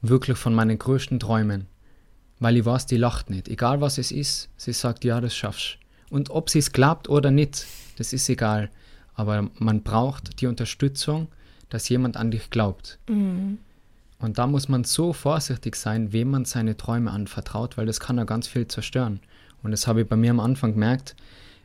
Wirklich 0.00 0.38
von 0.38 0.54
meinen 0.54 0.78
größten 0.78 1.18
Träumen. 1.18 1.66
Weil 2.38 2.56
ich 2.56 2.64
weiß, 2.64 2.86
die 2.86 2.96
lacht 2.96 3.30
nicht. 3.30 3.48
Egal 3.48 3.80
was 3.80 3.98
es 3.98 4.10
ist, 4.10 4.48
sie 4.56 4.72
sagt, 4.72 5.04
ja, 5.04 5.20
das 5.20 5.34
schaffst. 5.34 5.78
Und 6.12 6.28
ob 6.28 6.50
sie 6.50 6.58
es 6.58 6.72
glaubt 6.72 7.08
oder 7.08 7.30
nicht, 7.30 7.66
das 7.96 8.12
ist 8.12 8.28
egal. 8.28 8.68
Aber 9.14 9.48
man 9.58 9.82
braucht 9.82 10.42
die 10.42 10.46
Unterstützung, 10.46 11.28
dass 11.70 11.88
jemand 11.88 12.18
an 12.18 12.30
dich 12.30 12.50
glaubt. 12.50 12.98
Mhm. 13.08 13.56
Und 14.18 14.36
da 14.36 14.46
muss 14.46 14.68
man 14.68 14.84
so 14.84 15.14
vorsichtig 15.14 15.74
sein, 15.74 16.12
wem 16.12 16.30
man 16.30 16.44
seine 16.44 16.76
Träume 16.76 17.10
anvertraut, 17.10 17.78
weil 17.78 17.86
das 17.86 17.98
kann 17.98 18.18
ja 18.18 18.24
ganz 18.24 18.46
viel 18.46 18.68
zerstören. 18.68 19.20
Und 19.62 19.70
das 19.70 19.86
habe 19.86 20.02
ich 20.02 20.06
bei 20.06 20.16
mir 20.16 20.32
am 20.32 20.40
Anfang 20.40 20.74
gemerkt, 20.74 21.16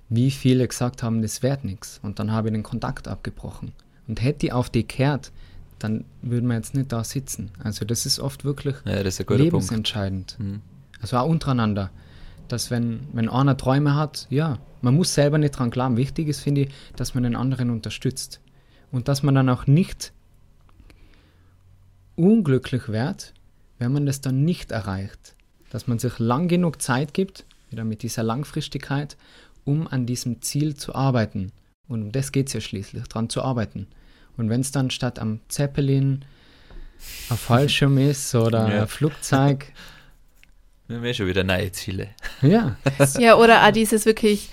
wie 0.07 0.31
viele 0.31 0.65
gesagt 0.65 1.03
haben, 1.03 1.21
das 1.21 1.43
wird 1.43 1.65
nichts. 1.65 1.99
Und 2.01 2.19
dann 2.19 2.31
habe 2.31 2.47
ich 2.47 2.53
den 2.53 2.63
Kontakt 2.63 3.09
abgebrochen. 3.09 3.73
Und 4.07 4.23
hätte 4.23 4.45
ich 4.45 4.53
auf 4.53 4.69
die 4.69 4.87
gehört, 4.87 5.33
dann 5.77 6.05
würden 6.21 6.47
wir 6.47 6.55
jetzt 6.55 6.73
nicht 6.73 6.93
da 6.93 7.03
sitzen. 7.03 7.51
Also 7.61 7.83
das 7.83 8.05
ist 8.05 8.17
oft 8.21 8.45
wirklich 8.45 8.77
ja, 8.85 8.93
ist 8.93 9.29
lebensentscheidend. 9.29 10.37
Mhm. 10.39 10.61
Also 11.01 11.17
auch 11.17 11.27
untereinander 11.27 11.91
dass 12.47 12.71
wenn, 12.71 13.07
wenn 13.13 13.29
einer 13.29 13.57
Träume 13.57 13.95
hat, 13.95 14.27
ja, 14.29 14.59
man 14.81 14.95
muss 14.95 15.13
selber 15.13 15.37
nicht 15.37 15.57
dran 15.57 15.71
glauben. 15.71 15.97
Wichtig 15.97 16.27
ist, 16.27 16.41
finde 16.41 16.61
ich, 16.61 16.69
dass 16.95 17.13
man 17.13 17.23
den 17.23 17.35
anderen 17.35 17.69
unterstützt. 17.69 18.41
Und 18.91 19.07
dass 19.07 19.23
man 19.23 19.35
dann 19.35 19.49
auch 19.49 19.67
nicht 19.67 20.13
unglücklich 22.15 22.87
wird, 22.87 23.33
wenn 23.79 23.91
man 23.91 24.05
das 24.05 24.21
dann 24.21 24.43
nicht 24.43 24.71
erreicht. 24.71 25.35
Dass 25.69 25.87
man 25.87 25.99
sich 25.99 26.19
lang 26.19 26.47
genug 26.47 26.81
Zeit 26.81 27.13
gibt, 27.13 27.45
wieder 27.69 27.83
mit 27.83 28.01
dieser 28.01 28.23
Langfristigkeit, 28.23 29.17
um 29.65 29.87
an 29.87 30.05
diesem 30.05 30.41
Ziel 30.41 30.75
zu 30.75 30.95
arbeiten. 30.95 31.51
Und 31.87 32.03
um 32.03 32.11
das 32.11 32.31
geht 32.31 32.47
es 32.47 32.53
ja 32.53 32.61
schließlich, 32.61 33.03
dran 33.07 33.29
zu 33.29 33.43
arbeiten. 33.43 33.87
Und 34.37 34.49
wenn 34.49 34.61
es 34.61 34.71
dann 34.71 34.89
statt 34.89 35.19
am 35.19 35.39
Zeppelin 35.49 36.25
ein 37.29 37.37
Fallschirm 37.37 37.97
ist 37.97 38.33
oder 38.35 38.73
ja. 38.73 38.81
ein 38.81 38.87
Flugzeug, 38.87 39.73
Wir 40.87 40.97
haben 40.97 41.05
ja 41.05 41.13
schon 41.13 41.27
wieder 41.27 41.43
neue 41.43 41.71
Ziele. 41.71 42.09
Ja. 42.41 42.77
ja, 43.19 43.35
oder 43.35 43.65
auch 43.65 43.71
dieses 43.71 44.05
wirklich, 44.05 44.49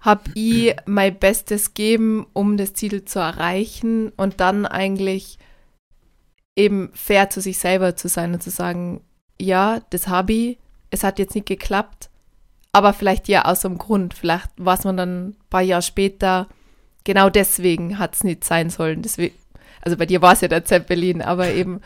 habe 0.00 0.30
ich 0.34 0.74
mein 0.86 1.18
Bestes 1.18 1.74
geben, 1.74 2.26
um 2.32 2.56
das 2.56 2.74
Ziel 2.74 3.04
zu 3.04 3.18
erreichen 3.18 4.10
und 4.16 4.40
dann 4.40 4.66
eigentlich 4.66 5.38
eben 6.56 6.90
fair 6.94 7.30
zu 7.30 7.40
sich 7.40 7.58
selber 7.58 7.96
zu 7.96 8.08
sein 8.08 8.32
und 8.34 8.42
zu 8.42 8.50
sagen, 8.50 9.02
ja, 9.40 9.80
das 9.90 10.08
habe 10.08 10.32
ich, 10.32 10.58
es 10.90 11.04
hat 11.04 11.18
jetzt 11.18 11.34
nicht 11.34 11.46
geklappt, 11.46 12.10
aber 12.72 12.92
vielleicht 12.92 13.28
ja 13.28 13.44
aus 13.44 13.64
einem 13.64 13.78
Grund. 13.78 14.14
Vielleicht 14.14 14.50
war 14.56 14.78
es 14.78 14.84
man 14.84 14.96
dann 14.96 15.28
ein 15.28 15.36
paar 15.50 15.62
Jahre 15.62 15.82
später, 15.82 16.48
genau 17.04 17.30
deswegen 17.30 17.98
hat 17.98 18.14
es 18.14 18.24
nicht 18.24 18.44
sein 18.44 18.70
sollen. 18.70 19.02
Deswegen, 19.02 19.34
also 19.80 19.96
bei 19.96 20.06
dir 20.06 20.22
war 20.22 20.32
es 20.32 20.40
ja 20.40 20.48
der 20.48 20.64
Zeppelin, 20.64 21.22
aber 21.22 21.48
eben, 21.50 21.80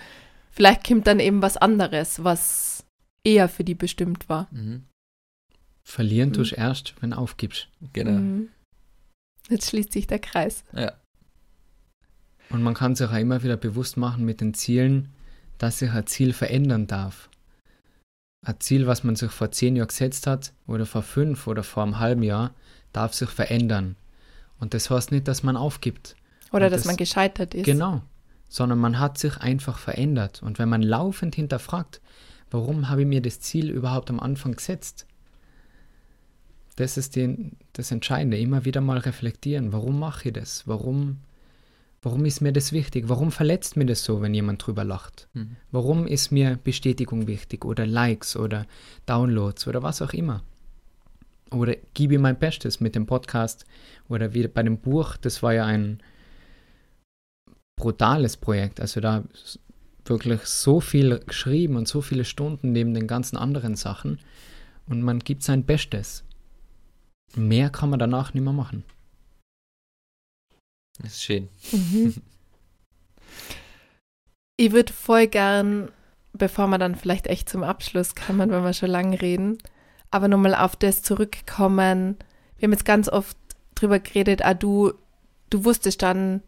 vielleicht 0.50 0.86
kommt 0.86 1.06
dann 1.06 1.20
eben 1.20 1.40
was 1.40 1.56
anderes, 1.56 2.22
was 2.22 2.77
eher 3.24 3.48
für 3.48 3.64
die 3.64 3.74
bestimmt 3.74 4.28
war. 4.28 4.48
Mhm. 4.50 4.84
Verlieren 5.84 6.30
mhm. 6.30 6.34
tust 6.34 6.52
erst, 6.52 6.94
wenn 7.00 7.10
du 7.10 7.18
aufgibst. 7.18 7.68
Genau. 7.92 8.18
Mhm. 8.18 8.48
Jetzt 9.48 9.70
schließt 9.70 9.92
sich 9.92 10.06
der 10.06 10.18
Kreis. 10.18 10.64
Ja. 10.72 10.92
Und 12.50 12.62
man 12.62 12.74
kann 12.74 12.94
sich 12.94 13.08
auch 13.08 13.14
immer 13.14 13.42
wieder 13.42 13.56
bewusst 13.56 13.96
machen 13.96 14.24
mit 14.24 14.40
den 14.40 14.54
Zielen, 14.54 15.10
dass 15.58 15.78
sich 15.78 15.90
ein 15.90 16.06
Ziel 16.06 16.32
verändern 16.32 16.86
darf. 16.86 17.28
Ein 18.46 18.60
Ziel, 18.60 18.86
was 18.86 19.04
man 19.04 19.16
sich 19.16 19.30
vor 19.30 19.50
zehn 19.50 19.76
Jahren 19.76 19.88
gesetzt 19.88 20.26
hat, 20.26 20.52
oder 20.66 20.86
vor 20.86 21.02
fünf 21.02 21.46
oder 21.46 21.62
vor 21.62 21.82
einem 21.82 21.98
halben 21.98 22.22
Jahr, 22.22 22.54
darf 22.92 23.14
sich 23.14 23.28
verändern. 23.30 23.96
Und 24.60 24.74
das 24.74 24.90
heißt 24.90 25.12
nicht, 25.12 25.28
dass 25.28 25.42
man 25.42 25.56
aufgibt. 25.56 26.16
Oder 26.52 26.70
dass 26.70 26.82
das, 26.82 26.86
man 26.86 26.96
gescheitert 26.96 27.54
ist. 27.54 27.64
Genau. 27.64 28.02
Sondern 28.48 28.78
man 28.78 28.98
hat 28.98 29.18
sich 29.18 29.36
einfach 29.38 29.78
verändert. 29.78 30.42
Und 30.42 30.58
wenn 30.58 30.68
man 30.68 30.82
laufend 30.82 31.34
hinterfragt, 31.34 32.00
warum 32.50 32.88
habe 32.88 33.02
ich 33.02 33.06
mir 33.06 33.22
das 33.22 33.40
Ziel 33.40 33.70
überhaupt 33.70 34.10
am 34.10 34.20
Anfang 34.20 34.52
gesetzt? 34.52 35.06
Das 36.76 36.96
ist 36.96 37.16
die, 37.16 37.50
das 37.72 37.90
Entscheidende, 37.90 38.38
immer 38.38 38.64
wieder 38.64 38.80
mal 38.80 38.98
reflektieren, 38.98 39.72
warum 39.72 39.98
mache 39.98 40.28
ich 40.28 40.34
das? 40.34 40.66
Warum, 40.68 41.18
warum 42.02 42.24
ist 42.24 42.40
mir 42.40 42.52
das 42.52 42.72
wichtig? 42.72 43.08
Warum 43.08 43.32
verletzt 43.32 43.76
mir 43.76 43.86
das 43.86 44.04
so, 44.04 44.22
wenn 44.22 44.32
jemand 44.32 44.64
drüber 44.64 44.84
lacht? 44.84 45.28
Mhm. 45.34 45.56
Warum 45.72 46.06
ist 46.06 46.30
mir 46.30 46.56
Bestätigung 46.62 47.26
wichtig 47.26 47.64
oder 47.64 47.84
Likes 47.84 48.36
oder 48.36 48.66
Downloads 49.06 49.66
oder 49.66 49.82
was 49.82 50.02
auch 50.02 50.12
immer? 50.12 50.44
Oder 51.50 51.74
gebe 51.94 52.14
ich 52.14 52.20
mein 52.20 52.38
Bestes 52.38 52.78
mit 52.78 52.94
dem 52.94 53.06
Podcast 53.06 53.66
oder 54.08 54.34
wie 54.34 54.46
bei 54.46 54.62
dem 54.62 54.78
Buch, 54.78 55.16
das 55.16 55.42
war 55.42 55.54
ja 55.54 55.64
ein 55.64 56.00
brutales 57.74 58.36
Projekt. 58.36 58.80
Also 58.80 59.00
da 59.00 59.24
wirklich 60.08 60.42
so 60.42 60.80
viel 60.80 61.20
geschrieben 61.26 61.76
und 61.76 61.88
so 61.88 62.00
viele 62.00 62.24
Stunden 62.24 62.72
neben 62.72 62.94
den 62.94 63.06
ganzen 63.06 63.36
anderen 63.36 63.76
Sachen 63.76 64.18
und 64.88 65.02
man 65.02 65.18
gibt 65.20 65.42
sein 65.42 65.64
Bestes. 65.64 66.24
Mehr 67.34 67.70
kann 67.70 67.90
man 67.90 67.98
danach 67.98 68.34
nicht 68.34 68.42
mehr 68.42 68.52
machen. 68.52 68.84
Das 71.00 71.12
ist 71.12 71.22
schön. 71.22 71.48
Mhm. 71.72 72.14
ich 74.56 74.72
würde 74.72 74.92
voll 74.92 75.26
gern, 75.26 75.90
bevor 76.32 76.66
wir 76.68 76.78
dann 76.78 76.96
vielleicht 76.96 77.26
echt 77.26 77.48
zum 77.48 77.62
Abschluss 77.62 78.14
kommen, 78.14 78.50
wenn 78.50 78.64
wir 78.64 78.72
schon 78.72 78.90
lange 78.90 79.20
reden, 79.20 79.58
aber 80.10 80.28
nochmal 80.28 80.54
auf 80.54 80.74
das 80.76 81.02
zurückkommen. 81.02 82.16
Wir 82.58 82.66
haben 82.66 82.72
jetzt 82.72 82.84
ganz 82.84 83.08
oft 83.08 83.36
drüber 83.74 84.00
geredet, 84.00 84.44
ah, 84.44 84.54
du, 84.54 84.92
du 85.50 85.64
wusstest 85.64 86.02
dann, 86.02 86.42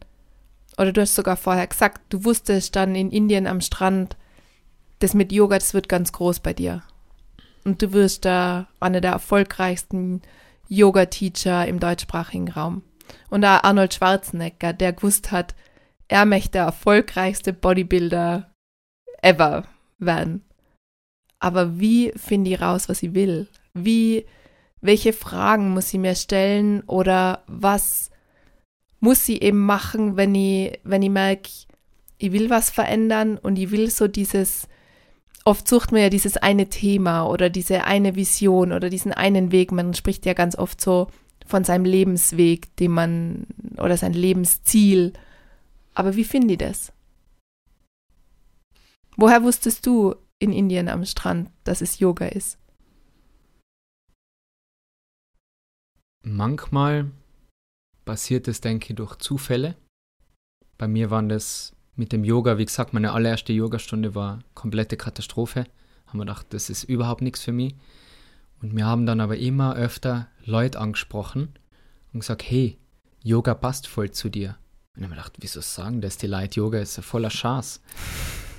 oder 0.77 0.91
du 0.91 1.01
hast 1.01 1.15
sogar 1.15 1.37
vorher 1.37 1.67
gesagt, 1.67 2.01
du 2.09 2.23
wusstest 2.23 2.75
dann 2.75 2.95
in 2.95 3.11
Indien 3.11 3.47
am 3.47 3.61
Strand, 3.61 4.17
das 4.99 5.13
mit 5.13 5.31
Yoga, 5.31 5.57
das 5.57 5.73
wird 5.73 5.89
ganz 5.89 6.11
groß 6.11 6.39
bei 6.39 6.53
dir. 6.53 6.83
Und 7.63 7.81
du 7.81 7.93
wirst 7.93 8.25
da 8.25 8.67
einer 8.79 9.01
der 9.01 9.11
erfolgreichsten 9.11 10.21
Yoga-Teacher 10.67 11.67
im 11.67 11.79
deutschsprachigen 11.79 12.49
Raum. 12.49 12.83
Und 13.29 13.41
da 13.41 13.59
Arnold 13.59 13.93
Schwarzenegger, 13.93 14.73
der 14.73 14.93
gewusst 14.93 15.31
hat, 15.31 15.53
er 16.07 16.25
möchte 16.25 16.51
der 16.51 16.63
erfolgreichste 16.63 17.53
Bodybuilder 17.53 18.51
ever 19.21 19.65
werden. 19.97 20.43
Aber 21.39 21.79
wie 21.79 22.11
finde 22.15 22.51
ich 22.51 22.61
raus, 22.61 22.89
was 22.89 23.03
ich 23.03 23.13
will? 23.13 23.47
Wie, 23.73 24.25
welche 24.81 25.13
Fragen 25.13 25.71
muss 25.71 25.93
ich 25.93 25.99
mir 25.99 26.15
stellen 26.15 26.81
oder 26.81 27.43
was 27.47 28.10
muss 29.01 29.27
ich 29.27 29.41
eben 29.41 29.65
machen, 29.65 30.15
wenn 30.15 30.33
ich, 30.33 30.79
wenn 30.83 31.01
ich 31.01 31.09
merke, 31.09 31.49
ich 32.17 32.31
will 32.31 32.49
was 32.49 32.69
verändern 32.69 33.37
und 33.37 33.57
ich 33.57 33.71
will 33.71 33.89
so 33.89 34.07
dieses, 34.07 34.67
oft 35.43 35.67
sucht 35.67 35.91
man 35.91 36.01
ja 36.01 36.09
dieses 36.09 36.37
eine 36.37 36.69
Thema 36.69 37.25
oder 37.25 37.49
diese 37.49 37.83
eine 37.83 38.15
Vision 38.15 38.71
oder 38.71 38.89
diesen 38.89 39.11
einen 39.11 39.51
Weg. 39.51 39.71
Man 39.71 39.95
spricht 39.95 40.25
ja 40.25 40.33
ganz 40.33 40.55
oft 40.55 40.79
so 40.79 41.07
von 41.47 41.63
seinem 41.63 41.83
Lebensweg, 41.83 42.75
den 42.77 42.91
man 42.91 43.47
oder 43.77 43.97
sein 43.97 44.13
Lebensziel. 44.13 45.13
Aber 45.95 46.15
wie 46.15 46.23
finde 46.23 46.53
ich 46.53 46.59
das? 46.59 46.93
Woher 49.17 49.43
wusstest 49.43 49.85
du 49.87 50.15
in 50.37 50.53
Indien 50.53 50.87
am 50.89 51.05
Strand, 51.05 51.49
dass 51.63 51.81
es 51.81 51.99
Yoga 51.99 52.27
ist? 52.27 52.59
Manchmal 56.23 57.09
passiert 58.05 58.47
es, 58.47 58.61
denke 58.61 58.89
ich, 58.89 58.95
durch 58.95 59.15
Zufälle. 59.17 59.75
Bei 60.77 60.87
mir 60.87 61.11
waren 61.11 61.29
das 61.29 61.73
mit 61.95 62.11
dem 62.11 62.23
Yoga, 62.23 62.57
wie 62.57 62.65
gesagt, 62.65 62.93
meine 62.93 63.11
allererste 63.11 63.53
Yogastunde 63.53 64.15
war 64.15 64.39
komplette 64.53 64.97
Katastrophe. 64.97 65.65
Haben 66.07 66.19
wir 66.19 66.25
gedacht, 66.25 66.47
das 66.49 66.69
ist 66.69 66.83
überhaupt 66.83 67.21
nichts 67.21 67.41
für 67.41 67.51
mich. 67.51 67.75
Und 68.61 68.75
wir 68.75 68.85
haben 68.85 69.05
dann 69.05 69.21
aber 69.21 69.37
immer 69.37 69.75
öfter 69.75 70.27
Leute 70.43 70.79
angesprochen 70.79 71.53
und 72.13 72.21
gesagt, 72.21 72.43
hey, 72.43 72.77
Yoga 73.23 73.53
passt 73.53 73.87
voll 73.87 74.11
zu 74.11 74.29
dir. 74.29 74.57
Und 74.95 74.97
ich 74.97 75.03
habe 75.03 75.09
mir 75.11 75.15
gedacht, 75.17 75.33
wieso 75.39 75.61
sagen 75.61 76.01
das 76.01 76.17
die 76.17 76.27
Leute? 76.27 76.59
Yoga 76.59 76.79
ist 76.79 76.97
ja 76.97 77.03
voller 77.03 77.29
Chance. 77.29 77.79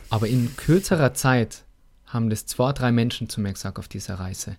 Aber 0.09 0.29
in 0.29 0.57
kürzerer 0.57 1.15
Zeit 1.15 1.65
haben 2.07 2.31
das 2.31 2.47
zwei, 2.47 2.73
drei 2.73 2.93
Menschen 2.93 3.29
zu 3.29 3.41
mir 3.41 3.53
gesagt 3.53 3.79
auf 3.79 3.89
dieser 3.89 4.15
Reise. 4.15 4.57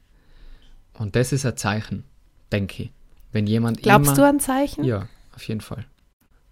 Und 0.93 1.15
das 1.15 1.31
ist 1.31 1.45
ein 1.45 1.57
Zeichen, 1.57 2.03
denke 2.51 2.83
ich. 2.83 2.91
Wenn 3.33 3.47
jemand 3.47 3.81
Glaubst 3.81 4.09
immer, 4.09 4.15
du 4.17 4.25
an 4.25 4.39
Zeichen? 4.39 4.85
Ja, 4.85 5.09
auf 5.35 5.45
jeden 5.47 5.59
Fall. 5.59 5.85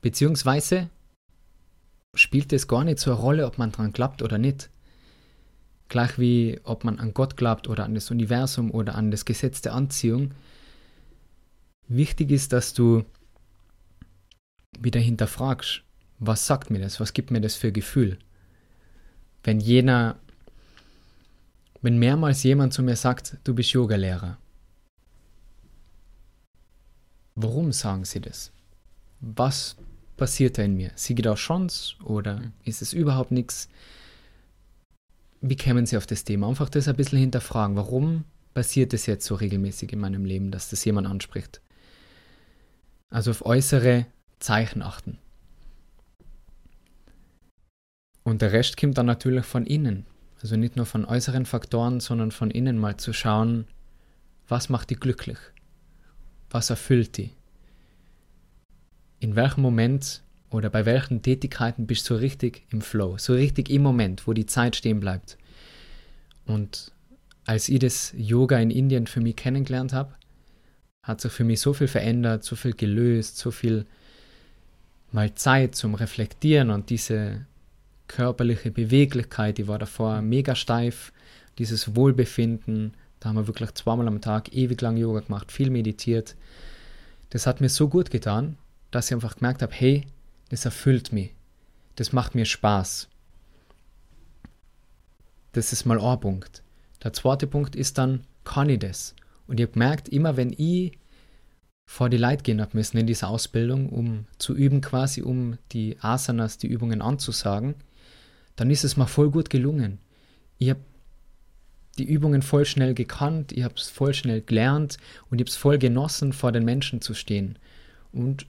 Beziehungsweise 0.02 0.90
spielt 2.16 2.52
es 2.52 2.68
gar 2.68 2.84
nicht 2.84 3.00
so 3.00 3.12
eine 3.12 3.20
Rolle, 3.20 3.46
ob 3.46 3.58
man 3.58 3.72
dran 3.72 3.94
glaubt 3.94 4.22
oder 4.22 4.38
nicht. 4.38 4.70
Gleich 5.88 6.18
wie 6.18 6.60
ob 6.64 6.84
man 6.84 7.00
an 7.00 7.14
Gott 7.14 7.38
glaubt 7.38 7.70
oder 7.70 7.86
an 7.86 7.94
das 7.94 8.10
Universum 8.12 8.72
oder 8.72 8.96
an 8.96 9.12
das 9.12 9.26
Gesetz 9.26 9.62
der 9.62 9.74
Anziehung. 9.74 10.32
Wichtig 11.88 12.32
ist, 12.32 12.52
dass 12.52 12.74
du 12.74 13.06
wieder 14.80 15.00
hinterfragst, 15.00 15.84
was 16.18 16.48
sagt 16.48 16.72
mir 16.72 16.80
das, 16.80 17.00
was 17.00 17.14
gibt 17.14 17.30
mir 17.30 17.42
das 17.42 17.56
für 17.56 17.72
Gefühl. 17.72 18.18
Wenn 19.44 19.60
jener, 19.60 20.16
wenn 21.82 22.00
mehrmals 22.00 22.42
jemand 22.42 22.74
zu 22.74 22.82
mir 22.82 22.96
sagt, 22.96 23.38
du 23.44 23.54
bist 23.54 23.72
Yogalehrer, 23.72 24.38
Warum 27.42 27.72
sagen 27.72 28.06
sie 28.06 28.22
das? 28.22 28.52
Was 29.20 29.76
passiert 30.18 30.58
da 30.58 30.64
in 30.64 30.76
mir? 30.76 30.92
Sehe 30.96 31.16
ich 31.16 31.24
da 31.24 31.34
Chance 31.34 31.96
oder 32.04 32.40
mhm. 32.40 32.54
ist 32.64 32.82
es 32.82 32.94
überhaupt 32.94 33.32
nichts? 33.32 33.70
Wie 35.42 35.56
kämen 35.56 35.88
sie 35.88 35.98
auf 35.98 36.06
das 36.06 36.24
Thema? 36.24 36.48
Einfach 36.48 36.70
das 36.70 36.88
ein 36.88 36.96
bisschen 36.96 37.18
hinterfragen. 37.18 37.76
Warum 37.76 38.26
passiert 38.54 38.94
das 38.94 39.08
jetzt 39.08 39.26
so 39.26 39.36
regelmäßig 39.36 39.92
in 39.92 40.00
meinem 40.00 40.24
Leben, 40.24 40.52
dass 40.52 40.70
das 40.70 40.86
jemand 40.86 41.08
anspricht? 41.08 41.62
Also 43.10 43.32
auf 43.32 43.44
äußere 43.44 44.06
Zeichen 44.40 44.84
achten. 44.84 45.18
Und 48.24 48.44
der 48.44 48.52
Rest 48.52 48.78
kommt 48.78 49.00
dann 49.00 49.08
natürlich 49.08 49.46
von 49.46 49.66
innen. 49.66 50.06
Also 50.44 50.58
nicht 50.58 50.76
nur 50.76 50.86
von 50.86 51.06
äußeren 51.06 51.48
Faktoren, 51.48 52.00
sondern 52.00 52.32
von 52.32 52.52
innen 52.52 52.78
mal 52.78 52.98
zu 52.98 53.14
schauen, 53.14 53.66
was 54.48 54.70
macht 54.70 54.92
die 54.92 54.96
glücklich? 54.96 55.38
Was 56.52 56.70
erfüllt 56.70 57.18
die? 57.18 57.32
In 59.20 59.36
welchem 59.36 59.62
Moment 59.62 60.22
oder 60.50 60.70
bei 60.70 60.86
welchen 60.86 61.22
Tätigkeiten 61.22 61.88
bist 61.88 62.10
du 62.10 62.16
so 62.16 62.20
richtig 62.20 62.64
im 62.72 62.82
Flow, 62.82 63.18
so 63.18 63.34
richtig 63.34 63.70
im 63.70 63.82
Moment, 63.82 64.28
wo 64.28 64.34
die 64.34 64.46
Zeit 64.46 64.76
stehen 64.76 65.00
bleibt? 65.00 65.38
Und 66.46 66.92
als 67.46 67.70
ich 67.70 67.80
das 67.80 68.14
Yoga 68.18 68.60
in 68.60 68.70
Indien 68.70 69.08
für 69.08 69.22
mich 69.22 69.38
kennengelernt 69.38 69.94
habe, 69.94 70.14
hat 71.04 71.22
sich 71.22 71.32
für 71.32 71.46
mich 71.46 71.62
so 71.62 71.74
viel 71.74 71.88
verändert, 71.88 72.44
so 72.44 72.56
viel 72.56 72.74
gelöst, 72.74 73.38
so 73.38 73.50
viel 73.52 73.86
mal 75.12 75.34
Zeit 75.36 75.76
zum 75.76 75.96
Reflektieren 75.96 76.70
und 76.70 76.90
diese 76.90 77.46
körperliche 78.08 78.72
Beweglichkeit, 78.72 79.58
die 79.58 79.68
war 79.68 79.80
davor 79.80 80.22
mega 80.22 80.54
steif, 80.54 81.14
dieses 81.58 81.96
Wohlbefinden, 81.96 82.94
da 83.22 83.30
haben 83.30 83.38
wir 83.38 83.48
wirklich 83.48 83.72
zweimal 83.76 84.08
am 84.08 84.20
Tag 84.20 84.52
ewig 84.54 84.82
lang 84.82 84.98
Yoga 84.98 85.22
gemacht, 85.22 85.52
viel 85.52 85.70
meditiert. 85.70 86.36
Das 87.30 87.46
hat 87.48 87.62
mir 87.62 87.70
so 87.70 87.88
gut 87.88 88.10
getan, 88.10 88.58
dass 88.90 89.08
ich 89.08 89.14
einfach 89.14 89.38
gemerkt 89.38 89.62
habe, 89.62 89.74
hey, 89.74 90.08
das 90.50 90.66
erfüllt 90.66 91.14
mich. 91.14 91.32
Das 91.96 92.14
macht 92.14 92.34
mir 92.34 92.46
Spaß. 92.46 93.08
Das 95.54 95.72
ist 95.72 95.86
mal 95.86 96.02
ein 96.02 96.20
Punkt. 96.20 96.64
Der 97.04 97.14
zweite 97.14 97.46
Punkt 97.46 97.76
ist 97.76 98.00
dann, 98.00 98.26
kann 98.44 98.70
ich 98.70 98.80
das? 98.80 99.16
Und 99.46 99.60
ich 99.60 99.66
habe 99.68 99.74
gemerkt, 99.74 100.10
immer 100.10 100.36
wenn 100.36 100.54
ich 100.58 100.98
vor 101.86 102.10
die 102.10 102.18
Leute 102.18 102.42
gehen 102.42 102.60
habe 102.60 102.76
müssen 102.76 102.98
in 102.98 103.06
dieser 103.06 103.28
Ausbildung, 103.28 103.90
um 103.90 104.26
zu 104.40 104.56
üben 104.56 104.82
quasi, 104.82 105.22
um 105.22 105.60
die 105.74 105.98
Asanas, 106.00 106.58
die 106.58 106.68
Übungen 106.68 107.04
anzusagen, 107.04 107.76
dann 108.56 108.72
ist 108.72 108.84
es 108.84 108.98
mir 108.98 109.08
voll 109.08 109.30
gut 109.30 109.52
gelungen. 109.52 110.00
Ich 110.58 110.72
habe 110.72 110.80
die 111.98 112.06
Übungen 112.06 112.42
voll 112.42 112.66
schnell 112.66 112.94
gekannt, 112.94 113.52
ich 113.52 113.64
habe 113.64 113.76
es 113.76 113.90
voll 113.90 114.14
schnell 114.14 114.42
gelernt 114.42 114.98
und 115.30 115.40
ich 115.40 115.44
habe 115.44 115.50
es 115.50 115.58
voll 115.58 115.78
genossen, 115.78 116.34
vor 116.34 116.52
den 116.52 116.66
Menschen 116.66 117.02
zu 117.02 117.14
stehen. 117.14 117.58
Und 118.12 118.46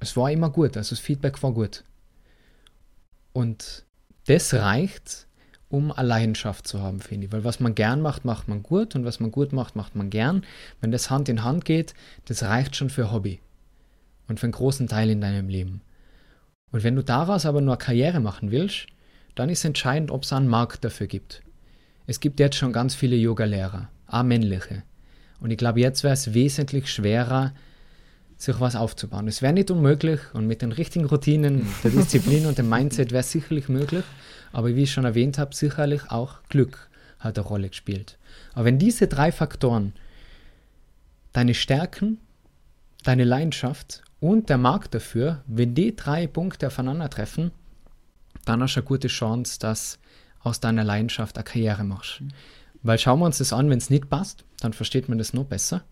es 0.00 0.16
war 0.16 0.30
immer 0.30 0.50
gut, 0.50 0.76
also 0.76 0.90
das 0.90 1.00
Feedback 1.00 1.42
war 1.42 1.52
gut. 1.52 1.84
Und 3.32 3.84
das 4.26 4.54
reicht, 4.54 5.26
um 5.68 5.92
eine 5.92 6.08
Leidenschaft 6.08 6.66
zu 6.66 6.80
haben, 6.80 7.00
finde 7.00 7.26
ich. 7.26 7.32
Weil 7.32 7.44
was 7.44 7.60
man 7.60 7.74
gern 7.74 8.00
macht, 8.00 8.24
macht 8.24 8.48
man 8.48 8.62
gut 8.62 8.94
und 8.94 9.04
was 9.04 9.20
man 9.20 9.30
gut 9.30 9.52
macht, 9.52 9.76
macht 9.76 9.96
man 9.96 10.10
gern. 10.10 10.44
Wenn 10.80 10.92
das 10.92 11.10
Hand 11.10 11.28
in 11.28 11.44
Hand 11.44 11.64
geht, 11.64 11.94
das 12.24 12.42
reicht 12.42 12.76
schon 12.76 12.90
für 12.90 13.12
Hobby 13.12 13.40
und 14.28 14.40
für 14.40 14.44
einen 14.44 14.52
großen 14.52 14.88
Teil 14.88 15.10
in 15.10 15.20
deinem 15.20 15.48
Leben. 15.48 15.82
Und 16.70 16.84
wenn 16.84 16.96
du 16.96 17.02
daraus 17.02 17.46
aber 17.46 17.60
nur 17.60 17.76
Karriere 17.76 18.20
machen 18.20 18.50
willst, 18.50 18.86
dann 19.34 19.48
ist 19.50 19.64
entscheidend, 19.64 20.10
ob 20.10 20.24
es 20.24 20.32
einen 20.32 20.48
Markt 20.48 20.84
dafür 20.84 21.06
gibt. 21.06 21.42
Es 22.08 22.20
gibt 22.20 22.40
jetzt 22.40 22.56
schon 22.56 22.72
ganz 22.72 22.94
viele 22.94 23.16
Yoga-Lehrer, 23.16 23.90
auch 24.06 24.22
männliche. 24.22 24.82
Und 25.40 25.50
ich 25.50 25.58
glaube, 25.58 25.80
jetzt 25.80 26.02
wäre 26.02 26.14
es 26.14 26.32
wesentlich 26.32 26.90
schwerer, 26.90 27.52
sich 28.38 28.58
was 28.60 28.76
aufzubauen. 28.76 29.28
Es 29.28 29.42
wäre 29.42 29.52
nicht 29.52 29.70
unmöglich 29.70 30.18
und 30.32 30.46
mit 30.46 30.62
den 30.62 30.72
richtigen 30.72 31.04
Routinen, 31.04 31.66
der 31.84 31.90
Disziplin 31.90 32.46
und 32.46 32.56
dem 32.56 32.70
Mindset 32.70 33.12
wäre 33.12 33.20
es 33.20 33.30
sicherlich 33.30 33.68
möglich. 33.68 34.04
Aber 34.52 34.74
wie 34.74 34.84
ich 34.84 34.90
schon 34.90 35.04
erwähnt 35.04 35.36
habe, 35.36 35.54
sicherlich 35.54 36.10
auch 36.10 36.36
Glück 36.48 36.88
hat 37.18 37.38
eine 37.38 37.46
Rolle 37.46 37.68
gespielt. 37.68 38.16
Aber 38.54 38.64
wenn 38.64 38.78
diese 38.78 39.06
drei 39.06 39.30
Faktoren, 39.30 39.92
deine 41.34 41.52
Stärken, 41.52 42.16
deine 43.04 43.24
Leidenschaft 43.24 44.02
und 44.18 44.48
der 44.48 44.56
Markt 44.56 44.94
dafür, 44.94 45.42
wenn 45.46 45.74
die 45.74 45.94
drei 45.94 46.26
Punkte 46.26 46.68
aufeinandertreffen, 46.68 47.50
dann 48.46 48.62
hast 48.62 48.76
du 48.76 48.80
eine 48.80 48.86
gute 48.86 49.08
Chance, 49.08 49.58
dass 49.58 49.98
aus 50.40 50.60
deiner 50.60 50.84
Leidenschaft 50.84 51.36
eine 51.36 51.44
Karriere 51.44 51.84
machst. 51.84 52.20
Mhm. 52.20 52.30
Weil 52.82 52.98
schauen 52.98 53.18
wir 53.18 53.26
uns 53.26 53.38
das 53.38 53.52
an, 53.52 53.70
wenn 53.70 53.78
es 53.78 53.90
nicht 53.90 54.08
passt, 54.08 54.44
dann 54.60 54.72
versteht 54.72 55.08
man 55.08 55.18
das 55.18 55.32
noch 55.32 55.44
besser. 55.44 55.82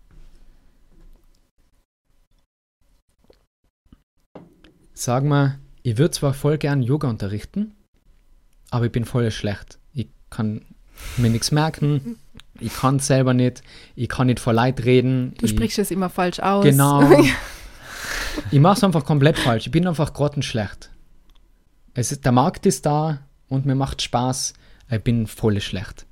Sagen 4.93 5.29
wir, 5.29 5.59
ich 5.83 5.97
würde 5.97 6.11
zwar 6.11 6.33
voll 6.33 6.57
gern 6.57 6.81
Yoga 6.81 7.07
unterrichten, 7.07 7.75
aber 8.71 8.85
ich 8.85 8.91
bin 8.91 9.05
voll 9.05 9.29
schlecht. 9.31 9.77
Ich 9.93 10.07
kann 10.29 10.61
mir 11.17 11.29
nichts 11.29 11.51
merken, 11.51 12.17
ich 12.59 12.73
kann 12.73 12.95
es 12.95 13.07
selber 13.07 13.33
nicht, 13.33 13.61
ich 13.95 14.09
kann 14.09 14.27
nicht 14.27 14.39
vor 14.39 14.53
Leid 14.53 14.83
reden. 14.85 15.33
Du 15.37 15.45
ich, 15.45 15.51
sprichst 15.51 15.77
es 15.77 15.91
immer 15.91 16.09
falsch 16.09 16.39
aus. 16.39 16.63
Genau. 16.63 17.07
ich 18.51 18.59
mache 18.59 18.77
es 18.77 18.83
einfach 18.83 19.05
komplett 19.05 19.37
falsch. 19.37 19.67
Ich 19.67 19.71
bin 19.71 19.87
einfach 19.87 20.13
grottenschlecht. 20.13 20.89
Es 21.93 22.11
ist, 22.11 22.25
der 22.25 22.31
Markt 22.31 22.65
ist 22.65 22.85
da 22.85 23.19
und 23.49 23.65
mir 23.65 23.75
macht 23.75 24.01
Spaß. 24.01 24.53
Ich 24.89 25.03
bin 25.03 25.27
voll 25.27 25.59
schlecht. 25.61 26.05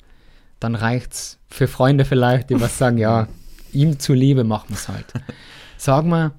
Dann 0.59 0.75
reicht's 0.75 1.39
für 1.47 1.67
Freunde 1.67 2.05
vielleicht, 2.05 2.49
die 2.49 2.59
was 2.59 2.77
sagen, 2.77 2.97
ja, 2.97 3.27
ihm 3.71 3.99
zuliebe 3.99 4.43
machen 4.43 4.69
wir 4.69 4.77
es 4.77 4.87
halt. 4.87 5.05
Sag 5.77 6.05
mal, 6.05 6.31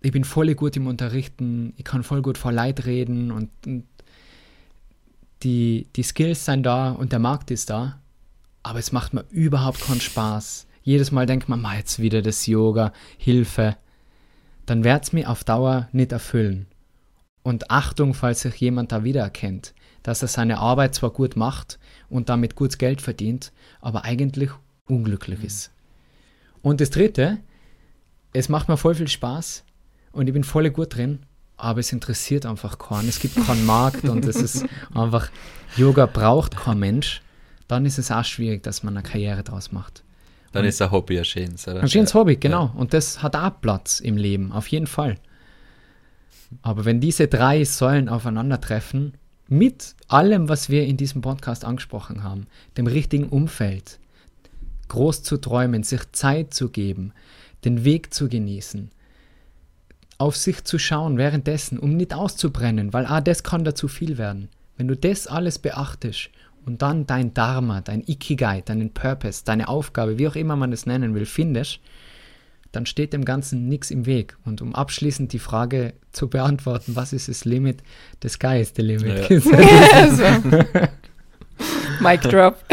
ich 0.00 0.12
bin 0.12 0.24
voll 0.24 0.54
gut 0.54 0.76
im 0.76 0.86
Unterrichten, 0.86 1.74
ich 1.76 1.84
kann 1.84 2.02
voll 2.02 2.22
gut 2.22 2.38
vor 2.38 2.52
Leid 2.52 2.86
reden 2.86 3.30
und, 3.30 3.50
und 3.66 3.84
die, 5.42 5.86
die 5.94 6.02
Skills 6.02 6.44
sind 6.44 6.64
da 6.64 6.90
und 6.90 7.12
der 7.12 7.18
Markt 7.18 7.50
ist 7.50 7.70
da, 7.70 8.00
aber 8.62 8.78
es 8.78 8.92
macht 8.92 9.14
mir 9.14 9.24
überhaupt 9.30 9.80
keinen 9.80 10.00
Spaß. 10.00 10.66
Jedes 10.82 11.12
Mal 11.12 11.26
denkt 11.26 11.48
man, 11.48 11.64
jetzt 11.76 11.98
wieder 11.98 12.22
das 12.22 12.46
Yoga, 12.46 12.92
Hilfe. 13.18 13.76
Dann 14.66 14.84
wird 14.84 15.04
es 15.04 15.12
mir 15.12 15.28
auf 15.28 15.44
Dauer 15.44 15.88
nicht 15.92 16.12
erfüllen. 16.12 16.66
Und 17.42 17.70
Achtung, 17.70 18.14
falls 18.14 18.40
sich 18.40 18.56
jemand 18.56 18.92
da 18.92 19.04
wiedererkennt, 19.04 19.74
dass 20.02 20.22
er 20.22 20.28
seine 20.28 20.58
Arbeit 20.58 20.94
zwar 20.94 21.10
gut 21.10 21.36
macht 21.36 21.78
und 22.08 22.28
damit 22.28 22.56
gut 22.56 22.78
Geld 22.78 23.00
verdient, 23.00 23.52
aber 23.80 24.04
eigentlich 24.04 24.50
unglücklich 24.86 25.44
ist. 25.44 25.70
Und 26.62 26.80
das 26.80 26.90
Dritte, 26.90 27.38
es 28.32 28.48
macht 28.48 28.68
mir 28.68 28.76
voll 28.76 28.94
viel 28.94 29.08
Spaß 29.08 29.64
und 30.12 30.26
ich 30.26 30.32
bin 30.32 30.44
voll 30.44 30.70
gut 30.70 30.96
drin, 30.96 31.20
aber 31.56 31.80
es 31.80 31.92
interessiert 31.92 32.46
einfach 32.46 32.78
keinen. 32.78 33.08
Es 33.08 33.18
gibt 33.18 33.36
keinen 33.46 33.66
Markt 33.66 34.04
und 34.04 34.24
es 34.24 34.36
ist 34.36 34.64
einfach, 34.94 35.30
Yoga 35.76 36.06
braucht 36.06 36.56
kein 36.56 36.78
Mensch. 36.78 37.22
Dann 37.66 37.84
ist 37.84 37.98
es 37.98 38.10
auch 38.10 38.24
schwierig, 38.24 38.62
dass 38.62 38.82
man 38.82 38.96
eine 38.96 39.06
Karriere 39.06 39.42
draus 39.42 39.72
macht. 39.72 40.02
Dann 40.52 40.62
und 40.62 40.68
ist 40.68 40.80
ein 40.80 40.90
Hobby 40.90 41.18
ein 41.18 41.24
schönes, 41.24 41.68
oder? 41.68 41.82
Ein 41.82 41.88
schönes 41.88 42.14
Hobby, 42.14 42.36
genau. 42.36 42.66
Ja. 42.66 42.74
Und 42.76 42.94
das 42.94 43.22
hat 43.22 43.36
auch 43.36 43.60
Platz 43.60 44.00
im 44.00 44.16
Leben, 44.16 44.52
auf 44.52 44.68
jeden 44.68 44.86
Fall. 44.86 45.16
Aber 46.62 46.84
wenn 46.84 47.00
diese 47.00 47.28
drei 47.28 47.64
Säulen 47.64 48.08
aufeinandertreffen, 48.08 49.14
mit 49.48 49.94
allem, 50.08 50.48
was 50.48 50.68
wir 50.68 50.84
in 50.84 50.96
diesem 50.96 51.22
Podcast 51.22 51.64
angesprochen 51.64 52.22
haben, 52.22 52.46
dem 52.76 52.86
richtigen 52.86 53.28
Umfeld, 53.28 53.98
groß 54.88 55.22
zu 55.22 55.38
träumen, 55.38 55.82
sich 55.82 56.00
Zeit 56.12 56.52
zu 56.52 56.70
geben, 56.70 57.12
den 57.64 57.84
Weg 57.84 58.12
zu 58.12 58.28
genießen, 58.28 58.90
auf 60.18 60.36
sich 60.36 60.64
zu 60.64 60.78
schauen 60.78 61.16
währenddessen, 61.16 61.78
um 61.78 61.96
nicht 61.96 62.12
auszubrennen, 62.12 62.92
weil 62.92 63.06
ah, 63.06 63.20
das 63.20 63.42
kann 63.42 63.64
da 63.64 63.74
zu 63.74 63.88
viel 63.88 64.18
werden. 64.18 64.48
Wenn 64.76 64.88
du 64.88 64.96
das 64.96 65.26
alles 65.26 65.58
beachtest 65.58 66.30
und 66.66 66.82
dann 66.82 67.06
dein 67.06 67.34
Dharma, 67.34 67.80
dein 67.80 68.02
Ikigai, 68.06 68.62
deinen 68.62 68.92
Purpose, 68.92 69.44
deine 69.44 69.68
Aufgabe, 69.68 70.18
wie 70.18 70.28
auch 70.28 70.36
immer 70.36 70.56
man 70.56 70.72
es 70.72 70.86
nennen 70.86 71.14
will, 71.14 71.26
findest, 71.26 71.80
dann 72.72 72.86
steht 72.86 73.12
dem 73.12 73.24
Ganzen 73.24 73.68
nichts 73.68 73.90
im 73.90 74.06
Weg. 74.06 74.36
Und 74.44 74.60
um 74.62 74.74
abschließend 74.74 75.32
die 75.32 75.38
Frage 75.38 75.94
zu 76.12 76.28
beantworten, 76.28 76.96
was 76.96 77.12
ist 77.12 77.28
das 77.28 77.44
Limit? 77.44 77.82
The 78.22 78.28
sky 78.28 78.60
is 78.60 78.72
the 78.76 78.82
limit. 78.82 79.30
Ja. 79.30 80.40
Mic 82.00 82.20
drop. 82.22 82.64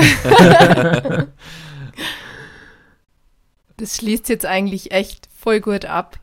das 3.78 3.98
schließt 3.98 4.30
jetzt 4.30 4.46
eigentlich 4.46 4.92
echt 4.92 5.28
voll 5.36 5.60
gut 5.60 5.86
ab. 5.86 6.20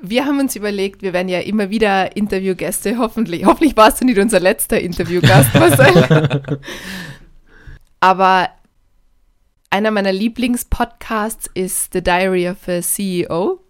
Wir 0.00 0.26
haben 0.26 0.38
uns 0.38 0.54
überlegt, 0.54 1.02
wir 1.02 1.12
werden 1.12 1.28
ja 1.28 1.40
immer 1.40 1.70
wieder 1.70 2.16
Interviewgäste, 2.16 2.98
hoffentlich. 2.98 3.44
Hoffentlich 3.44 3.76
warst 3.76 4.00
du 4.00 4.04
nicht 4.04 4.18
unser 4.18 4.38
letzter 4.38 4.80
Interviewgast, 4.80 5.52
Marcel. 5.54 6.60
Aber 8.00 8.48
einer 9.70 9.90
meiner 9.90 10.12
Lieblingspodcasts 10.12 11.50
ist 11.54 11.92
The 11.92 12.02
Diary 12.02 12.48
of 12.48 12.68
a 12.68 12.80
CEO. 12.80 13.60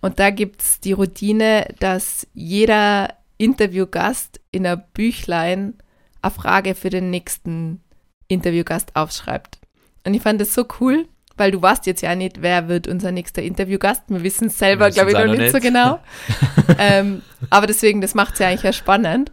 Und 0.00 0.18
da 0.18 0.30
gibt 0.30 0.62
es 0.62 0.80
die 0.80 0.92
Routine, 0.92 1.66
dass 1.78 2.26
jeder 2.34 3.14
Interviewgast 3.38 4.40
in 4.50 4.66
einer 4.66 4.76
Büchlein 4.76 5.74
eine 6.22 6.30
Frage 6.30 6.74
für 6.74 6.90
den 6.90 7.10
nächsten 7.10 7.80
Interviewgast 8.28 8.96
aufschreibt. 8.96 9.58
Und 10.04 10.14
ich 10.14 10.22
fand 10.22 10.40
das 10.40 10.54
so 10.54 10.66
cool, 10.80 11.06
weil 11.36 11.50
du 11.50 11.60
weißt 11.60 11.86
jetzt 11.86 12.02
ja 12.02 12.14
nicht, 12.14 12.42
wer 12.42 12.68
wird 12.68 12.88
unser 12.88 13.12
nächster 13.12 13.42
Interviewgast. 13.42 14.04
Wir 14.08 14.22
wissen 14.22 14.48
es 14.48 14.58
selber, 14.58 14.90
glaube 14.90 15.10
ich, 15.10 15.18
noch 15.18 15.26
nicht, 15.26 15.38
nicht 15.38 15.52
so 15.52 15.60
genau. 15.60 16.00
ähm, 16.78 17.22
aber 17.50 17.66
deswegen, 17.66 18.00
das 18.00 18.14
macht 18.14 18.34
es 18.34 18.38
ja 18.40 18.48
eigentlich 18.48 18.62
ja 18.62 18.72
spannend. 18.72 19.32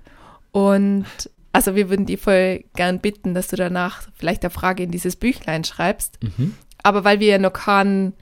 Und 0.51 1.05
also 1.53 1.75
wir 1.75 1.89
würden 1.89 2.07
die 2.07 2.17
voll 2.17 2.65
gern 2.75 2.99
bitten, 2.99 3.33
dass 3.35 3.47
du 3.47 3.55
danach 3.55 4.01
vielleicht 4.15 4.43
eine 4.43 4.49
Frage 4.49 4.83
in 4.83 4.91
dieses 4.91 5.15
Büchlein 5.15 5.63
schreibst. 5.63 6.21
Mhm. 6.21 6.55
Aber 6.81 7.03
weil 7.03 7.19
wir 7.19 7.27
ja 7.27 7.37
noch 7.37 7.53
keinen 7.53 8.13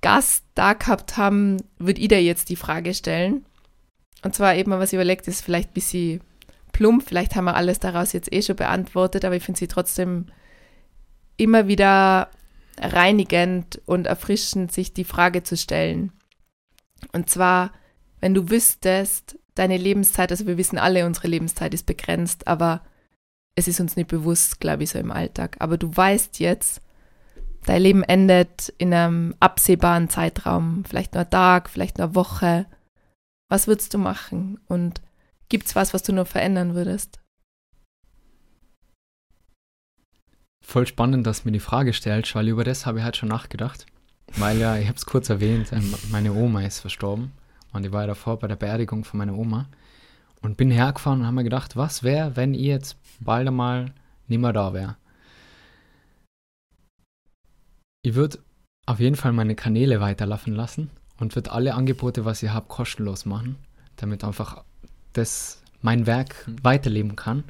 Gast 0.00 0.44
da 0.54 0.72
gehabt 0.72 1.18
haben, 1.18 1.58
würde 1.78 2.00
ich 2.00 2.08
dir 2.08 2.22
jetzt 2.22 2.48
die 2.48 2.56
Frage 2.56 2.94
stellen. 2.94 3.44
Und 4.22 4.34
zwar 4.34 4.56
eben, 4.56 4.70
was 4.72 4.92
ich 4.92 4.94
überlegt, 4.94 5.28
ist 5.28 5.44
vielleicht 5.44 5.70
ein 5.70 5.74
bisschen 5.74 6.20
plump. 6.72 7.04
Vielleicht 7.06 7.36
haben 7.36 7.44
wir 7.44 7.54
alles 7.54 7.80
daraus 7.80 8.14
jetzt 8.14 8.32
eh 8.32 8.42
schon 8.42 8.56
beantwortet, 8.56 9.26
aber 9.26 9.36
ich 9.36 9.42
finde 9.42 9.58
sie 9.58 9.68
trotzdem 9.68 10.26
immer 11.36 11.68
wieder 11.68 12.30
reinigend 12.78 13.80
und 13.84 14.06
erfrischend, 14.06 14.72
sich 14.72 14.94
die 14.94 15.04
Frage 15.04 15.42
zu 15.42 15.56
stellen. 15.56 16.12
Und 17.12 17.28
zwar, 17.28 17.72
wenn 18.20 18.32
du 18.32 18.48
wüsstest, 18.48 19.38
deine 19.60 19.76
Lebenszeit, 19.76 20.30
also 20.30 20.46
wir 20.46 20.56
wissen 20.56 20.78
alle, 20.78 21.04
unsere 21.04 21.28
Lebenszeit 21.28 21.74
ist 21.74 21.84
begrenzt, 21.84 22.48
aber 22.48 22.80
es 23.54 23.68
ist 23.68 23.78
uns 23.78 23.94
nicht 23.94 24.08
bewusst, 24.08 24.58
glaube 24.58 24.84
ich, 24.84 24.90
so 24.90 24.98
im 24.98 25.10
Alltag. 25.10 25.56
Aber 25.58 25.76
du 25.76 25.94
weißt 25.94 26.40
jetzt, 26.40 26.80
dein 27.66 27.82
Leben 27.82 28.02
endet 28.02 28.72
in 28.78 28.94
einem 28.94 29.34
absehbaren 29.38 30.08
Zeitraum, 30.08 30.84
vielleicht 30.88 31.14
nur 31.14 31.28
Tag, 31.28 31.68
vielleicht 31.68 31.98
nur 31.98 32.06
eine 32.06 32.14
Woche. 32.14 32.66
Was 33.50 33.66
würdest 33.66 33.92
du 33.92 33.98
machen? 33.98 34.58
Und 34.66 35.02
gibt 35.50 35.66
es 35.66 35.76
was, 35.76 35.92
was 35.92 36.02
du 36.02 36.12
nur 36.12 36.26
verändern 36.26 36.74
würdest? 36.74 37.18
voll 40.62 40.86
spannend, 40.86 41.26
dass 41.26 41.44
mir 41.44 41.50
die 41.50 41.58
Frage 41.58 41.92
stellst, 41.92 42.36
weil 42.36 42.46
über 42.46 42.62
das 42.62 42.86
habe 42.86 42.98
ich 42.98 43.04
halt 43.04 43.16
schon 43.16 43.28
nachgedacht. 43.28 43.86
Weil 44.36 44.58
ja, 44.58 44.76
ich 44.76 44.86
habe 44.86 44.96
es 44.96 45.04
kurz 45.04 45.28
erwähnt, 45.28 45.72
ähm, 45.72 45.92
meine 46.12 46.32
Oma 46.32 46.62
ist 46.62 46.78
verstorben 46.78 47.32
und 47.72 47.84
ich 47.84 47.92
war 47.92 48.02
ja 48.02 48.08
davor 48.08 48.38
bei 48.38 48.48
der 48.48 48.56
Beerdigung 48.56 49.04
von 49.04 49.18
meiner 49.18 49.34
Oma 49.36 49.68
und 50.40 50.56
bin 50.56 50.70
hergefahren 50.70 51.20
und 51.20 51.26
habe 51.26 51.36
mir 51.36 51.44
gedacht, 51.44 51.76
was 51.76 52.02
wäre, 52.02 52.36
wenn 52.36 52.54
ich 52.54 52.62
jetzt 52.62 52.96
bald 53.20 53.46
einmal 53.48 53.92
nicht 54.26 54.40
mehr 54.40 54.52
da 54.52 54.72
wäre. 54.72 54.96
Ich 58.02 58.14
würde 58.14 58.38
auf 58.86 59.00
jeden 59.00 59.16
Fall 59.16 59.32
meine 59.32 59.54
Kanäle 59.54 60.00
weiterlaufen 60.00 60.54
lassen 60.54 60.90
und 61.18 61.34
würde 61.34 61.52
alle 61.52 61.74
Angebote, 61.74 62.24
was 62.24 62.42
ich 62.42 62.50
habe, 62.50 62.66
kostenlos 62.66 63.26
machen, 63.26 63.56
damit 63.96 64.24
einfach 64.24 64.64
das 65.12 65.62
mein 65.82 66.06
Werk 66.06 66.46
hm. 66.46 66.56
weiterleben 66.62 67.16
kann 67.16 67.44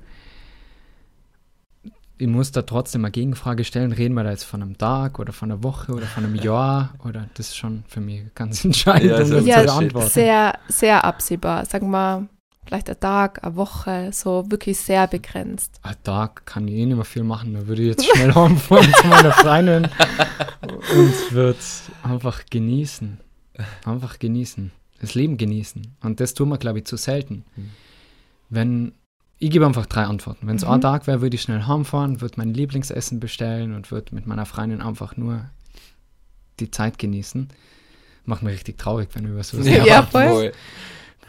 ich 2.20 2.26
muss 2.26 2.52
da 2.52 2.62
trotzdem 2.62 3.04
eine 3.04 3.12
Gegenfrage 3.12 3.64
stellen, 3.64 3.92
reden 3.92 4.14
wir 4.14 4.24
da 4.24 4.30
jetzt 4.30 4.44
von 4.44 4.62
einem 4.62 4.76
Tag 4.76 5.18
oder 5.18 5.32
von 5.32 5.50
einer 5.50 5.62
Woche 5.62 5.92
oder 5.92 6.04
von 6.04 6.24
einem 6.24 6.34
Jahr? 6.34 6.92
Oder 7.02 7.28
das 7.34 7.48
ist 7.48 7.56
schon 7.56 7.82
für 7.88 8.00
mich 8.00 8.22
ganz 8.34 8.62
entscheidend, 8.64 9.10
ja, 9.10 9.24
um 9.24 9.30
das 9.30 9.46
ja, 9.46 9.60
zu 9.60 9.64
beantworten. 9.64 10.08
Sehr, 10.10 10.58
sehr 10.68 11.04
absehbar, 11.04 11.64
sagen 11.64 11.90
wir 11.90 12.28
vielleicht 12.66 12.90
ein 12.90 13.00
Tag, 13.00 13.42
eine 13.42 13.56
Woche, 13.56 14.10
so 14.12 14.44
wirklich 14.50 14.78
sehr 14.78 15.06
begrenzt. 15.06 15.80
Ein 15.82 15.96
Tag 16.04 16.44
kann 16.44 16.68
ich 16.68 16.74
eh 16.74 16.84
nicht 16.84 16.94
mehr 16.94 17.06
viel 17.06 17.24
machen, 17.24 17.54
da 17.54 17.66
würde 17.66 17.82
ich 17.82 17.88
jetzt 17.88 18.04
schnell 18.04 18.34
heimfahren 18.34 18.92
zu 19.00 19.06
meiner 19.06 19.32
Freundin. 19.32 19.88
Und 20.94 21.32
würde 21.32 21.58
einfach 22.02 22.44
genießen, 22.50 23.18
einfach 23.86 24.18
genießen, 24.18 24.72
das 25.00 25.14
Leben 25.14 25.38
genießen. 25.38 25.96
Und 26.02 26.20
das 26.20 26.34
tun 26.34 26.50
wir, 26.50 26.58
glaube 26.58 26.80
ich, 26.80 26.84
zu 26.84 26.96
selten. 26.96 27.44
Mhm. 27.56 27.70
Wenn 28.50 28.92
ich 29.42 29.50
gebe 29.50 29.66
einfach 29.66 29.86
drei 29.86 30.04
Antworten. 30.04 30.46
Wenn 30.46 30.56
es 30.56 30.64
mhm. 30.64 30.72
ein 30.72 30.80
Tag 30.82 31.06
wäre, 31.06 31.22
würde 31.22 31.34
ich 31.34 31.42
schnell 31.42 31.66
heimfahren, 31.66 32.20
würde 32.20 32.34
mein 32.36 32.52
Lieblingsessen 32.52 33.20
bestellen 33.20 33.74
und 33.74 33.90
würde 33.90 34.14
mit 34.14 34.26
meiner 34.26 34.44
Freundin 34.44 34.82
einfach 34.82 35.16
nur 35.16 35.46
die 36.60 36.70
Zeit 36.70 36.98
genießen. 36.98 37.48
Macht 38.26 38.42
mich 38.42 38.52
richtig 38.52 38.76
traurig, 38.76 39.08
wenn 39.14 39.24
wir 39.24 39.32
über 39.32 39.42
sowas 39.42 39.66
ja, 39.66 39.84
ja, 39.84 40.02
voll. 40.02 40.52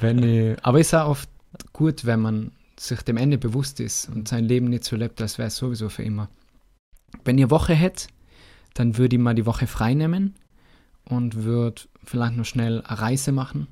Wenn 0.01 0.21
ich, 0.23 0.57
aber 0.61 0.79
ist 0.81 0.93
auch 0.93 1.07
oft 1.07 1.29
gut, 1.71 2.05
wenn 2.05 2.19
man 2.19 2.51
sich 2.77 3.01
dem 3.01 3.15
Ende 3.15 3.37
bewusst 3.37 3.79
ist 3.79 4.09
und 4.09 4.27
sein 4.27 4.43
Leben 4.43 4.67
nicht 4.67 4.83
so 4.83 4.97
lebt, 4.97 5.21
als 5.21 5.37
wäre 5.37 5.47
es 5.47 5.55
sowieso 5.55 5.87
für 5.87 6.03
immer. 6.03 6.29
Wenn 7.23 7.37
ihr 7.37 7.49
Woche 7.49 7.73
hättet, 7.73 8.07
dann 8.73 8.97
würde 8.97 9.15
ich 9.15 9.21
mal 9.21 9.35
die 9.35 9.45
Woche 9.45 9.67
frei 9.67 9.93
nehmen 9.93 10.35
und 11.05 11.43
würde 11.43 11.83
vielleicht 12.03 12.35
noch 12.35 12.45
schnell 12.45 12.81
eine 12.81 12.99
Reise 12.99 13.31
machen 13.31 13.67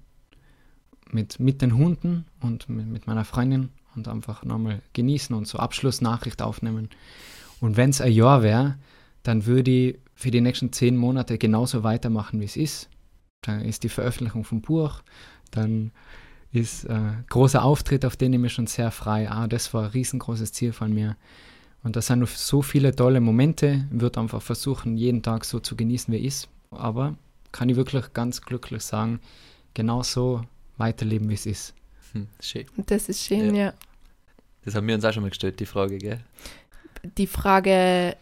mit, 1.12 1.42
mit 1.42 1.62
den 1.62 1.76
Hunden 1.76 2.26
und 2.40 2.70
mit, 2.70 2.88
mit 2.88 3.08
meiner 3.08 3.26
Freundin 3.26 3.70
und 3.96 4.08
einfach 4.08 4.44
nochmal 4.44 4.82
genießen 4.94 5.36
und 5.36 5.48
so 5.48 5.58
Abschlussnachricht 5.58 6.42
aufnehmen. 6.42 6.90
Und 7.60 7.78
wenn 7.78 7.90
es 7.90 8.02
ein 8.02 8.12
Jahr 8.12 8.44
wäre, 8.44 8.78
dann 9.24 9.46
würde 9.46 9.72
ich 9.72 10.00
für 10.16 10.32
die 10.32 10.42
nächsten 10.42 10.72
zehn 10.72 10.96
Monate 10.98 11.38
genauso 11.38 11.84
weitermachen, 11.84 12.40
wie 12.40 12.46
es 12.46 12.58
ist. 12.58 12.90
Dann 13.42 13.62
ist 13.62 13.84
die 13.84 13.90
Veröffentlichung 13.90 14.44
vom 14.44 14.62
Buch, 14.62 15.02
dann 15.52 15.92
ist 16.52 16.86
äh, 16.86 17.00
großer 17.30 17.64
Auftritt, 17.64 18.06
auf 18.06 18.18
den 18.18 18.34
ich 18.34 18.40
mich 18.40 18.54
schon 18.54 18.68
sehr 18.68 18.92
frei. 18.92 19.30
Ah, 19.30 19.48
das 19.48 19.74
war 19.74 19.84
ein 19.84 19.92
riesengroßes 19.92 20.52
Ziel 20.52 20.74
von 20.74 20.94
mir. 20.94 21.16
Und 21.84 21.96
da 21.96 22.02
sind 22.02 22.28
so 22.28 22.62
viele 22.62 22.96
tolle 22.96 23.22
Momente. 23.22 23.86
Ich 23.94 24.02
würde 24.02 24.20
einfach 24.20 24.42
versuchen, 24.42 24.98
jeden 24.98 25.22
Tag 25.22 25.46
so 25.46 25.60
zu 25.60 25.76
genießen, 25.76 26.14
wie 26.14 26.18
er 26.18 26.24
ist. 26.24 26.50
Aber 26.72 27.16
kann 27.52 27.70
ich 27.70 27.76
wirklich 27.76 28.14
ganz 28.14 28.42
glücklich 28.42 28.84
sagen, 28.84 29.20
genau 29.74 30.04
so 30.04 30.42
weiterleben, 30.78 31.30
wie 31.30 31.36
es 31.36 31.46
ist. 31.46 31.74
Hm, 32.14 32.28
schön. 32.40 32.66
Das 32.88 33.10
ist 33.10 33.24
schön, 33.24 33.56
ja. 33.56 33.66
Ja. 33.66 33.74
Das 34.66 34.76
haben 34.76 34.88
wir 34.88 34.96
uns 34.96 35.06
auch 35.06 35.14
schon 35.14 35.24
mal 35.24 35.30
gestellt, 35.30 35.60
die 35.60 35.66
Frage, 35.66 35.98
gell? 35.98 36.20
Die 37.18 37.28
Frage, 37.28 38.18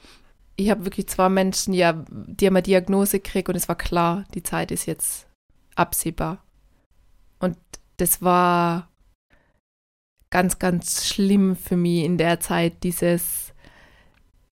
ich 0.56 0.70
habe 0.70 0.86
wirklich 0.86 1.08
zwei 1.08 1.30
Menschen, 1.30 1.74
ja, 1.74 2.06
die 2.10 2.48
haben 2.48 2.56
eine 2.56 2.64
Diagnose 2.64 3.20
gekriegt 3.20 3.50
und 3.50 3.56
es 3.56 3.68
war 3.68 3.78
klar, 3.78 4.26
die 4.34 4.44
Zeit 4.44 4.72
ist 4.72 4.86
jetzt 4.86 5.28
absehbar. 5.76 6.44
Und 7.40 7.58
das 7.98 8.22
war 8.22 8.90
ganz, 10.30 10.60
ganz 10.60 11.08
schlimm 11.08 11.56
für 11.56 11.78
mich 11.78 12.04
in 12.04 12.18
der 12.18 12.40
Zeit, 12.40 12.84
dieses, 12.84 13.54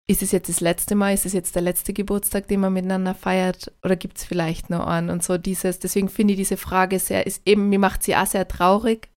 ist 0.07 0.21
es 0.21 0.31
jetzt 0.31 0.49
das 0.49 0.59
letzte 0.61 0.95
Mal, 0.95 1.13
ist 1.13 1.25
es 1.25 1.33
jetzt 1.33 1.55
der 1.55 1.63
letzte 1.63 1.93
Geburtstag, 1.93 2.47
den 2.47 2.59
man 2.59 2.73
miteinander 2.73 3.15
feiert 3.15 3.71
oder 3.83 3.95
gibt 3.95 4.17
es 4.17 4.23
vielleicht 4.23 4.69
noch 4.69 4.85
einen? 4.85 5.09
Und 5.09 5.23
so 5.23 5.37
dieses, 5.37 5.79
deswegen 5.79 6.09
finde 6.09 6.33
ich 6.33 6.37
diese 6.37 6.57
Frage 6.57 6.99
sehr, 6.99 7.25
ist 7.25 7.41
eben, 7.45 7.69
mir 7.69 7.79
macht 7.79 8.03
sie 8.03 8.15
auch 8.15 8.27
sehr 8.27 8.47
traurig, 8.47 9.09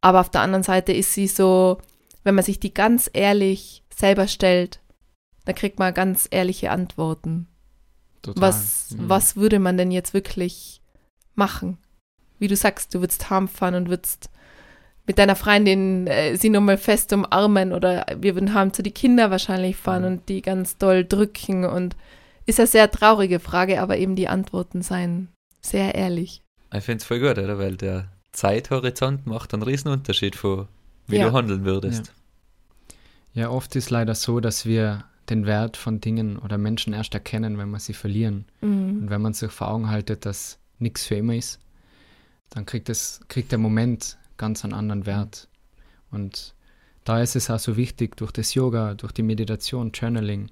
aber 0.00 0.20
auf 0.20 0.30
der 0.30 0.40
anderen 0.42 0.62
Seite 0.62 0.92
ist 0.92 1.12
sie 1.14 1.26
so, 1.26 1.78
wenn 2.24 2.34
man 2.34 2.44
sich 2.44 2.60
die 2.60 2.74
ganz 2.74 3.10
ehrlich 3.12 3.82
selber 3.94 4.28
stellt, 4.28 4.80
dann 5.44 5.54
kriegt 5.54 5.78
man 5.78 5.94
ganz 5.94 6.28
ehrliche 6.30 6.70
Antworten. 6.70 7.46
Total. 8.22 8.42
Was, 8.42 8.90
Mhm. 8.92 9.08
was 9.08 9.36
würde 9.36 9.58
man 9.58 9.76
denn 9.76 9.90
jetzt 9.90 10.14
wirklich 10.14 10.82
machen? 11.34 11.78
Wie 12.38 12.48
du 12.48 12.56
sagst, 12.56 12.94
du 12.94 13.00
würdest 13.00 13.30
heimfahren 13.30 13.74
und 13.74 13.88
würdest 13.88 14.30
mit 15.06 15.18
deiner 15.18 15.36
Freundin 15.36 16.06
äh, 16.06 16.36
sie 16.36 16.50
nochmal 16.50 16.76
fest 16.76 17.12
umarmen 17.12 17.72
oder 17.72 18.04
wir 18.18 18.34
würden 18.34 18.52
heim 18.54 18.72
zu 18.74 18.82
die 18.82 18.90
Kinder 18.92 19.30
wahrscheinlich 19.30 19.76
fahren 19.76 20.02
Mhm. 20.02 20.08
und 20.08 20.28
die 20.28 20.42
ganz 20.42 20.76
doll 20.76 21.04
drücken 21.04 21.64
und 21.64 21.96
ist 22.46 22.60
eine 22.60 22.66
sehr 22.66 22.90
traurige 22.90 23.40
Frage, 23.40 23.80
aber 23.80 23.96
eben 23.96 24.16
die 24.16 24.28
Antworten 24.28 24.82
seien 24.82 25.28
sehr 25.62 25.94
ehrlich. 25.94 26.42
Ich 26.74 26.84
finde 26.84 26.98
es 26.98 27.04
voll 27.04 27.20
gut, 27.20 27.38
oder? 27.38 27.58
Weil 27.58 27.76
der 27.76 28.08
Zeithorizont 28.32 29.26
macht 29.26 29.54
einen 29.54 29.62
riesen 29.62 29.88
Unterschied 29.88 30.36
von, 30.36 30.68
wie 31.06 31.16
Ja. 31.16 31.28
du 31.28 31.32
handeln 31.32 31.64
würdest. 31.64 32.12
Ja, 33.34 33.50
oft 33.50 33.74
ist 33.76 33.90
leider 33.90 34.14
so, 34.14 34.40
dass 34.40 34.66
wir 34.66 35.04
den 35.30 35.46
Wert 35.46 35.76
von 35.76 36.00
Dingen 36.00 36.38
oder 36.38 36.58
Menschen 36.58 36.92
erst 36.92 37.14
erkennen, 37.14 37.58
wenn 37.58 37.70
wir 37.70 37.78
sie 37.78 37.92
verlieren. 37.92 38.46
Mhm. 38.60 39.02
Und 39.02 39.10
wenn 39.10 39.22
man 39.22 39.34
sich 39.34 39.50
vor 39.50 39.68
Augen 39.68 39.90
haltet, 39.90 40.24
dass 40.26 40.58
nichts 40.78 41.06
für 41.06 41.16
immer 41.16 41.34
ist, 41.34 41.58
dann 42.50 42.66
kriegt, 42.66 42.88
es, 42.88 43.20
kriegt 43.28 43.52
der 43.52 43.58
Moment 43.58 44.16
ganz 44.36 44.64
einen 44.64 44.72
anderen 44.72 45.06
Wert. 45.06 45.48
Und 46.10 46.54
da 47.04 47.20
ist 47.22 47.36
es 47.36 47.50
auch 47.50 47.58
so 47.58 47.76
wichtig, 47.76 48.16
durch 48.16 48.32
das 48.32 48.54
Yoga, 48.54 48.94
durch 48.94 49.12
die 49.12 49.22
Meditation, 49.22 49.92
Journaling, 49.92 50.50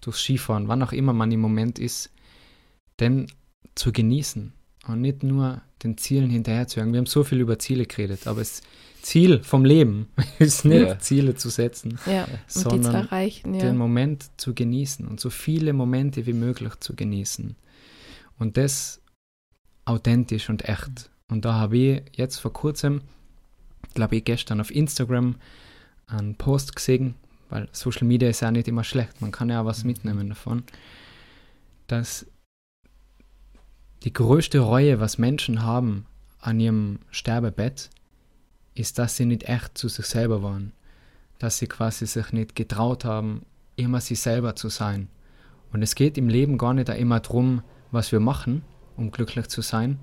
durchs 0.00 0.20
Skifahren, 0.20 0.68
wann 0.68 0.82
auch 0.82 0.92
immer 0.92 1.12
man 1.12 1.32
im 1.32 1.40
Moment 1.40 1.78
ist, 1.78 2.10
denn 3.00 3.26
zu 3.74 3.92
genießen 3.92 4.52
und 4.88 5.00
nicht 5.00 5.22
nur 5.22 5.60
den 5.82 5.96
Zielen 5.96 6.30
hinterherzujagen. 6.30 6.92
Wir 6.92 6.98
haben 6.98 7.06
so 7.06 7.24
viel 7.24 7.40
über 7.40 7.58
Ziele 7.58 7.86
geredet, 7.86 8.26
aber 8.26 8.40
das 8.40 8.62
Ziel 9.02 9.42
vom 9.42 9.64
Leben 9.64 10.08
ist 10.38 10.64
nicht, 10.64 10.86
Ja. 10.86 10.98
Ziele 10.98 11.34
zu 11.34 11.50
setzen, 11.50 11.98
Ja, 12.06 12.24
und 12.24 12.32
die 12.32 12.52
zu 12.52 12.58
sondern 12.60 12.94
erreichen, 12.94 13.54
ja. 13.54 13.60
den 13.60 13.76
Moment 13.76 14.26
zu 14.36 14.54
genießen 14.54 15.06
und 15.06 15.20
so 15.20 15.30
viele 15.30 15.72
Momente 15.72 16.26
wie 16.26 16.32
möglich 16.32 16.74
zu 16.80 16.94
genießen. 16.94 17.54
Und 18.38 18.56
das 18.56 19.00
authentisch 19.84 20.48
und 20.50 20.68
echt. 20.68 21.10
Und 21.28 21.44
da 21.44 21.54
habe 21.54 21.76
ich 21.78 22.02
jetzt 22.14 22.38
vor 22.38 22.52
kurzem, 22.52 23.02
glaube 23.94 24.16
ich 24.16 24.24
gestern 24.24 24.60
auf 24.60 24.70
Instagram, 24.70 25.36
einen 26.06 26.34
Post 26.36 26.74
gesehen, 26.76 27.14
weil 27.50 27.68
Social 27.72 28.06
Media 28.06 28.28
ist 28.28 28.40
ja 28.40 28.50
nicht 28.50 28.68
immer 28.68 28.84
schlecht, 28.84 29.20
man 29.20 29.30
kann 29.32 29.48
ja 29.50 29.60
auch 29.62 29.66
was 29.66 29.84
mitnehmen 29.84 30.28
davon, 30.28 30.62
dass 31.86 32.26
die 34.04 34.12
größte 34.12 34.60
Reue, 34.60 35.00
was 35.00 35.18
Menschen 35.18 35.62
haben 35.62 36.06
an 36.40 36.60
ihrem 36.60 37.00
Sterbebett, 37.10 37.90
ist, 38.74 38.98
dass 38.98 39.16
sie 39.16 39.26
nicht 39.26 39.44
echt 39.44 39.76
zu 39.76 39.88
sich 39.88 40.06
selber 40.06 40.42
waren 40.42 40.72
dass 41.38 41.58
sie 41.58 41.66
quasi 41.66 42.06
sich 42.06 42.32
nicht 42.32 42.54
getraut 42.54 43.04
haben, 43.04 43.42
immer 43.76 44.00
sie 44.00 44.16
selber 44.16 44.56
zu 44.56 44.68
sein. 44.68 45.08
Und 45.72 45.82
es 45.82 45.94
geht 45.94 46.18
im 46.18 46.28
Leben 46.28 46.58
gar 46.58 46.74
nicht 46.74 46.88
immer 46.88 47.20
darum, 47.20 47.62
was 47.90 48.12
wir 48.12 48.20
machen, 48.20 48.62
um 48.96 49.10
glücklich 49.10 49.48
zu 49.48 49.62
sein, 49.62 49.98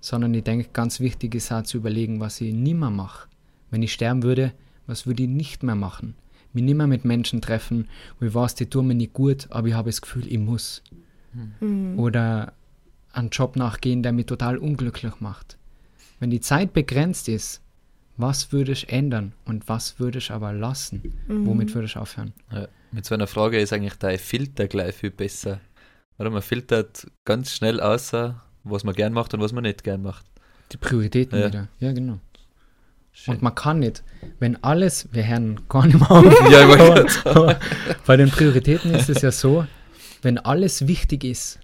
sondern 0.00 0.34
ich 0.34 0.44
denke, 0.44 0.68
ganz 0.72 1.00
wichtig 1.00 1.34
ist 1.34 1.52
auch 1.52 1.62
zu 1.62 1.76
überlegen, 1.76 2.20
was 2.20 2.40
ich 2.40 2.54
nie 2.54 2.74
mehr 2.74 2.90
mache. 2.90 3.28
Wenn 3.70 3.82
ich 3.82 3.92
sterben 3.92 4.22
würde, 4.22 4.52
was 4.86 5.06
würde 5.06 5.24
ich 5.24 5.28
nicht 5.28 5.62
mehr 5.62 5.74
machen? 5.74 6.14
Mich 6.52 6.64
nicht 6.64 6.76
mehr 6.76 6.86
mit 6.86 7.04
Menschen 7.04 7.40
treffen, 7.40 7.88
wo 8.18 8.26
ich 8.26 8.34
weiß, 8.34 8.54
die 8.54 8.66
tun 8.66 8.86
mir 8.86 8.94
nicht 8.94 9.12
gut, 9.12 9.46
aber 9.50 9.68
ich 9.68 9.74
habe 9.74 9.88
das 9.90 10.02
Gefühl, 10.02 10.26
ich 10.26 10.38
muss. 10.38 10.82
Mhm. 11.60 11.98
Oder 11.98 12.52
einen 13.12 13.30
Job 13.30 13.56
nachgehen, 13.56 14.02
der 14.02 14.12
mich 14.12 14.26
total 14.26 14.58
unglücklich 14.58 15.20
macht. 15.20 15.56
Wenn 16.20 16.30
die 16.30 16.40
Zeit 16.40 16.72
begrenzt 16.72 17.28
ist, 17.28 17.60
was 18.16 18.52
würde 18.52 18.72
ich 18.72 18.88
ändern 18.90 19.32
und 19.44 19.68
was 19.68 19.98
würde 19.98 20.18
ich 20.18 20.30
aber 20.30 20.52
lassen? 20.52 21.12
Mhm. 21.28 21.46
Womit 21.46 21.74
würde 21.74 21.86
ich 21.86 21.96
aufhören? 21.96 22.32
Ja. 22.52 22.68
Mit 22.92 23.06
so 23.06 23.14
einer 23.14 23.26
Frage 23.26 23.58
ist 23.58 23.72
eigentlich 23.72 23.94
dein 23.96 24.18
Filter 24.18 24.68
gleich 24.68 24.94
viel 24.94 25.10
besser. 25.10 25.60
Oder 26.18 26.30
man 26.30 26.42
filtert 26.42 27.06
ganz 27.24 27.50
schnell 27.52 27.80
außer, 27.80 28.40
was 28.64 28.84
man 28.84 28.94
gern 28.94 29.12
macht 29.14 29.32
und 29.34 29.40
was 29.40 29.52
man 29.52 29.62
nicht 29.62 29.82
gern 29.82 30.02
macht. 30.02 30.26
Die 30.72 30.76
Prioritäten 30.76 31.38
Ja. 31.38 31.46
wieder. 31.48 31.68
Ja, 31.80 31.92
genau. 31.92 32.18
Schön. 33.14 33.34
Und 33.34 33.42
man 33.42 33.54
kann 33.54 33.80
nicht, 33.80 34.02
wenn 34.38 34.62
alles, 34.62 35.08
wir 35.12 35.26
hören 35.26 35.60
gar 35.68 35.86
nicht 35.86 35.98
mehr 35.98 36.10
auf, 36.10 36.24
Ja, 36.50 36.64
aber, 36.64 37.06
aber 37.24 37.60
bei 38.06 38.16
den 38.16 38.30
Prioritäten 38.30 38.94
ist 38.94 39.08
es 39.10 39.20
ja 39.22 39.30
so, 39.32 39.66
wenn 40.22 40.38
alles 40.38 40.86
wichtig 40.86 41.24
ist, 41.24 41.58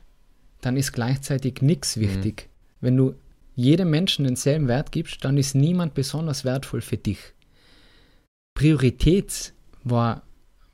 dann 0.60 0.76
ist 0.76 0.92
gleichzeitig 0.92 1.62
nichts 1.62 1.98
wichtig. 1.98 2.48
Wenn 2.80 2.96
du 2.96 3.14
jedem 3.54 3.90
Menschen 3.90 4.24
denselben 4.24 4.68
Wert 4.68 4.92
gibst, 4.92 5.24
dann 5.24 5.36
ist 5.36 5.54
niemand 5.54 5.94
besonders 5.94 6.44
wertvoll 6.44 6.80
für 6.80 6.96
dich. 6.96 7.18
Priorität 8.54 9.52
war 9.84 10.22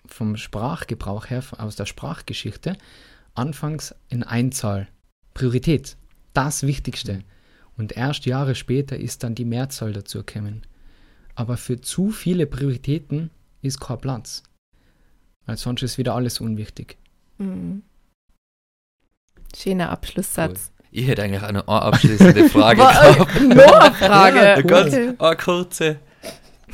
vom 0.07 0.37
Sprachgebrauch 0.37 1.31
her, 1.31 1.43
aus 1.59 1.77
der 1.77 1.87
Sprachgeschichte, 1.87 2.77
anfangs 3.35 3.95
in 4.09 4.23
Einzahl. 4.23 4.89
Priorität, 5.33 5.97
das 6.33 6.63
Wichtigste. 6.67 7.21
Und 7.77 7.97
erst 7.97 8.27
Jahre 8.27 8.55
später 8.55 8.97
ist 8.97 9.23
dann 9.23 9.35
die 9.35 9.45
Mehrzahl 9.45 9.93
dazu 9.93 10.23
gekommen. 10.23 10.63
Aber 11.35 11.57
für 11.57 11.81
zu 11.81 12.11
viele 12.11 12.47
Prioritäten 12.47 13.31
ist 13.63 13.81
kein 13.81 13.99
Platz. 13.99 14.43
Weil 15.47 15.57
sonst 15.57 15.83
ist 15.83 15.99
wieder 15.99 16.15
alles 16.15 16.41
unwichtig. 16.41 16.97
Mhm. 17.39 17.83
Schöner 19.65 19.89
Abschlusssatz. 19.89 20.73
Ich 20.91 21.07
hätte 21.07 21.23
eigentlich 21.23 21.43
eine 21.43 21.67
abschließende 21.67 22.49
Frage 22.51 22.77
gehabt. 22.83 23.41
noch 23.41 23.81
eine 23.81 23.95
Frage. 23.95 24.37
Ja, 24.39 24.55
Eine 24.55 24.65
ganz 24.65 24.93
Okay. 24.95 25.15
eine 25.19 25.37
kurze. 25.39 25.99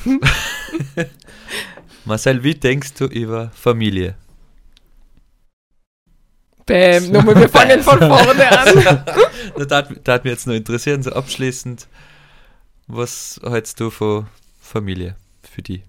Marcel, 2.05 2.43
wie 2.43 2.57
denkst 2.57 2.95
du 2.95 3.05
über 3.05 3.51
Familie? 3.55 4.17
Bäm, 6.67 7.13
nochmal, 7.13 7.37
wir 7.37 7.49
fangen 7.61 7.81
von 7.81 7.99
vorne 8.01 8.59
an. 8.59 9.05
Da 9.69 9.77
hat, 9.77 9.91
da 10.09 10.13
hat 10.15 10.25
mich 10.25 10.33
jetzt 10.33 10.49
noch 10.49 10.55
interessieren, 10.55 11.05
so 11.05 11.13
abschließend, 11.13 11.87
was 12.89 13.41
hältst 13.45 13.79
du 13.79 13.91
von 13.91 14.27
Familie 14.61 15.15
für 15.49 15.63
die? 15.63 15.85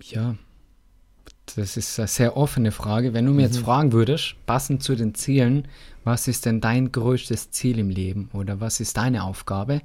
Ja, 0.00 0.34
das 1.56 1.76
ist 1.76 1.98
eine 1.98 2.08
sehr 2.08 2.36
offene 2.36 2.72
Frage. 2.72 3.12
Wenn 3.14 3.26
du 3.26 3.32
mir 3.32 3.42
jetzt 3.42 3.60
Mhm. 3.60 3.64
fragen 3.64 3.92
würdest, 3.92 4.34
passend 4.46 4.82
zu 4.82 4.94
den 4.96 5.14
Zielen, 5.14 5.68
was 6.04 6.28
ist 6.28 6.46
denn 6.46 6.60
dein 6.60 6.92
größtes 6.92 7.50
Ziel 7.50 7.78
im 7.78 7.90
Leben 7.90 8.30
oder 8.32 8.60
was 8.60 8.80
ist 8.80 8.96
deine 8.96 9.24
Aufgabe, 9.24 9.80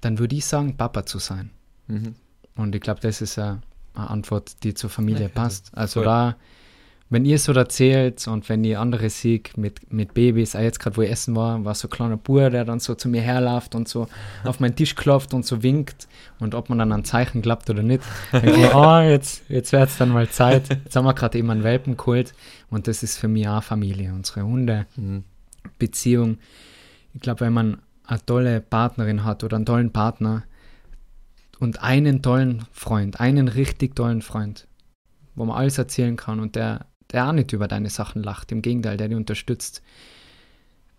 dann 0.00 0.18
würde 0.18 0.36
ich 0.36 0.44
sagen, 0.46 0.76
Papa 0.76 1.06
zu 1.06 1.18
sein. 1.18 1.50
Mhm. 1.88 2.14
Und 2.56 2.74
ich 2.74 2.80
glaube, 2.80 3.00
das 3.00 3.20
ist 3.20 3.38
eine, 3.38 3.60
eine 3.94 4.10
Antwort, 4.10 4.62
die 4.62 4.74
zur 4.74 4.90
Familie 4.90 5.22
Ja, 5.24 5.28
passt. 5.28 5.70
Also 5.74 6.00
voll. 6.00 6.04
da, 6.04 6.36
wenn 7.08 7.24
ihr 7.24 7.38
so 7.38 7.52
erzählt 7.52 8.26
und 8.26 8.48
wenn 8.48 8.64
ihr 8.64 8.80
andere 8.80 9.10
seht 9.10 9.56
mit, 9.56 9.92
mit 9.92 10.14
Babys, 10.14 10.56
auch 10.56 10.60
jetzt 10.60 10.80
gerade 10.80 10.96
wo 10.96 11.02
ich 11.02 11.10
essen 11.10 11.36
war, 11.36 11.64
war 11.64 11.74
so 11.74 11.86
ein 11.86 11.90
kleiner 11.90 12.16
Bub, 12.16 12.50
der 12.50 12.64
dann 12.64 12.80
so 12.80 12.94
zu 12.96 13.08
mir 13.08 13.20
herläuft 13.20 13.74
und 13.74 13.86
so 13.88 14.08
auf 14.44 14.58
meinen 14.58 14.74
Tisch 14.74 14.96
klopft 14.96 15.32
und 15.32 15.46
so 15.46 15.62
winkt 15.62 16.08
und 16.40 16.54
ob 16.54 16.68
man 16.68 16.78
dann 16.78 16.92
ein 16.92 17.04
Zeichen 17.04 17.42
klappt 17.42 17.70
oder 17.70 17.82
nicht. 17.82 18.02
Denke 18.32 18.60
ich 18.60 18.74
oh, 18.74 18.98
jetzt, 19.00 19.48
jetzt 19.48 19.72
wird 19.72 19.88
es 19.88 19.98
dann 19.98 20.10
mal 20.10 20.28
Zeit. 20.28 20.68
Jetzt 20.68 20.96
haben 20.96 21.04
wir 21.04 21.14
gerade 21.14 21.38
eben 21.38 21.50
einen 21.50 21.62
Welpen 21.64 21.96
geholt 21.96 22.34
und 22.70 22.88
das 22.88 23.02
ist 23.02 23.18
für 23.18 23.28
mich 23.28 23.46
auch 23.46 23.62
Familie, 23.62 24.12
unsere 24.12 24.42
Hunde. 24.42 24.86
Mhm. 24.96 25.24
Beziehung. 25.78 26.38
Ich 27.14 27.20
glaube, 27.20 27.40
wenn 27.40 27.52
man 27.52 27.78
eine 28.04 28.24
tolle 28.24 28.60
Partnerin 28.60 29.24
hat 29.24 29.44
oder 29.44 29.56
einen 29.56 29.66
tollen 29.66 29.92
Partner 29.92 30.44
und 31.58 31.82
einen 31.82 32.22
tollen 32.22 32.64
Freund, 32.72 33.20
einen 33.20 33.48
richtig 33.48 33.96
tollen 33.96 34.22
Freund, 34.22 34.66
wo 35.34 35.44
man 35.44 35.56
alles 35.56 35.78
erzählen 35.78 36.16
kann 36.16 36.40
und 36.40 36.56
der, 36.56 36.86
der 37.16 37.28
auch 37.28 37.32
nicht 37.32 37.52
über 37.52 37.66
deine 37.66 37.88
Sachen 37.88 38.22
lacht, 38.22 38.52
im 38.52 38.60
Gegenteil, 38.60 38.98
der 38.98 39.08
dich 39.08 39.16
unterstützt, 39.16 39.82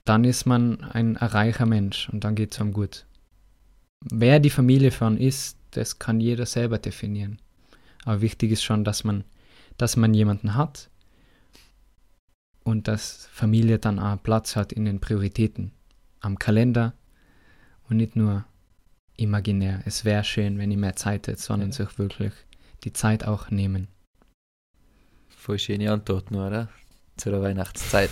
dann 0.04 0.24
ist 0.24 0.46
man 0.46 0.84
ein, 0.84 1.16
reicher 1.16 1.68
Mensch 1.68 2.10
und 2.10 2.24
dann 2.24 2.34
geht 2.34 2.54
es 2.54 2.60
einem 2.60 2.74
gut. 2.74 3.06
Wer 4.10 4.40
die 4.40 4.50
Familie 4.50 4.92
von 4.92 5.18
ist, 5.18 5.58
das 5.72 6.00
kann 6.00 6.20
jeder 6.20 6.46
selber 6.46 6.80
definieren. 6.80 7.40
Aber 8.04 8.22
wichtig 8.22 8.52
ist 8.52 8.64
schon, 8.64 8.84
dass 8.84 9.04
man, 9.04 9.26
dass 9.78 9.96
man 9.96 10.14
jemanden 10.14 10.56
hat 10.56 10.90
und 12.64 12.88
dass 12.88 13.30
Familie 13.32 13.78
dann 13.78 14.00
auch 14.00 14.22
Platz 14.22 14.56
hat 14.56 14.74
in 14.74 14.86
den 14.86 15.00
Prioritäten 15.00 15.72
am 16.20 16.40
Kalender 16.40 16.94
und 17.90 17.98
nicht 17.98 18.16
nur 18.16 18.44
imaginär. 19.18 19.84
Es 19.86 20.04
wäre 20.04 20.24
schön, 20.24 20.58
wenn 20.58 20.72
ich 20.72 20.78
mehr 20.78 20.96
Zeit 20.96 21.28
hätte, 21.28 21.42
sondern 21.42 21.70
ja. 21.70 21.76
sich 21.76 22.00
wirklich 22.00 22.34
die 22.84 22.94
Zeit 22.94 23.26
auch 23.26 23.52
nehmen. 23.52 23.88
Voll 25.48 25.60
schöne 25.60 25.90
Antwort 25.90 26.30
nur, 26.30 26.48
oder? 26.48 26.68
Zu 27.16 27.30
der 27.30 27.42
Weihnachtszeit. 27.42 28.10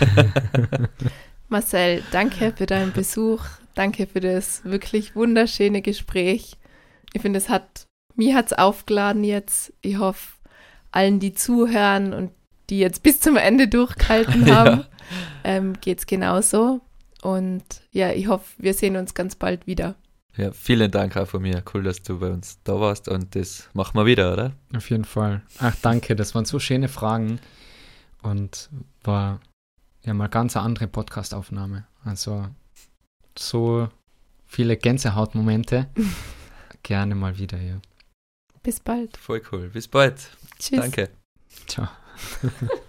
Marcel, 1.50 2.02
danke 2.12 2.54
für 2.56 2.64
deinen 2.64 2.94
Besuch. 2.94 3.44
Danke 3.74 4.06
für 4.06 4.20
das 4.20 4.64
wirklich 4.64 5.14
wunderschöne 5.14 5.82
Gespräch. 5.82 6.56
Ich 7.12 7.20
finde, 7.20 7.40
es 7.40 7.50
hat, 7.50 7.84
mir 8.14 8.34
hat 8.34 8.46
es 8.46 8.52
aufgeladen 8.54 9.22
jetzt. 9.22 9.74
Ich 9.82 9.98
hoffe, 9.98 10.38
allen, 10.92 11.20
die 11.20 11.34
zuhören 11.34 12.14
und 12.14 12.32
die 12.70 12.78
jetzt 12.78 13.02
bis 13.02 13.20
zum 13.20 13.36
Ende 13.36 13.68
durchgehalten 13.68 14.50
haben, 14.56 14.78
ja. 14.78 14.86
ähm, 15.44 15.74
geht 15.78 15.98
es 15.98 16.06
genauso. 16.06 16.80
Und 17.20 17.64
ja, 17.90 18.12
ich 18.12 18.28
hoffe, 18.28 18.46
wir 18.56 18.72
sehen 18.72 18.96
uns 18.96 19.12
ganz 19.12 19.34
bald 19.34 19.66
wieder. 19.66 19.94
Ja, 20.36 20.50
vielen 20.52 20.90
Dank 20.90 21.16
auch 21.16 21.28
von 21.28 21.42
mir. 21.42 21.62
Cool, 21.72 21.82
dass 21.82 22.02
du 22.02 22.18
bei 22.18 22.30
uns 22.30 22.58
da 22.64 22.80
warst 22.80 23.08
und 23.08 23.34
das 23.34 23.68
machen 23.74 23.96
wir 23.96 24.06
wieder, 24.06 24.32
oder? 24.32 24.52
Auf 24.74 24.88
jeden 24.88 25.04
Fall. 25.04 25.42
Ach, 25.58 25.76
danke. 25.82 26.16
Das 26.16 26.34
waren 26.34 26.46
so 26.46 26.58
schöne 26.58 26.88
Fragen 26.88 27.38
und 28.22 28.70
war 29.02 29.40
ja 30.04 30.14
mal 30.14 30.28
ganz 30.28 30.56
eine 30.56 30.64
andere 30.64 30.86
Podcastaufnahme. 30.86 31.86
Also 32.04 32.48
so 33.38 33.88
viele 34.46 34.76
Gänsehautmomente. 34.76 35.88
Gerne 36.82 37.14
mal 37.14 37.36
wieder, 37.38 37.60
ja. 37.60 37.80
Bis 38.62 38.80
bald. 38.80 39.16
Voll 39.16 39.42
cool. 39.52 39.68
Bis 39.68 39.86
bald. 39.86 40.30
Tschüss. 40.58 40.80
Danke. 40.80 41.10
Ciao. 41.66 41.88